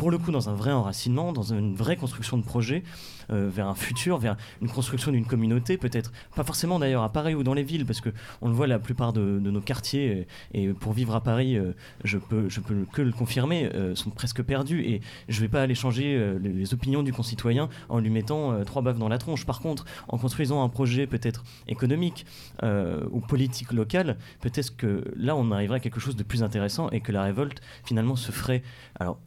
pour 0.00 0.10
le 0.10 0.16
coup 0.16 0.30
dans 0.30 0.48
un 0.48 0.54
vrai 0.54 0.72
enracinement, 0.72 1.30
dans 1.30 1.52
une 1.52 1.74
vraie 1.74 1.96
construction 1.96 2.38
de 2.38 2.42
projet 2.42 2.84
euh, 3.28 3.50
vers 3.52 3.68
un 3.68 3.74
futur, 3.74 4.16
vers 4.16 4.38
une 4.62 4.68
construction 4.70 5.12
d'une 5.12 5.26
communauté, 5.26 5.76
peut-être. 5.76 6.10
Pas 6.34 6.42
forcément 6.42 6.78
d'ailleurs 6.78 7.02
à 7.02 7.12
Paris 7.12 7.34
ou 7.34 7.42
dans 7.42 7.52
les 7.52 7.62
villes, 7.62 7.84
parce 7.84 8.00
que 8.00 8.08
on 8.40 8.48
le 8.48 8.54
voit 8.54 8.66
la 8.66 8.78
plupart 8.78 9.12
de, 9.12 9.20
nos 9.20 9.60
quartiers 9.60 10.26
et, 10.54 10.62
et 10.62 10.72
pour 10.72 10.94
vivre 10.94 11.14
à 11.14 11.20
Paris, 11.20 11.58
euh, 11.58 11.72
je 12.02 12.16
peux 12.16 12.48
je 12.48 12.60
peux 12.60 12.86
que 12.90 13.02
le 13.02 13.12
confirmer, 13.12 13.68
euh, 13.74 13.94
sont 13.94 14.08
presque 14.08 14.42
perdus. 14.42 14.80
Et 14.86 15.02
je 15.28 15.38
vais 15.42 15.48
pas 15.48 15.60
aller 15.60 15.74
changer 15.74 16.16
euh, 16.16 16.38
les, 16.38 16.48
les 16.48 16.72
opinions 16.72 17.02
du 17.02 17.12
concitoyen 17.12 17.68
en 17.90 17.98
lui 17.98 18.08
mettant 18.08 18.52
euh, 18.52 18.64
trois 18.64 18.80
baffes 18.80 18.98
dans 18.98 19.10
la 19.10 19.18
tronche. 19.18 19.44
Par 19.44 19.60
contre, 19.60 19.84
en 20.08 20.16
construisant 20.16 20.64
un 20.64 20.70
projet 20.70 21.06
peut-être 21.06 21.44
économique 21.68 22.24
euh, 22.62 23.04
ou 23.10 23.20
politique 23.20 23.70
local, 23.70 24.16
peut-être 24.40 24.74
que 24.78 25.04
là 25.14 25.36
on 25.36 25.50
arriverait 25.50 25.76
à 25.76 25.80
quelque 25.80 26.00
chose 26.00 26.16
de 26.16 26.22
plus 26.22 26.42
intéressant 26.42 26.88
et 26.88 27.02
que 27.02 27.12
la 27.12 27.22
révolte 27.22 27.60
finalement 27.84 28.16
se 28.16 28.32
ferait. 28.32 28.62
Alors 28.98 29.18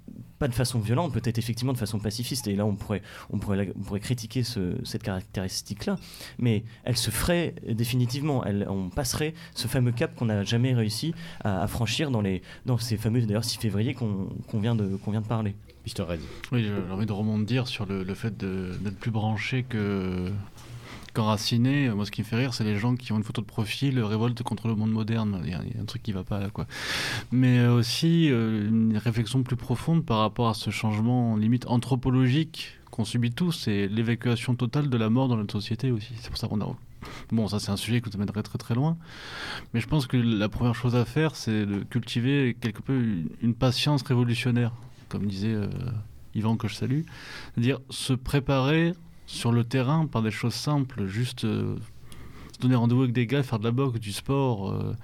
pas 0.44 0.50
de 0.50 0.54
façon 0.54 0.80
violente, 0.80 1.14
peut-être 1.14 1.38
effectivement 1.38 1.72
de 1.72 1.78
façon 1.78 2.00
pacifiste. 2.00 2.48
Et 2.50 2.56
là, 2.58 2.66
on 2.66 2.76
pourrait, 2.76 3.02
on 3.32 3.38
pourrait, 3.40 3.56
la- 3.66 3.72
on 3.78 3.82
pourrait 3.82 4.02
critiquer 4.02 4.44
ce- 4.44 4.76
cette 4.84 5.02
caractéristique-là, 5.04 5.96
mais 6.38 6.66
elle 6.84 6.98
se 6.98 7.12
ferait 7.12 7.56
définitivement. 7.66 8.44
Elle, 8.44 8.68
on 8.70 8.90
passerait 8.90 9.34
ce 9.56 9.70
fameux 9.70 9.94
cap 9.94 10.14
qu'on 10.16 10.26
n'a 10.26 10.44
jamais 10.44 10.74
réussi 10.74 11.14
à, 11.46 11.62
à 11.64 11.68
franchir 11.68 12.12
dans, 12.12 12.20
les, 12.20 12.42
dans 12.66 12.78
ces 12.78 12.98
fameux 12.98 13.22
d'ailleurs 13.22 13.46
6 13.46 13.58
février 13.58 13.94
qu'on 13.94 14.28
vient, 14.60 14.76
de- 14.76 15.00
vient 15.08 15.22
de 15.22 15.28
parler. 15.28 15.56
Mr. 15.88 16.04
Red. 16.04 16.20
Oui, 16.52 16.64
j'ai 16.64 16.92
envie 16.94 17.06
de 17.06 17.12
rebondir 17.14 17.68
sur 17.70 17.86
le, 17.86 18.04
le 18.04 18.14
fait 18.16 18.36
de- 18.38 18.72
d'être 18.82 18.98
plus 19.00 19.12
branché 19.12 19.64
que 19.64 20.30
qu'enraciné. 21.14 21.90
Moi, 21.90 22.06
ce 22.06 22.12
qui 22.12 22.22
me 22.22 22.26
fait 22.26 22.36
rire, 22.36 22.54
c'est 22.54 22.64
les 22.64 22.78
gens 22.78 22.96
qui 22.96 23.12
ont 23.12 23.18
une 23.18 23.24
photo 23.24 23.42
de 23.42 23.48
profil 23.48 23.98
euh, 23.98 24.06
révolte 24.06 24.42
contre 24.44 24.68
le 24.68 24.76
monde 24.76 24.92
moderne. 24.92 25.42
Il 25.44 25.52
y, 25.52 25.54
a, 25.54 25.60
un 25.82 25.86
truc 25.86 26.04
qui 26.04 26.12
va 26.12 26.24
pas 26.24 26.40
là, 26.40 26.50
quoi. 26.50 26.66
Mais 27.32 27.60
euh, 27.60 27.74
aussi 27.74 28.30
euh, 28.32 28.68
une 28.68 28.98
réflexion 28.98 29.44
plus 29.44 29.56
profonde 29.56 30.06
par 30.06 30.20
rapport 30.20 30.50
à 30.50 30.54
ce 30.54 30.70
changement 30.70 31.36
limite 31.36 31.68
anthropologique 31.68 32.80
qu'on 32.92 33.06
subit 33.06 33.32
tous, 33.32 33.52
c'est 33.52 33.88
l'évacuation 33.88 34.54
totale 34.56 34.90
de 34.90 34.98
la 34.98 35.10
mort 35.10 35.28
dans 35.28 35.38
notre 35.38 35.54
société 35.54 35.92
aussi. 35.92 36.14
C'est 36.20 36.30
pour 36.30 36.38
ça 36.38 36.48
qu'on 36.48 36.62
a 36.62 36.76
Bon, 37.32 37.48
ça 37.48 37.60
c'est 37.60 37.72
un 37.72 37.78
sujet 37.78 38.02
qui 38.02 38.10
nous 38.10 38.16
amènerait 38.16 38.44
très 38.44 38.58
très 38.58 38.76
loin. 38.76 38.98
Mais 39.74 39.80
je 39.80 39.88
pense 39.88 40.08
que 40.08 40.18
la 40.18 40.50
première 40.50 40.76
chose 40.76 40.96
à 40.96 41.06
faire, 41.06 41.36
c'est 41.36 41.66
de 41.66 41.84
cultiver 41.84 42.56
quelque 42.60 42.82
peu 42.82 43.02
une, 43.42 43.54
patience 43.54 44.04
révolutionnaire, 44.04 44.72
comme 45.10 45.26
disait 45.26 45.54
euh, 45.54 45.68
Yvan 46.36 46.58
que 46.58 46.68
je 46.68 46.76
salue. 46.76 47.02
C'est-à-dire 47.54 47.80
se 47.90 48.14
préparer 48.14 48.94
sur 49.34 49.52
le 49.52 49.64
terrain 49.64 50.06
par 50.08 50.22
des 50.22 50.32
choses 50.32 50.54
simples, 50.54 51.06
juste 51.08 51.44
euh, 51.46 51.76
se 52.56 52.60
donner 52.62 52.76
rendez-vous 52.76 53.02
avec 53.04 53.14
des 53.14 53.28
gars, 53.28 53.44
faire 53.44 53.60
de 53.60 53.64
la 53.66 53.72
boxe, 53.72 54.00
du 54.00 54.12
sport, 54.12 54.70
euh, 54.72 54.96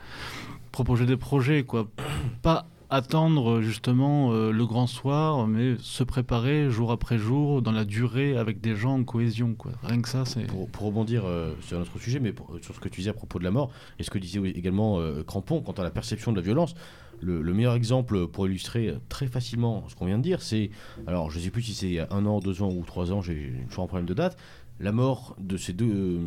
proposer 0.72 1.06
des 1.06 1.18
projets, 1.18 1.64
quoi. 1.64 1.88
Pas 2.42 2.68
attendre 2.92 3.62
justement 3.62 4.32
euh, 4.34 4.52
le 4.52 4.66
grand 4.66 4.88
soir, 4.88 5.46
mais 5.46 5.76
se 5.80 6.04
préparer 6.04 6.72
jour 6.72 6.92
après 6.92 7.20
jour 7.20 7.62
dans 7.62 7.72
la 7.72 7.86
durée 7.86 8.36
avec 8.36 8.62
des 8.62 8.76
gens 8.76 8.96
en 9.00 9.04
cohésion, 9.04 9.54
quoi. 9.56 9.72
Rien 9.84 10.02
que 10.02 10.10
ça, 10.10 10.26
c'est. 10.26 10.48
Pour, 10.48 10.68
pour 10.70 10.86
rebondir 10.88 11.24
euh, 11.26 11.54
sur 11.62 11.78
un 11.78 11.82
autre 11.82 12.00
sujet, 12.00 12.20
mais 12.20 12.32
pour- 12.32 12.50
sur 12.62 12.74
ce 12.74 12.80
que 12.80 12.90
tu 12.90 13.02
disais 13.02 13.12
à 13.12 13.14
propos 13.14 13.38
de 13.40 13.44
la 13.44 13.52
mort, 13.52 13.70
et 14.00 14.04
ce 14.04 14.10
que 14.10 14.18
disait 14.18 14.40
également 14.50 15.00
euh, 15.00 15.24
Crampon 15.24 15.62
quant 15.62 15.74
à 15.74 15.84
la 15.84 15.92
perception 15.92 16.32
de 16.32 16.38
la 16.38 16.44
violence, 16.44 16.74
le, 17.22 17.42
le 17.42 17.54
meilleur 17.54 17.74
exemple 17.74 18.28
pour 18.28 18.48
illustrer 18.48 18.96
très 19.10 19.28
facilement 19.28 19.84
ce 19.88 19.96
qu'on 19.96 20.06
vient 20.06 20.18
de 20.18 20.24
dire, 20.24 20.42
c'est, 20.42 20.70
alors 21.08 21.30
je 21.32 21.40
ne 21.40 21.44
sais 21.44 21.50
plus 21.50 21.62
si 21.62 21.74
c'est 21.74 22.00
un 22.12 22.26
an, 22.26 22.40
deux 22.40 22.62
ans 22.62 22.72
ou 22.72 22.84
trois 22.84 23.12
ans, 23.12 23.22
j'ai 23.22 23.54
toujours 23.70 23.84
un 23.84 23.88
problème 23.88 24.08
de 24.08 24.14
date, 24.14 24.38
la 24.80 24.92
mort 24.92 25.36
de 25.40 25.58
ces 25.58 25.74
deux, 25.74 26.20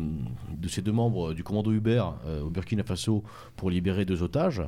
membres 0.87 1.33
du 1.33 1.43
commando 1.43 1.71
Hubert 1.71 2.13
euh, 2.25 2.43
au 2.43 2.49
Burkina 2.49 2.83
Faso 2.83 3.23
pour 3.55 3.69
libérer 3.69 4.05
deux 4.05 4.21
otages. 4.21 4.61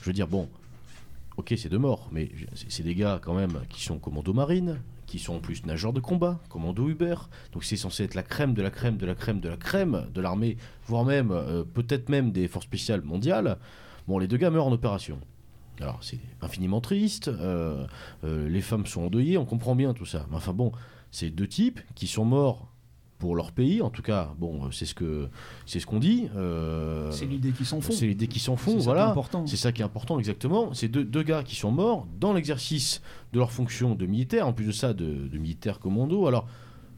Je 0.00 0.06
veux 0.06 0.12
dire, 0.12 0.28
bon, 0.28 0.48
ok, 1.36 1.52
c'est 1.56 1.68
deux 1.68 1.78
morts, 1.78 2.08
mais 2.12 2.30
c'est 2.54 2.70
c'est 2.70 2.82
des 2.82 2.94
gars 2.94 3.20
quand 3.22 3.34
même 3.34 3.60
qui 3.68 3.82
sont 3.82 3.98
commando 3.98 4.32
marine, 4.32 4.80
qui 5.06 5.18
sont 5.18 5.36
en 5.36 5.40
plus 5.40 5.64
nageurs 5.66 5.92
de 5.92 6.00
combat, 6.00 6.40
commando 6.48 6.88
Hubert. 6.88 7.28
Donc 7.52 7.64
c'est 7.64 7.76
censé 7.76 8.04
être 8.04 8.14
la 8.14 8.22
crème 8.22 8.54
de 8.54 8.62
la 8.62 8.70
crème 8.70 8.96
de 8.96 9.06
la 9.06 9.14
crème 9.14 9.40
de 9.40 9.48
la 9.48 9.56
crème 9.56 10.06
de 10.14 10.20
l'armée, 10.20 10.56
voire 10.86 11.04
même 11.04 11.30
euh, 11.30 11.64
peut-être 11.64 12.08
même 12.08 12.32
des 12.32 12.48
forces 12.48 12.66
spéciales 12.66 13.02
mondiales. 13.02 13.58
Bon, 14.06 14.18
les 14.18 14.26
deux 14.26 14.38
gars 14.38 14.50
meurent 14.50 14.66
en 14.66 14.72
opération. 14.72 15.18
Alors 15.80 15.98
c'est 16.02 16.18
infiniment 16.42 16.80
triste, 16.80 17.28
euh, 17.28 17.86
euh, 18.24 18.48
les 18.48 18.60
femmes 18.60 18.86
sont 18.86 19.02
endeuillées, 19.02 19.38
on 19.38 19.44
comprend 19.44 19.74
bien 19.76 19.94
tout 19.94 20.06
ça. 20.06 20.26
Mais 20.30 20.36
enfin 20.36 20.52
bon, 20.52 20.72
c'est 21.10 21.30
deux 21.30 21.46
types 21.46 21.80
qui 21.94 22.06
sont 22.06 22.24
morts 22.24 22.68
pour 23.18 23.34
leur 23.34 23.50
pays, 23.50 23.82
en 23.82 23.90
tout 23.90 24.02
cas, 24.02 24.32
bon, 24.38 24.66
euh, 24.66 24.70
c'est 24.70 24.86
ce 24.86 24.94
que 24.94 25.28
c'est 25.66 25.80
ce 25.80 25.86
qu'on 25.86 25.98
dit. 25.98 26.28
euh, 26.36 27.10
C'est 27.10 27.26
l'idée 27.26 27.50
qui 27.50 27.64
s'en 27.64 27.80
font. 27.80 27.92
c'est 27.92 28.06
l'idée 28.06 28.28
qui 28.28 28.38
s'en 28.38 28.54
font, 28.56 28.78
voilà. 28.78 29.10
important. 29.10 29.44
C'est 29.46 29.56
ça 29.56 29.72
qui 29.72 29.82
est 29.82 29.84
important, 29.84 30.18
exactement. 30.20 30.72
C'est 30.72 30.86
deux, 30.88 31.04
deux 31.04 31.24
gars 31.24 31.42
qui 31.42 31.56
sont 31.56 31.72
morts 31.72 32.06
dans 32.20 32.32
l'exercice 32.32 33.02
de 33.32 33.38
leur 33.40 33.50
fonction 33.50 33.96
de 33.96 34.06
militaire, 34.06 34.46
en 34.46 34.52
plus 34.52 34.66
de 34.66 34.72
ça, 34.72 34.92
de, 34.94 35.26
de 35.26 35.38
militaire 35.38 35.80
commando. 35.80 36.28
Alors, 36.28 36.46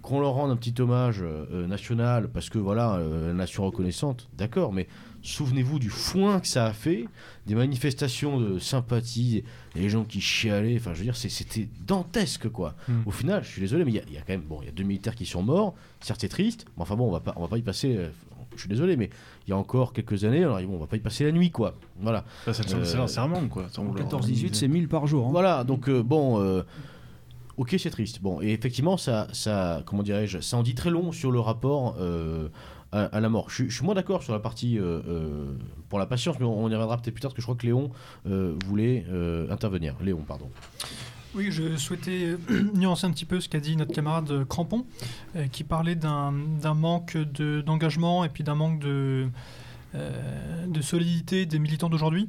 qu'on 0.02 0.20
leur 0.20 0.32
rende 0.32 0.51
un 0.51 0.57
petit 0.57 0.74
hommage 0.81 1.20
euh, 1.23 1.66
national, 1.66 2.28
parce 2.31 2.51
que 2.51 2.59
voilà, 2.59 2.97
euh, 2.97 3.32
nation 3.32 3.65
reconnaissante, 3.65 4.28
d'accord, 4.36 4.73
mais 4.74 4.89
souvenez-vous 5.22 5.78
du 5.78 5.90
foin 5.90 6.40
que 6.40 6.47
ça 6.47 6.66
a 6.66 6.72
fait, 6.72 7.06
des 7.47 7.55
manifestations 7.55 8.38
de 8.40 8.59
sympathie, 8.59 9.44
les 9.74 9.88
gens 9.88 10.05
qui 10.05 10.20
chialaient, 10.20 10.76
enfin, 10.78 10.92
je 10.94 10.98
veux 10.98 11.05
dire, 11.05 11.16
c'était 11.16 11.68
dantesque, 11.86 12.48
quoi. 12.48 12.74
Mm. 12.88 12.92
Au 13.06 13.10
final, 13.10 13.44
je 13.44 13.48
suis 13.48 13.60
désolé, 13.60 13.84
mais 13.84 13.90
il 13.92 13.97
y, 13.97 13.98
a- 14.01 14.05
il 14.09 14.14
y 14.14 14.18
a 14.18 14.20
quand 14.20 14.32
même, 14.32 14.42
bon, 14.42 14.59
il 14.62 14.66
y 14.66 14.68
a 14.68 14.72
deux 14.72 14.84
militaires 14.84 15.14
qui 15.14 15.26
sont 15.26 15.42
morts, 15.42 15.74
certes, 16.01 16.20
c'est 16.20 16.28
triste, 16.28 16.64
mais 16.76 16.82
enfin 16.82 16.97
bon, 16.97 17.09
on 17.09 17.12
va 17.12 17.20
pas, 17.20 17.34
on 17.36 17.42
va 17.42 17.48
pas 17.48 17.59
y 17.59 17.62
passer. 17.62 17.97
euh, 17.97 18.09
je 18.56 18.60
suis 18.62 18.68
désolé, 18.68 18.97
mais 18.97 19.10
il 19.47 19.51
y 19.51 19.52
a 19.52 19.56
encore 19.56 19.92
quelques 19.92 20.24
années, 20.24 20.42
alors 20.42 20.60
bon, 20.62 20.74
on 20.74 20.78
va 20.78 20.86
pas 20.88 20.97
y 20.97 21.01
passer 21.01 21.24
la 21.24 21.30
nuit, 21.32 21.51
quoi. 21.51 21.76
Voilà. 22.01 22.24
Bah, 22.44 22.52
c'est 22.52 22.68
le 22.68 22.80
Euh, 22.80 22.84
c'est 22.84 22.97
un 22.98 23.06
serment, 23.06 23.47
quoi. 23.48 23.66
Ça, 23.70 23.80
on 23.80 23.92
leur 23.92 24.06
14-18, 24.09 24.55
c'est 24.55 24.66
1000 24.68 24.88
par 24.88 25.06
jour. 25.06 25.26
hein. 25.26 25.30
Voilà, 25.30 25.62
donc 25.64 25.88
euh, 25.88 26.02
bon, 26.02 26.40
euh, 26.40 26.62
ok, 27.56 27.76
c'est 27.78 27.90
triste. 27.90 28.20
Bon, 28.20 28.40
et 28.42 28.52
effectivement, 28.52 28.97
ça, 28.97 29.28
ça 29.32 29.82
comment 29.86 30.02
dirais-je, 30.02 30.40
ça 30.40 30.56
en 30.56 30.62
dit 30.62 30.74
très 30.74 30.90
long 30.90 31.12
sur 31.12 31.30
le 31.30 31.38
rapport 31.40 31.94
euh, 32.01 32.48
à, 32.93 33.21
la 33.21 33.29
mort. 33.29 33.51
Je, 33.51 33.69
suis- 33.69 33.85
moins 33.85 33.95
d'accord 33.95 34.23
sur 34.23 34.33
la 34.33 34.41
partie 34.41 34.79
euh, 34.79 35.01
euh, 35.07 35.53
pour 35.89 35.99
la 35.99 36.07
patience, 36.07 36.37
mais 36.39 36.47
on, 36.47 36.69
y 36.69 36.75
reviendra 36.75 36.97
peut-être 36.97 37.15
plus 37.15 37.21
tard, 37.21 37.31
parce 37.31 37.37
que 37.37 37.43
je 37.43 37.47
crois 37.47 37.57
que 37.57 37.67
Léon 37.67 37.91
euh, 38.27 38.55
voulait 38.67 39.07
intervenir. 39.51 39.95
Léon, 40.03 40.23
pardon. 40.27 40.51
Oui, 41.35 41.49
je 41.51 41.77
souhaitais 41.77 42.37
nuancer 42.75 43.07
un 43.07 43.12
petit 43.12 43.25
peu 43.25 43.41
ce 43.41 43.49
qu'a 43.49 43.61
dit 43.61 43.77
notre 43.77 43.93
camarade 43.93 44.45
Crampon, 44.49 44.85
qui 45.53 45.65
parlait 45.65 45.95
d'un 45.95 46.33
manque 46.75 47.17
de- 47.17 47.61
d'engagement 47.61 48.25
et 48.25 48.29
puis 48.29 48.43
d'un 48.43 48.57
manque 48.57 48.81
de, 48.81 49.29
solidité 50.81 51.47
des 51.47 51.59
militants 51.59 51.89
d'aujourd'hui. 51.89 52.29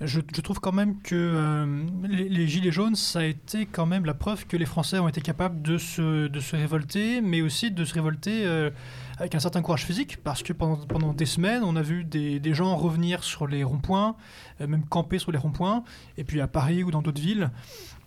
Je, 0.00 0.20
trouve 0.20 0.58
quand 0.58 0.72
même 0.72 1.00
que 1.02 1.64
les, 2.08 2.48
Gilets 2.48 2.72
jaunes, 2.72 2.96
ça 2.96 3.20
a 3.20 3.24
été 3.24 3.64
quand 3.66 3.86
même 3.86 4.04
la 4.04 4.14
preuve 4.14 4.44
que 4.46 4.56
les 4.56 4.66
Français 4.66 4.98
ont 4.98 5.06
été 5.06 5.20
capables 5.20 5.62
de 5.62 5.78
se, 5.78 6.56
révolter, 6.56 7.20
mais 7.20 7.42
aussi 7.42 7.70
de 7.70 7.84
se 7.84 7.94
révolter 7.94 8.70
avec 9.18 9.34
un 9.34 9.38
certain 9.38 9.62
courage 9.62 9.84
physique, 9.84 10.18
parce 10.22 10.42
que 10.42 10.52
pendant, 10.52 11.12
des 11.12 11.26
semaines, 11.26 11.62
on 11.62 11.76
a 11.76 11.82
vu 11.82 12.04
des, 12.04 12.54
gens 12.54 12.76
revenir 12.76 13.22
sur 13.22 13.46
les 13.46 13.62
ronds-points, 13.62 14.16
euh, 14.60 14.66
même 14.66 14.84
camper 14.84 15.18
sur 15.18 15.32
les 15.32 15.38
ronds-points, 15.38 15.84
et 16.18 16.24
puis 16.24 16.40
à 16.40 16.46
Paris 16.46 16.82
ou 16.82 16.90
dans 16.90 17.02
d'autres 17.02 17.20
villes, 17.20 17.50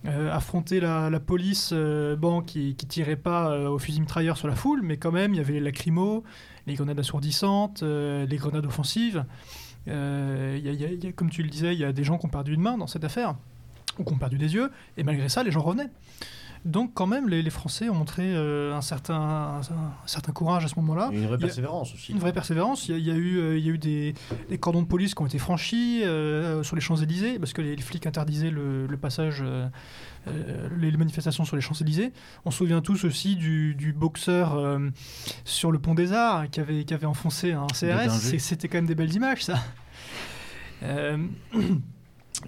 euh, 0.06 0.32
affronter 0.32 0.80
la, 0.80 1.20
police, 1.20 1.70
euh, 1.72 2.16
bon, 2.16 2.42
qui, 2.42 2.74
qui 2.74 2.86
tirait 2.86 3.16
pas 3.16 3.70
au 3.70 3.78
fusil 3.78 4.00
mitrailleur 4.00 4.36
sur 4.36 4.48
la 4.48 4.54
foule, 4.54 4.82
mais 4.82 4.96
quand 4.96 5.12
même, 5.12 5.34
il 5.34 5.38
y 5.38 5.40
avait 5.40 5.54
les 5.54 5.60
lacrymos, 5.60 6.24
les 6.66 6.74
grenades 6.74 6.98
assourdissantes, 6.98 7.82
les 7.82 8.36
grenades 8.36 8.66
offensives. 8.66 9.24
Comme 9.86 11.30
tu 11.30 11.42
le 11.42 11.48
disais, 11.48 11.74
il 11.74 11.80
y 11.80 11.84
a 11.84 11.92
des 11.92 12.04
gens 12.04 12.18
qui 12.18 12.26
ont 12.26 12.30
perdu 12.30 12.52
une 12.54 12.60
main 12.60 12.76
dans 12.76 12.86
cette 12.86 13.04
affaire, 13.04 13.34
ou 13.98 14.04
qui 14.04 14.12
ont 14.12 14.18
perdu 14.18 14.36
des 14.36 14.54
yeux, 14.54 14.70
et 14.96 15.02
malgré 15.02 15.28
ça, 15.28 15.42
les 15.42 15.50
gens 15.50 15.62
revenaient. 15.62 15.90
Donc 16.68 16.92
quand 16.94 17.06
même, 17.06 17.28
les, 17.28 17.40
les 17.42 17.50
Français 17.50 17.88
ont 17.88 17.94
montré 17.94 18.22
euh, 18.34 18.74
un, 18.74 18.82
certain, 18.82 19.14
un, 19.16 19.60
un 19.60 20.06
certain 20.06 20.32
courage 20.32 20.64
à 20.64 20.68
ce 20.68 20.74
moment-là. 20.76 21.10
Et 21.12 21.16
une 21.16 21.26
vraie 21.26 21.38
persévérance 21.38 21.94
aussi. 21.94 22.12
Une 22.12 22.18
vraie 22.18 22.32
persévérance. 22.32 22.86
Il 22.88 22.92
y 22.92 22.94
a, 22.94 22.98
il 22.98 23.06
y 23.06 23.10
a 23.10 23.14
eu, 23.14 23.38
euh, 23.38 23.58
il 23.58 23.64
y 23.66 23.70
a 23.70 23.72
eu 23.72 23.78
des, 23.78 24.14
des 24.50 24.58
cordons 24.58 24.82
de 24.82 24.86
police 24.86 25.14
qui 25.14 25.22
ont 25.22 25.26
été 25.26 25.38
franchis 25.38 26.02
euh, 26.04 26.62
sur 26.62 26.76
les 26.76 26.82
Champs-Élysées, 26.82 27.38
parce 27.38 27.52
que 27.54 27.62
les, 27.62 27.74
les 27.74 27.82
flics 27.82 28.06
interdisaient 28.06 28.50
le, 28.50 28.86
le 28.86 28.96
passage, 28.98 29.42
les, 30.26 30.90
les 30.90 30.96
manifestations 30.98 31.44
sur 31.46 31.56
les 31.56 31.62
Champs-Élysées. 31.62 32.12
On 32.44 32.50
se 32.50 32.58
souvient 32.58 32.82
tous 32.82 33.04
aussi 33.04 33.36
du, 33.36 33.74
du 33.74 33.92
boxeur 33.94 34.54
euh, 34.56 34.90
sur 35.44 35.72
le 35.72 35.78
pont 35.78 35.94
des 35.94 36.12
Arts 36.12 36.50
qui 36.50 36.60
avait, 36.60 36.84
qui 36.84 36.92
avait 36.92 37.06
enfoncé 37.06 37.52
un 37.52 37.66
CRS. 37.68 38.10
C'était 38.38 38.68
quand 38.68 38.76
même 38.78 38.86
des 38.86 38.94
belles 38.94 39.14
images, 39.14 39.44
ça. 39.44 39.58
Euh, 40.82 41.16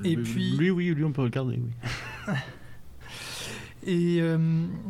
Et 0.04 0.14
Lui- 0.14 0.22
puis- 0.22 0.56
Lui, 0.56 0.70
oui, 0.70 0.94
lui, 0.94 1.04
on 1.04 1.10
peut 1.10 1.22
regarder, 1.22 1.58
oui. 1.58 2.34
Et 3.86 4.18
euh, 4.20 4.38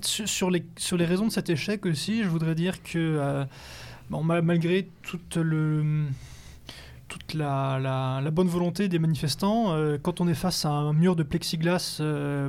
sur, 0.03 0.51
les, 0.51 0.65
sur 0.77 0.97
les 0.97 1.05
raisons 1.05 1.27
de 1.27 1.33
cet 1.33 1.49
échec 1.49 1.87
aussi, 1.87 2.23
je 2.25 2.29
voudrais 2.29 2.55
dire 2.57 2.83
que 2.83 2.99
euh, 2.99 3.45
bon, 4.11 4.23
ma- 4.25 4.43
malgré 4.43 4.89
toute, 5.03 5.37
le, 5.37 6.07
toute 7.09 7.35
la, 7.35 7.79
la- 7.81 8.31
bonne 8.33 8.49
volonté 8.49 8.89
des 8.89 8.99
manifestants, 8.99 9.73
euh, 9.75 9.97
quand 10.03 10.21
on 10.21 10.27
est 10.29 10.35
face 10.35 10.65
à 10.65 10.71
un 10.71 10.93
mur 10.93 11.15
de 11.15 11.23
plexiglas, 11.23 12.03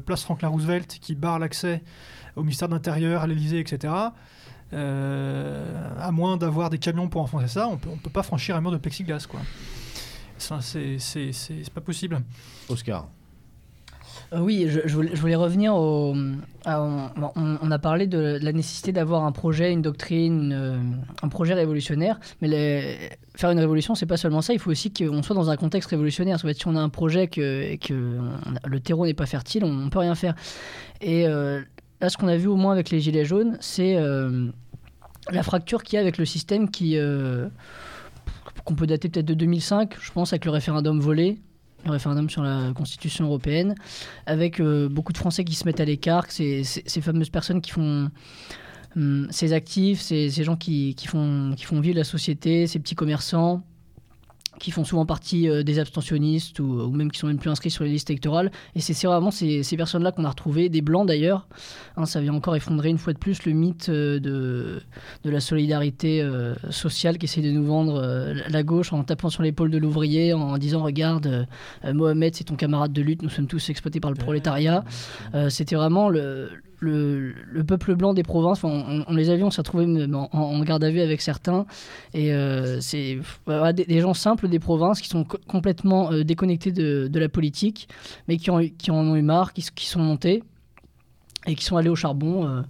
place 0.05 0.23
Franklin 0.23 0.47
Roosevelt, 0.49 0.97
qui 0.99 1.13
barre 1.15 1.37
l'accès 1.39 1.83
au 2.35 2.41
ministère 2.41 2.69
de 2.69 2.73
l'Intérieur, 2.73 3.21
à 3.21 3.27
l'Élysée, 3.27 3.59
etc., 3.59 3.93
à 4.73 6.11
moins 6.11 6.37
d'avoir 6.37 6.69
des 6.69 6.77
camions 6.77 7.09
pour 7.09 7.21
enfoncer 7.21 7.47
ça, 7.49 7.67
on 7.67 7.77
peut, 7.77 7.89
on 7.91 7.97
peut 7.97 8.09
pas 8.09 8.23
franchir 8.23 8.55
un 8.55 8.61
mur 8.61 8.71
de 8.71 8.77
plexiglas. 8.77 9.27
Quoi. 9.29 9.41
C'est 10.37 11.69
pas 11.73 11.81
possible. 11.81 12.21
Oscar. 12.69 13.09
Euh, 14.33 14.39
oui, 14.39 14.67
je, 14.69 14.95
voulais, 14.95 15.35
revenir 15.35 15.75
au. 15.75 16.15
on, 16.65 17.71
a 17.71 17.79
parlé 17.79 18.07
de, 18.07 18.39
la 18.41 18.53
nécessité 18.53 18.93
d'avoir 18.93 19.25
un 19.25 19.33
projet, 19.33 19.73
une 19.73 19.81
doctrine, 19.81 20.53
euh, 20.53 20.77
un 21.21 21.27
projet 21.27 21.53
révolutionnaire. 21.53 22.17
Mais 22.41 22.97
faire 23.35 23.51
une 23.51 23.59
révolution, 23.59 23.93
c'est 23.93 24.05
pas 24.05 24.15
seulement 24.17 24.41
ça. 24.41 24.53
Il 24.53 24.59
faut 24.59 24.71
aussi 24.71 24.93
qu'on 24.93 25.21
soit 25.21 25.35
dans 25.35 25.49
un 25.49 25.57
contexte 25.57 25.89
révolutionnaire. 25.89 26.39
Si 26.39 26.67
on 26.67 26.75
a 26.77 26.79
un 26.79 26.89
projet 26.89 27.27
que, 27.27 27.61
et 27.63 27.77
que 27.77 28.19
le 28.65 28.79
terreau 28.79 29.05
n'est 29.05 29.13
pas 29.13 29.25
fertile, 29.25 29.65
on, 29.65 29.73
ne 29.73 29.89
peut 29.89 29.99
rien 29.99 30.15
faire. 30.15 30.35
Et 31.01 31.27
euh, 31.27 31.61
là, 31.99 32.09
ce 32.09 32.15
qu'on 32.15 32.29
a 32.29 32.37
vu 32.37 32.47
au 32.47 32.55
moins 32.55 32.71
avec 32.71 32.89
les 32.89 33.01
Gilets 33.01 33.25
jaunes, 33.25 33.57
c'est 33.59 33.97
la 35.29 35.43
fracture 35.43 35.83
qu'il 35.83 35.95
y 35.95 35.97
a 35.97 36.01
avec 36.01 36.17
le 36.17 36.25
système 36.25 36.71
qui. 36.71 36.97
qu'on 38.63 38.75
peut 38.75 38.87
dater 38.87 39.09
peut-être 39.09 39.25
de 39.25 39.33
2005, 39.33 39.97
je 39.99 40.11
pense, 40.13 40.31
avec 40.31 40.45
le 40.45 40.51
référendum 40.51 41.01
volé, 41.01 41.41
le 41.85 41.91
référendum 41.91 42.29
sur 42.29 42.43
la 42.43 42.71
Constitution 42.75 43.25
européenne 43.25 43.75
avec 44.25 44.59
euh, 44.59 44.87
beaucoup 44.89 45.13
de 45.13 45.17
Français 45.17 45.43
qui 45.43 45.55
se 45.55 45.65
mettent 45.65 45.79
à 45.79 45.85
l'écart, 45.85 46.25
ces- 46.29 46.63
ces 46.63 47.01
fameuses 47.01 47.29
personnes 47.29 47.61
qui 47.61 47.71
font 47.71 48.09
hum, 48.95 49.27
ces 49.31 49.53
actifs, 49.53 49.99
ces, 50.01 50.29
ces 50.29 50.43
gens 50.43 50.55
qui, 50.55 50.95
qui 50.95 51.07
font, 51.07 51.53
qui 51.57 51.65
font 51.65 51.79
vivre 51.79 51.97
la 51.97 52.03
société, 52.03 52.67
ces 52.67 52.79
petits 52.79 52.95
commerçants 52.95 53.63
qui 54.61 54.71
font 54.71 54.83
souvent 54.83 55.05
partie 55.05 55.49
euh, 55.49 55.63
des 55.63 55.79
abstentionnistes 55.79 56.59
ou, 56.59 56.81
ou 56.81 56.91
même 56.91 57.11
qui 57.11 57.19
sont 57.19 57.27
même 57.27 57.39
plus 57.39 57.49
inscrits 57.49 57.71
sur 57.71 57.83
les 57.83 57.89
listes 57.89 58.09
électorales. 58.09 58.51
Et 58.75 58.79
c'est 58.79 59.07
vraiment 59.07 59.31
ces, 59.31 59.63
ces 59.63 59.75
personnes-là 59.75 60.11
qu'on 60.11 60.23
a 60.23 60.29
retrouvées, 60.29 60.69
des 60.69 60.81
blancs 60.81 61.07
d'ailleurs. 61.07 61.47
Hein, 61.97 62.05
ça 62.05 62.21
vient 62.21 62.33
encore 62.33 62.55
effondrer 62.55 62.89
une 62.89 62.99
fois 62.99 63.13
de 63.13 63.17
plus 63.17 63.45
le 63.45 63.53
mythe 63.53 63.89
euh, 63.89 64.19
de, 64.19 64.81
de 65.23 65.29
la 65.29 65.39
solidarité 65.39 66.21
euh, 66.21 66.53
sociale 66.69 67.17
qu'essaie 67.17 67.41
de 67.41 67.51
nous 67.51 67.65
vendre 67.65 67.95
euh, 67.95 68.35
la 68.49 68.63
gauche 68.63 68.93
en 68.93 69.03
tapant 69.03 69.29
sur 69.29 69.41
l'épaule 69.41 69.71
de 69.71 69.79
l'ouvrier, 69.79 70.33
en 70.33 70.57
disant 70.57 70.83
regarde, 70.83 71.47
Mohamed, 71.83 72.35
c'est 72.35 72.43
ton 72.43 72.55
camarade 72.55 72.93
de 72.93 73.01
lutte, 73.01 73.23
nous 73.23 73.29
sommes 73.29 73.47
tous 73.47 73.69
exploités 73.69 73.99
par 73.99 74.11
le 74.11 74.17
prolétariat. 74.17 74.83
C'était 75.49 75.75
vraiment 75.75 76.09
le, 76.09 76.49
le, 76.81 77.33
le 77.47 77.63
peuple 77.63 77.95
blanc 77.95 78.13
des 78.13 78.23
provinces. 78.23 78.63
On, 78.63 79.05
on 79.07 79.15
les 79.15 79.29
a 79.29 79.35
vus, 79.37 79.43
on 79.43 79.51
s'est 79.51 79.61
retrouvés 79.61 79.85
en, 80.13 80.29
en 80.33 80.59
garde 80.63 80.83
à 80.83 80.89
vue 80.89 80.99
avec 80.99 81.21
certains. 81.21 81.65
Et 82.13 82.33
euh, 82.33 82.81
c'est 82.81 83.19
des, 83.73 83.99
gens 84.01 84.13
simples 84.13 84.49
des 84.49 84.59
provinces 84.59 84.99
qui 84.99 85.07
sont 85.07 85.23
co- 85.23 85.37
complètement 85.47 86.11
euh, 86.11 86.23
déconnectés 86.23 86.71
de, 86.71 87.19
la 87.19 87.29
politique, 87.29 87.87
mais 88.27 88.37
qui, 88.37 88.49
ont, 88.49 88.59
qui 88.77 88.91
en 88.91 88.97
ont 88.97 89.15
eu 89.15 89.21
marre, 89.21 89.53
qui, 89.53 89.85
sont 89.85 89.99
montés 90.01 90.43
et 91.47 91.55
qui 91.55 91.63
sont 91.63 91.77
allés 91.77 91.89
au 91.89 91.95
charbon. 91.95 92.47
euh. 92.47 92.61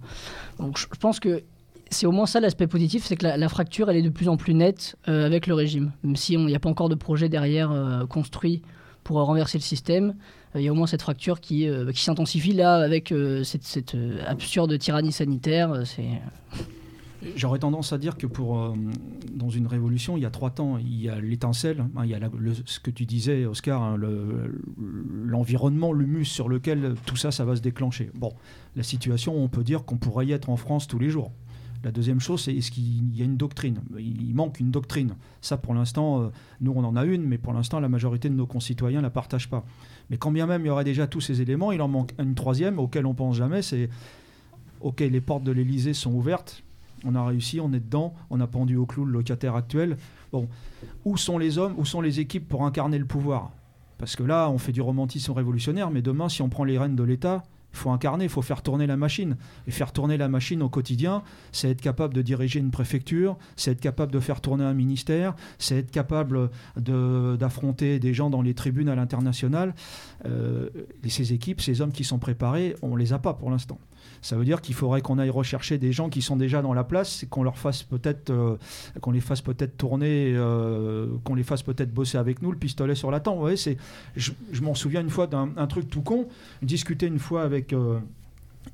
Donc 0.58 0.78
je 0.78 0.86
pense 1.00 1.18
que 1.18 1.42
c'est 1.90 2.06
au 2.06 2.12
moins 2.12 2.26
ça 2.26 2.38
l'aspect 2.40 2.66
positif, 2.66 3.04
c'est 3.04 3.16
que 3.16 3.24
la, 3.24 3.36
la 3.36 3.48
fracture 3.48 3.90
elle 3.90 3.96
est 3.96 4.02
de 4.02 4.10
plus 4.10 4.28
en 4.28 4.36
plus 4.36 4.54
nette 4.54 4.96
avec 5.06 5.46
le 5.46 5.54
régime. 5.54 5.92
Même 6.04 6.16
si 6.16 6.34
il 6.34 6.44
n'y 6.46 6.54
a 6.54 6.58
pas 6.60 6.70
encore 6.70 6.88
de 6.90 6.94
projet 6.94 7.28
derrière 7.28 8.04
construit 8.08 8.62
pour 9.04 9.16
renverser 9.18 9.58
le 9.58 9.62
système, 9.62 10.14
il 10.54 10.62
y 10.62 10.68
a 10.68 10.72
au 10.72 10.74
moins 10.74 10.86
cette 10.86 11.02
fracture 11.02 11.40
qui, 11.40 11.68
euh, 11.68 11.90
qui 11.92 12.02
s'intensifie 12.02 12.52
là 12.52 12.76
avec 12.76 13.10
euh, 13.12 13.42
cette, 13.44 13.94
euh, 13.94 14.22
absurde 14.26 14.78
tyrannie 14.78 15.12
sanitaire. 15.12 15.72
euh, 15.72 15.84
J'aurais 17.36 17.60
tendance 17.60 17.92
à 17.92 17.98
dire 17.98 18.16
que 18.16 18.26
pour 18.26 18.58
euh, 18.58 18.74
dans 19.32 19.48
une 19.48 19.68
révolution, 19.68 20.16
il 20.16 20.24
y 20.24 20.26
a 20.26 20.30
trois 20.30 20.50
temps. 20.50 20.76
Il 20.78 21.00
y 21.00 21.08
a 21.08 21.20
l'étincelle, 21.20 21.86
hein, 21.96 22.02
il 22.04 22.10
y 22.10 22.14
a 22.14 22.18
ce 22.66 22.80
que 22.80 22.90
tu 22.90 23.06
disais, 23.06 23.46
Oscar, 23.46 23.80
hein, 23.80 23.96
le- 23.96 24.60
l'environnement, 25.24 25.92
l'humus 25.92 26.24
sur 26.24 26.48
lequel 26.48 26.94
tout 27.06 27.14
ça, 27.16 27.30
ça 27.30 27.44
va 27.44 27.54
se 27.54 27.60
déclencher. 27.62 28.10
Bon, 28.14 28.32
la 28.74 28.82
situation, 28.82 29.36
on 29.36 29.48
peut 29.48 29.62
dire 29.62 29.84
qu'on 29.84 29.98
pourrait 29.98 30.26
y 30.26 30.32
être 30.32 30.50
en 30.50 30.56
France 30.56 30.88
tous 30.88 30.98
les 30.98 31.10
jours. 31.10 31.30
La 31.84 31.90
deuxième 31.92 32.20
chose, 32.20 32.42
c'est 32.42 32.54
est-ce 32.54 32.70
qu'il 32.70 33.16
y 33.16 33.22
a 33.22 33.24
une 33.24 33.36
doctrine? 33.36 33.80
Il 33.98 34.34
manque 34.34 34.60
une 34.60 34.70
doctrine. 34.70 35.14
Ça, 35.40 35.56
pour 35.56 35.74
l'instant, 35.74 36.22
euh, 36.22 36.28
nous, 36.60 36.72
on 36.76 36.84
en 36.84 36.94
a 36.94 37.04
une, 37.04 37.22
mais 37.24 37.38
pour 37.38 37.52
l'instant, 37.52 37.80
la 37.80 37.88
majorité 37.88 38.28
de 38.28 38.34
nos 38.34 38.46
concitoyens 38.46 38.98
ne 38.98 39.02
la 39.06 39.10
partagent 39.10 39.48
pas. 39.48 39.64
Mais 40.12 40.18
quand 40.18 40.30
bien 40.30 40.46
même 40.46 40.60
il 40.62 40.66
y 40.66 40.70
aurait 40.70 40.84
déjà 40.84 41.06
tous 41.06 41.22
ces 41.22 41.40
éléments, 41.40 41.72
il 41.72 41.80
en 41.80 41.88
manque 41.88 42.12
une 42.18 42.34
troisième 42.34 42.78
auquel 42.78 43.06
on 43.06 43.14
pense 43.14 43.34
jamais, 43.34 43.62
c'est 43.62 43.88
OK, 44.82 45.00
les 45.00 45.20
portes 45.22 45.42
de 45.42 45.52
l'Élysée 45.52 45.94
sont 45.94 46.12
ouvertes, 46.12 46.62
on 47.06 47.14
a 47.14 47.24
réussi, 47.24 47.60
on 47.60 47.72
est 47.72 47.80
dedans, 47.80 48.12
on 48.28 48.38
a 48.40 48.46
pendu 48.46 48.76
au 48.76 48.84
clou 48.84 49.06
le 49.06 49.12
locataire 49.12 49.56
actuel. 49.56 49.96
Bon, 50.30 50.48
où 51.06 51.16
sont 51.16 51.38
les 51.38 51.56
hommes, 51.56 51.72
où 51.78 51.86
sont 51.86 52.02
les 52.02 52.20
équipes 52.20 52.46
pour 52.46 52.66
incarner 52.66 52.98
le 52.98 53.06
pouvoir? 53.06 53.52
Parce 53.96 54.14
que 54.14 54.22
là, 54.22 54.50
on 54.50 54.58
fait 54.58 54.72
du 54.72 54.82
romantisme 54.82 55.32
révolutionnaire, 55.32 55.90
mais 55.90 56.02
demain, 56.02 56.28
si 56.28 56.42
on 56.42 56.50
prend 56.50 56.64
les 56.64 56.76
rênes 56.76 56.94
de 56.94 57.04
l'État, 57.04 57.42
faut 57.72 57.90
incarner, 57.90 58.24
il 58.24 58.30
faut 58.30 58.42
faire 58.42 58.62
tourner 58.62 58.86
la 58.86 58.96
machine. 58.96 59.36
Et 59.66 59.70
faire 59.70 59.92
tourner 59.92 60.16
la 60.16 60.28
machine 60.28 60.62
au 60.62 60.68
quotidien, 60.68 61.22
c'est 61.52 61.70
être 61.70 61.80
capable 61.80 62.14
de 62.14 62.22
diriger 62.22 62.60
une 62.60 62.70
préfecture, 62.70 63.36
c'est 63.56 63.72
être 63.72 63.80
capable 63.80 64.12
de 64.12 64.20
faire 64.20 64.40
tourner 64.40 64.64
un 64.64 64.74
ministère, 64.74 65.34
c'est 65.58 65.78
être 65.78 65.90
capable 65.90 66.50
d'affronter 66.76 67.98
des 67.98 68.14
gens 68.14 68.30
dans 68.30 68.42
les 68.42 68.54
tribunes 68.54 68.88
à 68.88 68.94
l'international. 68.94 69.74
Euh, 70.26 70.68
et 71.04 71.10
ces 71.10 71.32
équipes, 71.32 71.60
ces 71.60 71.80
hommes 71.80 71.92
qui 71.92 72.04
sont 72.04 72.18
préparés, 72.18 72.76
on 72.82 72.96
les 72.96 73.12
a 73.12 73.18
pas 73.18 73.34
pour 73.34 73.50
l'instant. 73.50 73.78
Ça 74.22 74.36
veut 74.36 74.44
dire 74.44 74.60
qu'il 74.60 74.74
faudrait 74.74 75.00
qu'on 75.00 75.18
aille 75.18 75.30
rechercher 75.30 75.78
des 75.78 75.92
gens 75.92 76.08
qui 76.08 76.22
sont 76.22 76.36
déjà 76.36 76.62
dans 76.62 76.72
la 76.72 76.84
place 76.84 77.26
qu'on 77.28 77.42
leur 77.42 77.58
fasse 77.58 77.82
peut-être, 77.82 78.30
euh, 78.30 78.56
qu'on 79.00 79.10
les 79.10 79.20
fasse 79.20 79.40
peut-être 79.40 79.76
tourner, 79.76 80.32
euh, 80.34 81.08
qu'on 81.24 81.34
les 81.34 81.42
fasse 81.42 81.62
peut-être 81.62 81.92
bosser 81.92 82.18
avec 82.18 82.40
nous, 82.40 82.52
le 82.52 82.56
pistolet 82.56 82.94
sur 82.94 83.10
la 83.10 83.20
tempe. 83.20 83.38
Vous 83.40 83.48
je, 84.16 84.32
m'en 84.62 84.74
souviens 84.74 85.00
une 85.00 85.10
fois 85.10 85.26
d'un 85.26 85.50
un 85.56 85.66
truc 85.66 85.90
tout 85.90 86.02
con. 86.02 86.28
Discuter 86.62 87.06
une 87.06 87.18
fois 87.18 87.42
avec 87.42 87.72
euh, 87.72 87.98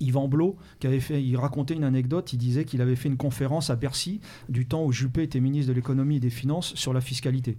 Yvan 0.00 0.28
Blot, 0.28 0.56
qui 0.80 0.86
avait 0.86 1.00
fait, 1.00 1.22
il 1.22 1.36
racontait 1.36 1.74
une 1.74 1.84
anecdote. 1.84 2.32
Il 2.32 2.38
disait 2.38 2.64
qu'il 2.64 2.82
avait 2.82 2.96
fait 2.96 3.08
une 3.08 3.16
conférence 3.16 3.70
à 3.70 3.76
Bercy 3.76 4.20
du 4.48 4.66
temps 4.66 4.84
où 4.84 4.92
Juppé 4.92 5.22
était 5.22 5.40
ministre 5.40 5.70
de 5.70 5.74
l'économie 5.74 6.16
et 6.16 6.20
des 6.20 6.30
finances 6.30 6.74
sur 6.74 6.92
la 6.92 7.00
fiscalité. 7.00 7.56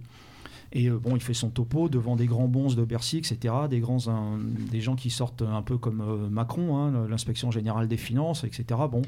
Et 0.72 0.88
euh, 0.88 0.98
bon, 0.98 1.16
il 1.16 1.22
fait 1.22 1.34
son 1.34 1.50
topo 1.50 1.88
devant 1.88 2.16
des 2.16 2.26
grands 2.26 2.48
bons 2.48 2.74
de 2.74 2.84
Bercy, 2.84 3.18
etc., 3.18 3.54
des, 3.68 3.80
grands, 3.80 3.98
des 4.70 4.80
gens 4.80 4.94
qui 4.94 5.10
sortent 5.10 5.42
un 5.42 5.62
peu 5.62 5.78
comme 5.78 6.00
euh, 6.00 6.28
Macron, 6.28 6.76
hein, 6.78 7.08
l'inspection 7.08 7.50
générale 7.50 7.88
des 7.88 7.96
finances, 7.96 8.44
etc. 8.44 8.64
Bon. 8.90 9.02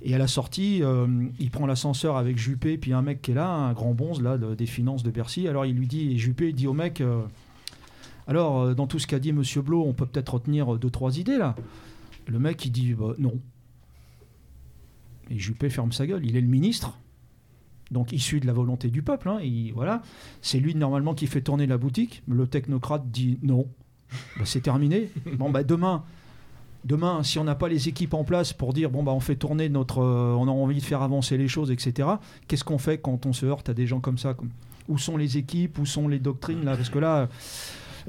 Et 0.00 0.14
à 0.14 0.18
la 0.18 0.26
sortie, 0.26 0.82
euh, 0.82 1.06
il 1.38 1.50
prend 1.50 1.66
l'ascenseur 1.66 2.16
avec 2.16 2.38
Juppé, 2.38 2.78
puis 2.78 2.92
un 2.92 3.02
mec 3.02 3.22
qui 3.22 3.32
est 3.32 3.34
là, 3.34 3.48
un 3.50 3.72
grand 3.72 3.92
bonze 3.92 4.20
là, 4.22 4.38
de- 4.38 4.54
des 4.54 4.66
finances 4.66 5.02
de 5.02 5.10
Bercy. 5.10 5.46
Alors 5.46 5.66
il 5.66 5.76
lui 5.76 5.86
dit, 5.86 6.12
et 6.12 6.16
Juppé 6.16 6.52
dit 6.52 6.66
au 6.66 6.72
mec, 6.72 7.02
alors 8.26 8.74
dans 8.74 8.86
tout 8.86 8.98
ce 8.98 9.06
qu'a 9.06 9.20
dit 9.20 9.32
Monsieur 9.32 9.62
Blot, 9.62 9.84
on 9.86 9.92
peut 9.92 10.06
peut-être 10.06 10.34
retenir 10.34 10.76
deux, 10.78 10.90
trois 10.90 11.18
idées 11.18 11.38
là. 11.38 11.54
Le 12.26 12.38
mec 12.40 12.64
il 12.64 12.72
dit, 12.72 12.94
bah, 12.94 13.14
non. 13.18 13.38
Et 15.30 15.38
Juppé 15.38 15.70
ferme 15.70 15.92
sa 15.92 16.06
gueule, 16.06 16.26
il 16.26 16.36
est 16.36 16.40
le 16.40 16.48
ministre 16.48 16.98
donc 17.92 18.12
issu 18.12 18.40
de 18.40 18.46
la 18.46 18.52
volonté 18.52 18.88
du 18.88 19.02
peuple. 19.02 19.28
hein, 19.28 19.38
et 19.42 19.70
voilà, 19.74 20.02
c'est 20.40 20.58
lui 20.58 20.74
normalement 20.74 21.14
qui 21.14 21.26
fait 21.28 21.40
tourner 21.42 21.66
la 21.66 21.78
boutique. 21.78 22.22
Le 22.26 22.46
technocrate 22.46 23.10
dit 23.10 23.38
non, 23.42 23.68
Bah, 24.38 24.44
c'est 24.44 24.60
terminé. 24.62 25.10
Bon 25.38 25.50
bah 25.50 25.62
demain, 25.62 26.02
demain, 26.84 27.22
si 27.22 27.38
on 27.38 27.44
n'a 27.44 27.54
pas 27.54 27.68
les 27.68 27.88
équipes 27.88 28.14
en 28.14 28.24
place 28.24 28.52
pour 28.52 28.72
dire 28.72 28.90
bon 28.90 29.02
bah 29.02 29.12
on 29.12 29.20
fait 29.20 29.36
tourner 29.36 29.68
notre, 29.68 30.00
euh, 30.02 30.34
on 30.38 30.48
a 30.48 30.50
envie 30.50 30.78
de 30.78 30.82
faire 30.84 31.02
avancer 31.02 31.36
les 31.38 31.48
choses, 31.48 31.70
etc. 31.70 32.08
Qu'est-ce 32.48 32.64
qu'on 32.64 32.78
fait 32.78 32.98
quand 32.98 33.26
on 33.26 33.32
se 33.32 33.46
heurte 33.46 33.68
à 33.68 33.74
des 33.74 33.86
gens 33.86 34.00
comme 34.00 34.18
ça 34.18 34.34
comme- 34.34 34.50
Où 34.88 34.98
sont 34.98 35.16
les 35.16 35.36
équipes 35.38 35.78
Où 35.78 35.86
sont 35.86 36.08
les 36.08 36.18
doctrines 36.18 36.64
là? 36.64 36.76
Parce 36.76 36.90
que 36.90 36.98
là. 36.98 37.16
euh, 37.18 37.26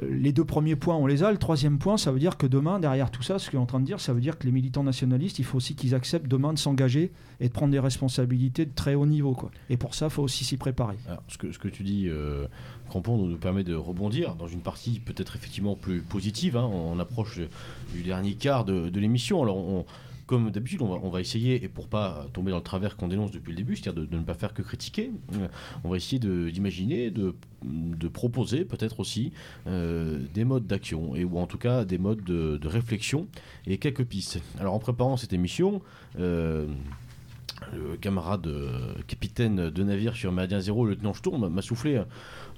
Les 0.01 0.31
deux 0.33 0.43
premiers 0.45 0.75
points, 0.75 0.95
on 0.95 1.05
les 1.05 1.23
a. 1.23 1.31
Le 1.31 1.37
troisième 1.37 1.77
point, 1.77 1.97
ça 1.97 2.11
veut 2.11 2.19
dire 2.19 2.37
que 2.37 2.47
demain, 2.47 2.79
derrière 2.79 3.11
tout 3.11 3.21
ça, 3.23 3.39
ce 3.39 3.45
que 3.45 3.49
suis 3.51 3.57
en 3.57 3.65
train 3.65 3.79
de 3.79 3.85
dire, 3.85 3.99
ça 3.99 4.13
veut 4.13 4.21
dire 4.21 4.37
que 4.39 4.45
les 4.45 4.51
militants 4.51 4.83
nationalistes, 4.83 5.39
il 5.39 5.45
faut 5.45 5.57
aussi 5.57 5.75
qu'ils 5.75 5.93
acceptent 5.95 6.27
demain 6.27 6.53
de 6.53 6.57
s'engager 6.59 7.11
et 7.39 7.47
de 7.47 7.53
prendre 7.53 7.71
des 7.71 7.79
responsabilités 7.79 8.65
de 8.65 8.71
très 8.73 8.95
haut 8.95 9.05
niveau. 9.05 9.33
Quoi. 9.33 9.51
Et 9.69 9.77
pour 9.77 9.93
ça, 9.95 10.05
il 10.07 10.11
faut 10.11 10.23
aussi 10.23 10.43
s'y 10.43 10.57
préparer. 10.57 10.95
Ce, 11.27 11.37
que, 11.37 11.51
ce 11.51 11.59
que 11.59 11.67
tu 11.67 11.83
dis, 11.83 12.07
euh, 12.07 12.47
Crampon, 12.89 13.17
nous, 13.17 13.37
permet 13.37 13.63
de 13.63 13.75
rebondir 13.75 14.35
dans 14.35 14.47
une 14.47 14.61
partie 14.61 14.99
peut-être 14.99 15.35
effectivement 15.35 15.75
plus 15.75 16.01
positive. 16.01 16.57
hein. 16.57 16.69
on, 16.71 16.97
approche 16.99 17.39
du 17.93 18.01
dernier 18.03 18.33
quart 18.35 18.65
de, 18.65 18.89
de 18.89 18.99
l'émission. 18.99 19.41
Alors, 19.43 19.57
on- 19.57 19.85
comme 20.25 20.51
d'habitude, 20.51 20.81
on 20.81 21.09
va, 21.09 21.21
essayer, 21.21 21.63
et 21.63 21.67
pour 21.67 21.87
pas 21.87 22.27
tomber 22.33 22.51
dans 22.51 22.57
le 22.57 22.63
travers 22.63 22.95
qu'on 22.95 23.07
dénonce 23.07 23.31
depuis 23.31 23.51
le 23.51 23.57
début, 23.57 23.75
c'est-à-dire 23.75 24.07
de, 24.07 24.17
ne 24.17 24.23
pas 24.23 24.33
faire 24.33 24.53
que 24.53 24.61
critiquer, 24.61 25.11
euh, 25.33 25.47
on 25.83 25.89
va 25.89 25.97
essayer 25.97 26.19
d'imaginer, 26.19 27.11
de, 27.11 27.33
proposer 28.11 28.65
peut-être 28.65 28.99
aussi 28.99 29.31
euh, 29.67 30.19
des 30.33 30.43
modes 30.43 30.67
d'action, 30.67 31.11
ou 31.11 31.39
en 31.39 31.47
tout 31.47 31.57
cas 31.57 31.85
des 31.85 31.97
modes 31.97 32.23
de, 32.23 32.57
de 32.57 32.67
réflexion 32.67 33.27
et 33.65 33.77
quelques 33.77 34.05
pistes. 34.05 34.39
Alors, 34.59 34.73
en 34.73 34.79
préparant 34.79 35.17
cette 35.17 35.33
émission, 35.33 35.81
euh, 36.19 36.67
le 37.73 37.97
camarade 37.97 38.47
euh, 38.47 38.93
capitaine 39.07 39.69
de 39.69 39.83
navire 39.83 40.15
sur 40.15 40.31
Méridien 40.31 40.59
Zéro, 40.59 40.85
le 40.85 40.91
lieutenant 40.91 41.13
Sturm, 41.13 41.47
m'a 41.49 41.61
soufflé 41.61 42.01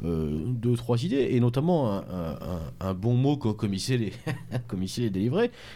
euh, 0.03 0.39
deux, 0.47 0.75
trois 0.75 1.03
idées, 1.03 1.27
et 1.31 1.39
notamment 1.39 2.03
un, 2.79 2.93
bon 2.93 3.15
mot 3.15 3.37
co- 3.37 3.53
comme 3.53 3.73
sait 3.79 3.97
les, 3.97 4.13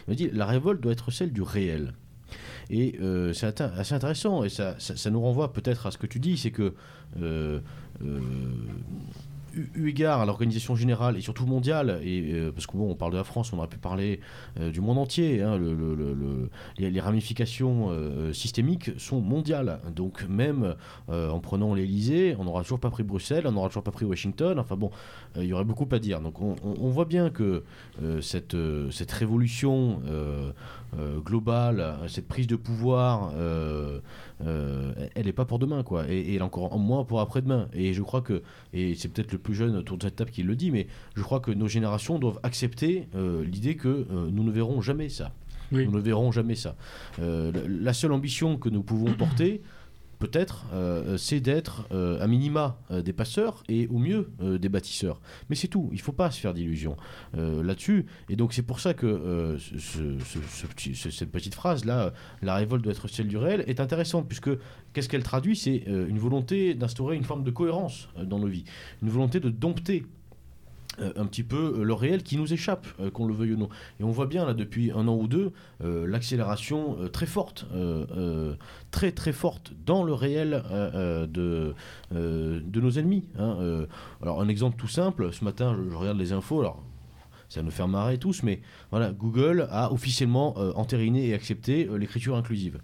m'a 0.08 0.14
dit 0.14 0.30
la 0.32 0.46
révolte 0.46 0.80
doit 0.80 0.92
être 0.92 1.10
celle 1.10 1.32
du 1.32 1.42
réel. 1.42 1.94
Et 2.70 2.96
euh, 3.00 3.32
c'est 3.32 3.60
assez 3.60 3.94
intéressant, 3.94 4.44
et 4.44 4.48
ça, 4.48 4.76
nous 5.10 5.20
renvoie 5.20 5.52
peut-être 5.52 5.86
à 5.86 5.90
ce 5.90 5.98
que 5.98 6.06
tu 6.06 6.20
dis, 6.20 6.36
c'est 6.38 6.52
que 6.52 6.74
eu 9.74 9.88
égard 9.88 10.20
à 10.20 10.26
l'organisation 10.26 10.74
générale 10.76 11.16
et 11.16 11.20
surtout 11.20 11.46
mondiale, 11.46 12.00
et, 12.02 12.32
euh, 12.32 12.52
parce 12.52 12.66
que 12.66 12.76
bon, 12.76 12.90
on 12.90 12.94
parle 12.94 13.12
de 13.12 13.16
la 13.16 13.24
France, 13.24 13.52
on 13.52 13.58
aurait 13.58 13.68
pu 13.68 13.78
parler 13.78 14.20
euh, 14.58 14.70
du 14.70 14.80
monde 14.80 14.98
entier, 14.98 15.42
hein, 15.42 15.56
le- 15.56 15.74
le- 15.74 15.94
le- 15.94 16.14
le- 16.14 16.50
les, 16.78 17.00
ramifications 17.00 17.88
euh, 17.90 18.32
systémiques 18.32 18.90
sont 18.98 19.20
mondiales. 19.20 19.80
Donc 19.94 20.26
même 20.28 20.74
en 21.08 21.40
prenant 21.40 21.74
l'Elysée, 21.74 22.36
on 22.38 22.44
n'aura 22.44 22.62
toujours 22.62 22.80
pas 22.80 22.90
pris 22.90 23.02
Bruxelles, 23.02 23.44
on 23.46 23.52
n'aura 23.52 23.68
toujours 23.68 23.82
pas 23.82 23.90
pris 23.90 24.04
Washington, 24.04 24.58
enfin 24.58 24.76
bon, 24.76 24.90
il 25.36 25.44
y 25.44 25.52
aurait 25.52 25.64
beaucoup 25.64 25.88
à 25.92 25.98
dire. 25.98 26.20
Donc 26.20 26.40
on, 26.40 26.56
on- 26.64 26.90
voit 26.90 27.04
bien 27.04 27.30
que 27.30 27.62
cette, 28.20 28.56
cette 28.90 29.12
révolution 29.12 30.02
euh, 30.94 31.16
euh, 31.16 31.20
globale, 31.20 31.96
cette 32.08 32.26
prise 32.28 32.46
de 32.46 32.56
pouvoir, 32.56 33.32
euh, 33.36 34.00
euh, 34.44 34.92
elle 35.14 35.26
n'est 35.26 35.32
pas 35.32 35.44
pour 35.44 35.58
demain, 35.58 35.82
quoi. 35.82 36.04
Et, 36.08 36.40
encore 36.40 36.78
moins 36.78 37.04
pour 37.04 37.20
après-demain. 37.20 37.68
Et 37.72 37.92
je 37.94 38.02
crois 38.02 38.20
que, 38.22 38.42
et 38.72 38.94
c'est 38.94 39.08
peut-être 39.08 39.32
le 39.32 39.38
plus 39.38 39.54
jeune 39.54 39.76
autour 39.76 39.96
de 39.98 40.02
cette 40.04 40.16
table 40.16 40.30
qui 40.30 40.42
le 40.42 40.56
dit, 40.56 40.70
mais 40.70 40.86
je 41.14 41.22
crois 41.22 41.40
que 41.40 41.50
nos 41.50 41.68
générations 41.68 42.18
doivent 42.18 42.40
accepter 42.42 43.08
euh, 43.14 43.44
l'idée 43.44 43.76
que 43.76 43.88
euh, 43.88 44.28
nous 44.32 44.42
ne 44.44 44.50
verrons 44.50 44.80
jamais 44.80 45.08
ça. 45.08 45.32
Oui. 45.72 45.84
Nous 45.86 45.92
ne 45.92 46.00
verrons 46.00 46.32
jamais 46.32 46.56
ça. 46.56 46.74
Euh, 47.20 47.52
la- 47.52 47.60
la 47.68 47.92
seule 47.92 48.12
ambition 48.12 48.56
que 48.56 48.68
nous 48.68 48.82
pouvons 48.82 49.12
porter, 49.14 49.62
peut-être, 50.20 50.66
euh, 50.72 51.16
c'est 51.16 51.40
d'être 51.40 51.88
euh, 51.90 52.22
à 52.22 52.28
minima 52.28 52.78
euh, 52.90 53.02
des 53.02 53.12
passeurs 53.12 53.64
et 53.68 53.88
au 53.88 53.98
mieux 53.98 54.30
des 54.40 54.68
bâtisseurs. 54.68 55.20
Mais 55.48 55.56
c'est 55.56 55.66
tout, 55.66 55.88
il 55.90 55.96
ne 55.96 56.02
faut 56.02 56.12
pas 56.12 56.30
se 56.30 56.38
faire 56.38 56.54
d'illusions 56.54 56.96
là-dessus. 57.34 58.06
Et 58.28 58.36
donc 58.36 58.52
c'est 58.52 58.62
pour 58.62 58.80
ça 58.80 58.92
que 58.92 59.56
cette 59.58 61.30
petite 61.30 61.54
phrase-là, 61.54 62.12
la 62.42 62.54
révolte 62.54 62.84
doit 62.84 62.92
être 62.92 63.08
celle 63.08 63.28
du 63.28 63.38
réel, 63.38 63.64
est 63.66 63.80
intéressante, 63.80 64.28
puisque 64.28 64.50
qu'est-ce 64.92 65.08
qu'elle 65.08 65.22
traduit? 65.22 65.56
C'est 65.56 65.84
une 65.86 66.18
volonté 66.18 66.74
d'instaurer 66.74 67.16
une 67.16 67.24
forme 67.24 67.44
de 67.44 67.50
cohérence 67.50 68.08
dans 68.22 68.38
nos 68.38 68.46
vies, 68.46 68.64
une 69.02 69.08
volonté 69.08 69.40
de 69.40 69.48
dompter 69.48 70.04
euh, 70.98 71.12
un 71.16 71.26
petit 71.26 71.44
peu 71.44 71.76
euh, 71.78 71.84
le 71.84 71.94
réel 71.94 72.22
qui 72.22 72.36
nous 72.36 72.52
échappe, 72.52 72.86
euh, 72.98 73.10
qu'on 73.10 73.26
le 73.26 73.34
veuille 73.34 73.52
ou 73.52 73.56
non. 73.56 73.68
Et 74.00 74.04
on 74.04 74.10
voit 74.10 74.26
bien 74.26 74.44
là 74.44 74.54
depuis 74.54 74.90
un 74.90 75.06
an 75.08 75.16
ou 75.16 75.28
deux 75.28 75.52
l'accélération 75.80 76.96
très 77.12 77.26
forte, 77.26 77.66
très 78.90 79.12
très 79.12 79.32
forte 79.32 79.72
dans 79.86 80.02
le 80.04 80.12
réel 80.12 80.62
de, 81.28 81.74
de 82.10 82.80
nos 82.80 82.90
ennemis. 82.90 83.24
hein. 83.38 83.86
Alors 84.22 84.40
un 84.40 84.48
exemple 84.48 84.76
tout 84.76 84.88
simple, 84.88 85.32
ce 85.32 85.44
matin 85.44 85.76
je, 85.76 85.90
je 85.90 85.96
regarde 85.96 86.18
les 86.18 86.32
infos, 86.32 86.60
alors 86.60 86.82
ça 87.48 87.62
nous 87.62 87.70
faire 87.70 87.88
marrer 87.88 88.18
tous, 88.18 88.42
mais 88.42 88.60
voilà, 88.90 89.12
Google 89.12 89.68
a 89.70 89.92
officiellement 89.92 90.56
entériné 90.76 91.28
et 91.28 91.34
accepté 91.34 91.88
l'écriture 91.98 92.36
inclusive. 92.36 92.78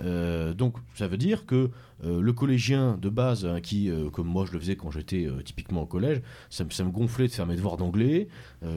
Donc 0.00 0.76
ça 0.94 1.06
veut 1.06 1.18
dire 1.18 1.46
que 1.46 1.70
euh, 2.04 2.20
le 2.20 2.32
collégien 2.32 2.98
de 3.00 3.08
base, 3.08 3.46
hein, 3.46 3.60
qui, 3.60 3.88
euh, 3.90 4.10
comme 4.10 4.26
moi 4.26 4.44
je 4.46 4.52
le 4.52 4.58
faisais 4.60 4.76
quand 4.76 4.90
j'étais 4.90 5.26
euh, 5.26 5.42
typiquement 5.42 5.82
au 5.82 5.86
collège, 5.86 6.20
ça, 6.50 6.64
me- 6.64 6.70
ça 6.70 6.84
me 6.84 6.90
gonflait 6.90 7.26
de 7.28 7.32
faire 7.32 7.46
mes 7.46 7.56
devoirs 7.56 7.76
d'anglais. 7.76 8.28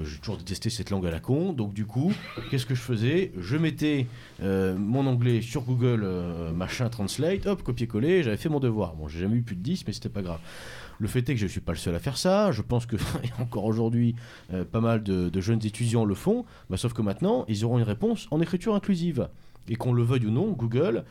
J'ai 0.03 0.17
toujours 0.19 0.37
détesté 0.37 0.69
cette 0.69 0.89
langue 0.89 1.05
à 1.07 1.11
la 1.11 1.19
con. 1.19 1.53
Donc 1.53 1.73
du 1.73 1.85
coup, 1.85 2.11
qu'est-ce 2.51 2.65
que 2.65 2.75
je 2.75 2.81
faisais? 2.81 3.31
Je 3.39 3.55
mettais 3.57 4.05
mon 4.41 5.07
anglais 5.07 5.41
sur 5.41 5.61
Google 5.61 6.05
machin 6.53 6.89
Translate, 6.89 7.45
hop, 7.47 7.63
copier-coller, 7.63 8.23
j'avais 8.23 8.37
fait 8.37 8.49
mon 8.49 8.59
devoir. 8.59 8.95
Bon, 8.95 9.07
j'ai 9.07 9.19
jamais 9.19 9.35
eu 9.37 9.41
plus 9.43 9.55
de 9.55 9.61
10, 9.61 9.85
mais 9.87 9.93
c'était 9.93 10.09
pas 10.09 10.21
grave. 10.21 10.39
Le 10.99 11.07
fait 11.07 11.19
est 11.29 11.33
que 11.35 11.39
je 11.39 11.45
ne 11.45 11.49
suis 11.49 11.61
pas 11.61 11.71
le 11.73 11.77
seul 11.77 11.95
à 11.95 11.99
faire 11.99 12.17
ça. 12.17 12.51
Je 12.51 12.61
pense 12.61 12.85
que 12.85 12.97
encore 13.39 13.63
aujourd'hui, 13.65 14.15
pas 14.71 14.81
mal 14.81 15.03
de, 15.03 15.29
de 15.29 15.41
jeunes 15.41 15.63
étudiants 15.65 16.05
le 16.05 16.15
font. 16.15 16.43
Bah, 16.69 16.75
sauf 16.77 16.93
que 16.93 17.01
maintenant, 17.01 17.45
ils 17.47 17.63
auront 17.63 17.77
une 17.77 17.85
réponse 17.85 18.27
en 18.31 18.41
écriture 18.41 18.75
inclusive. 18.75 19.29
Et 19.69 19.75
qu'on 19.75 19.93
le 19.93 20.01
veuille 20.03 20.25
ou 20.25 20.31
non, 20.31 20.51
Google, 20.53 21.03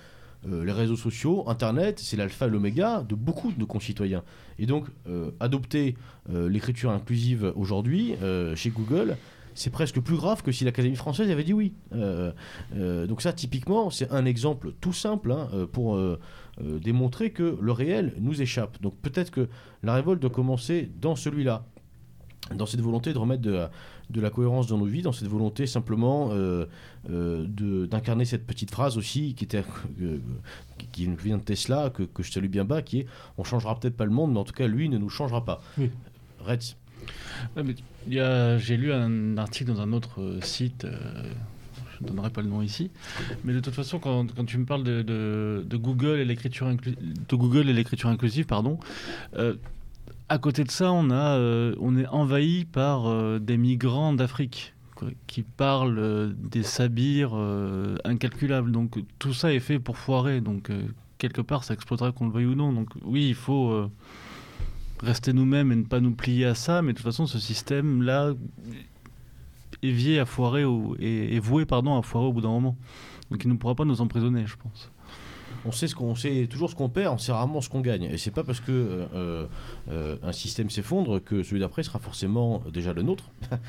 euh, 0.48 0.64
les 0.64 0.72
réseaux 0.72 0.96
sociaux, 0.96 1.44
Internet, 1.48 1.98
c'est 1.98 2.16
l'alpha 2.16 2.46
et 2.46 2.50
l'oméga 2.50 3.02
de 3.02 3.14
beaucoup 3.14 3.52
de 3.52 3.58
nos 3.58 3.66
concitoyens. 3.66 4.22
Et 4.58 4.66
donc, 4.66 4.86
euh, 5.08 5.30
adopter 5.40 5.96
euh, 6.30 6.48
l'écriture 6.48 6.90
inclusive 6.90 7.52
aujourd'hui 7.56 8.14
chez 8.54 8.70
Google, 8.70 9.16
c'est 9.54 9.70
presque 9.70 10.00
plus 10.00 10.16
grave 10.16 10.42
que 10.42 10.52
si 10.52 10.64
l'Académie 10.64 10.96
française 10.96 11.30
avait 11.30 11.44
dit 11.44 11.54
oui. 11.54 11.72
Donc 11.92 13.22
ça, 13.22 13.32
typiquement, 13.32 13.90
c'est 13.90 14.10
un 14.12 14.26
exemple 14.26 14.72
tout 14.80 14.92
simple 14.92 15.32
hein, 15.32 15.48
pour 15.72 15.98
démontrer 16.60 17.30
que 17.30 17.58
le 17.60 17.72
réel 17.72 18.12
nous 18.20 18.42
échappe. 18.42 18.80
Donc 18.82 18.94
peut-être 19.00 19.30
que 19.30 19.48
la 19.82 19.94
révolte 19.94 20.20
doit 20.20 20.30
commencer 20.30 20.90
dans 21.00 21.16
celui-là, 21.16 21.64
dans 22.54 22.66
cette 22.66 22.80
volonté 22.80 23.14
de 23.14 23.18
remettre 23.18 23.42
de 23.42 23.52
la, 23.52 23.70
de 24.10 24.20
la 24.20 24.30
cohérence 24.30 24.66
dans 24.68 24.78
nos 24.78 24.84
vies, 24.86 25.02
dans 25.02 25.12
cette 25.12 25.28
volonté 25.28 25.66
simplement 25.66 26.30
euh, 26.32 26.66
euh, 27.10 27.46
d'incarner 27.86 28.24
cette 28.24 28.46
petite 28.46 28.70
phrase 28.70 28.96
aussi 28.96 29.34
qui, 29.34 29.44
était, 29.44 29.64
euh, 30.02 30.18
qui 30.92 31.06
vient 31.22 31.38
de 31.38 31.42
Tesla, 31.42 31.90
que, 31.90 32.04
que 32.04 32.22
je 32.22 32.30
salue 32.30 32.48
bien 32.48 32.64
bas, 32.64 32.82
qui 32.82 33.00
est 33.00 33.06
on 33.38 33.44
changera 33.44 33.78
peut-être 33.78 33.96
pas 33.96 34.04
le 34.04 34.10
monde, 34.12 34.32
mais 34.32 34.38
en 34.38 34.44
tout 34.44 34.52
cas 34.54 34.66
lui 34.68 34.88
ne 34.88 34.98
nous 34.98 35.08
changera 35.10 35.44
pas. 35.44 35.60
Oui. 35.78 35.90
Retz. 36.40 36.76
Ouais, 37.56 37.64
J'ai 38.08 38.76
lu 38.76 38.92
un 38.92 39.36
article 39.38 39.72
dans 39.72 39.80
un 39.80 39.92
autre 39.92 40.20
euh, 40.22 40.40
site, 40.40 40.86
je 41.98 42.04
ne 42.04 42.08
donnerai 42.08 42.30
pas 42.30 42.42
le 42.42 42.48
nom 42.48 42.62
ici, 42.62 42.90
mais 43.44 43.52
de 43.54 43.60
toute 43.60 43.74
façon, 43.74 43.98
quand, 43.98 44.32
quand 44.34 44.44
tu 44.44 44.58
me 44.58 44.66
parles 44.66 44.84
de, 44.84 45.02
de- 45.02 45.64
de 45.68 45.76
Google 45.76 46.18
et 46.18 46.24
l'écriture 46.24 46.66
inclu- 46.68 46.96
de 46.96 47.36
Google 47.36 47.68
et 47.68 47.72
l'écriture 47.72 48.08
inclusive, 48.10 48.44
pardon, 48.46 48.78
euh, 49.36 49.54
à 50.28 50.38
côté 50.38 50.64
de 50.64 50.70
ça, 50.70 50.92
on, 50.92 51.10
a, 51.10 51.36
euh, 51.38 51.98
est 51.98 52.06
envahi 52.08 52.64
par 52.64 53.06
euh, 53.06 53.38
des 53.38 53.56
migrants 53.56 54.12
d'Afrique 54.12 54.74
qui 55.26 55.42
parlent 55.42 55.98
euh, 55.98 56.32
des 56.36 56.62
sabirs 56.62 57.34
incalculables. 58.04 58.72
Donc 58.72 58.98
tout 59.18 59.32
ça 59.32 59.52
est 59.52 59.60
fait 59.60 59.78
pour 59.78 59.96
foirer. 59.98 60.40
Donc 60.40 60.70
quelque 61.18 61.40
part, 61.42 61.64
ça 61.64 61.74
exploitera 61.74 62.12
qu'on 62.12 62.26
le 62.26 62.32
veuille 62.32 62.46
ou 62.46 62.54
non. 62.54 62.72
Donc 62.72 62.88
oui, 63.04 63.28
il 63.28 63.34
faut 63.34 63.88
rester 65.00 65.32
nous-mêmes 65.32 65.70
et 65.72 65.76
ne 65.76 65.84
pas 65.84 66.00
nous 66.00 66.12
plier 66.14 66.46
à 66.46 66.54
ça. 66.54 66.82
Mais 66.82 66.92
de 66.92 66.96
toute 66.98 67.04
façon, 67.06 67.26
ce 67.26 67.38
système-là 67.38 68.32
est 69.82 70.18
à 70.18 70.24
foirer 70.24 70.64
au- 70.64 70.96
voué 71.42 71.66
pardon, 71.66 71.96
à 71.98 72.02
foirer 72.02 72.26
au 72.26 72.32
bout 72.32 72.40
d'un 72.40 72.48
moment. 72.48 72.76
Donc 73.30 73.44
il 73.44 73.50
ne 73.50 73.56
pourra 73.56 73.74
pas 73.74 73.84
nous 73.84 74.00
emprisonner, 74.00 74.46
je 74.46 74.56
pense. 74.56 74.90
On 75.66 75.72
sait, 75.72 75.88
ce 75.88 75.94
qu'on 75.94 76.14
sait 76.14 76.46
toujours 76.50 76.70
ce 76.70 76.74
qu'on 76.76 76.88
perd, 76.88 77.14
on 77.14 77.18
sait 77.18 77.32
rarement 77.32 77.60
ce 77.60 77.68
qu'on 77.68 77.80
gagne. 77.80 78.04
Et 78.04 78.18
c'est 78.18 78.30
pas 78.30 78.44
parce 78.44 78.60
que 78.60 78.70
euh, 79.14 79.46
euh, 79.90 80.16
un 80.22 80.32
système 80.32 80.70
s'effondre 80.70 81.22
que 81.22 81.42
celui 81.42 81.60
d'après 81.60 81.82
sera 81.82 81.98
forcément 81.98 82.62
déjà 82.72 82.92
le 82.92 83.02
nôtre. 83.02 83.24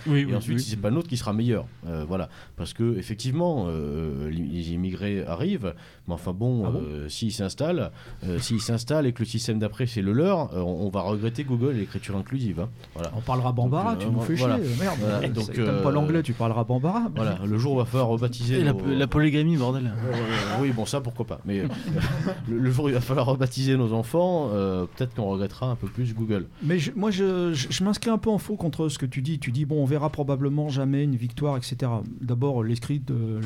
Oui, 0.06 0.28
Et 0.30 0.36
ensuite, 0.36 0.60
si 0.60 0.70
c'est 0.70 0.76
pas 0.78 0.90
le 0.90 0.96
nôtre 0.96 1.08
qui 1.08 1.18
sera 1.18 1.34
meilleur. 1.34 1.66
Euh, 1.88 2.06
voilà. 2.08 2.30
Parce 2.56 2.74
que 2.74 2.98
effectivement, 2.98 3.66
euh, 3.70 4.30
les 4.30 4.72
immigrés 4.74 5.26
arrivent, 5.26 5.74
mais 6.08 6.14
enfin 6.14 6.34
bon, 6.34 6.64
Ah 6.66 6.70
bon 6.72 6.82
euh, 6.84 7.10
s'ils 7.10 7.32
s'installent, 7.34 7.92
euh, 8.26 8.38
s'ils 8.40 8.62
s'installent 8.62 9.06
et 9.08 9.14
que 9.14 9.20
le 9.24 9.26
système 9.28 9.60
d'après 9.60 9.88
c'est 9.88 10.02
le 10.02 10.14
leur, 10.14 10.54
euh, 10.56 10.62
on, 10.62 10.86
on 10.86 10.90
va 10.90 11.02
regretter 11.02 11.44
Google 11.44 11.72
et 11.76 11.80
l'écriture 11.80 12.16
inclusive. 12.16 12.60
hein. 12.60 12.70
Voilà. 12.94 13.12
On 13.16 13.22
parlera 13.22 13.52
bambara, 13.54 13.94
Donc, 13.94 14.00
tu 14.02 14.08
euh, 14.08 14.12
nous 14.12 14.22
fais 14.22 14.36
voilà. 14.36 14.58
chier. 14.58 14.66
Merde. 14.80 14.98
Voilà, 15.00 15.28
donc, 15.30 15.52
T'aimes 15.52 15.66
euh, 15.68 15.84
pas 15.84 15.92
l'anglais, 15.92 16.22
tu 16.24 16.34
parleras 16.34 16.64
bambara. 16.64 17.04
Voilà. 17.16 17.40
Le 17.46 17.58
jour 17.58 17.74
où 17.74 17.76
il 17.76 17.80
va 17.80 17.86
falloir 17.86 18.08
rebaptiser. 18.10 18.60
Et 18.60 18.64
la, 18.64 18.74
nos- 18.74 18.86
la 18.86 19.08
polygamie, 19.08 19.58
bordel. 19.58 19.92
Oui, 20.62 20.72
bon, 20.72 20.86
ça 20.86 21.02
pourquoi 21.02 21.26
pas. 21.26 21.40
Mais 21.46 21.60
euh, 21.62 21.68
le, 22.50 22.72
jour 22.72 22.86
où 22.86 22.88
il 22.90 22.94
va 22.94 23.02
falloir 23.02 23.26
rebaptiser 23.26 23.78
nos 23.78 23.94
enfants, 23.94 24.50
euh, 24.52 24.86
peut-être 24.86 25.16
qu'on 25.16 25.26
regrettera 25.26 25.68
un 25.72 25.76
peu 25.76 25.88
plus 25.88 26.14
Google. 26.14 26.48
Mais 26.64 26.78
moi, 26.96 27.12
je, 27.12 27.84
m'inscris 27.84 28.10
un 28.10 28.18
peu 28.18 28.30
en 28.30 28.38
faux 28.38 28.56
contre 28.56 28.90
ce 28.90 28.98
que 28.98 29.06
tu 29.06 29.22
dis. 29.22 29.40
Tu 29.40 29.52
dis, 29.52 29.66
bon, 29.66 29.82
on 29.82 29.86
verra 29.86 30.10
probablement 30.10 30.70
jamais 30.70 31.04
une 31.04 31.16
victoire, 31.16 31.58
etc. 31.58 31.92
D'abord, 32.22 32.64
de 32.64 33.40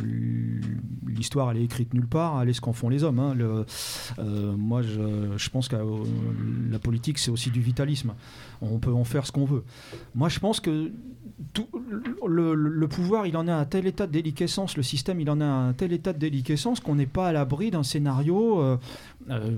l'histoire, 1.08 1.52
elle 1.52 1.58
est 1.58 1.64
écrite 1.64 1.94
nulle 1.94 2.08
part. 2.08 2.42
Elle 2.42 2.50
est 2.50 2.54
ce 2.54 2.62
qu'en 2.62 2.74
font 2.74 2.90
les 2.90 3.04
hommes. 3.04 3.20
hein. 3.20 3.36
Euh, 4.20 4.56
moi, 4.58 4.82
je, 4.82 5.50
pense 5.50 5.68
que 5.68 5.76
euh, 5.76 6.04
la 6.70 6.80
politique, 6.80 7.18
c'est 7.18 7.32
aussi 7.32 7.50
du 7.50 7.62
vitalisme. 7.62 8.14
On 8.62 8.80
peut 8.80 8.94
en 8.94 9.04
faire 9.04 9.26
ce 9.26 9.32
qu'on 9.32 9.46
veut. 9.46 9.64
Moi, 10.16 10.30
je 10.30 10.40
pense 10.40 10.60
que 10.60 10.92
le, 12.28 12.88
pouvoir, 12.88 13.28
il 13.28 13.38
en 13.38 13.48
a 13.48 13.54
un 13.54 13.66
tel 13.66 13.88
état 13.88 14.08
de 14.08 14.12
déliquescence, 14.12 14.78
le 14.78 14.84
système, 14.84 15.20
il 15.20 15.30
en 15.30 15.42
a 15.42 15.46
un 15.46 15.74
tel 15.74 15.94
état 15.94 16.14
de 16.14 16.18
déliquescence 16.18 16.80
qu'on 16.80 16.96
n'est 16.96 17.06
pas 17.06 17.28
à 17.28 17.32
l'abri 17.32 17.72
d'un 17.72 17.84
scénario. 17.84 18.62
euh, 18.62 18.78
euh, 19.30 19.52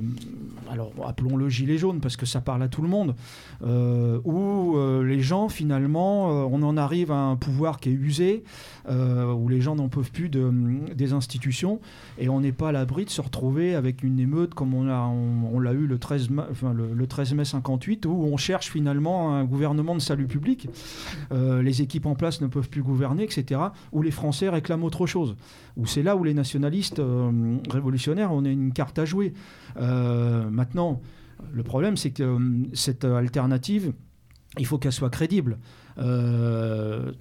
alors, 0.71 0.91
appelons-le 1.05 1.49
gilet 1.49 1.77
jaune 1.77 1.99
parce 1.99 2.17
que 2.17 2.25
ça 2.25 2.41
parle 2.41 2.63
à 2.63 2.67
tout 2.67 2.81
le 2.81 2.87
monde, 2.87 3.15
euh, 3.63 4.19
où 4.23 4.77
les 5.03 5.21
gens, 5.21 5.49
finalement, 5.49 6.27
on 6.47 6.61
en 6.63 6.77
arrive 6.77 7.11
à 7.11 7.17
un 7.17 7.35
pouvoir 7.35 7.79
qui 7.79 7.89
est 7.89 7.93
usé, 7.93 8.43
où 8.89 9.47
les 9.47 9.61
gens 9.61 9.75
n'en 9.75 9.89
peuvent 9.89 10.11
plus 10.11 10.29
de, 10.29 10.51
des 10.93 11.13
institutions, 11.13 11.79
et 12.17 12.29
on 12.29 12.41
n'est 12.41 12.51
pas 12.51 12.69
à 12.69 12.71
l'abri 12.71 13.05
de 13.05 13.09
se 13.09 13.21
retrouver 13.21 13.75
avec 13.75 14.03
une 14.03 14.19
émeute 14.19 14.53
comme 14.53 14.73
on 14.73 14.83
l'a 14.83 15.07
on, 15.07 15.63
eu 15.73 15.87
le 15.87 15.97
13, 15.97 16.29
ma- 16.29 16.47
enfin, 16.51 16.73
le, 16.73 16.93
le 16.93 17.07
13 17.07 17.33
mai 17.33 17.45
58, 17.45 18.05
où 18.05 18.11
on 18.11 18.37
cherche 18.37 18.69
finalement 18.69 19.33
un 19.35 19.45
gouvernement 19.45 19.95
de 19.95 20.01
salut 20.01 20.27
public. 20.27 20.67
Euh, 21.31 21.61
les 21.61 21.81
équipes 21.81 22.05
en 22.05 22.15
place 22.15 22.41
ne 22.41 22.47
peuvent 22.47 22.69
plus 22.69 22.83
gouverner, 22.83 23.23
etc., 23.23 23.61
où 23.91 24.01
les 24.01 24.11
Français 24.11 24.49
réclament 24.49 24.83
autre 24.83 25.05
chose, 25.05 25.35
où 25.77 25.85
c'est 25.85 26.03
là 26.03 26.15
où 26.15 26.23
les 26.23 26.33
nationalistes 26.33 26.99
euh, 26.99 27.57
révolutionnaires, 27.69 28.31
on 28.31 28.45
a 28.45 28.49
une 28.49 28.73
carte 28.73 28.99
à 28.99 29.05
jouer. 29.05 29.33
Euh, 29.77 30.49
maintenant, 30.49 31.01
le 31.53 31.63
problème, 31.63 31.97
c'est 31.97 32.11
que 32.11 32.23
euh, 32.23 32.39
cette 32.73 33.05
alternative, 33.05 33.93
il 34.57 34.65
faut 34.65 34.77
qu'elle 34.77 34.91
soit 34.91 35.09
crédible. 35.09 35.57
Euh, 35.97 37.11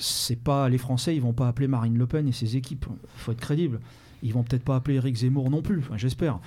c'est 0.00 0.42
pas 0.42 0.68
les 0.68 0.78
Français, 0.78 1.14
ils 1.14 1.22
vont 1.22 1.32
pas 1.32 1.48
appeler 1.48 1.68
Marine 1.68 1.96
Le 1.96 2.06
Pen 2.06 2.26
et 2.28 2.32
ses 2.32 2.56
équipes. 2.56 2.86
Il 2.90 3.20
faut 3.20 3.32
être 3.32 3.40
crédible. 3.40 3.80
Ils 4.22 4.34
vont 4.34 4.42
peut-être 4.42 4.64
pas 4.64 4.76
appeler 4.76 4.96
Éric 4.96 5.16
Zemmour 5.16 5.50
non 5.50 5.62
plus, 5.62 5.78
enfin, 5.78 5.96
j'espère. 5.96 6.40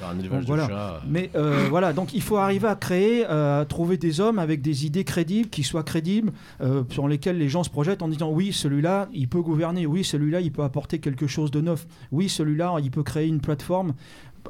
Voilà. 0.45 1.01
Mais 1.07 1.31
euh, 1.35 1.67
voilà, 1.69 1.93
donc 1.93 2.13
il 2.13 2.21
faut 2.21 2.37
arriver 2.37 2.67
à 2.67 2.75
créer, 2.75 3.25
euh, 3.27 3.61
à 3.61 3.65
trouver 3.65 3.97
des 3.97 4.19
hommes 4.19 4.37
avec 4.37 4.61
des 4.61 4.85
idées 4.85 5.03
crédibles, 5.03 5.49
qui 5.49 5.63
soient 5.63 5.83
crédibles, 5.83 6.31
euh, 6.61 6.83
sur 6.91 7.07
lesquels 7.07 7.37
les 7.37 7.49
gens 7.49 7.63
se 7.63 7.71
projettent 7.71 8.03
en 8.03 8.09
disant 8.09 8.29
oui, 8.29 8.53
celui-là, 8.53 9.09
il 9.13 9.27
peut 9.27 9.41
gouverner, 9.41 9.87
oui, 9.87 10.03
celui-là, 10.03 10.41
il 10.41 10.51
peut 10.51 10.63
apporter 10.63 10.99
quelque 10.99 11.25
chose 11.25 11.49
de 11.49 11.61
neuf, 11.61 11.87
oui, 12.11 12.29
celui-là, 12.29 12.75
il 12.83 12.91
peut 12.91 13.03
créer 13.03 13.27
une 13.27 13.41
plateforme 13.41 13.93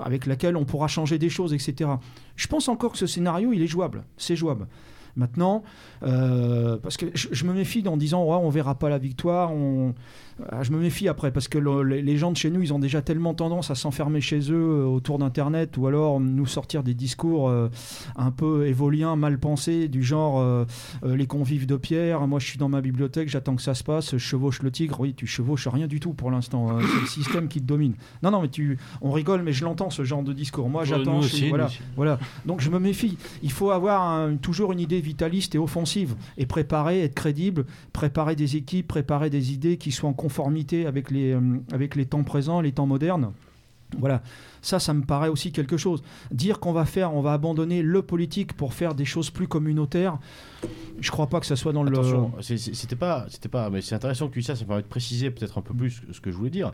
avec 0.02 0.26
laquelle 0.26 0.58
on 0.58 0.66
pourra 0.66 0.88
changer 0.88 1.18
des 1.18 1.30
choses, 1.30 1.54
etc. 1.54 1.92
Je 2.36 2.48
pense 2.48 2.68
encore 2.68 2.94
que 2.94 2.98
ce 2.98 3.08
scénario, 3.08 3.54
il 3.54 3.62
est 3.62 3.68
jouable, 3.68 4.04
c'est 4.18 4.36
jouable. 4.36 4.68
Maintenant, 5.16 5.64
euh, 6.02 6.78
parce 6.82 6.98
que 6.98 7.06
je, 7.14 7.46
me 7.46 7.54
méfie 7.54 7.88
en 7.88 7.98
disant 7.98 8.24
ouais, 8.24 8.38
on 8.42 8.50
verra 8.50 8.76
pas 8.76 8.90
la 8.90 8.98
victoire. 8.98 9.52
Ah, 10.50 10.64
je 10.64 10.72
me 10.72 10.80
méfie 10.80 11.08
après 11.08 11.32
parce 11.32 11.48
que 11.48 11.58
le- 11.58 11.84
les, 11.84 12.18
gens 12.18 12.32
de 12.32 12.38
chez 12.38 12.50
nous, 12.50 12.62
ils 12.62 12.74
ont 12.74 12.80
déjà 12.80 13.02
tellement 13.02 13.34
tendance 13.34 13.70
à 13.72 13.76
s'enfermer 13.76 14.20
chez 14.22 14.40
eux 14.52 14.56
euh, 14.82 14.86
autour 14.86 15.20
d'internet 15.20 15.78
ou 15.78 15.86
alors 15.88 16.20
nous 16.20 16.46
sortir 16.46 16.82
des 16.84 16.94
discours 16.94 17.50
euh, 17.50 17.70
un 18.16 18.32
peu 18.32 18.66
évoliens, 18.68 19.16
mal 19.16 19.38
pensés, 19.40 19.88
du 19.88 20.02
genre 20.04 20.40
euh, 20.40 20.66
les 21.06 21.28
convives 21.28 21.66
de 21.68 21.76
pierre. 21.78 22.26
Moi, 22.28 22.40
je 22.40 22.48
suis 22.48 22.58
dans 22.58 22.70
ma 22.70 22.82
bibliothèque, 22.82 23.30
j'attends 23.30 23.56
que 23.56 23.62
ça 23.62 23.74
se 23.76 23.84
passe, 23.84 24.12
je 24.14 24.18
chevauche 24.18 24.62
le 24.64 24.72
tigre. 24.72 25.00
Oui, 25.00 25.14
tu 25.14 25.28
chevauches 25.28 25.68
rien 25.68 25.88
du 25.88 26.00
tout 26.00 26.14
pour 26.14 26.32
l'instant. 26.32 26.70
hein. 26.72 26.80
C'est 26.82 27.02
le 27.02 27.08
système 27.08 27.48
qui 27.48 27.60
te 27.62 27.66
domine. 27.66 27.94
Non, 28.24 28.32
non, 28.32 28.42
mais 28.42 28.50
tu, 28.50 28.78
on 29.02 29.12
rigole, 29.12 29.44
mais 29.44 29.54
je 29.54 29.64
l'entends 29.66 29.90
ce 29.90 30.04
genre 30.04 30.24
de 30.24 30.34
discours. 30.34 30.70
Moi, 30.70 30.82
Ouais, 30.82 30.88
j'attends. 30.88 31.20
nous 31.22 31.50
voilà. 31.50 31.70
Voilà. 31.96 32.20
Donc 32.46 32.60
je 32.62 32.70
me 32.70 32.80
méfie. 32.80 33.18
Il 33.44 33.52
faut 33.52 33.70
avoir 33.72 34.02
un- 34.02 34.36
toujours 34.38 34.72
une 34.74 34.80
idée 34.80 35.00
vitaliste 35.02 35.54
et 35.56 35.58
offensive 35.60 36.16
et 36.38 36.46
préparer, 36.46 37.02
être 37.04 37.14
crédible, 37.16 37.66
préparer 37.94 38.36
des 38.36 38.56
équipes, 38.56 38.88
préparer 38.88 39.30
des 39.30 39.54
idées 39.54 39.78
qui 39.78 39.92
soient 39.92 40.10
en 40.10 40.14
conformité 40.34 40.88
avec 40.88 41.12
les, 41.12 41.34
euh, 41.34 41.42
avec 41.72 41.96
les 41.96 42.06
temps 42.08 42.24
présents, 42.24 42.60
les 42.62 42.72
temps 42.72 42.88
modernes. 42.88 43.32
Voilà, 44.00 44.24
ça, 44.64 44.80
ça 44.80 44.92
me 44.96 45.04
paraît 45.04 45.30
aussi 45.30 45.52
quelque 45.52 45.78
chose. 45.78 46.02
Dire 46.32 46.60
qu'on 46.60 46.74
va 46.74 46.86
faire, 46.86 47.14
on 47.14 47.22
va 47.22 47.34
abandonner 47.34 47.84
le 47.84 48.02
politique 48.02 48.54
pour 48.54 48.74
faire 48.74 48.96
des 48.96 49.06
choses 49.06 49.30
plus 49.30 49.48
communautaires, 49.48 50.18
je 51.00 51.12
crois 51.12 51.28
pas 51.28 51.40
que 51.40 51.46
ça 51.46 51.56
soit 51.56 51.74
dans 51.74 51.84
c'est- 52.42 52.74
c'était 52.74 52.96
pas, 52.96 53.28
c'était 53.30 53.50
pas, 53.50 53.70
mais 53.70 53.82
c'est 53.82 53.94
intéressant 53.94 54.28
que 54.30 54.34
tu 54.34 54.40
dis 54.40 54.46
ça, 54.48 54.56
ça 54.56 54.64
me 54.64 54.68
permet 54.68 54.82
de 54.82 54.88
préciser 54.88 55.30
peut-être 55.30 55.60
un 55.60 55.62
peu 55.62 55.76
plus 55.76 56.02
ce 56.12 56.20
que 56.20 56.32
je 56.32 56.36
voulais 56.38 56.50
dire. 56.50 56.72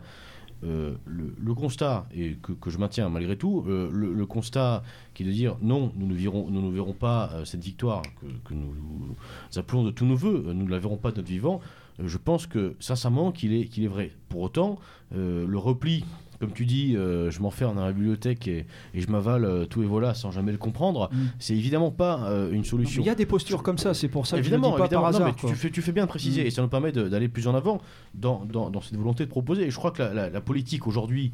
Euh, 0.64 0.94
le, 1.06 1.34
le 1.38 1.54
constat, 1.54 2.06
et 2.14 2.36
que, 2.42 2.70
je 2.70 2.76
maintiens 2.78 3.08
malgré 3.10 3.36
tout, 3.36 3.64
euh, 3.66 3.90
le, 3.92 4.12
le 4.14 4.26
constat 4.26 4.82
qui 5.14 5.22
est 5.22 5.26
de 5.26 5.32
dire 5.32 5.56
non, 5.62 5.92
nous 5.96 6.06
ne 6.06 6.14
verrons, 6.14 6.48
nous 6.50 6.62
ne 6.62 6.70
verrons 6.70 6.92
pas 6.94 7.30
cette 7.44 7.62
victoire 7.64 8.02
que, 8.20 8.26
que 8.48 8.54
nous, 8.54 8.72
nous 8.74 9.58
appelons 9.58 9.84
de 9.84 9.90
tous 9.90 10.04
nos 10.06 10.16
voeux, 10.16 10.42
nous 10.54 10.64
ne 10.64 10.70
la 10.70 10.78
verrons 10.78 10.98
pas 10.98 11.12
de 11.12 11.16
notre 11.16 11.28
vivant, 11.28 11.60
je 12.04 12.18
pense 12.18 12.46
que 12.46 12.76
sincèrement 12.80 13.32
qu'il 13.32 13.52
est, 13.52 13.66
qu'il 13.66 13.84
est 13.84 13.88
vrai. 13.88 14.12
Pour 14.28 14.42
autant, 14.42 14.78
euh, 15.14 15.46
le 15.46 15.58
repli, 15.58 16.04
comme 16.40 16.52
tu 16.52 16.64
dis, 16.66 16.96
euh, 16.96 17.30
je 17.30 17.40
m'enferme 17.40 17.76
dans 17.76 17.84
la 17.84 17.92
bibliothèque 17.92 18.48
et, 18.48 18.66
et 18.94 19.00
je 19.00 19.08
m'avale 19.10 19.44
euh, 19.44 19.66
tout 19.66 19.82
et 19.82 19.86
voilà 19.86 20.14
sans 20.14 20.30
jamais 20.30 20.52
le 20.52 20.58
comprendre, 20.58 21.08
Mm. 21.12 21.16
c'est 21.38 21.54
évidemment 21.54 21.90
pas 21.90 22.24
euh, 22.30 22.50
une 22.50 22.64
solution. 22.64 23.02
Il 23.02 23.06
y 23.06 23.10
a 23.10 23.14
des 23.14 23.26
postures 23.26 23.62
comme 23.62 23.78
ça, 23.78 23.92
c'est 23.94 24.08
pour 24.08 24.26
ça 24.26 24.36
que 24.36 24.40
Évidemment, 24.40 24.70
je 24.70 24.76
ne 24.78 24.82
le 24.82 24.88
dis 24.88 24.94
pas 24.94 25.00
par 25.00 25.02
Non, 25.12 25.16
hasard. 25.18 25.34
mais 25.44 25.48
tu, 25.50 25.54
fais, 25.54 25.70
tu 25.70 25.82
fais 25.82 25.92
bien 25.92 26.04
de 26.04 26.08
préciser 26.08 26.42
Mm. 26.42 26.46
et 26.46 26.50
ça 26.50 26.62
nous 26.62 26.68
permet 26.68 26.92
d'aller 26.92 27.28
plus 27.28 27.46
en 27.46 27.54
avant 27.54 27.80
dans, 28.14 28.44
dans, 28.50 28.70
dans 28.70 28.80
cette 28.80 28.96
volonté 28.96 29.24
de 29.24 29.30
proposer. 29.30 29.64
Et 29.66 29.70
je 29.70 29.76
crois 29.76 29.90
que 29.90 30.02
la, 30.02 30.14
la- 30.14 30.30
la 30.30 30.40
politique 30.40 30.86
aujourd'hui 30.86 31.32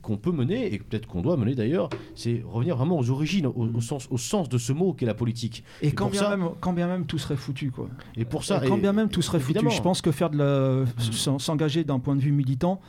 qu'on 0.00 0.16
peut 0.16 0.32
mener 0.32 0.72
et 0.72 0.78
peut-être 0.78 1.06
qu'on 1.06 1.20
doit 1.22 1.36
mener 1.36 1.54
d'ailleurs, 1.54 1.90
c'est 2.14 2.42
revenir 2.46 2.76
vraiment 2.76 2.98
aux 2.98 3.10
origines, 3.10 3.46
au, 3.46 3.52
au 3.74 3.80
sens, 3.80 4.08
au 4.10 4.18
sens 4.18 4.48
de 4.48 4.58
ce 4.58 4.72
mot 4.72 4.92
qu'est 4.94 5.06
la 5.06 5.14
politique. 5.14 5.62
Et, 5.82 5.88
Et 5.88 5.92
quand, 5.92 6.08
bien 6.10 6.20
ça- 6.22 6.36
même, 6.36 6.48
quand 6.60 6.72
bien 6.72 6.86
même 6.88 7.04
tout 7.06 7.18
serait 7.18 7.36
foutu, 7.36 7.70
quoi. 7.70 7.88
Et 8.16 8.24
pour 8.24 8.44
ça, 8.44 8.62
Et 8.64 8.68
quand 8.68 8.76
et- 8.76 8.80
bien 8.80 8.92
même 8.92 9.08
tout 9.08 9.22
serait 9.22 9.40
foutu, 9.40 9.66
je 9.70 9.82
pense 9.82 10.00
que 10.00 10.10
faire 10.10 10.30
de 10.30 10.38
la, 10.38 10.84
s'en- 10.98 11.38
s'engager 11.38 11.84
d'un 11.84 11.98
point 11.98 12.16
de 12.16 12.20
vue 12.22 12.32
militant, 12.32 12.80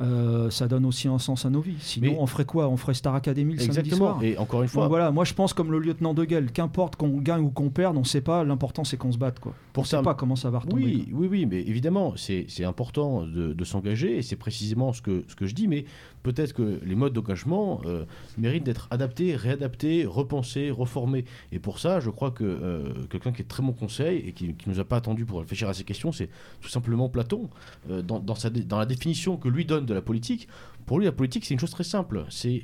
euh, 0.00 0.48
ça 0.50 0.66
donne 0.68 0.86
aussi 0.86 1.08
un 1.08 1.18
sens 1.18 1.44
à 1.44 1.50
nos 1.50 1.60
vies. 1.60 1.76
Sinon, 1.80 2.12
Mais- 2.12 2.16
on 2.18 2.26
ferait 2.26 2.44
quoi? 2.44 2.68
On 2.68 2.76
ferait 2.76 2.94
Star 2.94 3.14
Academy 3.14 3.54
le 3.54 3.60
samedi 3.60 3.78
exactement. 3.80 4.06
soir. 4.12 4.24
Et 4.24 4.38
encore 4.38 4.60
une 4.62 4.66
Donc 4.66 4.72
fois, 4.72 4.88
voilà, 4.88 5.10
moi 5.10 5.24
je 5.24 5.34
pense 5.34 5.52
comme 5.52 5.70
le 5.72 5.78
lieutenant 5.78 6.14
de 6.14 6.24
Gaulle, 6.24 6.50
qu'importe 6.52 6.96
qu'on 6.96 7.08
gagne 7.20 7.44
ou 7.44 7.50
qu'on 7.50 7.70
perde, 7.70 7.96
on 7.96 8.04
sait 8.04 8.20
pas. 8.22 8.42
L'important 8.44 8.84
c'est 8.84 8.96
qu'on 8.96 9.12
se 9.12 9.18
batte, 9.18 9.38
quoi. 9.40 9.52
pour 9.72 9.82
on 9.82 9.84
sait 9.84 9.96
ça, 9.96 10.02
pas 10.02 10.14
comment 10.14 10.36
ça 10.36 10.50
va 10.50 10.60
retomber. 10.60 10.82
Oui, 10.82 11.08
oui, 11.12 11.28
oui, 11.30 11.46
mais 11.46 11.60
évidemment, 11.60 12.14
c'est 12.16 12.46
c'est 12.48 12.64
important 12.64 13.22
de, 13.26 13.52
de 13.52 13.64
s'engager 13.64 14.16
et 14.18 14.22
c'est 14.22 14.36
précisément 14.36 14.92
ce 14.92 15.02
que, 15.02 15.24
ce 15.28 15.34
que 15.36 15.46
je 15.46 15.54
dis, 15.54 15.68
mais 15.68 15.84
peut-être 16.22 16.52
que 16.52 16.80
les 16.84 16.94
modes 16.94 17.12
d'engagement 17.12 17.80
euh, 17.84 18.04
méritent 18.38 18.64
d'être 18.64 18.88
adaptés, 18.90 19.36
réadaptés, 19.36 20.04
repensés, 20.04 20.70
reformés. 20.70 21.24
Et 21.52 21.58
pour 21.58 21.78
ça, 21.78 22.00
je 22.00 22.10
crois 22.10 22.30
que 22.30 22.44
euh, 22.44 23.04
quelqu'un 23.10 23.32
qui 23.32 23.42
est 23.42 23.46
très 23.46 23.62
bon 23.62 23.72
conseil 23.72 24.18
et 24.18 24.32
qui 24.32 24.48
ne 24.48 24.72
nous 24.72 24.80
a 24.80 24.84
pas 24.84 24.96
attendu 24.96 25.24
pour 25.24 25.40
réfléchir 25.40 25.68
à 25.68 25.74
ces 25.74 25.84
questions, 25.84 26.12
c'est 26.12 26.28
tout 26.60 26.68
simplement 26.68 27.08
Platon. 27.08 27.48
Euh, 27.90 28.02
dans, 28.02 28.78
la 28.78 28.86
définition 28.86 29.36
que 29.36 29.48
lui 29.48 29.64
donne 29.64 29.86
de 29.86 29.94
la 29.94 30.02
politique, 30.02 30.48
pour 30.86 30.98
lui, 30.98 31.06
la 31.06 31.12
politique, 31.12 31.44
c'est 31.44 31.54
une 31.54 31.60
chose 31.60 31.70
très 31.70 31.84
simple 31.84 32.24
c'est 32.30 32.62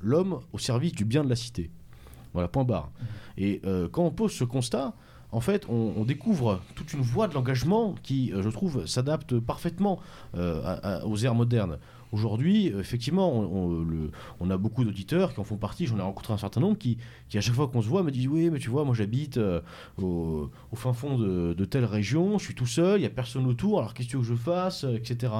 l'homme 0.00 0.40
au 0.52 0.58
service 0.58 0.92
du 0.92 1.04
bien 1.04 1.24
de 1.24 1.28
la 1.28 1.36
cité. 1.36 1.70
Voilà, 2.32 2.48
point 2.48 2.64
barre. 2.64 2.90
Et 3.36 3.60
quand 3.90 4.04
on 4.04 4.10
pose 4.10 4.32
ce 4.32 4.44
constat, 4.44 4.94
en 5.32 5.40
fait, 5.40 5.66
on, 5.68 6.04
découvre 6.04 6.60
toute 6.74 6.92
une 6.92 7.00
voie 7.00 7.28
de 7.28 7.34
l'engagement 7.34 7.94
qui, 8.02 8.32
je 8.34 8.48
trouve, 8.48 8.86
s'adapte 8.86 9.38
parfaitement 9.38 10.00
aux 10.34 11.16
ères 11.16 11.34
modernes. 11.34 11.78
Aujourd'hui, 12.12 12.66
effectivement, 12.66 13.32
on, 13.32 14.50
a 14.50 14.56
beaucoup 14.58 14.84
d'auditeurs 14.84 15.32
qui 15.32 15.40
en 15.40 15.44
font 15.44 15.56
partie. 15.56 15.86
J'en 15.86 15.98
ai 15.98 16.02
rencontré 16.02 16.34
un 16.34 16.38
certain 16.38 16.60
nombre 16.60 16.76
qui, 16.76 16.98
à 17.34 17.40
chaque 17.40 17.54
fois 17.54 17.68
qu'on 17.68 17.82
se 17.82 17.88
voit, 17.88 18.02
me 18.02 18.10
disent 18.10 18.28
Oui, 18.28 18.50
mais 18.50 18.58
tu 18.58 18.68
vois, 18.68 18.84
moi 18.84 18.94
j'habite 18.94 19.38
euh, 19.38 19.60
au, 19.96 20.50
au 20.70 20.76
fin 20.76 20.92
fond 20.92 21.16
de, 21.18 21.64
telle 21.64 21.84
région, 21.86 22.38
je 22.38 22.44
suis 22.44 22.54
tout 22.54 22.66
seul, 22.66 22.98
il 22.98 23.00
n'y 23.00 23.06
a 23.06 23.10
personne 23.10 23.46
autour, 23.46 23.78
alors 23.78 23.94
qu'est-ce 23.94 24.08
que 24.16 24.22
je 24.22 24.34
fasse 24.34 24.84
etc. 24.84 25.32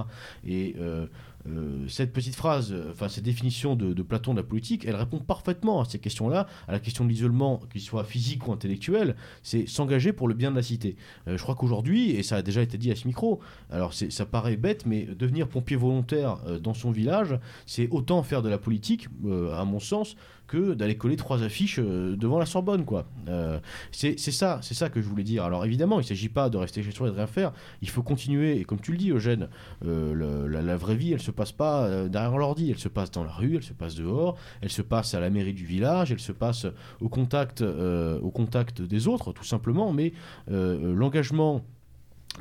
Et 0.46 0.74
euh, 0.78 1.06
euh, 1.48 1.86
cette 1.89 2.12
petite 2.12 2.35
phrase, 2.35 2.74
enfin 2.90 3.09
cette 3.09 3.24
définition 3.24 3.74
de, 3.77 4.02
Platon 4.02 4.32
de 4.32 4.39
la 4.39 4.43
politique, 4.43 4.85
elle 4.86 4.97
répond 4.97 5.19
parfaitement 5.19 5.81
à 5.81 5.85
ces 5.85 5.98
questions-là, 5.98 6.47
à 6.69 6.73
la 6.73 6.81
question 6.81 7.05
de 7.05 7.10
l'isolement, 7.10 7.60
qu'il 7.70 7.81
soit 7.81 8.05
physique 8.05 8.47
ou 8.47 8.52
intellectuel, 8.52 9.16
c'est 9.43 9.66
s'engager 9.66 10.12
pour 10.12 10.28
le 10.28 10.35
bien 10.35 10.51
de 10.51 10.56
la 10.56 10.62
cité. 10.62 10.97
Euh, 11.28 11.36
je 11.36 11.43
crois 11.43 11.55
qu'aujourd'hui, 11.55 12.10
et 12.10 12.23
ça 12.23 12.36
a 12.36 12.43
déjà 12.43 12.62
été 12.62 12.78
dit 12.78 12.90
à 12.90 12.97
ce 12.97 13.06
micro, 13.06 13.40
alors 13.70 13.93
ça 13.94 14.27
paraît 14.27 14.56
bête, 14.56 14.86
mais 14.86 15.05
devenir 15.05 15.48
pompier 15.48 15.77
volontaire 15.77 16.39
euh, 16.47 16.59
dans 16.59 16.74
son 16.74 16.90
village, 16.90 17.39
c'est 17.66 17.89
autant 17.90 18.23
faire 18.23 18.43
de 18.43 18.48
la 18.48 18.59
politique, 18.59 19.09
à 19.55 19.64
mon 19.64 19.81
sens, 19.81 20.16
que 20.52 20.74
d'aller 20.74 20.98
coller 20.98 21.16
trois 21.16 21.42
affiches 21.42 21.78
euh, 21.78 22.14
devant 22.14 22.38
la 22.38 22.44
Sorbonne, 22.44 22.84
quoi. 22.84 23.06
Euh, 23.28 23.58
c'est 23.90 24.18
ça, 24.18 24.58
c'est 24.60 24.74
ça 24.74 24.90
que 24.90 25.00
je 25.00 25.08
voulais 25.08 25.22
dire. 25.22 25.44
Alors 25.44 25.64
évidemment, 25.64 25.98
il 25.98 26.02
ne 26.02 26.08
s'agit 26.08 26.28
pas 26.28 26.50
de 26.50 26.58
rester 26.58 26.82
chez 26.82 26.90
soi 26.90 27.08
et 27.08 27.10
de 27.10 27.16
rien 27.16 27.26
faire. 27.26 27.52
Il 27.80 27.88
faut 27.88 28.02
continuer. 28.02 28.60
Et 28.60 28.64
comme 28.64 28.78
tu 28.78 28.92
le 28.92 28.98
dis, 28.98 29.10
Eugène, 29.10 29.48
euh, 29.86 30.46
la, 30.46 30.76
vraie 30.76 30.94
vie, 30.94 31.12
elle 31.12 31.22
se 31.22 31.30
passe 31.30 31.52
pas 31.52 32.06
derrière 32.08 32.36
l'ordi. 32.36 32.70
Elle 32.70 32.78
se 32.78 32.88
passe 32.88 33.10
dans 33.10 33.24
la 33.24 33.30
rue, 33.30 33.56
elle 33.56 33.62
se 33.62 33.72
passe 33.72 33.94
dehors, 33.94 34.36
elle 34.60 34.70
se 34.70 34.82
passe 34.82 35.14
à 35.14 35.20
la 35.20 35.30
mairie 35.30 35.54
du 35.54 35.64
village, 35.64 36.12
elle 36.12 36.20
se 36.20 36.32
passe 36.32 36.66
au 37.00 37.08
contact, 37.08 37.62
au 37.62 38.30
contact 38.30 38.82
des 38.82 39.08
autres, 39.08 39.32
tout 39.32 39.44
simplement. 39.44 39.92
Mais 39.92 40.12
l'engagement 40.48 41.64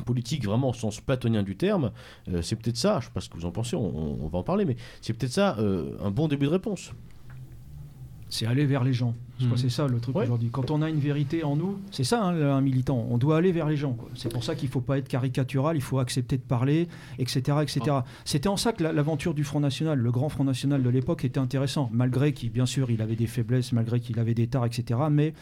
politique 0.05 0.45
vraiment 0.45 0.69
au 0.69 0.73
sens 0.73 0.99
platonien 0.99 1.43
du 1.43 1.55
terme, 1.55 1.91
c'est 2.41 2.57
peut-être 2.57 2.77
ça, 2.77 2.99
je 2.99 3.05
sais 3.05 3.11
pas 3.13 3.21
ce 3.21 3.29
que 3.29 3.37
vous 3.37 3.45
en 3.45 3.51
pensez, 3.51 3.77
on, 3.77 4.27
va 4.27 4.39
en 4.39 4.43
parler, 4.43 4.65
mais 4.65 4.75
c'est 5.01 5.13
peut-être 5.13 5.33
ça 5.33 5.57
un 5.57 6.11
bon 6.11 6.27
début 6.27 6.47
de 6.47 6.51
réponse. 6.51 6.91
C'est 8.33 8.45
aller 8.47 8.65
vers 8.65 8.83
les 8.85 8.93
gens. 8.93 9.13
Je 9.39 9.45
crois 9.45 9.57
que 9.57 9.61
Mhm. 9.63 9.69
c'est 9.69 9.75
ça 9.75 9.87
le 9.87 9.99
truc 9.99 10.15
Ouais. 10.15 10.23
aujourd'hui. 10.23 10.49
Quand 10.51 10.71
on 10.71 10.81
a 10.81 10.89
une 10.89 10.99
vérité 10.99 11.43
en 11.43 11.55
nous, 11.57 11.79
c'est 11.91 12.05
ça 12.05 12.23
hein, 12.23 12.33
un 12.57 12.61
militant. 12.61 13.05
On 13.09 13.17
doit 13.17 13.35
aller 13.37 13.51
vers 13.51 13.67
les 13.67 13.75
gens. 13.75 13.97
C'est 14.15 14.31
pour 14.31 14.43
ça 14.45 14.55
qu'il 14.55 14.69
ne 14.69 14.71
faut 14.71 14.79
pas 14.81 14.97
être 14.99 15.09
caricatural, 15.09 15.75
il 15.75 15.81
faut 15.81 15.99
accepter 15.99 16.37
de 16.37 16.41
parler, 16.41 16.87
etc. 17.19 17.57
etc. 17.61 17.81
C'était 18.23 18.47
en 18.47 18.55
ça 18.55 18.71
que 18.71 18.83
la- 18.83 18.93
l'aventure 18.93 19.33
du 19.33 19.43
Front 19.43 19.59
National, 19.59 19.99
le 19.99 20.11
grand 20.11 20.29
Front 20.29 20.45
National 20.45 20.81
de 20.81 20.89
l'époque, 20.89 21.25
était 21.25 21.39
intéressant. 21.39 21.89
Malgré 21.91 22.31
qu'il, 22.33 22.51
bien 22.51 22.65
sûr, 22.65 22.89
il 22.89 23.01
avait 23.01 23.17
des 23.17 23.27
faiblesses, 23.27 23.73
malgré 23.73 23.99
qu'il 23.99 24.17
avait 24.17 24.33
des 24.33 24.47
tares, 24.47 24.65
etc. 24.65 24.97
Mais 25.11 25.33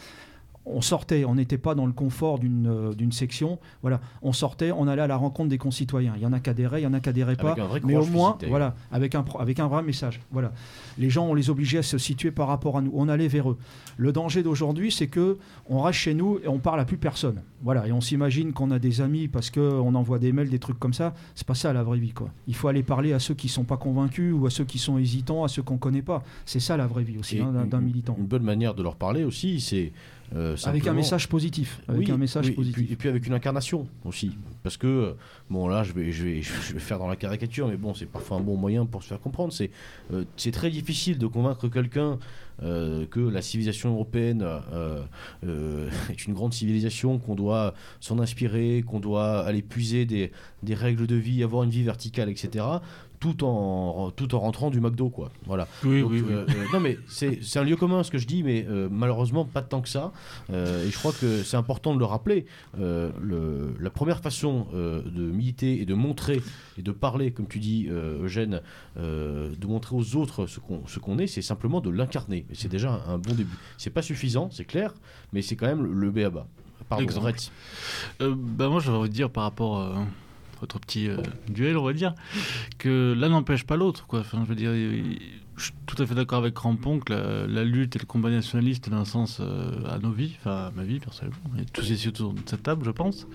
on 0.71 0.81
sortait, 0.81 1.25
on 1.25 1.35
n'était 1.35 1.57
pas 1.57 1.75
dans 1.75 1.85
le 1.85 1.91
confort 1.93 2.39
d'une 2.39 2.67
euh, 2.67 2.93
d'une 2.93 3.11
section. 3.11 3.59
Voilà, 3.81 3.99
on 4.21 4.33
sortait, 4.33 4.71
on 4.71 4.87
allait 4.87 5.01
à 5.01 5.07
la 5.07 5.17
rencontre 5.17 5.49
des 5.49 5.57
concitoyens. 5.57 6.13
Il 6.15 6.21
y 6.21 6.25
en 6.25 6.33
a 6.33 6.39
qui 6.39 6.49
adhéraient, 6.49 6.81
il 6.81 6.83
y 6.83 6.87
en 6.87 6.93
a 6.93 6.99
qui 6.99 7.09
adhéraient 7.09 7.35
pas. 7.35 7.51
Avec 7.51 7.63
un 7.63 7.67
vrai 7.67 7.81
Mais 7.83 7.95
au 7.95 8.05
moins, 8.05 8.37
voilà, 8.47 8.75
avec 8.91 9.15
un, 9.15 9.25
avec 9.39 9.59
un 9.59 9.67
vrai 9.67 9.83
message. 9.83 10.19
Voilà. 10.31 10.51
Les 10.97 11.09
gens, 11.09 11.25
on 11.27 11.33
les 11.33 11.49
obligeait 11.49 11.79
à 11.79 11.83
se 11.83 11.97
situer 11.97 12.31
par 12.31 12.47
rapport 12.47 12.77
à 12.77 12.81
nous. 12.81 12.91
On 12.93 13.09
allait 13.09 13.27
vers 13.27 13.49
eux. 13.51 13.57
Le 13.97 14.11
danger 14.11 14.43
d'aujourd'hui, 14.43 14.91
c'est 14.91 15.07
que 15.07 15.37
on 15.69 15.81
reste 15.81 15.99
chez 15.99 16.13
nous 16.13 16.39
et 16.43 16.47
on 16.47 16.59
parle 16.59 16.79
à 16.79 16.85
plus 16.85 16.97
personne. 16.97 17.41
Voilà. 17.61 17.87
Et 17.87 17.91
on 17.91 18.01
s'imagine 18.01 18.53
qu'on 18.53 18.71
a 18.71 18.79
des 18.79 19.01
amis 19.01 19.27
parce 19.27 19.49
qu'on 19.49 19.95
envoie 19.95 20.19
des 20.19 20.31
mails, 20.31 20.49
des 20.49 20.59
trucs 20.59 20.79
comme 20.79 20.93
ça. 20.93 21.13
C'est 21.35 21.47
pas 21.47 21.55
ça 21.55 21.73
la 21.73 21.83
vraie 21.83 21.99
vie, 21.99 22.11
quoi. 22.13 22.29
Il 22.47 22.55
faut 22.55 22.67
aller 22.67 22.83
parler 22.83 23.13
à 23.13 23.19
ceux 23.19 23.33
qui 23.33 23.49
sont 23.49 23.63
pas 23.63 23.77
convaincus 23.77 24.33
ou 24.37 24.45
à 24.45 24.49
ceux 24.49 24.65
qui 24.65 24.77
sont 24.77 24.97
hésitants, 24.97 25.43
à 25.43 25.47
ceux 25.47 25.61
qu'on 25.63 25.77
connaît 25.77 26.01
pas. 26.01 26.23
C'est 26.45 26.59
ça 26.59 26.77
la 26.77 26.87
vraie 26.87 27.03
vie 27.03 27.17
aussi 27.17 27.39
hein, 27.39 27.51
d'un- 27.69 27.79
militant. 27.79 28.15
Une 28.19 28.25
bonne 28.25 28.43
manière 28.43 28.73
de 28.75 28.83
leur 28.83 28.95
parler 28.95 29.23
aussi, 29.23 29.59
c'est 29.61 29.91
Euh, 30.35 30.55
Avec 30.65 30.85
un 30.85 30.93
message 30.93 31.27
positif. 31.27 31.81
Avec 31.87 32.07
oui, 32.07 32.11
un 32.13 32.17
message 32.17 32.45
oui, 32.47 32.51
et 32.51 32.55
positif. 32.55 32.75
puis- 32.83 32.93
Et 32.93 32.95
puis, 32.95 33.09
avec 33.09 33.25
une 33.25 33.33
incarnation 33.33 33.87
aussi. 34.05 34.31
Parce 34.61 34.77
que, 34.77 35.15
bon 35.49 35.67
là, 35.67 35.83
je 35.83 35.91
vais, 35.93 36.11
je, 36.11 36.23
vais, 36.23 36.41
je 36.43 36.73
vais 36.73 36.79
faire 36.79 36.99
dans 36.99 37.07
la 37.07 37.15
caricature, 37.15 37.67
mais 37.67 37.77
bon, 37.77 37.93
c'est 37.93 38.05
parfois 38.05 38.37
un 38.37 38.41
bon 38.41 38.55
moyen 38.55 38.85
pour 38.85 39.01
se 39.01 39.07
faire 39.07 39.19
comprendre. 39.19 39.51
C'est 39.53 39.71
euh, 40.13 40.23
c'est 40.37 40.51
très 40.51 40.69
difficile 40.69 41.17
de 41.17 41.25
convaincre 41.27 41.67
quelqu'un 41.67 42.19
euh, 42.61 43.05
que 43.07 43.19
la 43.21 43.41
civilisation 43.41 43.91
européenne 43.93 44.45
est 46.09 46.25
une 46.27 46.33
grande 46.33 46.53
civilisation, 46.53 47.17
qu'on 47.17 47.35
doit 47.35 47.73
s'en 47.99 48.19
inspirer, 48.19 48.83
qu'on 48.85 48.99
doit 48.99 49.39
aller 49.45 49.61
puiser 49.61 50.05
des, 50.05 50.31
des 50.63 50.75
règles 50.75 51.07
de 51.07 51.15
vie, 51.15 51.43
avoir 51.43 51.63
une 51.63 51.69
vie 51.69 51.83
verticale, 51.83 52.29
etc. 52.29 52.65
Tout 53.19 53.43
en, 53.43 54.11
tout 54.11 54.33
en 54.33 54.39
rentrant 54.39 54.69
du 54.69 54.79
McDo, 54.79 55.09
quoi. 55.09 55.29
Voilà. 55.45 55.67
Oui, 55.83 55.99
Donc, 56.01 56.11
oui, 56.11 56.21
oui. 56.25 56.31
euh, 56.33 56.45
euh, 56.49 56.65
non, 56.71 56.79
mais 56.79 56.97
c'est 57.09 57.39
c'est 57.43 57.59
un 57.59 57.63
lieu 57.65 57.75
commun 57.75 58.01
ce 58.03 58.11
que 58.11 58.17
je 58.17 58.25
dis, 58.25 58.43
mais 58.43 58.65
euh, 58.69 58.87
malheureusement 58.89 59.43
pas 59.43 59.61
tant 59.61 59.81
que 59.81 59.89
ça. 59.89 60.13
Euh, 60.51 60.85
et 60.87 60.89
je 60.89 60.97
crois 60.97 61.11
que 61.11 61.43
c'est 61.43 61.57
important 61.57 61.93
de 61.93 61.99
le 61.99 62.05
rappeler. 62.05 62.45
Le- 62.77 63.75
la 63.79 63.89
première 63.89 64.19
façon 64.21 64.67
de 64.73 65.21
militer 65.21 65.81
et 65.81 65.85
de 65.85 65.93
montrer 65.93 66.41
et 66.77 66.81
de 66.81 66.91
parler, 66.91 67.31
comme 67.31 67.47
tu 67.47 67.59
dis, 67.59 67.87
Eugène, 67.89 68.61
de 68.95 69.67
montrer 69.67 69.95
aux 69.95 70.15
autres 70.15 70.47
ce 70.47 70.59
qu'on 70.61 70.87
ce 70.87 70.99
qu'on 70.99 71.17
est, 71.19 71.27
c'est 71.27 71.41
simplement 71.41 71.81
de 71.81 71.89
l'incarner. 71.89 72.45
Et 72.49 72.55
c'est 72.55 72.69
déjà 72.69 72.91
un, 73.05 73.15
un 73.15 73.17
bon 73.17 73.33
début. 73.33 73.57
C'est 73.77 73.89
pas 73.89 74.01
suffisant, 74.01 74.49
c'est 74.51 74.65
clair, 74.65 74.93
mais 75.33 75.41
c'est 75.41 75.55
quand 75.57 75.67
même 75.67 75.83
le, 75.83 75.91
le 75.93 76.11
B 76.11 76.19
à 76.19 76.29
bas. 76.29 76.47
Pardon, 76.87 77.03
Exemple. 77.03 77.33
Euh, 78.21 78.33
bah 78.37 78.69
moi, 78.69 78.79
j'aurais 78.79 78.97
envie 78.99 79.09
de 79.09 79.13
dire 79.13 79.29
par 79.29 79.43
rapport 79.43 79.77
votre 80.59 80.79
petit 80.79 81.07
euh, 81.07 81.17
duel, 81.47 81.77
on 81.77 81.83
va 81.83 81.93
dire, 81.93 82.13
que 82.77 83.13
l'un 83.17 83.29
n'empêche 83.29 83.65
pas 83.65 83.75
l'autre. 83.75 84.07
Quoi. 84.07 84.19
Enfin, 84.19 84.41
je 84.43 84.49
veux 84.49 84.55
dire, 84.55 84.71
je 84.71 85.63
suis 85.63 85.73
tout 85.85 86.01
à 86.01 86.05
fait 86.05 86.15
d'accord 86.15 86.39
avec 86.39 86.53
Crampon 86.53 86.99
que 86.99 87.13
la, 87.13 87.63
lutte 87.63 87.95
et 87.95 87.99
le 87.99 88.05
combat 88.05 88.29
nationaliste 88.29 88.89
d'un 88.89 89.05
sens 89.05 89.39
euh, 89.39 89.71
à 89.89 89.99
nos 89.99 90.11
vies, 90.11 90.35
enfin 90.39 90.67
à 90.67 90.71
ma 90.75 90.83
vie 90.83 90.99
personnellement, 90.99 91.37
et 91.57 91.65
tous 91.65 91.89
ici 91.89 92.07
autour 92.07 92.33
de 92.33 92.41
cette 92.45 92.63
table, 92.63 92.85
je 92.85 92.91
pense. 92.91 93.27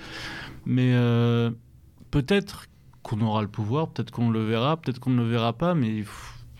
Mais 0.67 0.93
euh, 0.95 1.51
peut-être 2.11 2.67
qu'on 3.03 3.21
aura 3.21 3.43
le 3.43 3.49
pouvoir, 3.49 3.89
peut-être 3.89 4.11
qu'on 4.11 4.31
le 4.31 4.45
verra, 4.45 4.77
peut-être 4.77 4.99
qu'on 4.99 5.11
ne 5.11 5.23
le 5.23 5.29
verra 5.29 5.53
pas, 5.53 5.75
mais 5.75 6.05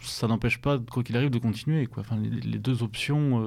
ça 0.03 0.27
n'empêche 0.27 0.61
pas, 0.61 0.78
quoi 0.78 1.03
qu'il 1.03 1.16
arrive, 1.16 1.31
de 1.31 1.39
continuer. 1.39 1.86
Quoi. 1.86 2.03
Enfin, 2.03 2.16
les, 2.16 2.59
deux 2.59 2.82
options. 2.82 3.43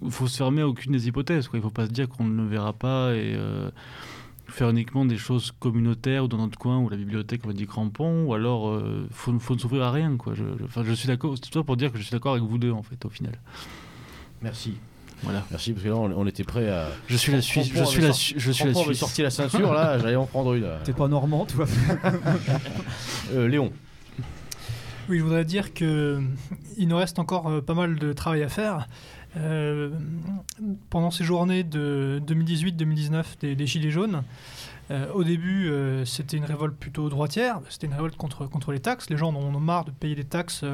il 0.00 0.10
faut 0.12 0.28
se 0.28 0.36
fermer 0.36 0.62
à 0.62 0.68
aucune 0.68 0.92
des 0.92 1.08
hypothèses. 1.08 1.48
Quoi. 1.48 1.58
Il 1.58 1.62
ne 1.62 1.66
faut 1.66 1.74
pas 1.74 1.86
se 1.86 1.90
dire 1.90 2.08
qu'on 2.08 2.24
ne 2.24 2.40
le 2.42 2.48
verra 2.48 2.72
pas 2.72 3.12
et 3.16 3.36
faire 4.52 4.70
uniquement 4.70 5.04
des 5.04 5.16
choses 5.18 5.52
communautaires 5.58 6.24
ou 6.24 6.28
dans 6.28 6.38
notre 6.38 6.58
coin 6.58 6.78
ou 6.78 6.88
la 6.88 6.96
bibliothèque, 6.96 7.40
on 7.44 7.48
va 7.48 7.54
dire 7.54 7.66
crampon, 7.66 8.24
ou 8.24 8.34
alors 8.34 8.80
il 8.80 9.06
faut, 9.14 9.38
faut 9.38 9.54
ne 9.54 9.58
s'ouvrir 9.60 9.82
à 9.84 9.90
rien. 9.90 10.16
Quoi. 10.16 10.34
Je, 10.34 10.44
je- 10.58 10.64
enfin, 10.64 10.82
je 10.84 10.92
suis 10.92 11.06
d'accord, 11.08 11.34
c'est 11.36 11.50
tout 11.50 11.58
ça 11.58 11.64
pour 11.64 11.76
dire 11.76 11.90
que 11.92 11.98
je 11.98 12.02
suis 12.02 12.12
d'accord 12.12 12.32
avec 12.32 12.44
vous 12.44 12.58
deux 12.58 12.72
en 12.72 12.82
fait, 12.82 13.04
au 13.04 13.08
final. 13.08 13.38
Merci. 14.42 14.74
Voilà. 15.22 15.44
Merci, 15.52 15.72
parce 15.72 15.84
que 15.84 15.88
là, 15.88 15.94
on, 15.96 16.10
on 16.16 16.26
était 16.26 16.42
prêt 16.42 16.68
à. 16.68 16.88
Je 17.06 17.16
suis 17.16 17.30
la 17.32 17.40
Suisse. 17.40 17.70
Je 17.72 17.84
suis 17.84 18.00
la, 18.02 18.08
sorti- 18.08 18.18
Su- 18.18 18.34
je 18.38 18.50
suis 18.50 18.64
la 18.64 18.70
avait 18.80 18.94
sorti 18.94 19.22
la 19.22 19.30
ceinture, 19.30 19.72
là, 19.72 19.96
j'allais 20.00 20.16
en 20.16 20.26
prendre 20.26 20.52
une. 20.54 20.66
T'es 20.84 20.92
pas 20.92 21.06
normand, 21.06 21.46
toi 21.46 21.64
Euh, 23.32 23.46
Léon. 23.48 23.72
Oui, 25.08 25.18
je 25.18 25.24
voudrais 25.24 25.44
dire 25.44 25.74
que 25.74 26.20
il 26.76 26.88
nous 26.88 26.96
reste 26.96 27.18
encore 27.18 27.48
euh, 27.48 27.60
pas 27.60 27.74
mal 27.74 27.96
de 27.98 28.12
travail 28.12 28.42
à 28.42 28.48
faire. 28.48 28.86
Euh, 29.36 29.90
pendant 30.90 31.10
ces 31.10 31.24
journées 31.24 31.64
de 31.64 32.22
2018-2019 32.26 33.54
des, 33.54 33.66
Gilets 33.66 33.90
jaunes, 33.90 34.22
euh, 34.90 35.10
au 35.14 35.24
début, 35.24 35.68
euh, 35.70 36.04
c'était 36.04 36.36
une 36.36 36.44
révolte 36.44 36.76
plutôt 36.76 37.08
droitière, 37.08 37.60
c'était 37.70 37.86
une 37.86 37.94
révolte 37.94 38.16
contre, 38.16 38.46
contre 38.46 38.72
les 38.72 38.80
taxes. 38.80 39.08
Les 39.08 39.16
gens 39.16 39.30
en 39.30 39.36
ont 39.36 39.58
marre 39.60 39.86
de 39.86 39.90
payer 39.90 40.14
des 40.14 40.24
taxes 40.24 40.64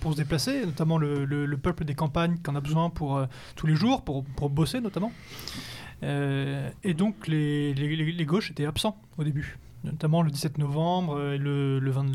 pour 0.00 0.12
se 0.12 0.16
déplacer, 0.18 0.64
notamment 0.64 0.98
le, 0.98 1.24
le- 1.24 1.46
le 1.46 1.56
peuple 1.56 1.84
des 1.84 1.94
campagnes 1.94 2.36
qui 2.42 2.48
en 2.50 2.54
a 2.54 2.60
besoin 2.60 2.90
pour 2.90 3.20
tous 3.56 3.66
les 3.66 3.74
jours, 3.74 4.02
pour, 4.02 4.24
pour 4.24 4.50
bosser 4.50 4.80
notamment. 4.80 5.10
Et 6.02 6.94
donc 6.94 7.26
les, 7.26 7.74
les- 7.74 8.24
gauches 8.26 8.50
étaient 8.52 8.66
absents 8.66 8.96
au 9.18 9.24
début, 9.24 9.58
notamment 9.82 10.22
le 10.22 10.30
17 10.30 10.58
novembre 10.58 11.32
et 11.32 11.38
le, 11.38 11.80
le 11.80 11.90
20 11.90 12.06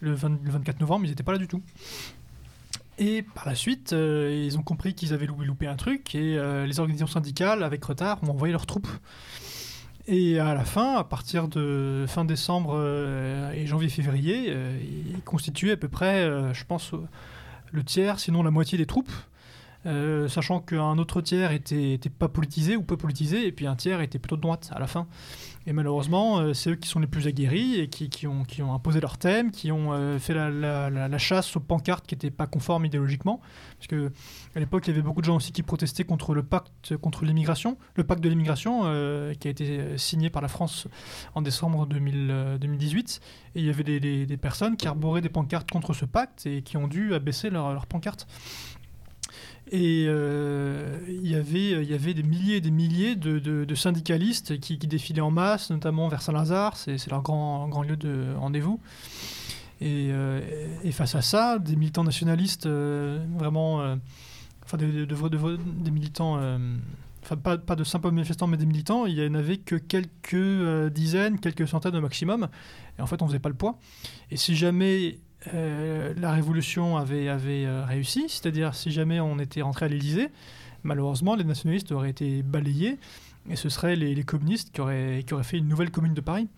le, 0.00 0.12
20 0.14 0.42
le 0.44 0.50
24 0.50 0.80
novembre, 0.80 1.06
ils 1.06 1.08
n'étaient 1.10 1.22
pas 1.24 1.32
là 1.32 1.38
du 1.38 1.48
tout. 1.48 1.62
Et 2.98 3.22
par 3.22 3.46
la 3.46 3.54
suite, 3.54 3.92
euh, 3.92 4.44
ils 4.44 4.58
ont 4.58 4.62
compris 4.62 4.94
qu'ils 4.94 5.14
avaient 5.14 5.26
loupé, 5.26 5.44
loupé 5.44 5.66
un 5.68 5.76
truc 5.76 6.16
et 6.16 6.36
euh, 6.36 6.66
les 6.66 6.80
organisations 6.80 7.06
syndicales, 7.06 7.62
avec 7.62 7.84
retard, 7.84 8.18
ont 8.24 8.30
envoyé 8.30 8.50
leurs 8.50 8.66
troupes. 8.66 8.88
Et 10.08 10.40
à 10.40 10.54
la 10.54 10.64
fin, 10.64 10.96
à 10.96 11.04
partir 11.04 11.46
de 11.48 12.06
fin 12.08 12.24
décembre 12.24 12.72
euh, 12.74 13.52
et 13.52 13.66
janvier-février, 13.66 14.52
ils 15.14 15.22
constituaient 15.22 15.72
à 15.72 15.76
peu 15.76 15.88
près, 15.88 16.24
je 16.54 16.64
pense, 16.64 16.92
le 17.70 17.84
tiers, 17.84 18.18
sinon 18.18 18.42
la 18.42 18.50
moitié 18.50 18.78
des 18.78 18.86
troupes. 18.86 19.12
sachant 19.84 20.60
qu'un 20.60 20.96
autre 20.96 21.20
tiers 21.20 21.52
était, 21.52 21.92
était 21.92 22.08
pas 22.08 22.28
politisé 22.28 22.74
ou 22.74 22.82
peu 22.82 22.96
politisé, 22.96 23.46
et 23.46 23.52
puis 23.52 23.66
un 23.66 23.76
tiers 23.76 24.00
était 24.00 24.18
plutôt 24.18 24.36
de 24.36 24.40
droite 24.40 24.70
à 24.74 24.78
la 24.78 24.86
fin. 24.86 25.06
Et 25.68 25.74
malheureusement, 25.74 26.38
euh, 26.38 26.54
c'est 26.54 26.70
eux 26.70 26.76
qui 26.76 26.88
sont 26.88 26.98
les 26.98 27.06
plus 27.06 27.26
aguerris 27.26 27.78
et 27.78 27.88
qui, 27.88 28.26
ont, 28.26 28.46
imposé 28.72 29.02
leur 29.02 29.18
thème, 29.18 29.50
qui 29.50 29.70
ont 29.70 29.92
euh, 29.92 30.18
fait 30.18 30.32
la, 30.32 31.18
chasse 31.18 31.56
aux 31.56 31.60
pancartes 31.60 32.06
qui 32.06 32.14
n'étaient 32.14 32.30
pas 32.30 32.46
conformes 32.46 32.86
idéologiquement. 32.86 33.42
Parce 33.76 33.86
que 33.86 34.10
à 34.54 34.60
l'époque, 34.60 34.86
il 34.86 34.90
y 34.90 34.92
avait 34.94 35.02
beaucoup 35.02 35.20
de 35.20 35.26
gens 35.26 35.36
aussi 35.36 35.52
qui 35.52 35.62
protestaient 35.62 36.04
contre 36.04 36.32
le 36.32 36.42
pacte 36.42 36.96
contre 36.96 37.24
le 37.24 38.04
pacte 38.04 38.22
de 38.22 38.28
l'immigration 38.30 38.82
euh, 38.84 39.34
qui 39.34 39.48
a 39.48 39.50
été 39.50 39.98
signé 39.98 40.30
par 40.30 40.40
la 40.40 40.48
France 40.48 40.88
en 41.34 41.42
décembre 41.42 41.86
2000, 41.86 42.28
euh, 42.30 42.58
2018. 42.58 43.20
Et 43.54 43.60
il 43.60 43.66
y 43.66 43.70
avait 43.70 44.00
des, 44.00 44.36
personnes 44.38 44.76
qui 44.76 44.88
arboraient 44.88 45.20
des 45.20 45.28
pancartes 45.28 45.70
contre 45.70 45.92
ce 45.92 46.06
pacte 46.06 46.46
et 46.46 46.62
qui 46.62 46.76
ont 46.78 46.88
dû 46.88 47.14
abaisser 47.14 47.50
leurs 47.50 47.74
leur 47.74 47.86
pancartes. 47.86 48.26
Et 49.70 50.06
euh, 50.08 50.98
il 51.08 51.26
y 51.28 51.34
avait- 51.34 52.14
des 52.14 52.22
milliers 52.22 52.56
et 52.56 52.60
des 52.60 52.70
milliers 52.70 53.16
de, 53.16 53.74
syndicalistes 53.74 54.58
qui, 54.60 54.78
défilaient 54.78 55.20
en 55.20 55.30
masse, 55.30 55.70
notamment 55.70 56.08
vers 56.08 56.22
Saint-Lazare, 56.22 56.76
c'est 56.76 57.10
leur 57.10 57.22
grand, 57.22 57.68
grand 57.68 57.82
lieu 57.82 57.96
de 57.96 58.34
rendez-vous. 58.36 58.80
Et, 59.80 60.08
euh, 60.10 60.40
et 60.82 60.92
face 60.92 61.14
à 61.14 61.22
ça, 61.22 61.58
des 61.58 61.76
militants 61.76 62.02
nationalistes 62.02 62.66
euh, 62.66 63.24
vraiment, 63.36 63.96
enfin 64.64 64.76
des, 64.76 65.90
militants, 65.90 66.40
enfin 67.22 67.36
pas, 67.36 67.58
pas 67.58 67.76
de 67.76 67.84
simples 67.84 68.10
manifestants, 68.10 68.46
mais 68.46 68.56
des 68.56 68.66
militants, 68.66 69.06
il 69.06 69.14
n'y 69.14 69.26
en 69.26 69.34
avait 69.34 69.58
que 69.58 69.76
quelques 69.76 70.92
dizaines, 70.92 71.38
quelques 71.38 71.68
centaines 71.68 71.96
au 71.96 72.00
maximum. 72.00 72.48
Et 72.98 73.02
en 73.02 73.06
fait, 73.06 73.22
on 73.22 73.26
faisait 73.26 73.38
pas 73.38 73.50
le 73.50 73.54
poids. 73.54 73.78
Et 74.30 74.36
si 74.36 74.56
jamais 74.56 75.18
euh, 75.54 76.14
la 76.16 76.32
révolution 76.32 76.96
avait, 76.96 77.28
euh, 77.28 77.84
réussi, 77.84 78.26
c'est-à-dire 78.28 78.74
si 78.74 78.90
jamais 78.90 79.20
on 79.20 79.38
était 79.38 79.62
rentré 79.62 79.86
à 79.86 79.88
l'Élysée, 79.88 80.28
malheureusement, 80.82 81.34
les 81.34 81.44
nationalistes 81.44 81.92
auraient 81.92 82.10
été 82.10 82.42
balayés 82.42 82.98
et 83.50 83.56
ce 83.56 83.68
seraient 83.68 83.96
les, 83.96 84.22
communistes 84.24 84.72
qui 84.72 84.80
auraient, 84.80 85.24
fait 85.42 85.58
une 85.58 85.68
nouvelle 85.68 85.90
commune 85.90 86.14
de 86.14 86.20
Paris. 86.20 86.48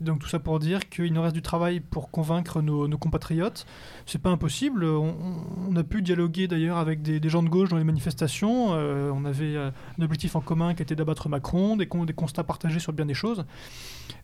Donc 0.00 0.18
tout 0.18 0.28
ça 0.28 0.40
pour 0.40 0.58
dire 0.58 0.88
qu'il 0.88 1.12
nous 1.12 1.22
reste 1.22 1.34
du 1.34 1.42
travail 1.42 1.78
pour 1.78 2.10
convaincre 2.10 2.60
nos, 2.62 2.88
nos 2.88 2.98
compatriotes. 2.98 3.64
C'est 4.06 4.20
pas 4.20 4.30
impossible. 4.30 4.84
On, 4.84 5.76
a 5.76 5.84
pu 5.84 6.02
dialoguer 6.02 6.48
d'ailleurs 6.48 6.78
avec 6.78 7.00
des, 7.00 7.28
gens 7.28 7.42
de 7.42 7.48
gauche 7.48 7.68
dans 7.68 7.76
les 7.78 7.84
manifestations. 7.84 8.70
Euh, 8.72 9.10
on 9.14 9.24
avait 9.24 9.56
un 9.56 9.72
objectif 10.02 10.34
en 10.34 10.40
commun 10.40 10.74
qui 10.74 10.82
était 10.82 10.96
d'abattre 10.96 11.28
Macron, 11.28 11.76
des, 11.76 11.86
con- 11.86 12.04
des 12.04 12.12
constats 12.12 12.42
partagés 12.42 12.80
sur 12.80 12.92
bien 12.92 13.06
des 13.06 13.14
choses. 13.14 13.44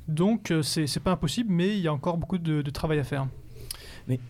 Donc 0.09 0.53
c'est 0.63 1.03
pas 1.03 1.13
impossible, 1.13 1.53
mais 1.53 1.77
il 1.77 1.83
y 1.83 1.89
a 1.89 1.93
encore 1.93 2.17
beaucoup 2.17 2.39
de 2.39 2.71
travail 2.71 2.99
à 2.99 3.05
faire. 3.05 3.27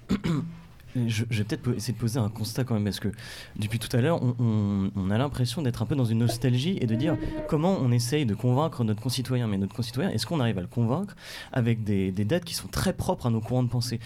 Je, 0.96 1.24
je 1.30 1.38
vais 1.38 1.44
peut-être 1.44 1.76
essayer 1.76 1.94
de 1.94 1.98
poser 1.98 2.18
un 2.18 2.28
constat 2.28 2.64
quand 2.64 2.74
même, 2.74 2.84
parce 2.84 2.98
que 2.98 3.08
depuis 3.56 3.78
tout 3.78 3.94
à 3.96 4.00
l'heure, 4.00 4.20
on, 4.22 5.10
a 5.10 5.18
l'impression 5.18 5.62
d'être 5.62 5.82
un 5.82 5.86
peu 5.86 5.94
dans 5.94 6.04
une 6.04 6.18
nostalgie 6.18 6.78
et 6.80 6.86
de 6.86 6.94
dire 6.94 7.16
comment 7.48 7.78
on 7.80 7.92
essaye 7.92 8.26
de 8.26 8.34
convaincre 8.34 8.82
notre 8.82 9.00
concitoyen. 9.00 9.46
Mais 9.46 9.56
notre 9.56 9.74
concitoyen, 9.74 10.10
est-ce 10.10 10.26
qu'on 10.26 10.40
arrive 10.40 10.58
à 10.58 10.62
le 10.62 10.66
convaincre 10.66 11.14
avec 11.52 11.84
des, 11.84 12.10
dates 12.10 12.44
qui 12.44 12.54
sont 12.54 12.68
très 12.68 12.92
propres 12.92 13.26
à 13.26 13.30
nos 13.30 13.40
courants 13.40 13.62
de 13.62 13.68
pensée? 13.68 14.00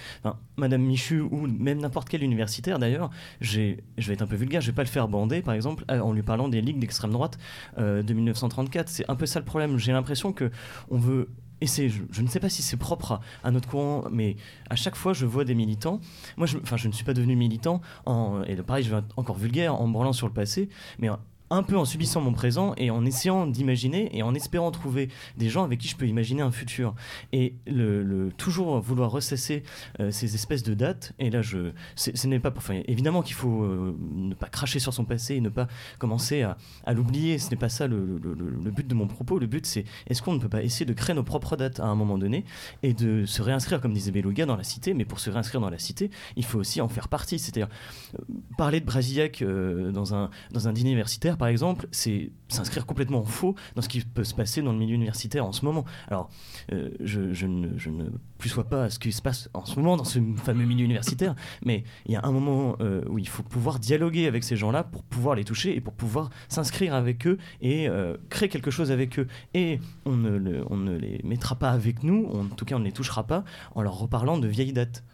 Madame 0.57 0.83
Michu, 0.83 1.21
ou 1.21 1.47
même 1.47 1.79
n'importe 1.81 2.09
quel 2.09 2.23
universitaire 2.23 2.79
d'ailleurs, 2.79 3.11
je 3.41 3.75
vais 3.97 4.13
être 4.13 4.23
un 4.23 4.27
peu 4.27 4.37
vulgaire, 4.37 4.61
je 4.61 4.67
vais 4.67 4.75
pas 4.75 4.83
le 4.85 4.89
faire 4.89 5.09
bander 5.09 5.43
par 5.43 5.55
exemple 5.55 5.85
euh, 5.91 6.01
en 6.01 6.13
lui 6.13 6.23
parlant 6.23 6.49
des 6.49 6.61
ligues 6.61 6.79
d'extrême 6.79 7.11
droite 7.11 7.39
euh, 7.79 8.03
de 8.03 8.15
1934. 8.15 8.89
C'est 8.89 9.11
un 9.11 9.17
peu 9.17 9.27
ça 9.27 9.39
le 9.39 9.45
problème. 9.45 9.79
J'ai 9.79 9.93
l'impression 9.93 10.33
que 10.33 10.51
on 10.91 10.99
veut 10.99 11.29
et 11.65 11.67
c'est, 11.67 11.89
je, 11.89 12.21
ne 12.21 12.29
sais 12.29 12.41
pas 12.41 12.51
si 12.51 12.61
c'est 12.61 12.77
propre 12.77 13.21
à, 13.43 13.51
notre 13.51 13.71
courant, 13.71 14.05
mais 14.11 14.37
à 14.69 14.77
chaque 14.77 14.97
fois 14.97 15.15
je 15.15 15.25
vois 15.25 15.45
des 15.45 15.55
militants. 15.55 15.99
Moi, 16.37 16.47
je, 16.47 16.59
enfin, 16.59 16.77
ne 16.87 16.93
suis 16.93 17.05
pas 17.05 17.15
devenu 17.15 17.37
militant, 17.37 17.81
et 18.47 18.55
pareil, 18.57 18.85
je 18.85 18.91
vais 18.91 18.99
être 18.99 19.19
encore 19.19 19.39
vulgaire 19.39 19.75
en 19.81 19.89
branlant 19.89 20.13
sur 20.13 20.27
le 20.27 20.35
passé, 20.35 20.69
mais 20.99 21.09
un- 21.51 21.63
peu 21.63 21.77
en 21.79 21.85
subissant 21.85 22.21
mon 22.21 22.33
présent 22.33 22.75
et 22.77 22.91
en 22.91 23.05
essayant 23.07 23.47
d'imaginer 23.47 24.11
et 24.17 24.23
en 24.23 24.35
espérant 24.35 24.71
trouver 24.71 25.09
des 25.39 25.49
gens 25.49 25.65
avec 25.65 25.79
qui 25.81 25.89
je 25.89 25.97
peux 25.97 26.07
imaginer 26.07 26.43
un 26.43 26.51
futur. 26.51 26.95
Et 27.33 27.55
le, 27.67 28.31
toujours 28.37 28.81
vouloir 28.81 29.11
ressasser 29.11 29.63
euh, 30.01 30.11
ces 30.11 30.35
espèces 30.35 30.63
de 30.63 30.75
dates, 30.75 31.13
et 31.19 31.31
là, 31.31 31.43
je, 31.43 31.71
ce 31.97 32.27
n'est 32.27 32.41
pas 32.41 32.51
pour. 32.51 32.63
Enfin, 32.63 32.81
évidemment 32.87 33.23
qu'il 33.23 33.35
faut 33.35 33.63
euh, 33.63 33.97
ne 34.15 34.35
pas 34.35 34.49
cracher 34.49 34.79
sur 34.79 34.93
son 34.93 35.05
passé 35.05 35.37
et 35.37 35.41
ne 35.41 35.49
pas 35.49 35.69
commencer 35.99 36.43
à, 36.43 36.57
l'oublier. 36.93 37.39
Ce 37.39 37.51
n'est 37.51 37.57
pas 37.57 37.69
ça 37.69 37.87
le, 37.87 38.05
le- 38.23 38.71
but 38.71 38.87
de 38.87 38.95
mon 38.95 39.07
propos. 39.07 39.39
Le 39.39 39.47
but, 39.47 39.65
c'est 39.67 39.85
est-ce 40.09 40.23
qu'on 40.23 40.35
ne 40.35 40.39
peut 40.41 40.49
pas 40.49 40.63
essayer 40.63 40.85
de 40.87 40.93
créer 40.93 41.15
nos 41.15 41.23
propres 41.23 41.57
dates 41.57 41.79
à 41.81 41.87
un 41.87 41.95
moment 41.95 42.19
donné 42.19 42.45
et 42.83 42.93
de 42.93 43.25
se 43.27 43.41
réinscrire, 43.43 43.81
comme 43.81 43.93
disait 43.93 44.11
Beluga, 44.11 44.47
dans 44.47 44.57
la 44.57 44.65
cité. 44.65 44.95
Mais 44.95 45.05
pour 45.05 45.21
se 45.21 45.31
réinscrire 45.31 45.61
dans 45.61 45.71
la 45.71 45.79
cité, 45.79 46.11
il 46.37 46.45
faut 46.45 46.59
aussi 46.59 46.81
en 46.81 46.89
faire 46.89 47.09
partie. 47.09 47.39
C'est-à-dire, 47.39 47.69
euh, 48.19 48.23
parler 48.59 48.81
de 48.81 48.87
Brasillac 48.87 49.43
dans, 49.93 50.15
un, 50.15 50.31
dans 50.53 50.69
un 50.69 50.73
dîner 50.73 50.91
universitaire, 50.91 51.34
par 51.37 51.49
exemple, 51.49 51.89
c'est 51.91 52.31
s'inscrire 52.49 52.87
complètement 52.87 53.21
en 53.21 53.25
faux 53.25 53.55
dans 53.75 53.83
ce 53.83 53.89
qui 53.89 54.01
peut 54.01 54.25
se 54.25 54.35
passer 54.35 54.63
dans 54.63 54.73
le 54.73 54.79
milieu 54.79 54.95
universitaire 54.95 55.45
en 55.45 55.53
ce 55.53 55.65
moment. 55.65 55.85
Alors, 56.09 56.31
euh, 56.73 56.91
je, 57.01 57.47
ne, 57.47 57.77
je 57.77 57.91
plus 58.39 58.49
sois 58.49 58.65
pas 58.65 58.91
ce 58.91 58.99
qui 58.99 59.13
se 59.13 59.23
passe 59.23 59.49
en 59.55 59.65
ce 59.65 59.77
moment 59.77 59.97
dans 59.97 60.05
ce 60.05 60.19
fameux 60.37 60.65
milieu 60.65 60.85
universitaire, 60.85 61.35
mais 61.65 61.85
il 62.07 62.13
y 62.13 62.17
a 62.17 62.25
un 62.25 62.33
moment 62.33 62.77
euh, 62.81 63.03
où 63.09 63.19
il 63.19 63.29
faut 63.29 63.43
pouvoir 63.43 63.79
dialoguer 63.79 64.27
avec 64.27 64.45
ces 64.45 64.57
gens-là 64.57 64.85
pour 64.85 65.03
pouvoir 65.03 65.35
les 65.35 65.45
toucher 65.45 65.77
et 65.77 65.81
pour 65.81 65.95
pouvoir 65.95 66.31
s'inscrire 66.49 66.95
avec 66.95 67.27
eux 67.27 67.39
et 67.61 67.89
euh, 67.89 68.17
créer 68.31 68.49
quelque 68.49 68.71
chose 68.71 68.91
avec 68.91 69.19
eux. 69.19 69.27
Et 69.55 69.81
on 70.05 70.17
ne, 70.17 70.97
les 70.97 71.21
mettra 71.25 71.57
pas 71.57 71.71
avec 71.71 72.03
nous, 72.03 72.27
en 72.27 72.47
tout 72.47 72.65
cas 72.65 72.77
on 72.77 72.81
ne 72.81 72.85
les 72.85 72.93
touchera 72.93 73.25
pas 73.27 73.45
en 73.75 73.83
leur 73.83 73.99
reparlant 73.99 74.39
de 74.39 74.49
vieilles 74.49 74.73
dates. 74.73 75.05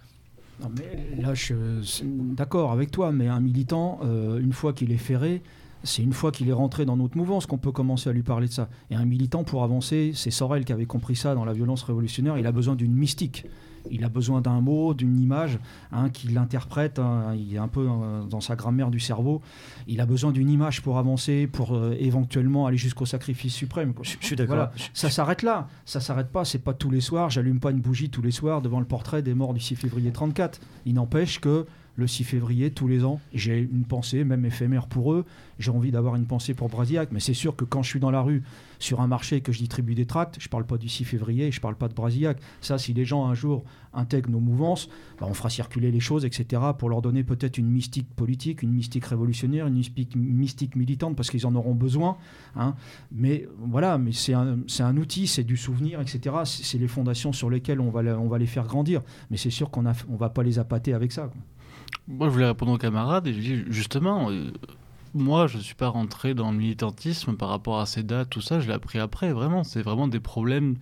Non, 0.61 0.71
mais 0.77 1.23
là, 1.23 1.33
je 1.33 1.81
suis 1.83 2.05
d'accord 2.05 2.71
avec 2.73 2.91
toi, 2.91 3.13
mais 3.13 3.29
un 3.29 3.41
militant, 3.41 4.01
une 4.03 4.53
fois 4.53 4.75
qu'il 4.75 4.93
est 4.93 4.99
ferré, 4.99 5.43
c'est 5.83 6.03
une 6.03 6.13
fois 6.13 6.31
qu'il 6.33 6.49
est 6.49 6.53
rentré 6.53 6.85
dans 6.85 6.97
notre 6.97 7.17
mouvance 7.17 7.47
qu'on 7.47 7.59
peut 7.59 7.73
commencer 7.73 8.11
à 8.11 8.13
lui 8.13 8.23
parler 8.23 8.49
de 8.49 8.53
ça. 8.53 8.69
Et 8.91 8.95
un 8.95 9.05
militant, 9.05 9.45
pour 9.45 9.65
avancer, 9.65 10.13
c'est 10.15 10.31
Sorel 10.31 10.65
qui 10.65 10.73
avait 10.73 10.87
compris 10.87 11.17
ça 11.17 11.35
dans 11.35 11.45
la 11.45 11.53
violence 11.53 11.83
révolutionnaire, 11.83 12.39
il 12.39 12.47
a 12.47 12.53
besoin 12.53 12.75
d'une 12.77 12.93
mystique. 12.95 13.47
Il 13.91 14.05
a 14.05 14.11
besoin 14.11 14.43
d'un 14.43 14.61
mot, 14.61 14.93
d'une 14.93 15.19
image, 15.19 15.59
hein, 15.91 16.11
qui 16.11 16.29
l'interprète. 16.29 16.99
hein, 16.99 17.35
il 17.35 17.55
est 17.55 17.59
un 17.59 17.67
peu 17.67 17.89
euh, 17.89 18.25
dans 18.25 18.43
sa 18.43 18.55
grammaire 18.55 18.91
du 18.91 19.01
cerveau. 19.01 19.41
Il 19.89 20.03
a 20.03 20.07
besoin 20.07 20.33
d'une 20.33 20.51
image 20.51 20.83
pour 20.83 20.99
avancer, 20.99 21.47
pour 21.47 21.75
euh, 21.75 21.97
éventuellement 21.99 22.67
aller 22.67 22.77
jusqu'au 22.77 23.07
sacrifice 23.07 23.55
suprême. 23.55 23.95
Je, 24.03 24.17
je 24.21 24.27
suis 24.27 24.37
d'accord. 24.37 24.57
Voilà. 24.57 24.73
Ça 24.93 25.09
s'arrête 25.09 25.43
là. 25.43 25.67
Ça 25.87 26.01
s'arrête 26.01 26.29
pas. 26.29 26.45
C'est 26.45 26.59
pas 26.59 26.75
tous 26.75 26.91
les 26.91 27.01
soirs. 27.01 27.31
J'allume 27.31 27.59
pas 27.59 27.71
une 27.71 27.81
bougie 27.81 28.11
tous 28.11 28.21
les 28.21 28.33
soirs 28.33 28.61
devant 28.61 28.81
le 28.81 28.87
portrait 28.87 29.23
des 29.23 29.33
morts 29.33 29.55
du 29.55 29.61
6 29.61 29.77
février 29.77 30.13
34. 30.13 30.61
Il 30.85 30.93
n'empêche 30.93 31.41
que 31.41 31.65
le 31.97 32.07
6 32.07 32.25
février, 32.25 32.71
tous 32.71 32.89
les 32.89 33.05
ans, 33.05 33.21
j'ai 33.35 33.59
une 33.59 33.85
pensée, 33.85 34.25
même 34.25 34.45
éphémère 34.45 34.87
pour 34.87 35.13
eux. 35.13 35.25
J'ai 35.59 35.71
envie 35.71 35.91
d'avoir 35.91 36.17
une 36.17 36.27
pensée 36.27 36.55
pour 36.55 36.69
Brasillac. 36.69 37.11
Mais 37.13 37.21
c'est 37.21 37.35
sûr 37.35 37.57
que 37.57 37.65
quand 37.65 37.83
je 37.83 37.91
suis 37.91 38.01
dans 38.01 38.11
la 38.11 38.23
rue, 38.23 38.43
sur 38.81 39.03
un 39.03 39.07
marché, 39.07 39.43
que 39.43 39.53
je 39.53 39.59
distribue 39.59 39.95
des 39.95 40.07
tracts, 40.07 40.37
je 40.41 40.49
parle 40.49 40.65
pas 40.65 40.79
du 40.79 40.89
6 40.89 41.05
février, 41.05 41.53
je 41.53 41.61
parle 41.61 41.77
pas 41.77 41.89
de 41.89 41.95
Brasillac. 41.95 42.39
Ça, 42.63 42.79
si 42.79 42.95
les 42.95 43.05
gens 43.05 43.27
un 43.27 43.35
jour 43.35 43.63
intègrent 43.93 44.31
nos 44.31 44.41
mouvances, 44.41 44.89
bah, 45.21 45.27
on 45.29 45.35
fera 45.35 45.51
circuler 45.51 45.91
les 45.91 46.01
choses, 46.01 46.25
etc., 46.25 46.63
pour 46.79 46.89
leur 46.89 47.03
donner 47.03 47.23
peut-être 47.23 47.59
une 47.59 47.69
mystique 47.69 48.09
politique, 48.15 48.63
une 48.63 48.73
mystique 48.73 49.05
révolutionnaire, 49.05 49.67
une 49.67 49.75
mystique, 49.75 50.77
militante, 50.77 51.15
parce 51.15 51.31
qu'ils 51.31 51.47
en 51.47 51.55
auront 51.55 51.75
besoin. 51.75 52.17
hein. 52.57 52.75
Mais 53.13 53.47
voilà, 53.59 53.99
mais 53.99 54.13
c'est 54.13 54.33
un, 54.33 54.97
outil, 54.97 55.27
c'est 55.27 55.45
du 55.45 55.59
souvenir, 55.59 56.01
etc. 56.01 56.37
C'est 56.45 56.79
les 56.79 56.89
fondations 56.89 57.33
sur 57.33 57.51
lesquelles 57.51 57.81
on 57.81 57.91
va, 57.91 58.39
les 58.39 58.47
faire 58.47 58.67
grandir. 58.67 59.03
Mais 59.31 59.37
c'est 59.37 59.51
sûr 59.51 59.71
qu'on 59.71 59.83
ne 59.83 59.93
va 60.19 60.31
pas 60.31 60.43
les 60.43 60.59
appâter 60.59 60.95
avec 60.95 61.13
ça. 61.13 61.31
Moi, 62.09 62.29
je 62.29 62.33
voulais 62.33 62.47
répondre 62.47 62.73
aux 62.73 62.79
camarades 62.79 63.27
et 63.27 63.33
je 63.33 63.41
dis 63.41 63.65
justement, 63.69 64.31
euh, 64.31 64.51
moi, 65.15 65.47
je 65.47 65.59
ne 65.59 65.63
suis 65.63 65.75
pas 65.75 65.89
rentré 65.89 66.35
dans 66.35 66.51
le 66.51 66.57
militantisme 66.57 67.37
par 67.37 67.49
rapport 67.49 67.81
à 67.81 67.87
ces 67.87 68.03
dates, 68.03 68.31
tout 68.31 68.41
ça, 68.41 68.61
je 68.61 68.67
l'ai 68.69 68.75
appris 68.75 68.99
après, 68.99 69.33
vraiment. 69.33 69.65
C'est 69.65 69.83
vraiment 69.83 70.09
des 70.09 70.21
problèmes 70.21 70.77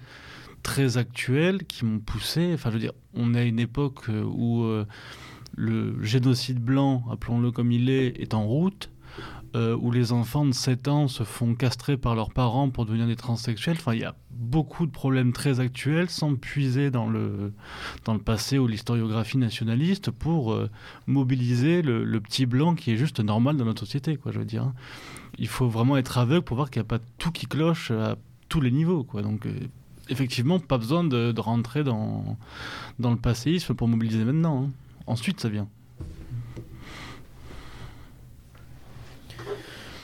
très 0.62 0.98
actuels 0.98 1.64
qui 1.64 1.84
m'ont 1.84 2.00
poussé. 2.00 2.50
Enfin, 2.54 2.70
je 2.70 2.74
veux 2.74 2.80
dire, 2.80 2.92
on 3.14 3.34
est 3.34 3.40
à 3.40 3.44
une 3.44 3.60
époque 3.60 4.08
euh, 4.08 4.22
où 4.22 4.64
euh, 4.64 4.86
le 5.56 6.02
génocide 6.02 6.60
blanc, 6.60 7.04
appelons-le 7.10 7.50
comme 7.50 7.72
il 7.72 7.90
est, 7.90 8.20
est 8.20 8.34
en 8.34 8.44
route. 8.44 8.90
Euh, 9.54 9.76
où 9.80 9.90
les 9.90 10.12
enfants 10.12 10.44
de 10.46 10.52
7 10.52 10.88
ans 10.88 11.08
se 11.08 11.22
font 11.22 11.54
castrer 11.54 11.96
par 11.96 12.14
leurs 12.14 12.32
parents 12.32 12.68
pour 12.70 12.84
devenir 12.86 13.06
des 13.06 13.16
transsexuels. 13.16 13.76
Enfin, 13.78 13.94
il 13.94 14.00
y 14.00 14.04
a 14.04 14.14
beaucoup 14.30 14.86
de 14.86 14.90
problèmes 14.90 15.32
très 15.32 15.60
actuels 15.60 16.08
sans 16.10 16.34
puiser 16.36 16.90
dans 16.90 17.08
le, 17.08 17.52
dans 18.04 18.12
le 18.14 18.20
passé 18.20 18.58
ou 18.58 18.66
l'historiographie 18.66 19.38
nationaliste 19.38 20.10
pour 20.10 20.52
euh, 20.52 20.68
mobiliser 21.06 21.82
le, 21.82 22.20
petit 22.20 22.46
blanc 22.46 22.74
qui 22.74 22.92
est 22.92 22.96
juste 22.96 23.20
normal 23.20 23.56
dans 23.56 23.64
notre 23.64 23.80
société, 23.80 24.16
quoi, 24.16 24.32
je 24.32 24.38
veux 24.38 24.44
dire. 24.44 24.62
hein. 24.64 24.74
Il 25.38 25.48
faut 25.48 25.68
vraiment 25.68 25.96
être 25.96 26.18
aveugle 26.18 26.44
pour 26.44 26.56
voir 26.56 26.70
qu'il 26.70 26.80
n'y 26.80 26.86
a 26.86 26.88
pas 26.88 27.04
tout 27.18 27.30
qui 27.32 27.46
cloche 27.46 27.90
à 27.90 28.16
tous 28.48 28.60
les 28.60 28.70
niveaux. 28.70 29.06
Donc, 29.22 29.46
euh, 29.46 29.52
effectivement, 30.08 30.58
pas 30.58 30.78
besoin 30.78 31.04
de, 31.04 31.32
de 31.32 31.40
rentrer 31.40 31.84
dans, 31.84 32.36
dans 32.98 33.10
le 33.10 33.16
passéisme 33.16 33.74
pour 33.74 33.88
mobiliser 33.88 34.24
maintenant. 34.24 34.64
hein. 34.64 34.70
Ensuite, 35.06 35.40
ça 35.40 35.48
vient. 35.48 35.68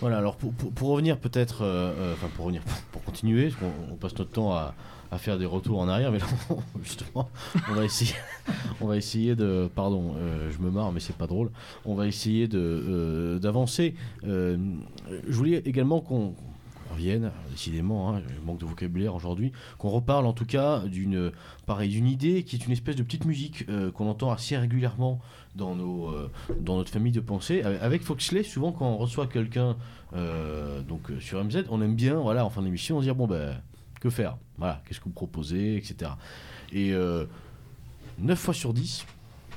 Voilà, 0.04 0.18
alors 0.18 0.36
pour, 0.36 0.52
pour- 0.52 0.70
pour 0.70 0.88
revenir 0.90 1.16
peut-être, 1.18 1.62
euh, 1.62 1.90
euh, 1.98 2.12
enfin 2.12 2.26
pour 2.36 2.44
revenir, 2.44 2.60
pour 2.92 3.02
continuer, 3.04 3.48
parce 3.48 3.72
on 3.90 3.94
passe 3.96 4.14
notre 4.18 4.32
temps 4.32 4.52
à, 4.52 4.74
à 5.10 5.16
faire 5.16 5.38
des 5.38 5.46
retours 5.46 5.78
en 5.80 5.88
arrière, 5.88 6.12
mais 6.12 6.18
là, 6.18 6.26
justement, 6.82 7.30
on 7.70 7.72
va 7.72 7.86
essayer, 7.86 8.12
on 8.82 8.86
va 8.86 8.98
essayer 8.98 9.34
de, 9.34 9.66
pardon, 9.74 10.14
euh, 10.18 10.50
je 10.50 10.58
me 10.58 10.70
marre, 10.70 10.92
mais 10.92 11.00
c'est 11.00 11.16
pas 11.16 11.26
drôle, 11.26 11.50
on 11.86 11.94
va 11.94 12.06
essayer 12.06 12.48
de 12.48 12.58
euh, 12.58 13.38
d'avancer. 13.38 13.94
Euh, 14.26 14.58
je 15.26 15.32
voulais 15.32 15.62
également 15.64 16.02
qu'on 16.02 16.34
revienne, 16.92 17.32
décidément, 17.50 18.14
hein, 18.14 18.20
manque 18.44 18.58
de 18.58 18.66
vocabulaire 18.66 19.14
aujourd'hui, 19.14 19.52
qu'on 19.78 19.88
reparle 19.88 20.26
en 20.26 20.34
tout 20.34 20.44
cas 20.44 20.80
d'une, 20.80 21.32
pareil, 21.64 21.88
d'une 21.88 22.06
idée 22.06 22.42
qui 22.42 22.56
est 22.56 22.66
une 22.66 22.72
espèce 22.72 22.96
de 22.96 23.02
petite 23.02 23.24
musique 23.24 23.64
euh, 23.70 23.90
qu'on 23.90 24.06
entend 24.08 24.30
assez 24.30 24.54
régulièrement 24.58 25.18
dans, 25.54 25.74
nos, 25.74 26.08
euh, 26.08 26.30
dans 26.60 26.76
notre 26.76 26.90
famille 26.90 27.12
de 27.12 27.20
pensée. 27.20 27.62
Avec- 27.62 28.02
Foxley, 28.02 28.42
souvent 28.42 28.72
quand 28.72 28.86
on 28.88 28.96
reçoit 28.96 29.26
quelqu'un 29.26 29.76
euh, 30.14 30.80
donc 30.82 31.10
euh, 31.10 31.20
sur 31.20 31.42
MZ, 31.42 31.64
on 31.70 31.80
aime 31.82 31.94
bien, 31.94 32.14
voilà, 32.16 32.44
en 32.44 32.50
fin 32.50 32.62
d'émission, 32.62 33.00
dire 33.00 33.14
bon 33.14 33.26
ben 33.26 33.60
que 34.00 34.10
faire, 34.10 34.36
voilà, 34.58 34.82
qu'est-ce 34.86 35.00
que 35.00 35.04
vous 35.04 35.10
proposez, 35.10 35.76
etc. 35.76 36.10
Et 36.72 36.92
euh, 36.92 37.24
9 38.18 38.38
fois 38.38 38.54
sur 38.54 38.74
10, 38.74 39.06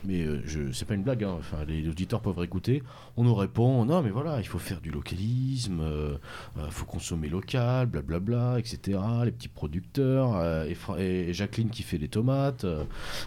mais 0.06 0.22
euh, 0.22 0.42
je 0.46 0.72
c'est 0.72 0.86
pas 0.86 0.94
une 0.94 1.04
blague, 1.04 1.24
hein, 1.24 1.36
enfin, 1.38 1.58
les 1.68 1.88
auditeurs 1.88 2.22
peuvent 2.22 2.44
écouter, 2.44 2.84
on 3.16 3.24
nous 3.24 3.36
répond 3.36 3.86
non 3.86 4.02
mais 4.02 4.10
voilà, 4.10 4.40
il 4.40 4.48
faut 4.48 4.60
faire 4.60 4.82
du 4.82 4.92
localisme, 4.92 5.80
euh, 5.82 6.18
euh, 6.58 6.70
faut 6.70 6.86
consommer 6.86 7.30
local, 7.30 7.88
blablabla, 7.88 8.60
etc. 8.60 9.00
Les 9.26 9.32
petits 9.32 9.48
producteurs, 9.48 10.36
euh, 10.36 10.66
et, 10.98 11.34
Jacqueline 11.34 11.70
qui 11.70 11.84
fait 11.84 11.98
les 11.98 12.08
tomates, 12.08 12.66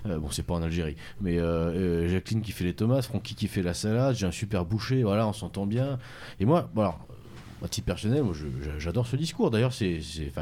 bon 0.04 0.30
c'est 0.30 0.42
pas 0.42 0.54
en 0.54 0.62
Algérie, 0.62 0.96
mais 1.20 1.38
Jacqueline 2.08 2.42
qui 2.42 2.52
fait 2.52 2.64
les 2.64 2.74
tomates, 2.74 3.04
Francky 3.04 3.34
qui 3.34 3.48
fait 3.48 3.62
la 3.62 3.74
salade, 3.74 4.16
j'ai 4.16 4.26
un 4.26 4.30
super 4.30 4.64
boucher, 4.64 5.02
voilà, 5.02 5.26
on 5.26 5.32
s'entend 5.32 5.66
bien. 5.66 5.98
Et 6.38 6.44
moi, 6.44 6.70
voilà, 6.74 6.96
à 7.62 7.68
titre 7.68 7.86
personnel, 7.86 8.24
j'adore 8.78 9.06
ce 9.06 9.16
discours. 9.16 9.50
D'ailleurs, 9.50 9.72
c'est 9.72 10.00
c'est- 10.00 10.32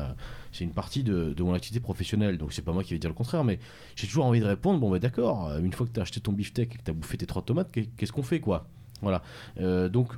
c'est 0.53 0.65
une 0.65 0.73
partie 0.73 1.03
de, 1.03 1.35
mon 1.41 1.55
activité 1.55 1.81
professionnelle, 1.81 2.39
donc 2.39 2.53
c'est 2.53 2.63
pas 2.63 2.73
moi 2.73 2.83
qui 2.83 2.93
vais 2.95 2.99
dire 2.99 3.11
le 3.11 3.15
contraire, 3.15 3.45
mais 3.45 3.59
j'ai 3.97 4.07
toujours 4.07 4.25
envie 4.27 4.41
de 4.41 4.45
répondre. 4.47 4.81
Bon, 4.81 4.91
bah 4.91 4.99
d'accord. 4.99 5.49
euh, 5.49 5.61
Une 5.61 5.73
fois 5.73 5.87
que 5.87 5.93
tu 5.93 6.01
as 6.01 6.03
acheté 6.03 6.21
ton 6.21 6.33
beefsteak 6.33 6.75
et 6.75 6.79
que 6.79 6.83
tu 6.85 6.91
as 6.91 6.95
bouffé 6.95 7.17
tes 7.17 7.27
trois 7.27 7.43
tomates, 7.43 7.71
qu'est- 7.71 7.89
qu'est-ce 7.97 8.13
qu'on 8.13 8.23
fait, 8.23 8.41
quoi? 8.41 8.67
Voilà. 9.03 9.23
Euh, 9.61 9.89
donc, 9.89 10.13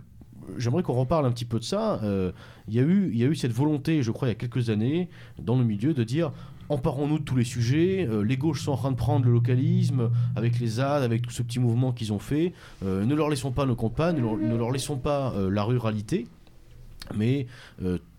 j'aimerais 0.57 0.83
qu'on 0.83 0.95
reparle 0.95 1.27
un 1.27 1.31
petit 1.33 1.45
peu 1.45 1.59
de 1.59 1.65
ça. 1.65 2.01
Euh, 2.03 2.33
Il 2.69 2.75
y 2.75 2.79
a 2.79 2.83
eu, 2.83 3.13
y 3.15 3.25
a 3.25 3.27
eu 3.27 3.35
cette 3.35 3.53
volonté, 3.53 4.03
je 4.03 4.11
crois, 4.13 4.29
il 4.29 4.31
y 4.31 4.33
a 4.33 4.37
quelques 4.37 4.71
années, 4.71 5.09
dans 5.39 5.57
le 5.59 5.65
milieu, 5.65 5.93
de 5.95 6.05
dire. 6.05 6.33
Emparons-nous 6.69 7.19
de 7.19 7.25
tous 7.25 7.35
les 7.35 7.43
sujets. 7.45 8.09
les 8.25 8.37
gauches 8.37 8.63
sont 8.63 8.71
en 8.71 8.77
train 8.77 8.93
de 8.93 8.97
prendre 8.97 9.27
le 9.27 9.33
localisme 9.33 10.09
avec 10.37 10.61
les 10.61 10.69
ZAD, 10.69 11.03
avec 11.03 11.23
tout 11.23 11.31
ce 11.33 11.43
petit 11.43 11.59
mouvement 11.59 11.91
qu'ils 11.91 12.13
ont 12.13 12.21
fait. 12.21 12.53
Ne 12.83 13.13
leur 13.13 13.29
laissons 13.29 13.51
pas 13.51 13.67
nos 13.67 13.75
campagnes, 13.75 14.19
ne 14.19 14.57
leur, 14.57 14.71
laissons 14.71 14.97
pas 14.97 15.35
la 15.51 15.65
ruralité. 15.65 16.29
Mais 17.17 17.49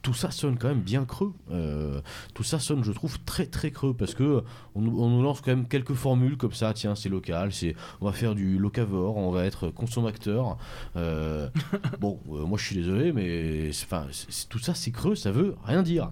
tout 0.01 0.13
ça 0.15 0.31
sonne 0.31 0.57
quand 0.57 0.67
même 0.69 0.81
bien 0.81 1.05
creux. 1.05 1.31
Euh, 1.51 2.01
tout 2.33 2.43
ça 2.43 2.57
sonne, 2.59 2.83
je 2.83 2.91
trouve, 2.91 3.19
très 3.23 3.45
très 3.45 3.69
creux 3.71 3.93
parce 3.93 4.13
que 4.15 4.43
on, 4.73 4.81
nous- 4.81 4.99
on 5.01 5.09
nous 5.09 5.21
lance 5.21 5.41
quand 5.41 5.51
même 5.51 5.67
quelques 5.67 5.93
formules 5.93 6.37
comme 6.37 6.53
ça. 6.53 6.73
Tiens, 6.73 6.95
c'est 6.95 7.09
local, 7.09 7.51
c'est 7.53 7.75
on 8.01 8.05
va 8.05 8.11
faire 8.11 8.33
du 8.33 8.57
locavore, 8.57 9.17
on 9.17 9.29
va 9.31 9.45
être 9.45 9.69
consommateur. 9.69 10.57
Euh, 10.95 11.49
bon, 11.99 12.19
euh, 12.31 12.45
moi 12.45 12.57
je 12.57 12.65
suis 12.65 12.75
désolé, 12.75 13.11
mais 13.13 13.69
enfin, 13.69 14.07
tout 14.49 14.59
ça 14.59 14.73
c'est 14.73 14.91
creux, 14.91 15.15
ça 15.15 15.31
veut 15.31 15.55
rien 15.65 15.83
dire. 15.83 16.09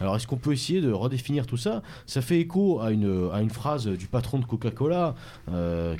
Alors 0.00 0.16
est-ce 0.16 0.26
qu'on 0.26 0.36
peut 0.36 0.52
essayer 0.52 0.80
de 0.80 0.90
redéfinir 0.90 1.46
tout 1.46 1.56
ça? 1.56 1.82
Ça 2.06 2.20
fait 2.20 2.40
écho 2.40 2.80
à 2.80 2.90
une, 2.90 3.30
à 3.32 3.40
une 3.42 3.50
phrase 3.50 3.86
du 3.86 4.06
patron 4.06 4.38
de 4.38 4.44
Coca-Cola 4.44 5.14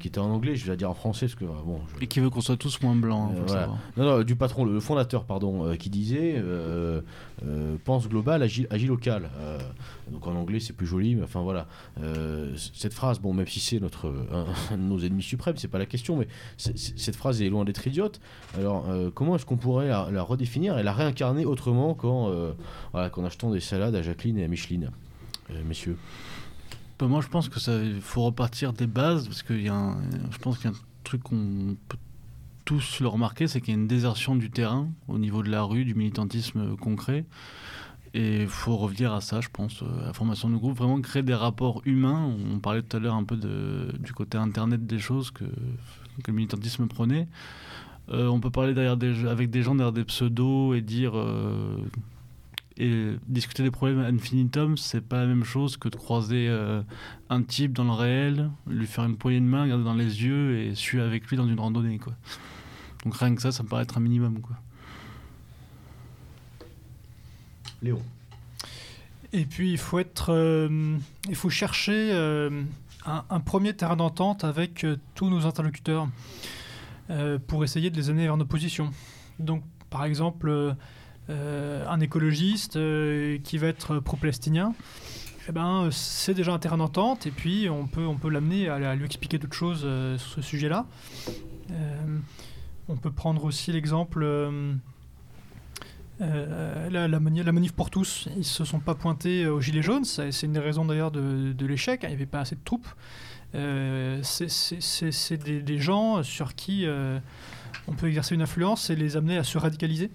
qui 0.00 0.08
était 0.08 0.18
en 0.18 0.30
anglais, 0.30 0.56
je 0.56 0.64
vais 0.64 0.70
la 0.70 0.76
dire 0.76 0.90
en 0.90 0.94
français 0.94 1.26
parce 1.26 1.36
que 1.36 1.44
bon. 1.44 1.80
je- 1.96 2.02
Et 2.04 2.06
qui 2.08 2.20
veut 2.20 2.30
qu'on 2.30 2.40
soit 2.40 2.56
tous 2.56 2.80
moins 2.82 2.96
blancs, 2.96 3.32
hein, 3.36 3.42
voilà. 3.46 3.66
Non, 3.96 4.04
non, 4.18 4.22
du 4.24 4.34
patron, 4.36 4.64
le 4.64 4.80
fondateur, 4.80 5.24
pardon, 5.24 5.74
qui 5.76 5.90
disait 5.90 6.34
euh, 6.36 7.00
pense 7.84 8.08
global, 8.08 8.42
agis 8.42 8.86
local. 8.86 9.30
Euh, 9.38 9.58
donc 10.10 10.26
en 10.26 10.34
anglais, 10.34 10.60
c'est 10.60 10.72
plus 10.72 10.86
joli, 10.86 11.14
mais 11.14 11.22
enfin 11.22 11.42
voilà. 11.42 11.66
Euh, 12.00 12.54
cette 12.74 12.92
phrase, 12.92 13.18
bon, 13.18 13.32
même 13.32 13.46
si 13.46 13.60
c'est 13.60 13.80
notre 13.80 14.12
un, 14.32 14.76
de 14.76 14.82
nos 14.82 14.98
ennemis 14.98 15.22
suprêmes, 15.22 15.56
c'est 15.56 15.68
pas 15.68 15.78
la 15.78 15.86
question, 15.86 16.16
mais 16.16 16.28
cette 16.56 17.16
phrase 17.16 17.42
est 17.42 17.48
loin 17.48 17.64
d'être 17.64 17.86
idiote. 17.86 18.20
Alors, 18.56 18.88
euh, 18.88 19.10
comment 19.14 19.36
est-ce 19.36 19.46
qu'on 19.46 19.56
pourrait 19.56 19.88
la, 19.88 20.22
redéfinir 20.22 20.78
et 20.78 20.82
la 20.82 20.92
réincarner 20.92 21.44
autrement 21.44 21.94
qu'en 21.94 22.30
euh, 22.30 22.52
voilà, 22.92 23.10
achetant 23.24 23.50
des 23.50 23.60
salades 23.60 23.94
à 23.94 24.02
Jacqueline 24.02 24.38
et 24.38 24.44
à 24.44 24.48
Micheline, 24.48 24.90
Euh, 25.50 25.62
messieurs? 25.66 25.96
Bah, 26.98 27.06
moi, 27.06 27.20
je 27.20 27.28
pense 27.28 27.48
que 27.48 27.60
ça, 27.60 27.72
faut 28.00 28.22
repartir 28.22 28.72
des 28.72 28.86
bases 28.86 29.26
parce 29.26 29.42
qu'il 29.42 29.62
y 29.62 29.68
a, 29.68 29.96
je 30.30 30.38
pense 30.38 30.58
qu'il 30.58 30.70
y 30.70 30.72
a 30.72 30.76
un 30.76 30.80
truc 31.02 31.22
qu'on 31.22 31.76
peut 31.88 31.98
tous 32.64 33.00
le 33.00 33.08
remarquer, 33.08 33.46
c'est 33.46 33.60
qu'il 33.60 33.74
y 33.74 33.76
a 33.76 33.80
une 33.80 33.86
désertion 33.86 34.36
du 34.36 34.50
terrain 34.50 34.88
au 35.08 35.18
niveau 35.18 35.42
de 35.42 35.50
la 35.50 35.62
rue, 35.62 35.84
du 35.84 35.94
militantisme 35.94 36.76
concret. 36.76 37.24
Et 38.14 38.42
il 38.42 38.48
faut 38.48 38.76
revenir 38.76 39.12
à 39.12 39.20
ça, 39.20 39.40
je 39.40 39.48
pense, 39.52 39.82
euh, 39.82 40.02
à 40.04 40.06
la 40.06 40.12
formation 40.12 40.48
de 40.48 40.56
groupe, 40.56 40.76
vraiment 40.76 41.00
créer 41.00 41.24
des 41.24 41.34
rapports 41.34 41.82
humains. 41.84 42.32
On 42.52 42.60
parlait 42.60 42.80
tout 42.80 42.96
à 42.96 43.00
l'heure 43.00 43.16
un 43.16 43.24
peu 43.24 43.36
du 43.36 44.12
côté 44.12 44.38
internet 44.38 44.86
des 44.86 45.00
choses 45.00 45.32
que, 45.32 45.44
le 46.24 46.32
militantisme 46.32 46.86
prenait. 46.86 47.26
Euh, 48.10 48.28
on 48.28 48.38
peut 48.38 48.50
parler 48.50 48.72
derrière 48.72 48.96
des, 48.96 49.26
avec 49.26 49.50
des 49.50 49.62
gens 49.62 49.74
derrière 49.74 49.92
des 49.92 50.04
pseudos 50.04 50.74
et 50.74 50.80
dire 50.80 51.16
euh, 51.16 51.76
et 52.76 53.14
discuter 53.26 53.64
des 53.64 53.72
problèmes 53.72 53.98
infinitum, 53.98 54.76
c'est 54.76 55.00
pas 55.00 55.20
la 55.20 55.26
même 55.26 55.44
chose 55.44 55.76
que 55.76 55.88
de 55.88 55.96
croiser 55.96 56.48
un 57.30 57.42
type 57.42 57.72
dans 57.72 57.84
le 57.84 57.92
réel, 57.92 58.50
lui 58.66 58.86
faire 58.86 59.04
une 59.04 59.16
poignée 59.16 59.40
de 59.40 59.44
main, 59.44 59.62
regarder 59.62 59.84
dans 59.84 59.94
les 59.94 60.24
yeux 60.24 60.58
et 60.58 60.74
suivre 60.74 61.04
avec 61.04 61.26
lui 61.28 61.36
dans 61.36 61.46
une 61.46 61.58
randonnée 61.58 61.98
quoi. 61.98 62.14
Donc 63.04 63.16
rien 63.16 63.34
que 63.34 63.42
ça, 63.42 63.52
ça 63.52 63.62
me 63.62 63.68
paraît 63.68 63.82
être 63.82 63.98
un 63.98 64.00
minimum 64.00 64.40
quoi. 64.40 64.56
Léon. 67.82 68.02
Et 69.32 69.44
puis 69.44 69.72
il 69.72 69.78
faut 69.78 69.98
être, 69.98 70.32
euh, 70.32 70.96
il 71.28 71.34
faut 71.34 71.50
chercher 71.50 72.10
euh, 72.12 72.62
un, 73.04 73.24
un 73.28 73.40
premier 73.40 73.74
terrain 73.74 73.96
d'entente 73.96 74.44
avec 74.44 74.84
euh, 74.84 74.96
tous 75.14 75.28
nos 75.28 75.44
interlocuteurs 75.44 76.08
euh, 77.10 77.38
pour 77.46 77.64
essayer 77.64 77.90
de 77.90 77.96
les 77.96 78.10
amener 78.10 78.24
vers 78.24 78.36
nos 78.36 78.46
positions. 78.46 78.90
Donc 79.38 79.62
par 79.90 80.04
exemple, 80.04 80.48
euh, 80.48 80.72
euh, 81.30 81.86
un 81.88 82.00
écologiste 82.00 82.76
euh, 82.76 83.38
qui 83.44 83.58
va 83.58 83.66
être 83.66 83.98
pro-palestinien, 83.98 84.72
eh 85.48 85.52
ben, 85.52 85.90
c'est 85.90 86.32
déjà 86.32 86.52
un 86.54 86.58
terrain 86.58 86.78
d'entente 86.78 87.26
et 87.26 87.30
puis 87.30 87.68
on 87.68 87.86
peut, 87.86 88.06
on 88.06 88.16
peut 88.16 88.30
l'amener 88.30 88.68
à, 88.68 88.76
à 88.76 88.94
lui 88.94 89.04
expliquer 89.04 89.38
d'autres 89.38 89.56
choses 89.56 89.82
euh, 89.84 90.16
sur 90.16 90.30
ce 90.30 90.42
sujet-là. 90.42 90.86
On 92.88 92.96
peut 92.96 93.10
prendre 93.10 93.44
aussi 93.44 93.72
l'exemple 93.72 94.22
euh, 94.22 94.74
euh, 96.20 96.90
la, 96.90 97.08
la 97.08 97.18
mani- 97.20 97.42
la 97.42 97.52
manif 97.52 97.72
pour 97.72 97.90
tous. 97.90 98.28
Ils 98.36 98.44
se 98.44 98.64
sont 98.64 98.80
pas 98.80 98.94
pointés 98.94 99.46
aux 99.46 99.60
Gilets 99.60 99.82
jaunes, 99.82 100.04
c'est 100.04 100.42
une 100.42 100.52
des 100.52 100.60
raisons 100.60 100.84
d'ailleurs 100.84 101.10
de, 101.10 101.54
l'échec, 101.66 102.00
il 102.02 102.08
n'y 102.08 102.14
avait 102.14 102.26
pas 102.26 102.40
assez 102.40 102.56
de 102.56 102.60
troupes. 102.64 102.88
Euh, 103.54 104.20
c'est- 104.22 105.36
des, 105.62 105.78
gens 105.78 106.22
sur 106.22 106.54
qui 106.54 106.86
on 107.88 107.92
peut 107.92 108.08
exercer 108.08 108.34
une 108.34 108.42
influence 108.42 108.90
et 108.90 108.96
les 108.96 109.16
amener 109.16 109.38
à 109.38 109.44
se 109.44 109.56
radicaliser. 109.58 110.10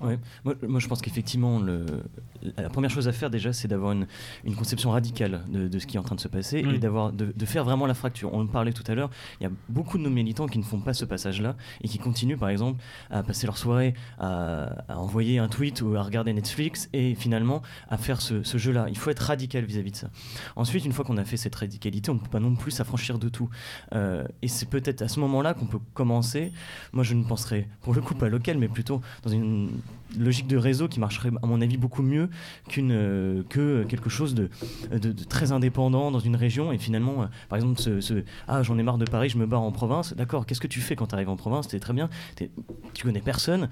Moi, 0.00 0.54
moi, 0.62 0.78
je 0.80 0.86
pense 0.86 1.02
qu'effectivement, 1.02 1.60
la 2.56 2.68
première 2.68 2.90
chose 2.90 3.08
à 3.08 3.12
faire 3.12 3.30
déjà, 3.30 3.52
c'est 3.52 3.68
d'avoir 3.68 3.92
une, 3.92 4.06
une 4.44 4.54
conception 4.54 4.90
radicale 4.90 5.42
de, 5.48 5.68
de 5.68 5.78
ce 5.78 5.86
qui 5.86 5.96
est 5.96 6.00
en 6.00 6.02
train 6.02 6.14
de 6.14 6.20
se 6.20 6.28
passer 6.28 6.62
Mm. 6.62 6.74
et 6.74 6.78
d'avoir 6.78 7.12
de, 7.12 7.32
de 7.34 7.46
faire 7.46 7.64
vraiment 7.64 7.86
la 7.86 7.94
fracture. 7.94 8.32
On 8.32 8.42
en 8.42 8.46
parlait 8.46 8.72
tout 8.72 8.84
à 8.86 8.94
l'heure, 8.94 9.10
il 9.40 9.44
y 9.44 9.46
a 9.46 9.50
beaucoup 9.68 9.98
de 9.98 10.02
nos 10.02 10.10
militants 10.10 10.46
qui 10.46 10.58
ne 10.58 10.64
font 10.64 10.80
pas 10.80 10.92
ce 10.94 11.04
passage-là 11.04 11.56
et 11.82 11.88
qui 11.88 11.98
continuent, 11.98 12.36
par 12.38 12.48
exemple, 12.48 12.82
à 13.10 13.22
passer 13.22 13.46
leur 13.46 13.58
soirée 13.58 13.94
à, 14.18 14.64
à 14.88 14.98
envoyer 14.98 15.38
un 15.38 15.48
tweet 15.48 15.82
ou 15.82 15.94
à 15.96 16.02
regarder 16.02 16.32
Netflix 16.32 16.88
et 16.92 17.14
finalement 17.14 17.62
à 17.88 17.96
faire 17.98 18.20
ce, 18.20 18.42
ce 18.42 18.58
jeu-là. 18.58 18.86
Il 18.88 18.96
faut 18.98 19.10
être 19.10 19.20
radical 19.20 19.64
vis-à-vis 19.64 19.92
de 19.92 19.96
ça. 19.96 20.10
Ensuite, 20.56 20.84
une 20.84 20.92
fois 20.92 21.04
qu'on 21.04 21.16
a 21.16 21.24
fait 21.24 21.36
cette 21.36 21.54
radicalité, 21.54 22.10
on 22.10 22.14
ne 22.14 22.20
peut 22.20 22.28
pas 22.30 22.40
non 22.40 22.54
plus 22.54 22.70
s'affranchir 22.70 23.18
de 23.18 23.28
tout. 23.28 23.48
Euh, 23.94 24.24
et 24.42 24.48
c'est 24.48 24.66
peut-être 24.66 25.02
à 25.02 25.08
ce 25.08 25.20
moment-là 25.20 25.54
qu'on 25.54 25.66
peut 25.66 25.80
commencer. 25.94 26.52
Moi, 26.92 27.04
je 27.04 27.14
ne 27.14 27.24
penserais 27.24 27.68
pour 27.82 27.94
le 27.94 28.00
coup 28.00 28.14
pas 28.14 28.28
local, 28.28 28.58
mais 28.58 28.68
plutôt 28.68 29.00
dans 29.22 29.30
une 29.30 29.70
logique 30.16 30.46
de 30.46 30.56
réseau 30.56 30.88
qui 30.88 31.00
marcherait, 31.00 31.30
à 31.42 31.46
mon 31.46 31.60
avis, 31.60 31.76
beaucoup 31.76 32.02
mieux 32.02 32.28
qu'une 32.68 32.92
euh, 32.92 33.42
que 33.48 33.84
quelque 33.84 34.08
chose 34.08 34.34
de, 34.34 34.48
très 35.28 35.52
indépendant 35.52 36.10
dans 36.10 36.20
une 36.20 36.36
région. 36.36 36.72
Et 36.72 36.78
finalement, 36.78 37.22
euh, 37.22 37.26
par 37.48 37.56
exemple, 37.56 37.80
ce, 37.80 38.24
ah, 38.46 38.62
j'en 38.62 38.78
ai 38.78 38.82
marre 38.82 38.98
de 38.98 39.04
Paris, 39.04 39.28
je 39.28 39.38
me 39.38 39.46
barre 39.46 39.62
en 39.62 39.72
province. 39.72 40.14
D'accord, 40.14 40.46
qu'est-ce 40.46 40.60
que 40.60 40.66
tu 40.66 40.80
fais 40.80 40.96
quand 40.96 41.08
tu 41.08 41.14
arrives 41.14 41.28
en 41.28 41.36
province? 41.36 41.68
C'est 41.70 41.80
très 41.80 41.92
bien, 41.92 42.08
tu 42.94 43.04
connais 43.04 43.20
personne. 43.20 43.68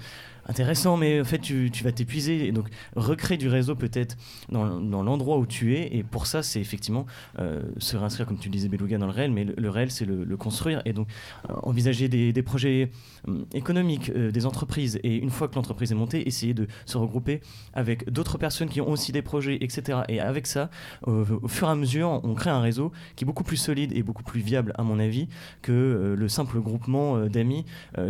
Intéressant, 0.48 0.96
mais 0.96 1.20
en 1.20 1.24
fait, 1.24 1.38
tu, 1.38 1.70
tu 1.72 1.82
vas 1.82 1.90
t'épuiser. 1.90 2.46
Et 2.46 2.52
donc, 2.52 2.68
recréer 2.94 3.36
du 3.36 3.48
réseau 3.48 3.74
peut-être 3.74 4.16
dans, 4.48 4.80
dans 4.80 5.02
l'endroit 5.02 5.38
où 5.38 5.46
tu 5.46 5.74
es. 5.74 5.96
Et 5.96 6.04
pour 6.04 6.26
ça, 6.26 6.42
c'est 6.42 6.60
effectivement 6.60 7.06
euh, 7.40 7.62
se 7.78 7.96
réinscrire, 7.96 8.26
comme 8.26 8.38
tu 8.38 8.48
disais, 8.48 8.68
Beluga, 8.68 8.98
dans 8.98 9.06
le 9.06 9.12
réel. 9.12 9.32
Mais 9.32 9.44
le, 9.44 9.70
réel, 9.70 9.90
c'est 9.90 10.04
le, 10.04 10.36
construire. 10.36 10.82
Et 10.84 10.92
donc, 10.92 11.08
euh, 11.50 11.54
envisager 11.62 12.08
des, 12.08 12.32
des 12.32 12.42
projets 12.42 12.92
hum, 13.26 13.44
économiques, 13.54 14.10
euh, 14.10 14.30
des 14.30 14.46
entreprises. 14.46 15.00
Et 15.02 15.16
une 15.16 15.30
fois 15.30 15.48
que 15.48 15.56
l'entreprise 15.56 15.90
est 15.90 15.96
montée, 15.96 16.28
essayer 16.28 16.54
de 16.54 16.68
se 16.84 16.96
regrouper 16.96 17.40
avec 17.72 18.08
d'autres 18.10 18.38
personnes 18.38 18.68
qui 18.68 18.80
ont 18.80 18.88
aussi 18.88 19.10
des 19.10 19.22
projets, 19.22 19.58
etc. 19.60 20.00
Et 20.08 20.20
avec 20.20 20.46
ça, 20.46 20.70
au 21.06 21.48
fur 21.48 21.68
et 21.68 21.70
à 21.70 21.74
mesure, 21.74 22.20
on 22.22 22.34
crée 22.34 22.50
un 22.50 22.60
réseau 22.60 22.92
qui 23.16 23.24
est 23.24 23.26
beaucoup 23.26 23.44
plus 23.44 23.56
solide 23.56 23.92
et 23.94 24.02
beaucoup 24.02 24.22
plus 24.22 24.40
viable, 24.40 24.72
à 24.76 24.82
mon 24.82 24.98
avis, 24.98 25.28
que 25.62 26.14
le 26.16 26.28
simple 26.28 26.60
groupement 26.60 27.26
d'amis 27.26 27.64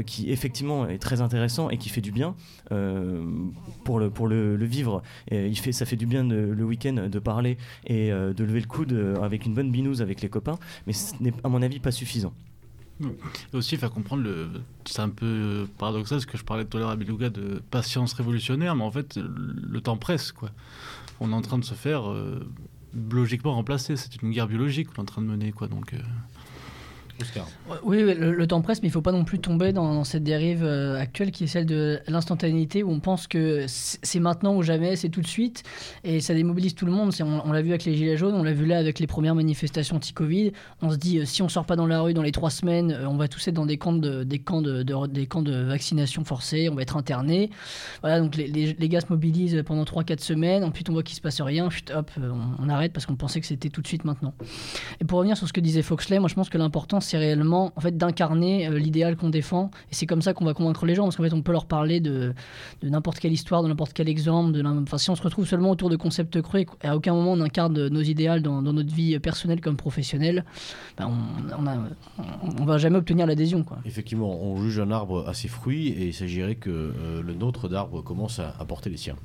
qui, 0.06 0.30
effectivement, 0.30 0.86
est 0.88 0.98
très 0.98 1.20
intéressant 1.20 1.70
et 1.70 1.78
qui 1.78 1.88
fait 1.88 2.00
du 2.00 2.12
bien 2.12 2.25
euh, 2.72 3.24
pour, 3.84 3.98
le, 3.98 4.64
vivre. 4.64 5.02
Ça 5.72 5.86
fait 5.86 5.96
du 5.96 6.06
bien 6.06 6.24
le 6.24 6.64
week-end 6.64 7.08
de 7.10 7.18
parler 7.18 7.58
et 7.86 8.12
euh, 8.12 8.32
de 8.32 8.44
lever 8.44 8.60
le 8.60 8.66
coude 8.66 8.92
euh, 8.92 9.16
avec 9.22 9.46
une 9.46 9.54
bonne 9.54 9.70
binouse 9.70 10.02
avec 10.02 10.20
les 10.20 10.28
copains, 10.28 10.58
mais 10.86 10.92
ce 10.92 11.14
n'est, 11.20 11.32
à 11.44 11.48
mon 11.48 11.62
avis, 11.62 11.80
pas 11.80 11.90
suffisant. 11.90 12.32
Et 13.02 13.56
aussi 13.56 13.76
faire 13.76 13.90
comprendre 13.90 14.22
le. 14.22 14.48
C'est 14.86 15.00
un 15.00 15.10
peu 15.10 15.66
paradoxal 15.76 16.20
ce 16.20 16.26
que 16.26 16.38
je 16.38 16.44
parlais 16.44 16.64
tout 16.64 16.78
à 16.78 16.80
l'heure 16.80 16.96
de 16.96 17.62
patience 17.70 18.14
révolutionnaire, 18.14 18.74
mais 18.74 18.84
en 18.84 18.90
fait, 18.90 19.16
le 19.18 19.80
temps 19.80 19.98
presse. 19.98 20.32
On 21.20 21.30
est 21.30 21.34
en 21.34 21.42
train 21.42 21.58
de 21.58 21.64
se 21.64 21.74
faire 21.74 22.10
euh, 22.10 22.40
logiquement 23.10 23.54
remplacer. 23.54 23.96
C'est 23.96 24.22
une 24.22 24.30
guerre 24.30 24.48
biologique 24.48 24.88
qu'on 24.88 24.94
est 24.94 25.00
en 25.00 25.04
train 25.04 25.22
de 25.22 25.26
mener. 25.26 25.52
Donc. 25.70 25.94
Oui, 27.82 28.02
le, 28.02 28.46
temps 28.46 28.60
presse, 28.60 28.82
mais 28.82 28.88
il 28.88 28.90
ne 28.90 28.94
faut 28.94 29.02
pas 29.02 29.12
non 29.12 29.24
plus 29.24 29.38
tomber 29.38 29.72
dans, 29.72 30.04
cette 30.04 30.22
dérive 30.22 30.62
euh, 30.64 31.00
actuelle 31.00 31.30
qui 31.30 31.44
est 31.44 31.46
celle 31.46 31.66
de 31.66 32.00
l'instantanéité 32.08 32.82
où 32.82 32.90
on 32.90 33.00
pense 33.00 33.26
que 33.26 33.64
c'est 33.68 34.20
maintenant 34.20 34.54
ou 34.54 34.62
jamais, 34.62 34.96
c'est 34.96 35.08
tout 35.08 35.20
de 35.20 35.26
suite, 35.26 35.62
et 36.04 36.20
ça 36.20 36.34
démobilise 36.34 36.74
tout 36.74 36.86
le 36.86 36.92
monde. 36.92 37.12
On, 37.20 37.52
l'a 37.52 37.62
vu 37.62 37.70
avec 37.70 37.84
les 37.84 37.94
Gilets 37.94 38.16
jaunes, 38.16 38.34
on 38.34 38.42
l'a 38.42 38.52
vu 38.52 38.66
là 38.66 38.78
avec 38.78 38.98
les 38.98 39.06
premières 39.06 39.34
manifestations 39.34 39.96
anti-Covid. 39.96 40.52
On 40.82 40.90
se 40.90 40.96
dit, 40.96 41.18
euh, 41.18 41.24
si 41.24 41.42
on 41.42 41.48
sort 41.48 41.64
pas 41.64 41.76
dans 41.76 41.86
la 41.86 42.00
rue 42.00 42.14
dans 42.14 42.22
les 42.22 42.32
trois 42.32 42.50
semaines, 42.50 42.92
euh, 42.92 43.08
on 43.08 43.16
va 43.16 43.28
tous 43.28 43.46
être 43.48 43.54
dans 43.54 43.66
des 43.66 43.78
camps 43.78 43.92
de, 43.92 45.62
vaccination 45.64 46.24
forcée, 46.24 46.68
on 46.68 46.74
va 46.74 46.82
être 46.82 46.96
internés. 46.96 47.50
Voilà, 48.02 48.20
donc 48.20 48.36
les, 48.36 48.46
les- 48.46 48.88
gars 48.88 49.00
se 49.00 49.06
mobilisent 49.10 49.62
pendant 49.66 49.84
3-4 49.84 50.20
semaines, 50.20 50.62
ensuite 50.62 50.88
on 50.90 50.92
voit 50.92 51.02
qu'il 51.02 51.16
se 51.16 51.20
passe 51.20 51.40
rien, 51.40 51.68
hop, 51.94 52.10
on, 52.18 52.64
on 52.64 52.68
arrête 52.68 52.92
parce 52.92 53.06
qu'on 53.06 53.16
pensait 53.16 53.40
que 53.40 53.46
c'était 53.46 53.68
tout 53.68 53.82
de 53.82 53.86
suite 53.86 54.04
maintenant. 54.04 54.32
Et 55.00 55.04
pour 55.04 55.18
revenir 55.18 55.36
sur 55.36 55.48
ce 55.48 55.52
que 55.52 55.60
disait 55.60 55.82
Foxley, 55.82 56.18
moi 56.20 56.28
je 56.28 56.34
pense 56.34 56.48
que 56.48 56.58
l'important 56.58 57.00
c'est 57.06 57.18
réellement 57.18 57.72
en 57.76 57.80
fait 57.80 57.96
d'incarner 57.96 58.66
euh, 58.66 58.78
l'idéal 58.78 59.16
qu'on 59.16 59.30
défend 59.30 59.70
et 59.90 59.94
c'est 59.94 60.06
comme 60.06 60.22
ça 60.22 60.34
qu'on 60.34 60.44
va 60.44 60.54
convaincre 60.54 60.84
les 60.86 60.94
gens 60.94 61.04
parce 61.04 61.16
qu'en 61.16 61.22
fait 61.22 61.32
on 61.32 61.42
peut 61.42 61.52
leur 61.52 61.66
parler 61.66 62.00
de, 62.00 62.34
n'importe 62.82 63.18
quelle 63.18 63.32
histoire, 63.32 63.62
de 63.62 63.68
n'importe 63.68 63.92
quel 63.92 64.08
exemple, 64.08 64.52
de 64.52 64.62
enfin 64.66 64.98
si 64.98 65.10
on 65.10 65.16
se 65.16 65.22
retrouve 65.22 65.46
seulement 65.46 65.70
autour 65.70 65.88
de 65.88 65.96
concepts 65.96 66.40
creux 66.42 66.60
et 66.60 66.66
qu'à 66.66 66.96
aucun 66.96 67.14
moment 67.14 67.32
on 67.32 67.40
incarne 67.40 67.88
nos 67.88 68.02
idéaux 68.02 68.38
dans, 68.40 68.62
notre 68.62 68.92
vie 68.92 69.18
personnelle 69.18 69.60
comme 69.60 69.76
professionnelle, 69.76 70.44
ben, 70.98 71.10
on, 71.58 72.60
on, 72.60 72.64
va 72.64 72.78
jamais 72.78 72.96
obtenir 72.96 73.26
l'adhésion 73.26 73.62
quoi. 73.62 73.78
Effectivement, 73.84 74.42
on 74.42 74.56
juge 74.62 74.80
un 74.80 74.90
arbre 74.90 75.28
à 75.28 75.34
ses 75.34 75.48
fruits 75.48 75.88
et 75.88 76.06
il 76.06 76.14
s'agirait 76.14 76.56
que 76.56 76.70
euh, 76.70 77.22
le 77.22 77.34
nôtre 77.34 77.68
d'arbre 77.68 78.02
commence 78.02 78.38
à, 78.38 78.54
à 78.58 78.64
porter 78.64 78.90
les 78.90 78.96
siens. 78.96 79.16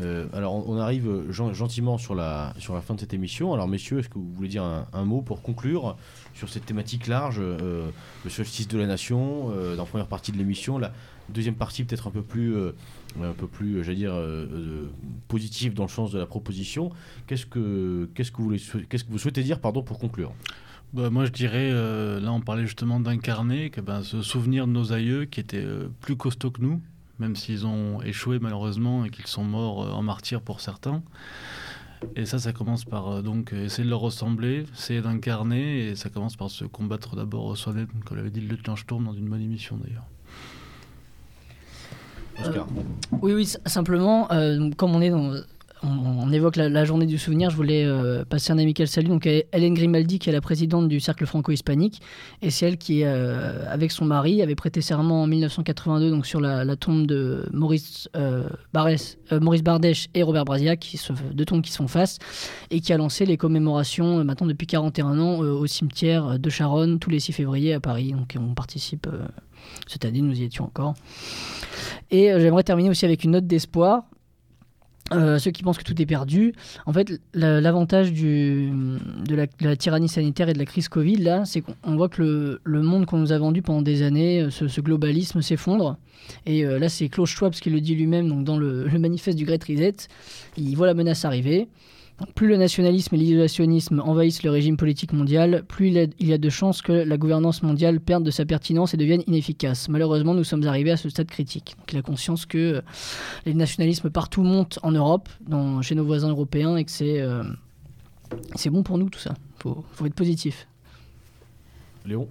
Euh, 0.00 0.26
alors, 0.32 0.68
on, 0.68 0.78
arrive 0.78 1.30
gen- 1.30 1.52
gentiment 1.52 1.98
sur 1.98 2.14
la, 2.14 2.52
sur 2.58 2.74
la 2.74 2.80
fin 2.80 2.94
de 2.94 3.00
cette 3.00 3.14
émission. 3.14 3.52
Alors, 3.54 3.66
messieurs, 3.68 3.98
est-ce 3.98 4.08
que 4.08 4.18
vous 4.18 4.32
voulez 4.32 4.48
dire 4.48 4.62
un 4.62 5.04
mot 5.04 5.22
pour 5.22 5.42
conclure? 5.42 5.96
Sur 6.38 6.48
cette 6.48 6.66
thématique 6.66 7.08
large, 7.08 7.38
euh, 7.40 7.88
le 8.22 8.30
solstice 8.30 8.68
de 8.68 8.78
la 8.78 8.86
nation, 8.86 9.50
euh, 9.50 9.74
dans 9.74 9.82
la 9.82 9.88
première 9.88 10.06
partie 10.06 10.30
de 10.30 10.38
l'émission 10.38 10.78
La 10.78 10.92
deuxième 11.28 11.56
partie, 11.56 11.82
peut-être 11.82 12.06
un 12.06 12.12
peu 12.12 12.22
plus, 12.22 12.54
euh, 12.54 12.70
un 13.20 13.32
peu 13.32 13.48
plus, 13.48 13.82
j'allais 13.82 13.96
dire, 13.96 14.14
euh, 14.14 14.88
positive 15.26 15.74
dans 15.74 15.82
le 15.82 15.88
sens 15.88 16.12
de 16.12 16.18
la 16.18 16.26
proposition. 16.26 16.90
Qu'est-ce 17.26 17.44
que, 17.44 18.08
qu'est-ce 18.14 18.30
que, 18.30 18.36
vous, 18.36 18.44
voulez 18.44 18.62
qu'est-ce 18.88 19.02
que 19.02 19.10
vous 19.10 19.18
souhaitez 19.18 19.42
dire 19.42 19.58
pardon, 19.58 19.82
pour 19.82 19.98
conclure? 19.98 20.32
Bah, 20.92 21.10
moi, 21.10 21.24
je 21.24 21.32
dirais, 21.32 21.72
là, 21.72 22.32
on 22.32 22.40
parlait 22.40 22.64
justement 22.64 23.00
d'incarner, 23.00 23.70
que 23.70 23.80
ben, 23.80 24.02
souvenir 24.02 24.68
de 24.68 24.72
nos 24.72 24.92
aïeux 24.92 25.24
qui 25.24 25.40
étaient 25.40 25.66
plus 26.00 26.16
costauds 26.16 26.52
que 26.52 26.62
nous, 26.62 26.80
même 27.18 27.34
s'ils 27.34 27.66
ont 27.66 28.00
échoué 28.00 28.38
malheureusement 28.38 29.04
et 29.04 29.10
qu'ils 29.10 29.26
sont 29.26 29.44
morts 29.44 29.80
en 29.94 30.02
martyrs 30.02 30.40
pour 30.40 30.60
certains. 30.60 31.02
Et 32.16 32.26
ça, 32.26 32.38
ça 32.38 32.52
commence 32.52 32.84
par 32.84 33.08
euh, 33.08 33.22
donc 33.22 33.52
euh, 33.52 33.64
essayer 33.64 33.84
de 33.84 33.90
leur 33.90 34.00
ressembler, 34.00 34.66
essayer 34.72 35.00
d'incarner, 35.00 35.88
et 35.88 35.96
ça 35.96 36.10
commence 36.10 36.36
par 36.36 36.50
se 36.50 36.64
combattre 36.64 37.16
d'abord 37.16 37.56
soi-même, 37.56 37.88
comme 38.04 38.16
l'avait 38.16 38.30
dit 38.30 38.40
le 38.40 38.48
lieutenant 38.48 38.76
Sturm 38.76 39.04
dans 39.04 39.12
une 39.12 39.28
bonne 39.28 39.42
émission 39.42 39.76
d'ailleurs. 39.76 40.06
Oscar. 42.40 42.66
Oui, 43.22 43.32
oui, 43.32 43.46
simplement, 43.66 44.30
euh, 44.32 44.70
comme 44.76 44.94
on 44.94 45.00
est 45.00 45.10
dans. 45.10 45.32
On, 45.82 46.32
évoque 46.32 46.56
la, 46.56 46.84
journée 46.84 47.06
du 47.06 47.18
souvenir, 47.18 47.50
je 47.50 47.56
voulais 47.56 47.84
euh, 47.84 48.24
passer 48.24 48.52
un 48.52 48.58
amical 48.58 48.86
salut 48.88 49.08
donc 49.08 49.26
Hélène 49.26 49.74
Grimaldi 49.74 50.18
qui 50.18 50.28
est 50.28 50.32
la 50.32 50.40
présidente 50.40 50.88
du 50.88 51.00
cercle 51.00 51.24
franco-hispanique. 51.24 52.00
Et 52.42 52.50
c'est 52.50 52.66
elle 52.66 52.78
qui 52.78 53.04
euh, 53.04 53.64
avec 53.68 53.92
son 53.92 54.04
mari 54.04 54.42
avait 54.42 54.54
prêté 54.54 54.80
serment 54.80 55.22
en 55.22 55.26
1982 55.26 56.10
donc 56.10 56.26
sur 56.26 56.40
la, 56.40 56.76
tombe 56.76 57.06
de 57.06 57.48
Maurice 57.52 58.08
euh, 58.16 58.48
euh, 58.76 59.60
Bardèche 59.62 60.08
et 60.14 60.22
Robert 60.22 60.44
Brasiac 60.44 60.80
qui 60.80 60.96
se, 60.96 61.12
deux 61.32 61.44
tombes 61.44 61.62
qui 61.62 61.72
se 61.72 61.78
font 61.78 61.88
face 61.88 62.18
et 62.70 62.80
qui 62.80 62.92
a 62.92 62.96
lancé 62.96 63.24
les 63.24 63.36
commémorations 63.36 64.24
maintenant 64.24 64.46
depuis 64.46 64.66
41 64.66 65.18
ans 65.18 65.38
au 65.38 65.66
cimetière 65.66 66.38
de 66.38 66.50
Charonne 66.50 66.98
tous 66.98 67.10
les 67.10 67.20
6 67.20 67.32
février 67.32 67.74
à 67.74 67.80
Paris. 67.80 68.12
Donc 68.12 68.36
on 68.38 68.54
participe 68.54 69.08
cette 69.86 70.04
année 70.04 70.22
nous 70.22 70.38
y 70.40 70.44
étions 70.44 70.64
encore. 70.64 70.94
Et 72.10 72.30
j'aimerais 72.38 72.64
terminer 72.64 72.90
aussi 72.90 73.04
avec 73.04 73.24
une 73.24 73.32
note 73.32 73.46
d'espoir 73.46 74.04
euh, 75.12 75.38
ceux 75.38 75.50
qui 75.50 75.62
pensent 75.62 75.78
que 75.78 75.84
tout 75.84 76.00
est 76.00 76.06
perdu. 76.06 76.52
En 76.86 76.92
fait, 76.92 77.20
la- 77.34 77.60
l'avantage 77.60 78.12
de, 78.12 78.70
la, 79.34 79.46
de 79.46 79.52
la 79.68 79.76
tyrannie 79.76 80.08
sanitaire 80.08 80.48
et 80.48 80.52
de 80.52 80.58
la 80.58 80.64
crise 80.66 80.88
Covid, 80.88 81.16
là, 81.16 81.44
c'est 81.44 81.60
qu'on 81.62 81.96
voit 81.96 82.08
que 82.08 82.22
le, 82.22 82.60
le 82.64 82.82
monde 82.82 83.06
qu'on 83.06 83.18
nous 83.18 83.32
a 83.32 83.38
vendu 83.38 83.62
pendant 83.62 83.82
des 83.82 84.02
années, 84.02 84.42
euh, 84.42 84.50
ce, 84.50 84.68
ce 84.68 84.80
globalisme 84.80 85.40
s'effondre. 85.42 85.96
Et 86.46 86.64
euh, 86.64 86.78
là, 86.78 86.88
c'est 86.88 87.08
Klaus 87.08 87.30
Schwab 87.30 87.52
qui 87.54 87.70
le 87.70 87.80
dit 87.80 87.94
lui-même 87.94 88.28
donc 88.28 88.44
dans 88.44 88.58
le, 88.58 88.86
le 88.86 88.98
manifeste 88.98 89.38
du 89.38 89.44
Great 89.44 89.64
Reset. 89.64 89.94
Il 90.56 90.74
voit 90.76 90.86
la 90.86 90.94
menace 90.94 91.24
arriver. 91.24 91.68
Plus 92.34 92.48
le 92.48 92.56
nationalisme 92.56 93.14
et 93.14 93.18
l'isolationnisme 93.18 94.00
envahissent 94.00 94.42
le 94.42 94.50
régime 94.50 94.76
politique 94.76 95.12
mondial, 95.12 95.64
plus 95.68 95.88
il, 95.88 96.10
il 96.18 96.28
y 96.28 96.32
a 96.32 96.38
de 96.38 96.48
chances 96.48 96.82
que 96.82 96.92
la 96.92 97.16
gouvernance 97.16 97.62
mondiale 97.62 98.00
perde 98.00 98.24
de 98.24 98.30
sa 98.32 98.44
pertinence 98.44 98.92
et 98.92 98.96
devienne 98.96 99.22
inefficace. 99.28 99.88
Malheureusement, 99.88 100.34
nous 100.34 100.44
sommes 100.44 100.64
arrivés 100.64 100.90
à 100.90 100.96
ce 100.96 101.08
stade 101.08 101.28
critique. 101.28 101.76
Donc, 101.78 101.92
il 101.92 101.98
a 101.98 102.02
conscience 102.02 102.44
que 102.44 102.58
euh, 102.58 102.80
les 103.46 103.54
nationalismes 103.54 104.10
partout 104.10 104.42
montent 104.42 104.80
en 104.82 104.90
Europe, 104.90 105.28
dans, 105.46 105.80
chez 105.80 105.94
nos 105.94 106.04
voisins 106.04 106.30
européens, 106.30 106.76
et 106.76 106.84
que 106.84 106.90
c'est 106.90 107.20
euh, 107.20 107.44
c'est 108.54 108.70
bon 108.70 108.82
pour 108.82 108.98
nous 108.98 109.08
tout 109.10 109.18
ça. 109.18 109.34
Faut, 109.60 109.84
faut 109.92 110.06
être 110.06 110.14
positif. 110.14 110.66
Léon? 112.04 112.28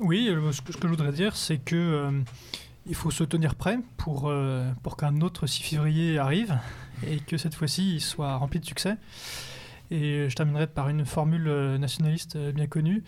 Oui, 0.00 0.28
euh, 0.28 0.52
ce 0.52 0.62
que, 0.62 0.72
ce 0.72 0.76
que 0.76 0.86
je 0.86 0.92
voudrais 0.92 1.12
dire, 1.12 1.36
c'est 1.36 1.58
que 1.58 1.76
euh, 1.76 2.20
il 2.86 2.94
faut 2.94 3.10
se 3.10 3.24
tenir 3.24 3.54
prêt 3.54 3.78
pour, 3.96 4.28
euh, 4.28 4.70
pour 4.82 4.96
qu'un 4.96 5.20
autre 5.20 5.46
6 5.46 5.62
février 5.62 6.18
arrive 6.18 6.56
et 7.06 7.18
que 7.20 7.36
cette 7.36 7.54
fois-ci 7.54 7.94
il 7.96 8.00
soit 8.00 8.36
rempli 8.36 8.60
de 8.60 8.64
succès. 8.64 8.96
Et 9.90 10.28
je 10.28 10.34
terminerai 10.34 10.66
par 10.66 10.90
une 10.90 11.06
formule 11.06 11.48
euh, 11.48 11.78
nationaliste 11.78 12.36
euh, 12.36 12.52
bien 12.52 12.66
connue 12.66 13.02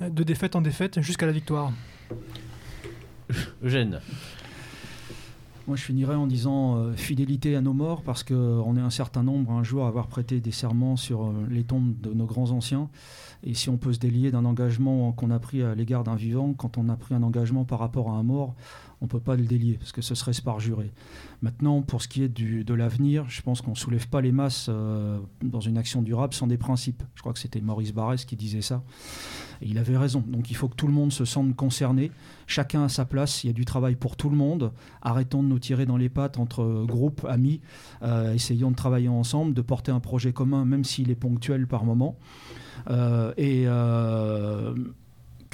euh, 0.00 0.08
de 0.08 0.22
défaite 0.22 0.56
en 0.56 0.62
défaite 0.62 1.02
jusqu'à 1.02 1.26
la 1.26 1.32
victoire. 1.32 1.70
Eugène 3.62 4.00
Moi, 5.66 5.76
je 5.76 5.82
finirai 5.82 6.14
en 6.14 6.26
disant 6.26 6.76
euh, 6.76 6.92
fidélité 6.94 7.56
à 7.56 7.62
nos 7.62 7.72
morts, 7.72 8.02
parce 8.02 8.22
qu'on 8.22 8.76
est 8.76 8.80
un 8.80 8.90
certain 8.90 9.22
nombre 9.22 9.52
un 9.52 9.62
jour 9.62 9.84
à 9.84 9.88
avoir 9.88 10.08
prêté 10.08 10.40
des 10.40 10.50
serments 10.50 10.96
sur 10.96 11.24
euh, 11.24 11.46
les 11.50 11.64
tombes 11.64 11.94
de 12.00 12.12
nos 12.12 12.26
grands 12.26 12.50
anciens. 12.50 12.90
Et 13.42 13.54
si 13.54 13.70
on 13.70 13.76
peut 13.76 13.92
se 13.92 13.98
délier 13.98 14.30
d'un 14.30 14.44
engagement 14.44 15.12
qu'on 15.12 15.30
a 15.30 15.38
pris 15.38 15.62
à 15.62 15.74
l'égard 15.74 16.04
d'un 16.04 16.16
vivant, 16.16 16.52
quand 16.54 16.78
on 16.78 16.88
a 16.88 16.96
pris 16.96 17.14
un 17.14 17.22
engagement 17.22 17.64
par 17.64 17.78
rapport 17.78 18.10
à 18.10 18.12
un 18.12 18.22
mort, 18.22 18.54
on 19.04 19.06
ne 19.06 19.10
peut 19.10 19.20
pas 19.20 19.36
le 19.36 19.44
délier, 19.44 19.74
parce 19.74 19.92
que 19.92 20.00
ce 20.00 20.14
serait 20.14 20.32
se. 20.32 20.44
Maintenant, 21.42 21.82
pour 21.82 22.00
ce 22.00 22.08
qui 22.08 22.22
est 22.22 22.28
du, 22.28 22.64
de 22.64 22.72
l'avenir, 22.72 23.26
je 23.28 23.42
pense 23.42 23.60
qu'on 23.60 23.72
ne 23.72 23.76
soulève 23.76 24.08
pas 24.08 24.22
les 24.22 24.32
masses 24.32 24.68
euh, 24.70 25.18
dans 25.42 25.60
une 25.60 25.76
action 25.76 26.00
durable 26.00 26.32
sans 26.32 26.46
des 26.46 26.56
principes. 26.56 27.02
Je 27.14 27.20
crois 27.20 27.34
que 27.34 27.38
c'était 27.38 27.60
Maurice 27.60 27.92
Barrès 27.92 28.24
qui 28.24 28.34
disait 28.34 28.62
ça. 28.62 28.82
Il 29.60 29.76
avait 29.76 29.98
raison. 29.98 30.24
Donc 30.26 30.50
il 30.50 30.54
faut 30.56 30.68
que 30.68 30.74
tout 30.74 30.86
le 30.86 30.94
monde 30.94 31.12
se 31.12 31.26
sente 31.26 31.54
concerné. 31.54 32.12
Chacun 32.46 32.84
à 32.84 32.88
sa 32.88 33.04
place. 33.04 33.44
Il 33.44 33.48
y 33.48 33.50
a 33.50 33.52
du 33.52 33.66
travail 33.66 33.94
pour 33.94 34.16
tout 34.16 34.30
le 34.30 34.36
monde. 34.36 34.72
Arrêtons 35.02 35.42
de 35.42 35.48
nous 35.48 35.58
tirer 35.58 35.84
dans 35.84 35.98
les 35.98 36.08
pattes 36.08 36.38
entre 36.38 36.86
groupes, 36.86 37.26
amis. 37.28 37.60
Euh, 38.02 38.32
essayons 38.32 38.70
de 38.70 38.76
travailler 38.76 39.08
ensemble, 39.08 39.52
de 39.52 39.62
porter 39.62 39.92
un 39.92 40.00
projet 40.00 40.32
commun, 40.32 40.64
même 40.64 40.84
s'il 40.84 41.10
est 41.10 41.14
ponctuel 41.14 41.66
par 41.66 41.84
moment. 41.84 42.16
Euh, 42.88 43.34
et 43.36 43.64
euh, 43.66 44.74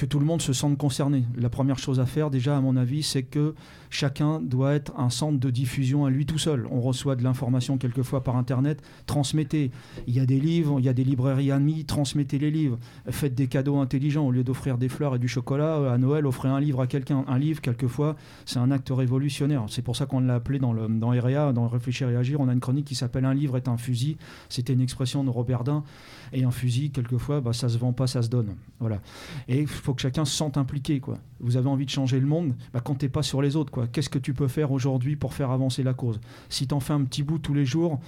que 0.01 0.07
tout 0.07 0.17
le 0.17 0.25
monde 0.25 0.41
se 0.41 0.51
sente 0.51 0.79
concerné. 0.79 1.25
La 1.35 1.49
première 1.49 1.77
chose 1.77 1.99
à 1.99 2.07
faire, 2.07 2.31
déjà, 2.31 2.57
à 2.57 2.59
mon 2.59 2.75
avis, 2.75 3.03
c'est 3.03 3.21
que 3.21 3.53
chacun 3.91 4.39
doit 4.39 4.73
être 4.73 4.93
un 4.97 5.09
centre 5.09 5.39
de 5.39 5.49
diffusion 5.49 6.05
à 6.05 6.09
lui 6.09 6.25
tout 6.25 6.37
seul. 6.37 6.67
On 6.71 6.81
reçoit 6.81 7.15
de 7.15 7.23
l'information 7.23 7.77
quelquefois 7.77 8.23
par 8.23 8.37
Internet, 8.37 8.81
transmettez. 9.05 9.71
Il 10.07 10.15
y 10.15 10.19
a 10.19 10.25
des 10.25 10.39
livres, 10.39 10.79
il 10.79 10.85
y 10.85 10.89
a 10.89 10.93
des 10.93 11.03
librairies 11.03 11.51
amies, 11.51 11.85
transmettez 11.85 12.39
les 12.39 12.51
livres. 12.51 12.79
Faites 13.09 13.35
des 13.35 13.47
cadeaux 13.47 13.77
intelligents. 13.77 14.25
Au 14.25 14.31
lieu 14.31 14.43
d'offrir 14.43 14.77
des 14.77 14.89
fleurs 14.89 15.15
et 15.15 15.19
du 15.19 15.27
chocolat, 15.27 15.77
euh, 15.77 15.93
à 15.93 15.97
Noël, 15.97 16.25
offrez 16.25 16.49
un 16.49 16.59
livre 16.59 16.81
à 16.81 16.87
quelqu'un. 16.87 17.25
Un 17.27 17.37
livre, 17.37 17.61
quelquefois, 17.61 18.15
c'est 18.45 18.59
un 18.59 18.71
acte 18.71 18.89
révolutionnaire. 18.89 19.65
C'est 19.67 19.81
pour 19.81 19.95
ça 19.95 20.05
qu'on 20.05 20.21
l'a 20.21 20.35
appelé 20.35 20.59
dans, 20.59 20.73
le, 20.73 20.87
dans 20.87 21.09
REA, 21.09 21.53
dans 21.53 21.67
Réfléchir 21.67 22.09
et 22.09 22.15
Agir, 22.15 22.39
on 22.39 22.47
a 22.47 22.53
une 22.53 22.59
chronique 22.59 22.85
qui 22.85 22.95
s'appelle 22.95 23.25
Un 23.25 23.33
livre 23.33 23.57
est 23.57 23.67
un 23.67 23.77
fusil. 23.77 24.17
C'était 24.49 24.73
une 24.73 24.81
expression 24.81 25.23
de 25.23 25.29
Robert 25.29 25.63
Dain. 25.63 25.83
Et 26.33 26.43
un 26.43 26.51
fusil, 26.51 26.91
quelquefois, 26.91 27.41
bah, 27.41 27.53
ça 27.53 27.67
se 27.67 27.77
vend 27.77 27.93
pas, 27.93 28.07
ça 28.07 28.21
se 28.21 28.29
donne. 28.29 28.55
Voilà. 28.79 28.99
Et 29.47 29.59
il 29.59 29.67
faut 29.67 29.93
que 29.93 30.01
chacun 30.01 30.25
se 30.25 30.35
sente 30.35 30.57
impliqué. 30.57 30.99
Quoi. 30.99 31.17
Vous 31.39 31.57
avez 31.57 31.67
envie 31.67 31.85
de 31.85 31.89
changer 31.89 32.19
le 32.19 32.25
monde, 32.25 32.55
bah, 32.73 32.79
comptez 32.79 33.09
pas 33.09 33.23
sur 33.23 33.41
les 33.41 33.55
autres. 33.55 33.71
Quoi. 33.71 33.80
Qu'est-ce 33.91 34.09
que 34.09 34.19
tu 34.19 34.33
peux 34.33 34.47
faire 34.47 34.71
aujourd'hui 34.71 35.15
pour 35.15 35.33
faire 35.33 35.51
avancer 35.51 35.83
la 35.83 35.93
cause? 35.93 36.19
Si 36.49 36.67
tu 36.67 36.73
en 36.73 36.79
fais 36.79 36.93
un 36.93 37.03
petit 37.03 37.23
bout 37.23 37.39
tous 37.39 37.53
les 37.53 37.65
jours, 37.65 37.99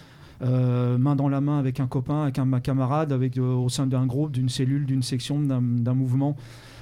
euh, 0.42 0.98
main 0.98 1.16
dans 1.16 1.30
la 1.30 1.42
main 1.42 1.60
avec 1.60 1.80
un 1.80 1.88
copain, 1.88 2.24
avec 2.24 2.40
un 2.40 2.46
ma 2.46 2.60
camarade, 2.60 3.14
avec, 3.14 3.38
euh, 3.38 3.54
au 3.54 3.70
sein 3.70 3.88
d'un 3.88 4.06
groupe, 4.06 4.32
d'une 4.32 4.50
cellule, 4.50 4.86
d'une 4.86 5.04
section, 5.04 5.40
d'un 5.40 5.94
mouvement, 5.94 6.36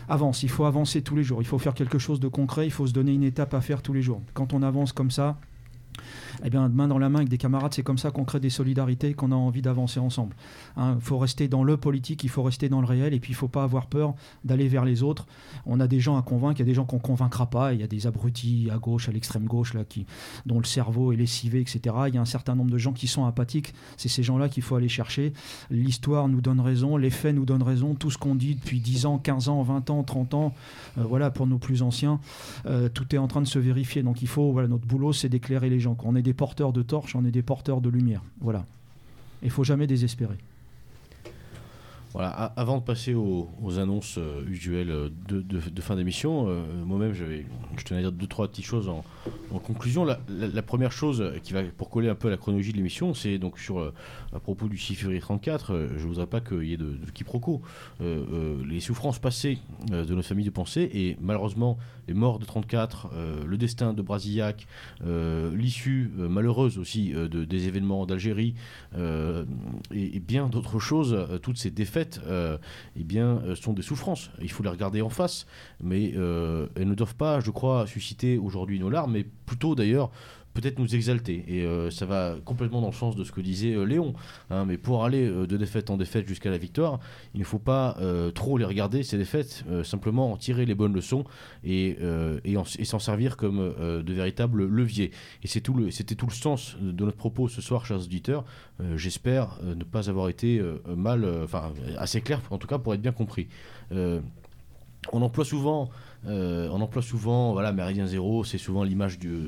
avance. 0.10 0.44
Il 0.44 0.50
faut 0.50 0.66
avancer 0.66 1.02
tous 1.02 1.16
les 1.16 1.24
jours. 1.24 1.42
Il 1.42 1.46
faut 1.46 1.60
faire 1.60 1.74
quelque 1.74 2.00
chose 2.00 2.20
de 2.20 2.28
concret. 2.28 2.66
Il 2.66 2.72
faut 2.72 2.88
se 2.88 2.94
donner 2.94 3.14
une 3.14 3.24
étape 3.24 3.54
à 3.54 3.62
faire 3.62 3.82
tous 3.82 3.94
les 3.94 4.02
jours. 4.02 4.22
Quand 4.34 4.54
on 4.54 4.64
avance 4.64 4.94
comme 4.94 5.12
ça, 5.12 5.38
eh 6.44 6.50
bien, 6.50 6.68
main 6.70 6.88
dans 6.88 6.98
la 6.98 7.10
main 7.10 7.20
avec 7.20 7.30
des 7.30 7.38
camarades, 7.38 7.74
c'est 7.74 7.84
comme 7.84 7.98
ça 7.98 8.12
qu'on 8.12 8.24
crée 8.24 8.40
des 8.40 8.50
solidarités, 8.50 9.14
qu'on 9.14 9.32
a 9.32 9.36
envie 9.36 9.62
d'avancer 9.62 10.00
ensemble. 10.00 10.36
Il 10.78 10.96
faut 11.00 11.18
rester 11.18 11.48
dans 11.48 11.64
le 11.64 11.78
politique, 11.78 12.24
il 12.24 12.30
faut 12.30 12.44
rester 12.44 12.70
dans 12.70 12.82
le 12.82 12.88
réel, 12.88 13.14
et 13.14 13.20
puis 13.20 13.32
il 13.32 13.36
ne 13.36 13.40
faut 13.40 13.48
pas 13.48 13.64
avoir 13.64 13.88
peur 13.88 14.16
d'aller 14.44 14.68
vers 14.68 14.86
les 14.86 15.04
autres. 15.04 15.28
On 15.66 15.80
a 15.80 15.88
des 15.88 16.00
gens 16.00 16.18
à 16.18 16.22
convaincre, 16.22 16.60
il 16.60 16.64
y 16.64 16.64
a 16.64 16.66
des 16.66 16.74
gens 16.74 16.86
qu'on 16.86 16.98
ne 16.98 17.02
convaincra 17.02 17.50
pas, 17.50 17.74
il 17.74 17.82
y 17.82 17.84
a 17.84 17.88
des 17.88 18.08
abrutis 18.08 18.70
à 18.72 18.78
gauche, 18.78 19.10
à 19.10 19.12
l'extrême 19.12 19.46
gauche, 19.46 19.74
là, 19.74 19.84
qui, 19.84 20.06
dont 20.46 20.60
le 20.60 20.66
cerveau 20.66 21.12
est 21.12 21.16
lessivé, 21.16 21.62
etc. 21.62 21.96
Il 22.08 22.16
y 22.16 22.18
a 22.18 22.22
un 22.22 22.26
certain 22.26 22.56
nombre 22.56 22.72
de 22.72 22.78
gens 22.78 22.94
qui 22.94 23.08
sont 23.08 23.26
apathiques, 23.26 23.74
c'est 23.98 24.10
ces 24.10 24.24
gens-là 24.24 24.50
qu'il 24.50 24.64
faut 24.64 24.76
aller 24.76 24.90
chercher. 24.90 25.34
L'histoire 25.70 26.28
nous 26.28 26.42
donne 26.42 26.60
raison, 26.60 26.98
les 26.98 27.10
faits 27.10 27.36
nous 27.36 27.46
donnent 27.46 27.64
raison, 27.64 27.96
tout 27.96 28.12
ce 28.12 28.18
qu'on 28.18 28.36
dit 28.36 28.56
depuis 28.56 28.80
10 28.80 29.06
ans, 29.06 29.18
15 29.18 29.50
ans, 29.50 29.62
20 29.62 29.90
ans, 29.90 30.04
30 30.04 30.34
ans, 30.34 30.54
euh, 30.98 31.04
voilà, 31.04 31.30
pour 31.32 31.48
nos 31.48 31.58
plus 31.58 31.82
anciens, 31.82 32.20
euh, 32.66 32.90
tout 32.90 33.16
est 33.16 33.18
en 33.18 33.28
train 33.28 33.42
de 33.42 33.48
se 33.48 33.60
vérifier. 33.60 34.04
Donc 34.04 34.22
il 34.22 34.28
faut, 34.28 34.52
voilà, 34.52 34.68
notre 34.68 34.86
boulot, 34.86 35.14
c'est 35.14 35.30
d'éclairer 35.30 35.70
les 35.70 35.80
gens. 35.80 35.96
Quand 35.96 36.10
on 36.10 36.16
est 36.16 36.22
des 36.22 36.31
porteurs 36.34 36.74
de 36.74 36.82
torches, 36.82 37.16
on 37.16 37.26
est 37.26 37.32
des 37.32 37.42
porteurs 37.42 37.82
de 37.82 37.90
lumière. 37.90 38.24
Voilà. 38.40 38.66
Il 39.44 39.50
faut 39.50 39.64
jamais 39.64 39.88
désespérer. 39.88 40.38
Avant 42.20 42.78
de 42.78 42.84
passer 42.84 43.14
aux, 43.14 43.48
annonces 43.78 44.18
euh, 44.18 44.44
usuelles 44.48 44.92
euh, 44.92 45.10
de, 45.30 45.82
fin 45.82 45.96
d'émission, 45.96 46.46
euh, 46.48 46.62
moi-même, 46.84 47.14
je 47.14 47.84
tenais 47.86 48.00
à 48.00 48.04
dire 48.04 48.12
deux, 48.12 48.28
trois 48.28 48.48
petites 48.50 48.66
choses 48.66 48.90
en, 48.90 49.04
conclusion. 49.60 50.06
La, 50.06 50.62
première 50.62 50.92
chose 50.92 51.24
qui 51.44 51.54
va, 51.54 51.64
pour 51.64 51.90
coller 51.90 52.10
un 52.10 52.16
peu 52.16 52.28
à 52.28 52.32
la 52.32 52.38
chronologie 52.38 52.72
de 52.72 52.78
l'émission, 52.78 53.14
c'est 53.14 53.38
donc 53.38 53.60
sur, 53.60 53.80
euh, 53.80 53.94
à 54.34 54.40
propos 54.40 54.68
du 54.68 54.78
6 54.78 54.96
février 54.96 55.20
34, 55.20 55.74
euh, 55.74 55.90
je 55.98 56.08
voudrais 56.08 56.28
pas 56.28 56.42
qu'il 56.42 56.64
y 56.64 56.74
ait 56.74 56.78
de, 56.78 56.92
de 56.92 57.12
quiproquo. 57.14 57.62
Les 58.00 58.80
souffrances 58.80 59.20
passées 59.20 59.60
de 59.90 60.14
nos 60.16 60.22
familles 60.22 60.46
de 60.46 60.52
pensée 60.52 60.90
et 60.94 61.18
malheureusement 61.20 61.78
les 62.08 62.14
morts 62.14 62.40
de 62.40 62.46
34, 62.46 63.10
euh, 63.14 63.46
le 63.46 63.58
destin 63.58 63.94
de 63.94 64.02
Brasillac, 64.02 64.68
l'issue 65.04 66.12
malheureuse 66.18 66.78
aussi 66.78 67.12
de, 67.12 67.28
des 67.28 67.68
événements 67.68 68.06
d'Algérie 68.06 68.56
et, 68.98 70.20
bien 70.20 70.48
d'autres 70.48 70.80
choses, 70.80 71.18
toutes 71.42 71.58
ces 71.58 71.72
défaites, 71.72 72.01
euh, 72.26 72.58
eh 72.96 73.04
bien, 73.04 73.42
euh, 73.46 73.56
sont 73.56 73.74
des 73.74 73.82
souffrances. 73.82 74.30
Il 74.42 74.52
faut 74.52 74.64
les 74.64 74.70
regarder 74.70 75.02
en 75.02 75.10
face, 75.10 75.46
mais 75.82 76.14
euh, 76.16 76.68
elles 76.76 76.88
ne 76.88 76.96
doivent 76.96 77.16
pas, 77.16 77.40
je 77.40 77.52
crois, 77.52 77.88
susciter 77.88 78.38
aujourd'hui 78.38 78.80
nos 78.80 78.90
larmes, 78.90 79.14
mais 79.14 79.26
plutôt 79.46 79.76
d'ailleurs 79.76 80.12
peut-être 80.54 80.80
nous 80.80 80.96
exalter. 80.96 81.44
Et 81.48 81.66
euh, 81.66 81.90
ça 81.90 82.06
va 82.06 82.36
complètement 82.44 82.82
dans 82.82 82.88
le 82.90 82.94
sens 82.94 83.16
de 83.16 83.24
ce 83.24 83.32
que 83.32 83.42
disait 83.42 83.74
euh, 83.74 83.84
Léon. 83.84 84.14
hein, 84.50 84.66
mais 84.66 84.78
pour 84.78 85.04
aller 85.06 85.28
euh, 85.28 85.48
de 85.48 85.58
défaite 85.58 85.90
en 85.90 85.98
défaite 85.98 86.28
jusqu'à 86.28 86.50
la 86.50 86.58
victoire, 86.58 87.00
il 87.34 87.40
ne 87.40 87.46
faut 87.46 87.60
pas 87.60 87.98
trop 88.36 88.58
les 88.58 88.66
regarder, 88.66 89.04
ces 89.04 89.18
défaites, 89.18 89.64
simplement 89.84 90.32
en 90.32 90.38
tirer 90.38 90.66
les 90.66 90.76
bonnes 90.76 90.94
leçons 90.94 91.24
et, 91.64 91.98
et 92.44 92.58
en- 92.58 92.64
et 92.78 92.86
s'en 92.86 93.00
servir 93.00 93.38
comme 93.38 93.60
de 93.60 94.14
véritables 94.14 94.66
leviers. 94.66 95.12
Et 95.44 95.48
c'est 95.48 95.62
tout 95.62 95.90
c'était 95.92 96.16
tout 96.16 96.28
le 96.28 96.34
sens 96.34 96.76
de 96.82 97.06
notre 97.06 97.18
propos 97.18 97.48
ce 97.48 97.62
soir, 97.62 97.86
chers 97.86 98.02
auditeurs. 98.02 98.44
J'espère 98.96 99.58
ne 99.64 99.84
pas 99.84 100.10
avoir 100.10 100.30
été 100.30 100.62
mal, 100.88 101.26
enfin 101.44 101.72
assez 101.98 102.22
clair 102.22 102.42
en 102.50 102.58
tout 102.58 102.68
cas 102.68 102.78
pour 102.78 102.94
être 102.94 103.02
bien 103.02 103.12
compris. 103.14 103.48
On 105.12 105.22
emploie 105.22 105.46
souvent, 105.46 105.90
euh, 106.28 106.70
on 106.72 106.82
emploie 106.82 107.02
souvent, 107.02 107.54
voilà, 107.54 107.72
Méridien 107.72 108.06
Zéro, 108.06 108.44
c'est 108.44 108.58
souvent 108.58 108.84
l'image 108.84 109.18
du, 109.18 109.40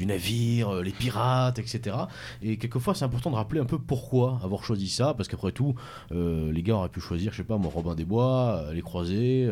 navire, 0.00 0.76
euh, 0.76 0.82
les 0.82 0.90
pirates, 0.90 1.58
etc. 1.58 1.96
Et 2.42 2.58
quelquefois, 2.58 2.94
c'est 2.94 3.04
important 3.04 3.30
de 3.30 3.36
rappeler 3.36 3.60
un 3.60 3.64
peu 3.64 3.78
pourquoi 3.78 4.38
avoir 4.42 4.64
choisi 4.64 4.88
ça, 4.88 5.14
parce 5.14 5.28
qu'après 5.28 5.52
tout, 5.52 5.74
euh, 6.12 6.52
les 6.52 6.62
gars 6.62 6.76
auraient 6.76 6.88
pu 6.88 7.00
choisir, 7.00 7.32
je 7.32 7.38
sais 7.38 7.44
pas, 7.44 7.56
moi, 7.56 7.70
Robin 7.74 7.94
des 7.94 8.04
Bois, 8.04 8.66
les 8.72 8.82
croisés. 8.82 9.48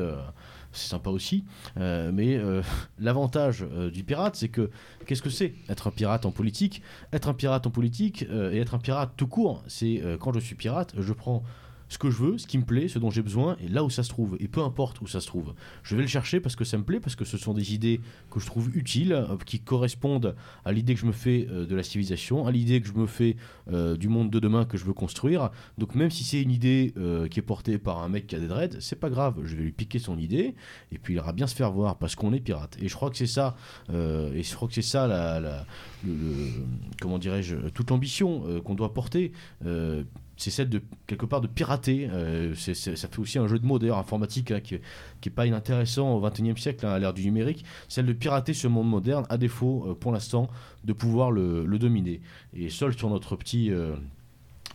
c'est 0.73 0.89
sympa 0.89 1.11
aussi, 1.11 1.45
mais 1.77 2.39
l'avantage 2.99 3.65
du 3.93 4.05
pirate, 4.05 4.37
c'est 4.37 4.49
que 4.49 4.71
qu'est-ce 5.07 5.23
que 5.23 5.31
c'est 5.31 5.55
être 5.69 5.87
un 5.87 5.91
pirate 5.91 6.27
en 6.27 6.31
politique? 6.31 6.83
Être 7.13 7.29
un 7.29 7.35
pirate 7.35 7.67
en 7.67 7.71
politique 7.71 8.23
et 8.23 8.59
être 8.59 8.75
un 8.75 8.79
pirate 8.79 9.13
tout 9.17 9.27
court, 9.27 9.63
c'est 9.67 10.03
quand 10.21 10.33
je 10.35 10.41
suis 10.41 10.55
pirate, 10.55 10.95
je 10.99 11.13
prends 11.13 11.43
ce 11.89 11.99
que 11.99 12.11
je 12.11 12.17
veux, 12.17 12.39
ce 12.39 12.47
qui 12.47 12.59
me 12.59 12.65
plaît, 12.65 12.89
ce 12.89 12.99
dont 12.99 13.11
j'ai 13.11 13.23
besoin, 13.23 13.57
et 13.61 13.69
là 13.69 13.85
où 13.85 13.91
ça 13.91 14.03
se 14.03 14.09
trouve. 14.09 14.37
Et 14.41 14.49
peu 14.49 14.63
importe 14.63 15.01
où 15.01 15.07
ça 15.07 15.21
se 15.21 15.27
trouve. 15.27 15.55
Je 15.83 15.95
vais 15.97 16.03
le 16.03 16.09
chercher 16.09 16.41
parce 16.41 16.57
que 16.57 16.65
ça 16.65 16.79
me 16.79 16.85
plaît, 16.85 17.01
parce 17.01 17.17
que 17.17 17.25
ce 17.25 17.39
sont 17.39 17.55
des 17.55 17.75
idées 17.75 18.01
que 18.31 18.41
je 18.41 18.47
trouve 18.47 18.77
utiles, 18.77 19.13
euh, 19.13 19.37
qui 19.45 19.61
correspondent 19.61 20.35
à 20.65 20.73
l'idée 20.73 20.95
que 20.95 21.01
je 21.01 21.07
me 21.07 21.13
fais 21.13 21.47
euh, 21.51 21.67
de 21.67 21.77
la 21.77 21.83
civilisation, 21.83 22.47
à 22.47 22.51
l'idée 22.51 22.81
que 22.81 22.89
je 22.89 22.95
me 22.95 23.07
fais 23.07 23.37
euh, 23.73 23.97
du 23.97 24.09
monde 24.09 24.31
de 24.31 24.41
demain 24.41 24.65
que 24.65 24.77
je 24.77 24.85
veux 24.85 24.93
construire. 24.93 25.51
Donc 25.79 25.95
même 25.95 26.11
si 26.11 26.25
c'est 26.25 26.43
une 26.43 26.51
idée 26.51 26.93
qui 27.31 27.39
est 27.39 27.43
portée 27.43 27.79
par 27.79 28.03
un 28.03 28.09
mec 28.09 28.27
qui 28.27 28.37
a 28.37 28.39
des 28.39 28.49
dreads, 28.49 28.81
c'est 28.81 28.99
pas 28.99 29.11
grave. 29.11 29.41
Je 29.45 29.57
vais 29.57 29.63
lui 29.63 29.73
piquer 29.73 29.99
son 29.99 30.19
idée, 30.19 30.55
et 30.93 30.99
puis 30.99 31.15
il 31.15 31.17
ira 31.17 31.33
bien 31.33 31.47
se 31.47 31.55
faire 31.55 31.71
voir 31.73 31.97
parce 31.99 32.15
qu'on 32.15 32.33
est 32.33 32.41
pirate. 32.41 32.77
Et 32.81 32.89
je 32.89 32.95
crois 32.95 33.11
que 33.11 33.17
c'est 33.17 33.27
ça, 33.27 33.57
et 33.91 34.43
je 34.43 34.55
crois 34.55 34.69
que 34.69 34.75
c'est 34.75 34.83
ça 34.83 35.07
la, 35.07 35.67
comment 37.01 37.19
dirais-je, 37.19 37.57
toute 37.71 37.91
l'ambition 37.91 38.61
qu'on 38.63 38.75
doit 38.75 38.95
porter. 38.95 39.33
C'est 40.37 40.51
celle 40.51 40.69
de 40.69 40.83
quelque 41.07 41.27
part 41.27 41.41
de 41.41 41.47
pirater. 41.47 42.09
Euh, 42.13 42.55
ça 42.55 43.09
fait 43.09 43.19
aussi 43.19 43.39
un 43.39 43.47
jeu 43.47 43.59
de 43.59 43.67
mots 43.67 43.79
d'ailleurs 43.79 43.99
informatique 43.99 44.51
hein, 44.51 44.61
qui, 44.61 44.79
qui 45.21 45.29
est 45.29 45.33
pas 45.33 45.47
inintéressant 45.47 46.13
au 46.15 46.21
XXIe 46.21 46.57
siècle 46.57 46.87
hein, 46.87 46.91
à 46.91 46.99
l'ère 46.99 47.15
du 47.15 47.25
numérique. 47.25 47.65
Celle 47.89 48.07
de 48.07 48.13
pirater 48.13 48.53
ce 48.53 48.69
monde 48.69 48.89
moderne 48.89 49.27
à 49.29 49.39
défaut 49.39 49.87
euh, 49.87 49.95
pour 49.95 50.13
l'instant 50.13 50.49
de 50.85 50.93
pouvoir 50.93 51.31
le, 51.31 51.65
le 51.65 51.79
dominer. 51.79 52.21
Et 52.55 52.69
seul 52.69 52.97
sur 52.97 53.09
notre 53.09 53.37
petit 53.37 53.71
euh, 53.71 53.97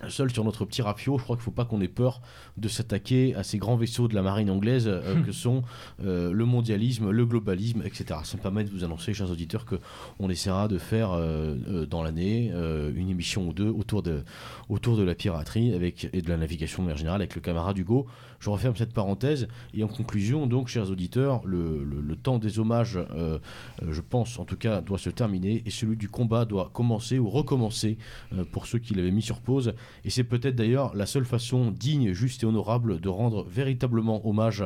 Seul 0.10 0.32
sur 0.32 0.44
notre 0.44 0.66
petit 0.66 0.82
rafio, 0.82 1.18
je 1.18 1.24
crois 1.24 1.36
qu'il 1.36 1.42
ne 1.42 1.46
faut 1.46 1.52
pas 1.52 1.66
qu'on 1.66 1.82
ait 1.82 1.88
peur 1.88 2.22
de 2.58 2.68
s'attaquer 2.68 3.36
à 3.36 3.44
ces 3.44 3.58
grands 3.58 3.76
vaisseaux 3.76 4.08
de 4.08 4.16
la 4.16 4.22
marine 4.22 4.50
anglaise 4.50 4.88
euh, 4.88 5.22
que 5.22 5.32
sont 5.32 5.64
euh, 6.04 6.32
le 6.32 6.46
mondialisme, 6.46 7.12
le 7.12 7.26
globalisme, 7.26 7.82
etc. 7.86 8.20
Ça 8.24 8.38
me 8.38 8.42
permet 8.42 8.64
de 8.64 8.70
vous 8.70 8.84
annoncer, 8.84 9.14
chers 9.14 9.30
auditeurs, 9.30 9.66
qu'on 9.66 10.30
essaiera 10.30 10.68
de 10.68 10.78
faire 10.78 11.12
euh, 11.14 11.86
dans 11.86 12.04
l'année 12.04 12.52
une 12.96 13.10
émission 13.10 13.48
ou 13.48 13.54
deux 13.54 13.70
autour 13.70 14.04
de, 14.04 14.24
autour 14.70 14.98
de 14.98 15.04
la 15.04 15.16
piraterie 15.16 15.74
avec, 15.74 16.10
et 16.14 16.22
de 16.22 16.30
la 16.30 16.38
navigation 16.38 16.82
de 16.82 16.88
manière 16.88 16.98
générale 16.98 17.22
avec 17.22 17.36
le 17.36 17.42
camarade 17.42 17.78
Hugo. 17.78 18.08
Je 18.42 18.50
referme 18.50 18.76
cette 18.76 18.92
parenthèse 18.92 19.48
et 19.76 19.84
en 19.84 19.88
conclusion, 19.88 20.48
donc, 20.48 20.68
chers 20.68 20.90
auditeurs, 20.90 21.42
le, 21.46 22.16
temps 22.24 22.40
des 22.40 22.60
hommages, 22.60 22.98
euh, 22.98 23.38
euh, 23.82 23.92
je 23.92 24.02
pense 24.02 24.38
en 24.40 24.46
tout 24.46 24.58
cas, 24.58 24.82
doit 24.82 24.98
se 24.98 25.12
terminer 25.12 25.62
et 25.66 25.70
celui 25.70 25.96
du 25.96 26.10
combat 26.10 26.46
doit 26.46 26.72
commencer 26.74 27.20
ou 27.20 27.30
recommencer 27.30 27.98
euh, 28.34 28.44
pour 28.44 28.66
ceux 28.66 28.80
qui 28.80 28.96
l'avaient 28.96 29.12
mis 29.12 29.22
sur 29.22 29.42
pause. 29.42 29.74
Et 30.06 30.10
c'est 30.10 30.24
peut-être 30.24 30.56
d'ailleurs 30.56 30.96
la 30.96 31.06
seule 31.06 31.26
façon 31.26 31.70
digne, 31.70 32.14
juste 32.14 32.42
et 32.42 32.48
honorable 32.48 33.00
de 33.00 33.10
rendre 33.10 33.44
véritablement 33.44 34.28
hommage 34.28 34.64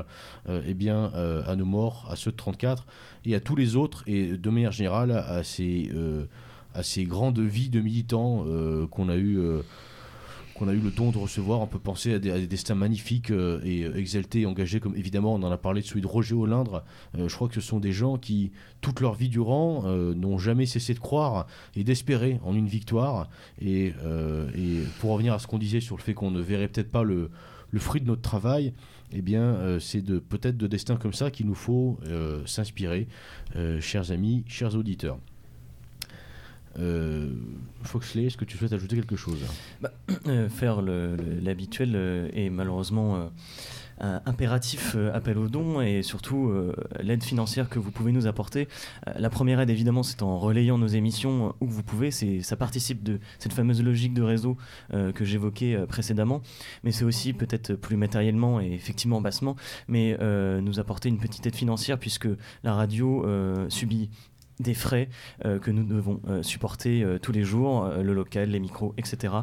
eh 0.48 0.74
bien, 0.74 1.12
à 1.46 1.56
nos 1.58 1.66
morts, 1.66 2.08
à 2.10 2.16
ceux 2.16 2.32
de 2.32 2.38
34 2.38 2.86
et 3.26 3.36
à 3.36 3.42
tous 3.42 3.58
les 3.58 3.76
autres 3.76 4.04
et 4.08 4.38
de 4.38 4.50
manière 4.50 4.72
générale 4.72 5.12
à 5.12 5.44
ces, 5.44 5.92
à 6.74 6.84
ces 6.84 7.04
grandes 7.04 7.40
vies 7.40 7.70
de 7.70 7.82
militants 7.82 8.46
qu'on 8.90 9.10
a 9.10 9.18
eu. 9.18 9.40
Qu'on 10.56 10.69
a 10.69 10.73
eu 10.73 10.80
le 10.80 10.90
don 10.90 11.11
de 11.11 11.18
recevoir, 11.18 11.60
on 11.60 11.68
peut 11.68 11.80
penser 11.80 12.14
à 12.14 12.19
des, 12.19 12.48
destins 12.48 12.76
magnifiques 12.76 13.30
euh, 13.30 13.60
et 13.64 13.84
euh, 13.84 13.98
exaltés 13.98 14.41
et 14.41 14.45
engagés, 14.45 14.80
comme 14.80 14.95
évidemment 14.95 15.36
on 15.36 15.44
en 15.44 15.52
a 15.52 15.57
parlé 15.57 15.82
de 15.82 15.86
celui 15.86 16.02
de 16.02 16.07
Roger 16.07 16.34
Olindre. 16.34 16.84
Euh, 17.18 17.27
je 17.27 17.36
crois 17.36 17.49
que 17.49 17.56
ce 17.56 17.61
sont 17.61 17.80
des 17.80 17.91
gens 17.91 18.18
qui, 18.18 18.52
toute 18.80 19.02
leur 19.02 19.15
vie 19.15 19.30
durant, 19.30 19.84
n'ont 19.86 20.38
jamais 20.38 20.65
cessé 20.65 20.94
de 20.94 20.99
croire 20.99 21.48
et 21.76 21.84
d'espérer 21.84 22.40
en 22.44 22.56
une 22.56 22.68
victoire. 22.68 23.30
Et, 23.61 23.94
pour 24.99 25.11
revenir 25.11 25.34
à 25.34 25.40
ce 25.40 25.48
qu'on 25.48 25.57
disait 25.57 25.82
sur 25.82 25.98
le 25.98 26.02
fait 26.02 26.14
qu'on 26.14 26.32
ne 26.32 26.41
verrait 26.41 26.68
peut-être 26.68 26.91
pas 26.91 27.03
le, 27.03 27.30
fruit 27.77 27.99
de 27.99 28.07
notre 28.07 28.22
travail, 28.22 28.73
eh 29.11 29.22
bien, 29.22 29.80
c'est 29.80 30.03
peut-être 30.03 30.57
de 30.57 30.68
destins 30.68 30.98
comme 30.98 31.14
ça 31.14 31.32
qu'il 31.32 31.48
nous 31.48 31.56
faut 31.56 31.99
s'inspirer, 32.45 33.07
chers 33.80 34.11
amis, 34.11 34.44
chers 34.48 34.76
auditeurs. 34.76 35.18
Euh, 36.80 37.30
Foxley, 37.86 38.26
est-ce 38.26 38.38
que 38.38 38.46
tu 38.46 38.58
souhaites 38.58 38.74
ajouter 38.74 38.96
quelque 38.96 39.16
chose? 39.16 39.40
Euh, 40.28 40.50
faire 40.50 40.82
l'habituel 40.82 41.92
euh, 41.94 42.30
et 42.34 42.50
malheureusement 42.50 43.30
euh, 44.02 44.20
impératif 44.26 44.96
appel 45.14 45.38
aux 45.38 45.48
dons 45.48 45.82
et 45.82 46.02
surtout 46.02 46.52
l'aide 47.00 47.24
financière 47.24 47.70
que 47.70 47.80
vous 47.80 47.92
pouvez 47.92 48.12
nous 48.12 48.28
apporter. 48.28 48.68
La 49.18 49.30
première 49.30 49.60
aide 49.60 49.70
évidemment 49.70 50.04
c'est 50.04 50.22
en 50.24 50.38
relayant 50.38 50.78
nos 50.78 50.88
émissions 50.88 51.56
où 51.62 51.68
vous 51.68 51.84
pouvez, 51.84 52.12
ça 52.12 52.56
participe 52.56 53.04
de 53.04 53.20
cette 53.40 53.54
fameuse 53.54 53.82
logique 53.82 54.14
de 54.14 54.22
réseau 54.22 54.58
que 54.92 55.24
j'évoquais 55.24 55.78
précédemment, 55.88 56.42
mais 56.84 56.92
c'est 56.92 57.06
aussi 57.06 57.32
peut-être 57.32 57.76
plus 57.76 57.96
matériellement 57.96 58.60
et 58.60 58.74
effectivement 58.74 59.22
bassement, 59.22 59.56
mais 59.88 60.18
nous 60.20 60.80
apporter 60.80 61.08
une 61.08 61.20
petite 61.20 61.46
aide 61.46 61.56
financière 61.56 61.98
puisque 61.98 62.28
la 62.64 62.74
radio 62.74 63.26
subit 63.70 64.10
des 64.60 64.73
frais 64.73 65.10
euh, 65.44 65.60
que 65.60 65.72
nous 65.72 65.84
devons 65.84 66.22
euh, 66.27 66.44
supporter 66.44 67.03
euh, 67.03 67.19
tous 67.19 67.32
les 67.32 67.44
jours, 67.44 67.88
le 67.88 68.14
local, 68.14 68.49
les 68.49 68.60
micros, 68.60 68.94
etc. 68.98 69.34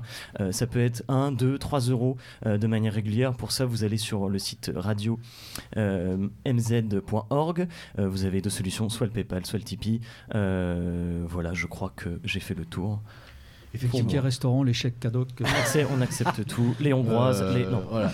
Ça 0.51 0.66
peut 0.66 0.80
être 0.80 1.02
1, 1.09 1.32
2, 1.32 1.59
3 1.59 1.80
euros 1.80 2.16
de 2.44 2.66
manière 2.66 2.93
régulière. 2.93 3.34
Pour 3.34 3.52
ça, 3.52 3.64
vous 3.64 3.84
allez 3.84 3.97
sur 3.97 4.28
le 4.28 4.39
site 4.39 4.70
radio 4.74 5.18
mz.org. 5.76 7.68
Vous 7.98 8.24
avez 8.24 8.40
deux 8.40 8.51
solutions, 8.51 8.89
soit 8.89 9.06
le 9.06 9.12
PayPal, 9.12 9.47
soit 9.47 9.59
le 9.59 9.64
Tipeee. 9.64 10.01
Voilà, 10.30 11.52
je 11.52 11.66
crois 11.66 11.93
que 11.94 12.20
j'ai 12.24 12.40
fait 12.40 12.55
le 12.55 12.64
tour. 12.64 13.01
Ticket 13.78 14.19
restaurant, 14.20 14.62
les 14.62 14.73
chèques 14.74 15.01
cadeaux. 15.01 15.27
que- 15.36 15.44
On 15.44 15.47
accepte, 15.47 15.90
on 15.97 16.01
accepte 16.01 16.44
tout. 16.49 16.74
Les 16.81 16.93
hongroises, 16.93 17.40
Euh, 17.43 17.59
les... 17.59 17.65
Non. 17.65 17.82
voilà. 17.90 18.12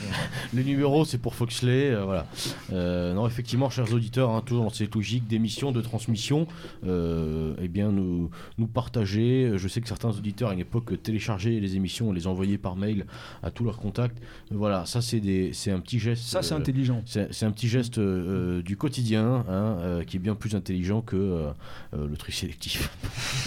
Les 0.55 0.65
numéros, 0.65 1.05
c'est 1.05 1.19
pour 1.19 1.35
Foxley. 1.35 1.91
euh, 1.91 2.05
voilà. 2.05 2.27
Euh, 2.73 3.13
non, 3.15 3.27
effectivement, 3.27 3.69
chers 3.71 3.93
auditeurs, 3.93 4.31
hein, 4.31 4.43
toujours 4.45 4.65
dans 4.65 4.71
cette 4.71 4.95
logique 4.95 5.27
d'émission, 5.27 5.73
de 5.73 5.81
transmission, 5.81 6.47
euh, 6.87 7.55
eh 7.61 7.69
bien, 7.69 7.91
nous, 7.91 8.31
nous 8.59 8.67
partager. 8.67 9.53
Je 9.57 9.69
sais 9.69 9.81
que 9.81 9.89
certains 9.89 10.11
auditeurs, 10.11 10.51
à 10.51 10.55
une 10.55 10.61
époque, 10.61 11.03
téléchargeaient 11.03 11.59
les 11.61 11.77
émissions 11.77 12.13
et 12.13 12.15
les 12.15 12.27
envoyaient 12.27 12.59
par 12.59 12.77
mail 12.77 13.07
à 13.43 13.51
tous 13.51 13.65
leurs 13.65 13.79
contacts. 13.79 14.19
Voilà, 14.51 14.87
ça, 14.87 15.01
c'est 15.03 15.21
des- 15.21 15.53
c'est 15.53 15.71
un 15.73 15.81
petit 15.81 15.99
geste. 15.99 16.23
Ça, 16.23 16.43
c'est 16.43 16.55
euh, 16.55 16.59
intelligent. 16.59 17.03
c'est 17.05 17.33
c'est 17.33 17.47
un 17.47 17.51
petit 17.51 17.69
geste 17.69 17.99
euh, 17.99 18.63
du 18.63 18.77
quotidien 18.77 19.45
hein, 19.49 19.77
euh, 19.81 20.05
qui 20.05 20.17
est 20.17 20.21
bien 20.21 20.35
plus 20.35 20.55
intelligent 20.55 21.03
que 21.03 21.17
euh, 21.17 21.51
euh, 21.95 22.07
le 22.09 22.17
tri 22.17 22.33
sélectif. 22.33 22.91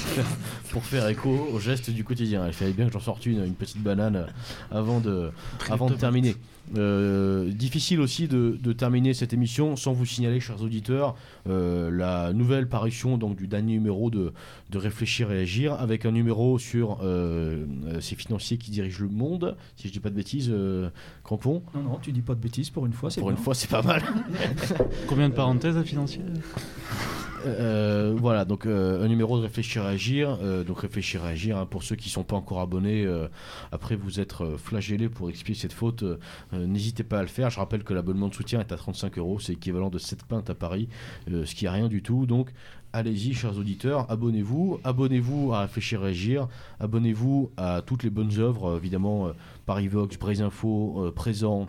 pour 0.71 0.83
faire 0.83 1.07
écho 1.07 1.49
au 1.53 1.59
geste 1.59 1.89
du 1.89 2.00
quotidien. 2.03 2.45
Il 2.47 2.53
fallait 2.53 2.73
bien 2.73 2.87
que 2.87 2.93
j'en 2.93 2.99
sorte 2.99 3.25
une, 3.25 3.43
une 3.43 3.55
petite 3.55 3.81
banane 3.81 4.27
avant 4.71 4.99
de, 4.99 5.31
avant 5.69 5.89
de 5.89 5.95
terminer. 5.95 6.35
Euh, 6.77 7.51
difficile 7.51 7.99
aussi 7.99 8.27
de, 8.29 8.57
de 8.61 8.71
terminer 8.73 9.13
cette 9.13 9.33
émission 9.33 9.75
sans 9.75 9.91
vous 9.91 10.05
signaler, 10.05 10.39
chers 10.39 10.61
auditeurs, 10.61 11.15
euh, 11.49 11.91
la 11.91 12.31
nouvelle 12.33 12.69
parution 12.69 13.17
donc, 13.17 13.35
du 13.35 13.47
dernier 13.47 13.73
numéro 13.73 14.09
de, 14.09 14.31
de 14.69 14.77
Réfléchir 14.77 15.31
et 15.33 15.41
Agir, 15.41 15.73
avec 15.73 16.05
un 16.05 16.11
numéro 16.11 16.57
sur 16.59 16.99
euh, 17.03 17.65
ces 17.99 18.15
financiers 18.15 18.57
qui 18.57 18.71
dirigent 18.71 19.03
le 19.03 19.09
monde, 19.09 19.57
si 19.75 19.87
je 19.89 19.93
dis 19.93 19.99
pas 19.99 20.09
de 20.09 20.15
bêtises, 20.15 20.49
euh, 20.49 20.89
Crampon. 21.25 21.61
Non, 21.75 21.81
non, 21.83 21.99
tu 22.01 22.11
dis 22.13 22.21
pas 22.21 22.35
de 22.35 22.39
bêtises 22.41 22.69
pour 22.69 22.85
une 22.85 22.93
fois, 22.93 23.11
c'est 23.11 23.19
Pour 23.19 23.29
bien. 23.29 23.37
une 23.37 23.43
fois, 23.43 23.53
c'est 23.53 23.69
pas 23.69 23.81
mal. 23.81 24.01
Combien 25.07 25.27
de 25.27 25.33
parenthèses 25.33 25.75
à 25.77 25.83
financier 25.83 26.21
Euh, 27.47 28.13
voilà, 28.15 28.45
donc 28.45 28.67
euh, 28.67 29.03
un 29.03 29.07
numéro 29.07 29.35
de 29.39 29.41
Réfléchir 29.41 29.83
et 29.85 29.93
Agir. 29.93 30.37
euh, 30.43 30.63
donc 30.63 30.81
Réfléchir 30.81 31.25
et 31.25 31.29
Agir, 31.29 31.57
hein, 31.57 31.65
pour 31.65 31.81
ceux 31.81 31.95
qui 31.95 32.07
ne 32.09 32.11
sont 32.11 32.23
pas 32.23 32.35
encore 32.35 32.59
abonnés, 32.59 33.03
euh, 33.03 33.27
après 33.71 33.95
vous 33.95 34.19
être 34.19 34.57
flagellés 34.59 35.09
pour 35.09 35.27
expier 35.27 35.55
cette 35.55 35.73
faute, 35.73 36.03
n'hésitez 36.65 37.03
pas 37.03 37.19
à 37.19 37.21
le 37.21 37.27
faire. 37.27 37.49
Je 37.49 37.59
rappelle 37.59 37.83
que 37.83 37.93
l'abonnement 37.93 38.27
de 38.27 38.33
soutien 38.33 38.59
est 38.59 38.71
à 38.71 38.77
35 38.77 39.17
euros, 39.17 39.39
c'est 39.39 39.53
équivalent 39.53 39.89
de 39.89 39.97
7 39.97 40.23
pintes 40.23 40.49
à 40.49 40.55
Paris, 40.55 40.87
euh, 41.29 41.45
ce 41.45 41.55
qui 41.55 41.65
est 41.65 41.69
rien 41.69 41.87
du 41.87 42.01
tout. 42.01 42.25
Donc 42.25 42.51
allez-y, 42.93 43.33
chers 43.33 43.57
auditeurs, 43.57 44.09
abonnez-vous. 44.11 44.79
Abonnez-vous 44.83 45.53
à 45.53 45.61
Réfléchir 45.61 46.05
et 46.05 46.09
Agir. 46.09 46.47
Abonnez-vous 46.79 47.51
à 47.57 47.81
toutes 47.81 48.03
les 48.03 48.09
bonnes 48.09 48.37
œuvres, 48.39 48.71
euh, 48.71 48.77
évidemment, 48.77 49.27
euh, 49.27 49.33
Parivox, 49.65 50.17
Brésinfo, 50.17 51.05
euh, 51.05 51.11
Présent. 51.11 51.67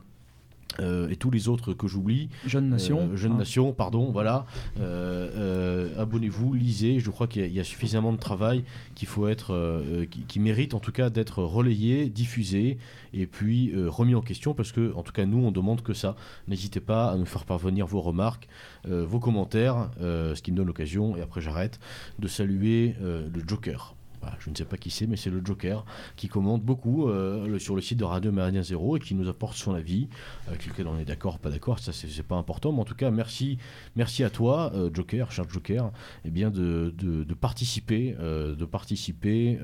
Euh, 0.81 1.09
et 1.09 1.17
tous 1.17 1.31
les 1.31 1.49
autres 1.49 1.73
que 1.75 1.87
j'oublie. 1.87 2.29
Jeune 2.47 2.69
nation. 2.69 3.09
Euh, 3.13 3.17
Jeune 3.17 3.33
hein. 3.33 3.39
Nation, 3.39 3.73
pardon, 3.73 4.11
voilà. 4.13 4.47
Euh, 4.81 5.89
Abonnez-vous, 6.01 6.55
lisez. 6.55 7.01
Je 7.01 7.11
crois 7.11 7.27
qu'il 7.27 7.43
y, 7.43 7.45
a- 7.45 7.49
il 7.49 7.55
y 7.55 7.61
a 7.61 7.65
suffisamment 7.65 8.13
de 8.13 8.19
travail 8.19 8.65
qu'il 8.95 9.09
faut 9.09 9.29
être, 9.29 9.83
qui, 10.11 10.21
qui 10.23 10.41
mérite 10.41 10.75
en 10.75 10.81
tout 10.81 10.93
cas 10.93 11.11
d'être 11.11 11.43
relayé, 11.43 12.09
diffusé 12.09 12.79
et 13.15 13.27
puis 13.27 13.73
remis 13.87 14.15
en 14.15 14.23
question 14.23 14.55
parce 14.55 14.73
que, 14.73 14.93
en 14.95 15.03
tout 15.03 15.13
cas, 15.13 15.27
nous, 15.27 15.39
on 15.45 15.53
demande 15.53 15.83
que 15.83 15.93
ça. 15.95 16.17
N'hésitez 16.49 16.81
pas 16.81 17.11
à 17.11 17.17
nous 17.17 17.27
faire 17.27 17.45
parvenir 17.45 17.87
vos 17.87 18.01
remarques, 18.01 18.49
vos 18.89 19.19
commentaires, 19.21 19.91
ce 20.01 20.41
qui 20.43 20.53
me 20.53 20.57
donne 20.57 20.67
l'occasion, 20.67 21.17
et 21.17 21.21
après 21.21 21.41
j'arrête, 21.41 21.79
de 22.19 22.29
saluer 22.29 22.95
le 23.01 23.43
Joker. 23.47 23.95
Voilà, 24.23 24.37
je 24.39 24.51
ne 24.51 24.55
sais 24.55 24.65
pas 24.65 24.77
qui 24.77 24.91
c'est, 24.91 25.09
mais 25.09 25.17
c'est 25.17 25.31
le 25.31 25.45
Joker 25.45 25.85
qui 26.15 26.29
commente 26.29 26.63
beaucoup 26.63 27.09
euh, 27.09 27.59
sur 27.59 27.75
le 27.75 27.83
site 27.83 27.99
de 27.99 28.05
Radio 28.05 28.31
Méridien 28.31 28.63
Zéro 28.63 28.97
et 28.97 29.01
qui 29.01 29.15
nous 29.15 29.29
apporte 29.29 29.57
son 29.57 29.75
avis, 29.75 30.09
avec 30.47 30.65
lequel 30.67 30.87
on 30.87 30.97
est 30.99 31.05
d'accord, 31.05 31.41
pas 31.41 31.51
d'accord, 31.51 31.81
ça 31.81 31.93
c'est 31.93 32.23
pas 32.23 32.37
important, 32.37 32.73
mais 32.73 32.81
en 32.81 32.85
tout 32.85 32.95
cas 32.95 33.11
merci, 33.11 33.59
merci 33.97 34.23
à 34.23 34.31
toi, 34.31 34.71
euh, 34.75 34.91
Joker, 34.95 35.33
cher 35.33 35.49
Joker, 35.49 35.91
eh 36.25 36.31
bien 36.31 36.51
de, 36.51 36.95
participer, 37.41 38.17
euh, 38.21 38.55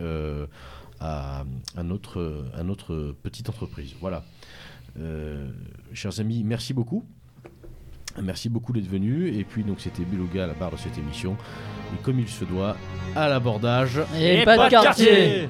euh, 0.00 0.46
à, 1.00 1.44
notre, 1.84 3.14
petite 3.22 3.48
entreprise. 3.48 3.94
Voilà. 4.00 4.24
Euh, 4.98 5.50
chers 5.92 6.18
amis, 6.18 6.42
merci 6.42 6.74
beaucoup. 6.74 7.04
Merci 8.22 8.48
beaucoup 8.48 8.72
d'être 8.72 8.88
venus. 8.88 9.34
Et 9.38 9.44
puis, 9.44 9.64
donc, 9.64 9.80
c'était 9.80 10.04
Beluga 10.04 10.44
à 10.44 10.46
la 10.46 10.54
barre 10.54 10.72
de 10.72 10.76
cette 10.76 10.98
émission. 10.98 11.36
Et 11.94 12.02
comme 12.02 12.18
il 12.18 12.28
se 12.28 12.44
doit, 12.44 12.76
à 13.16 13.28
l'abordage. 13.28 14.00
Et, 14.18 14.44
pas 14.44 14.56
de 14.56 14.70
quartier 14.70 15.48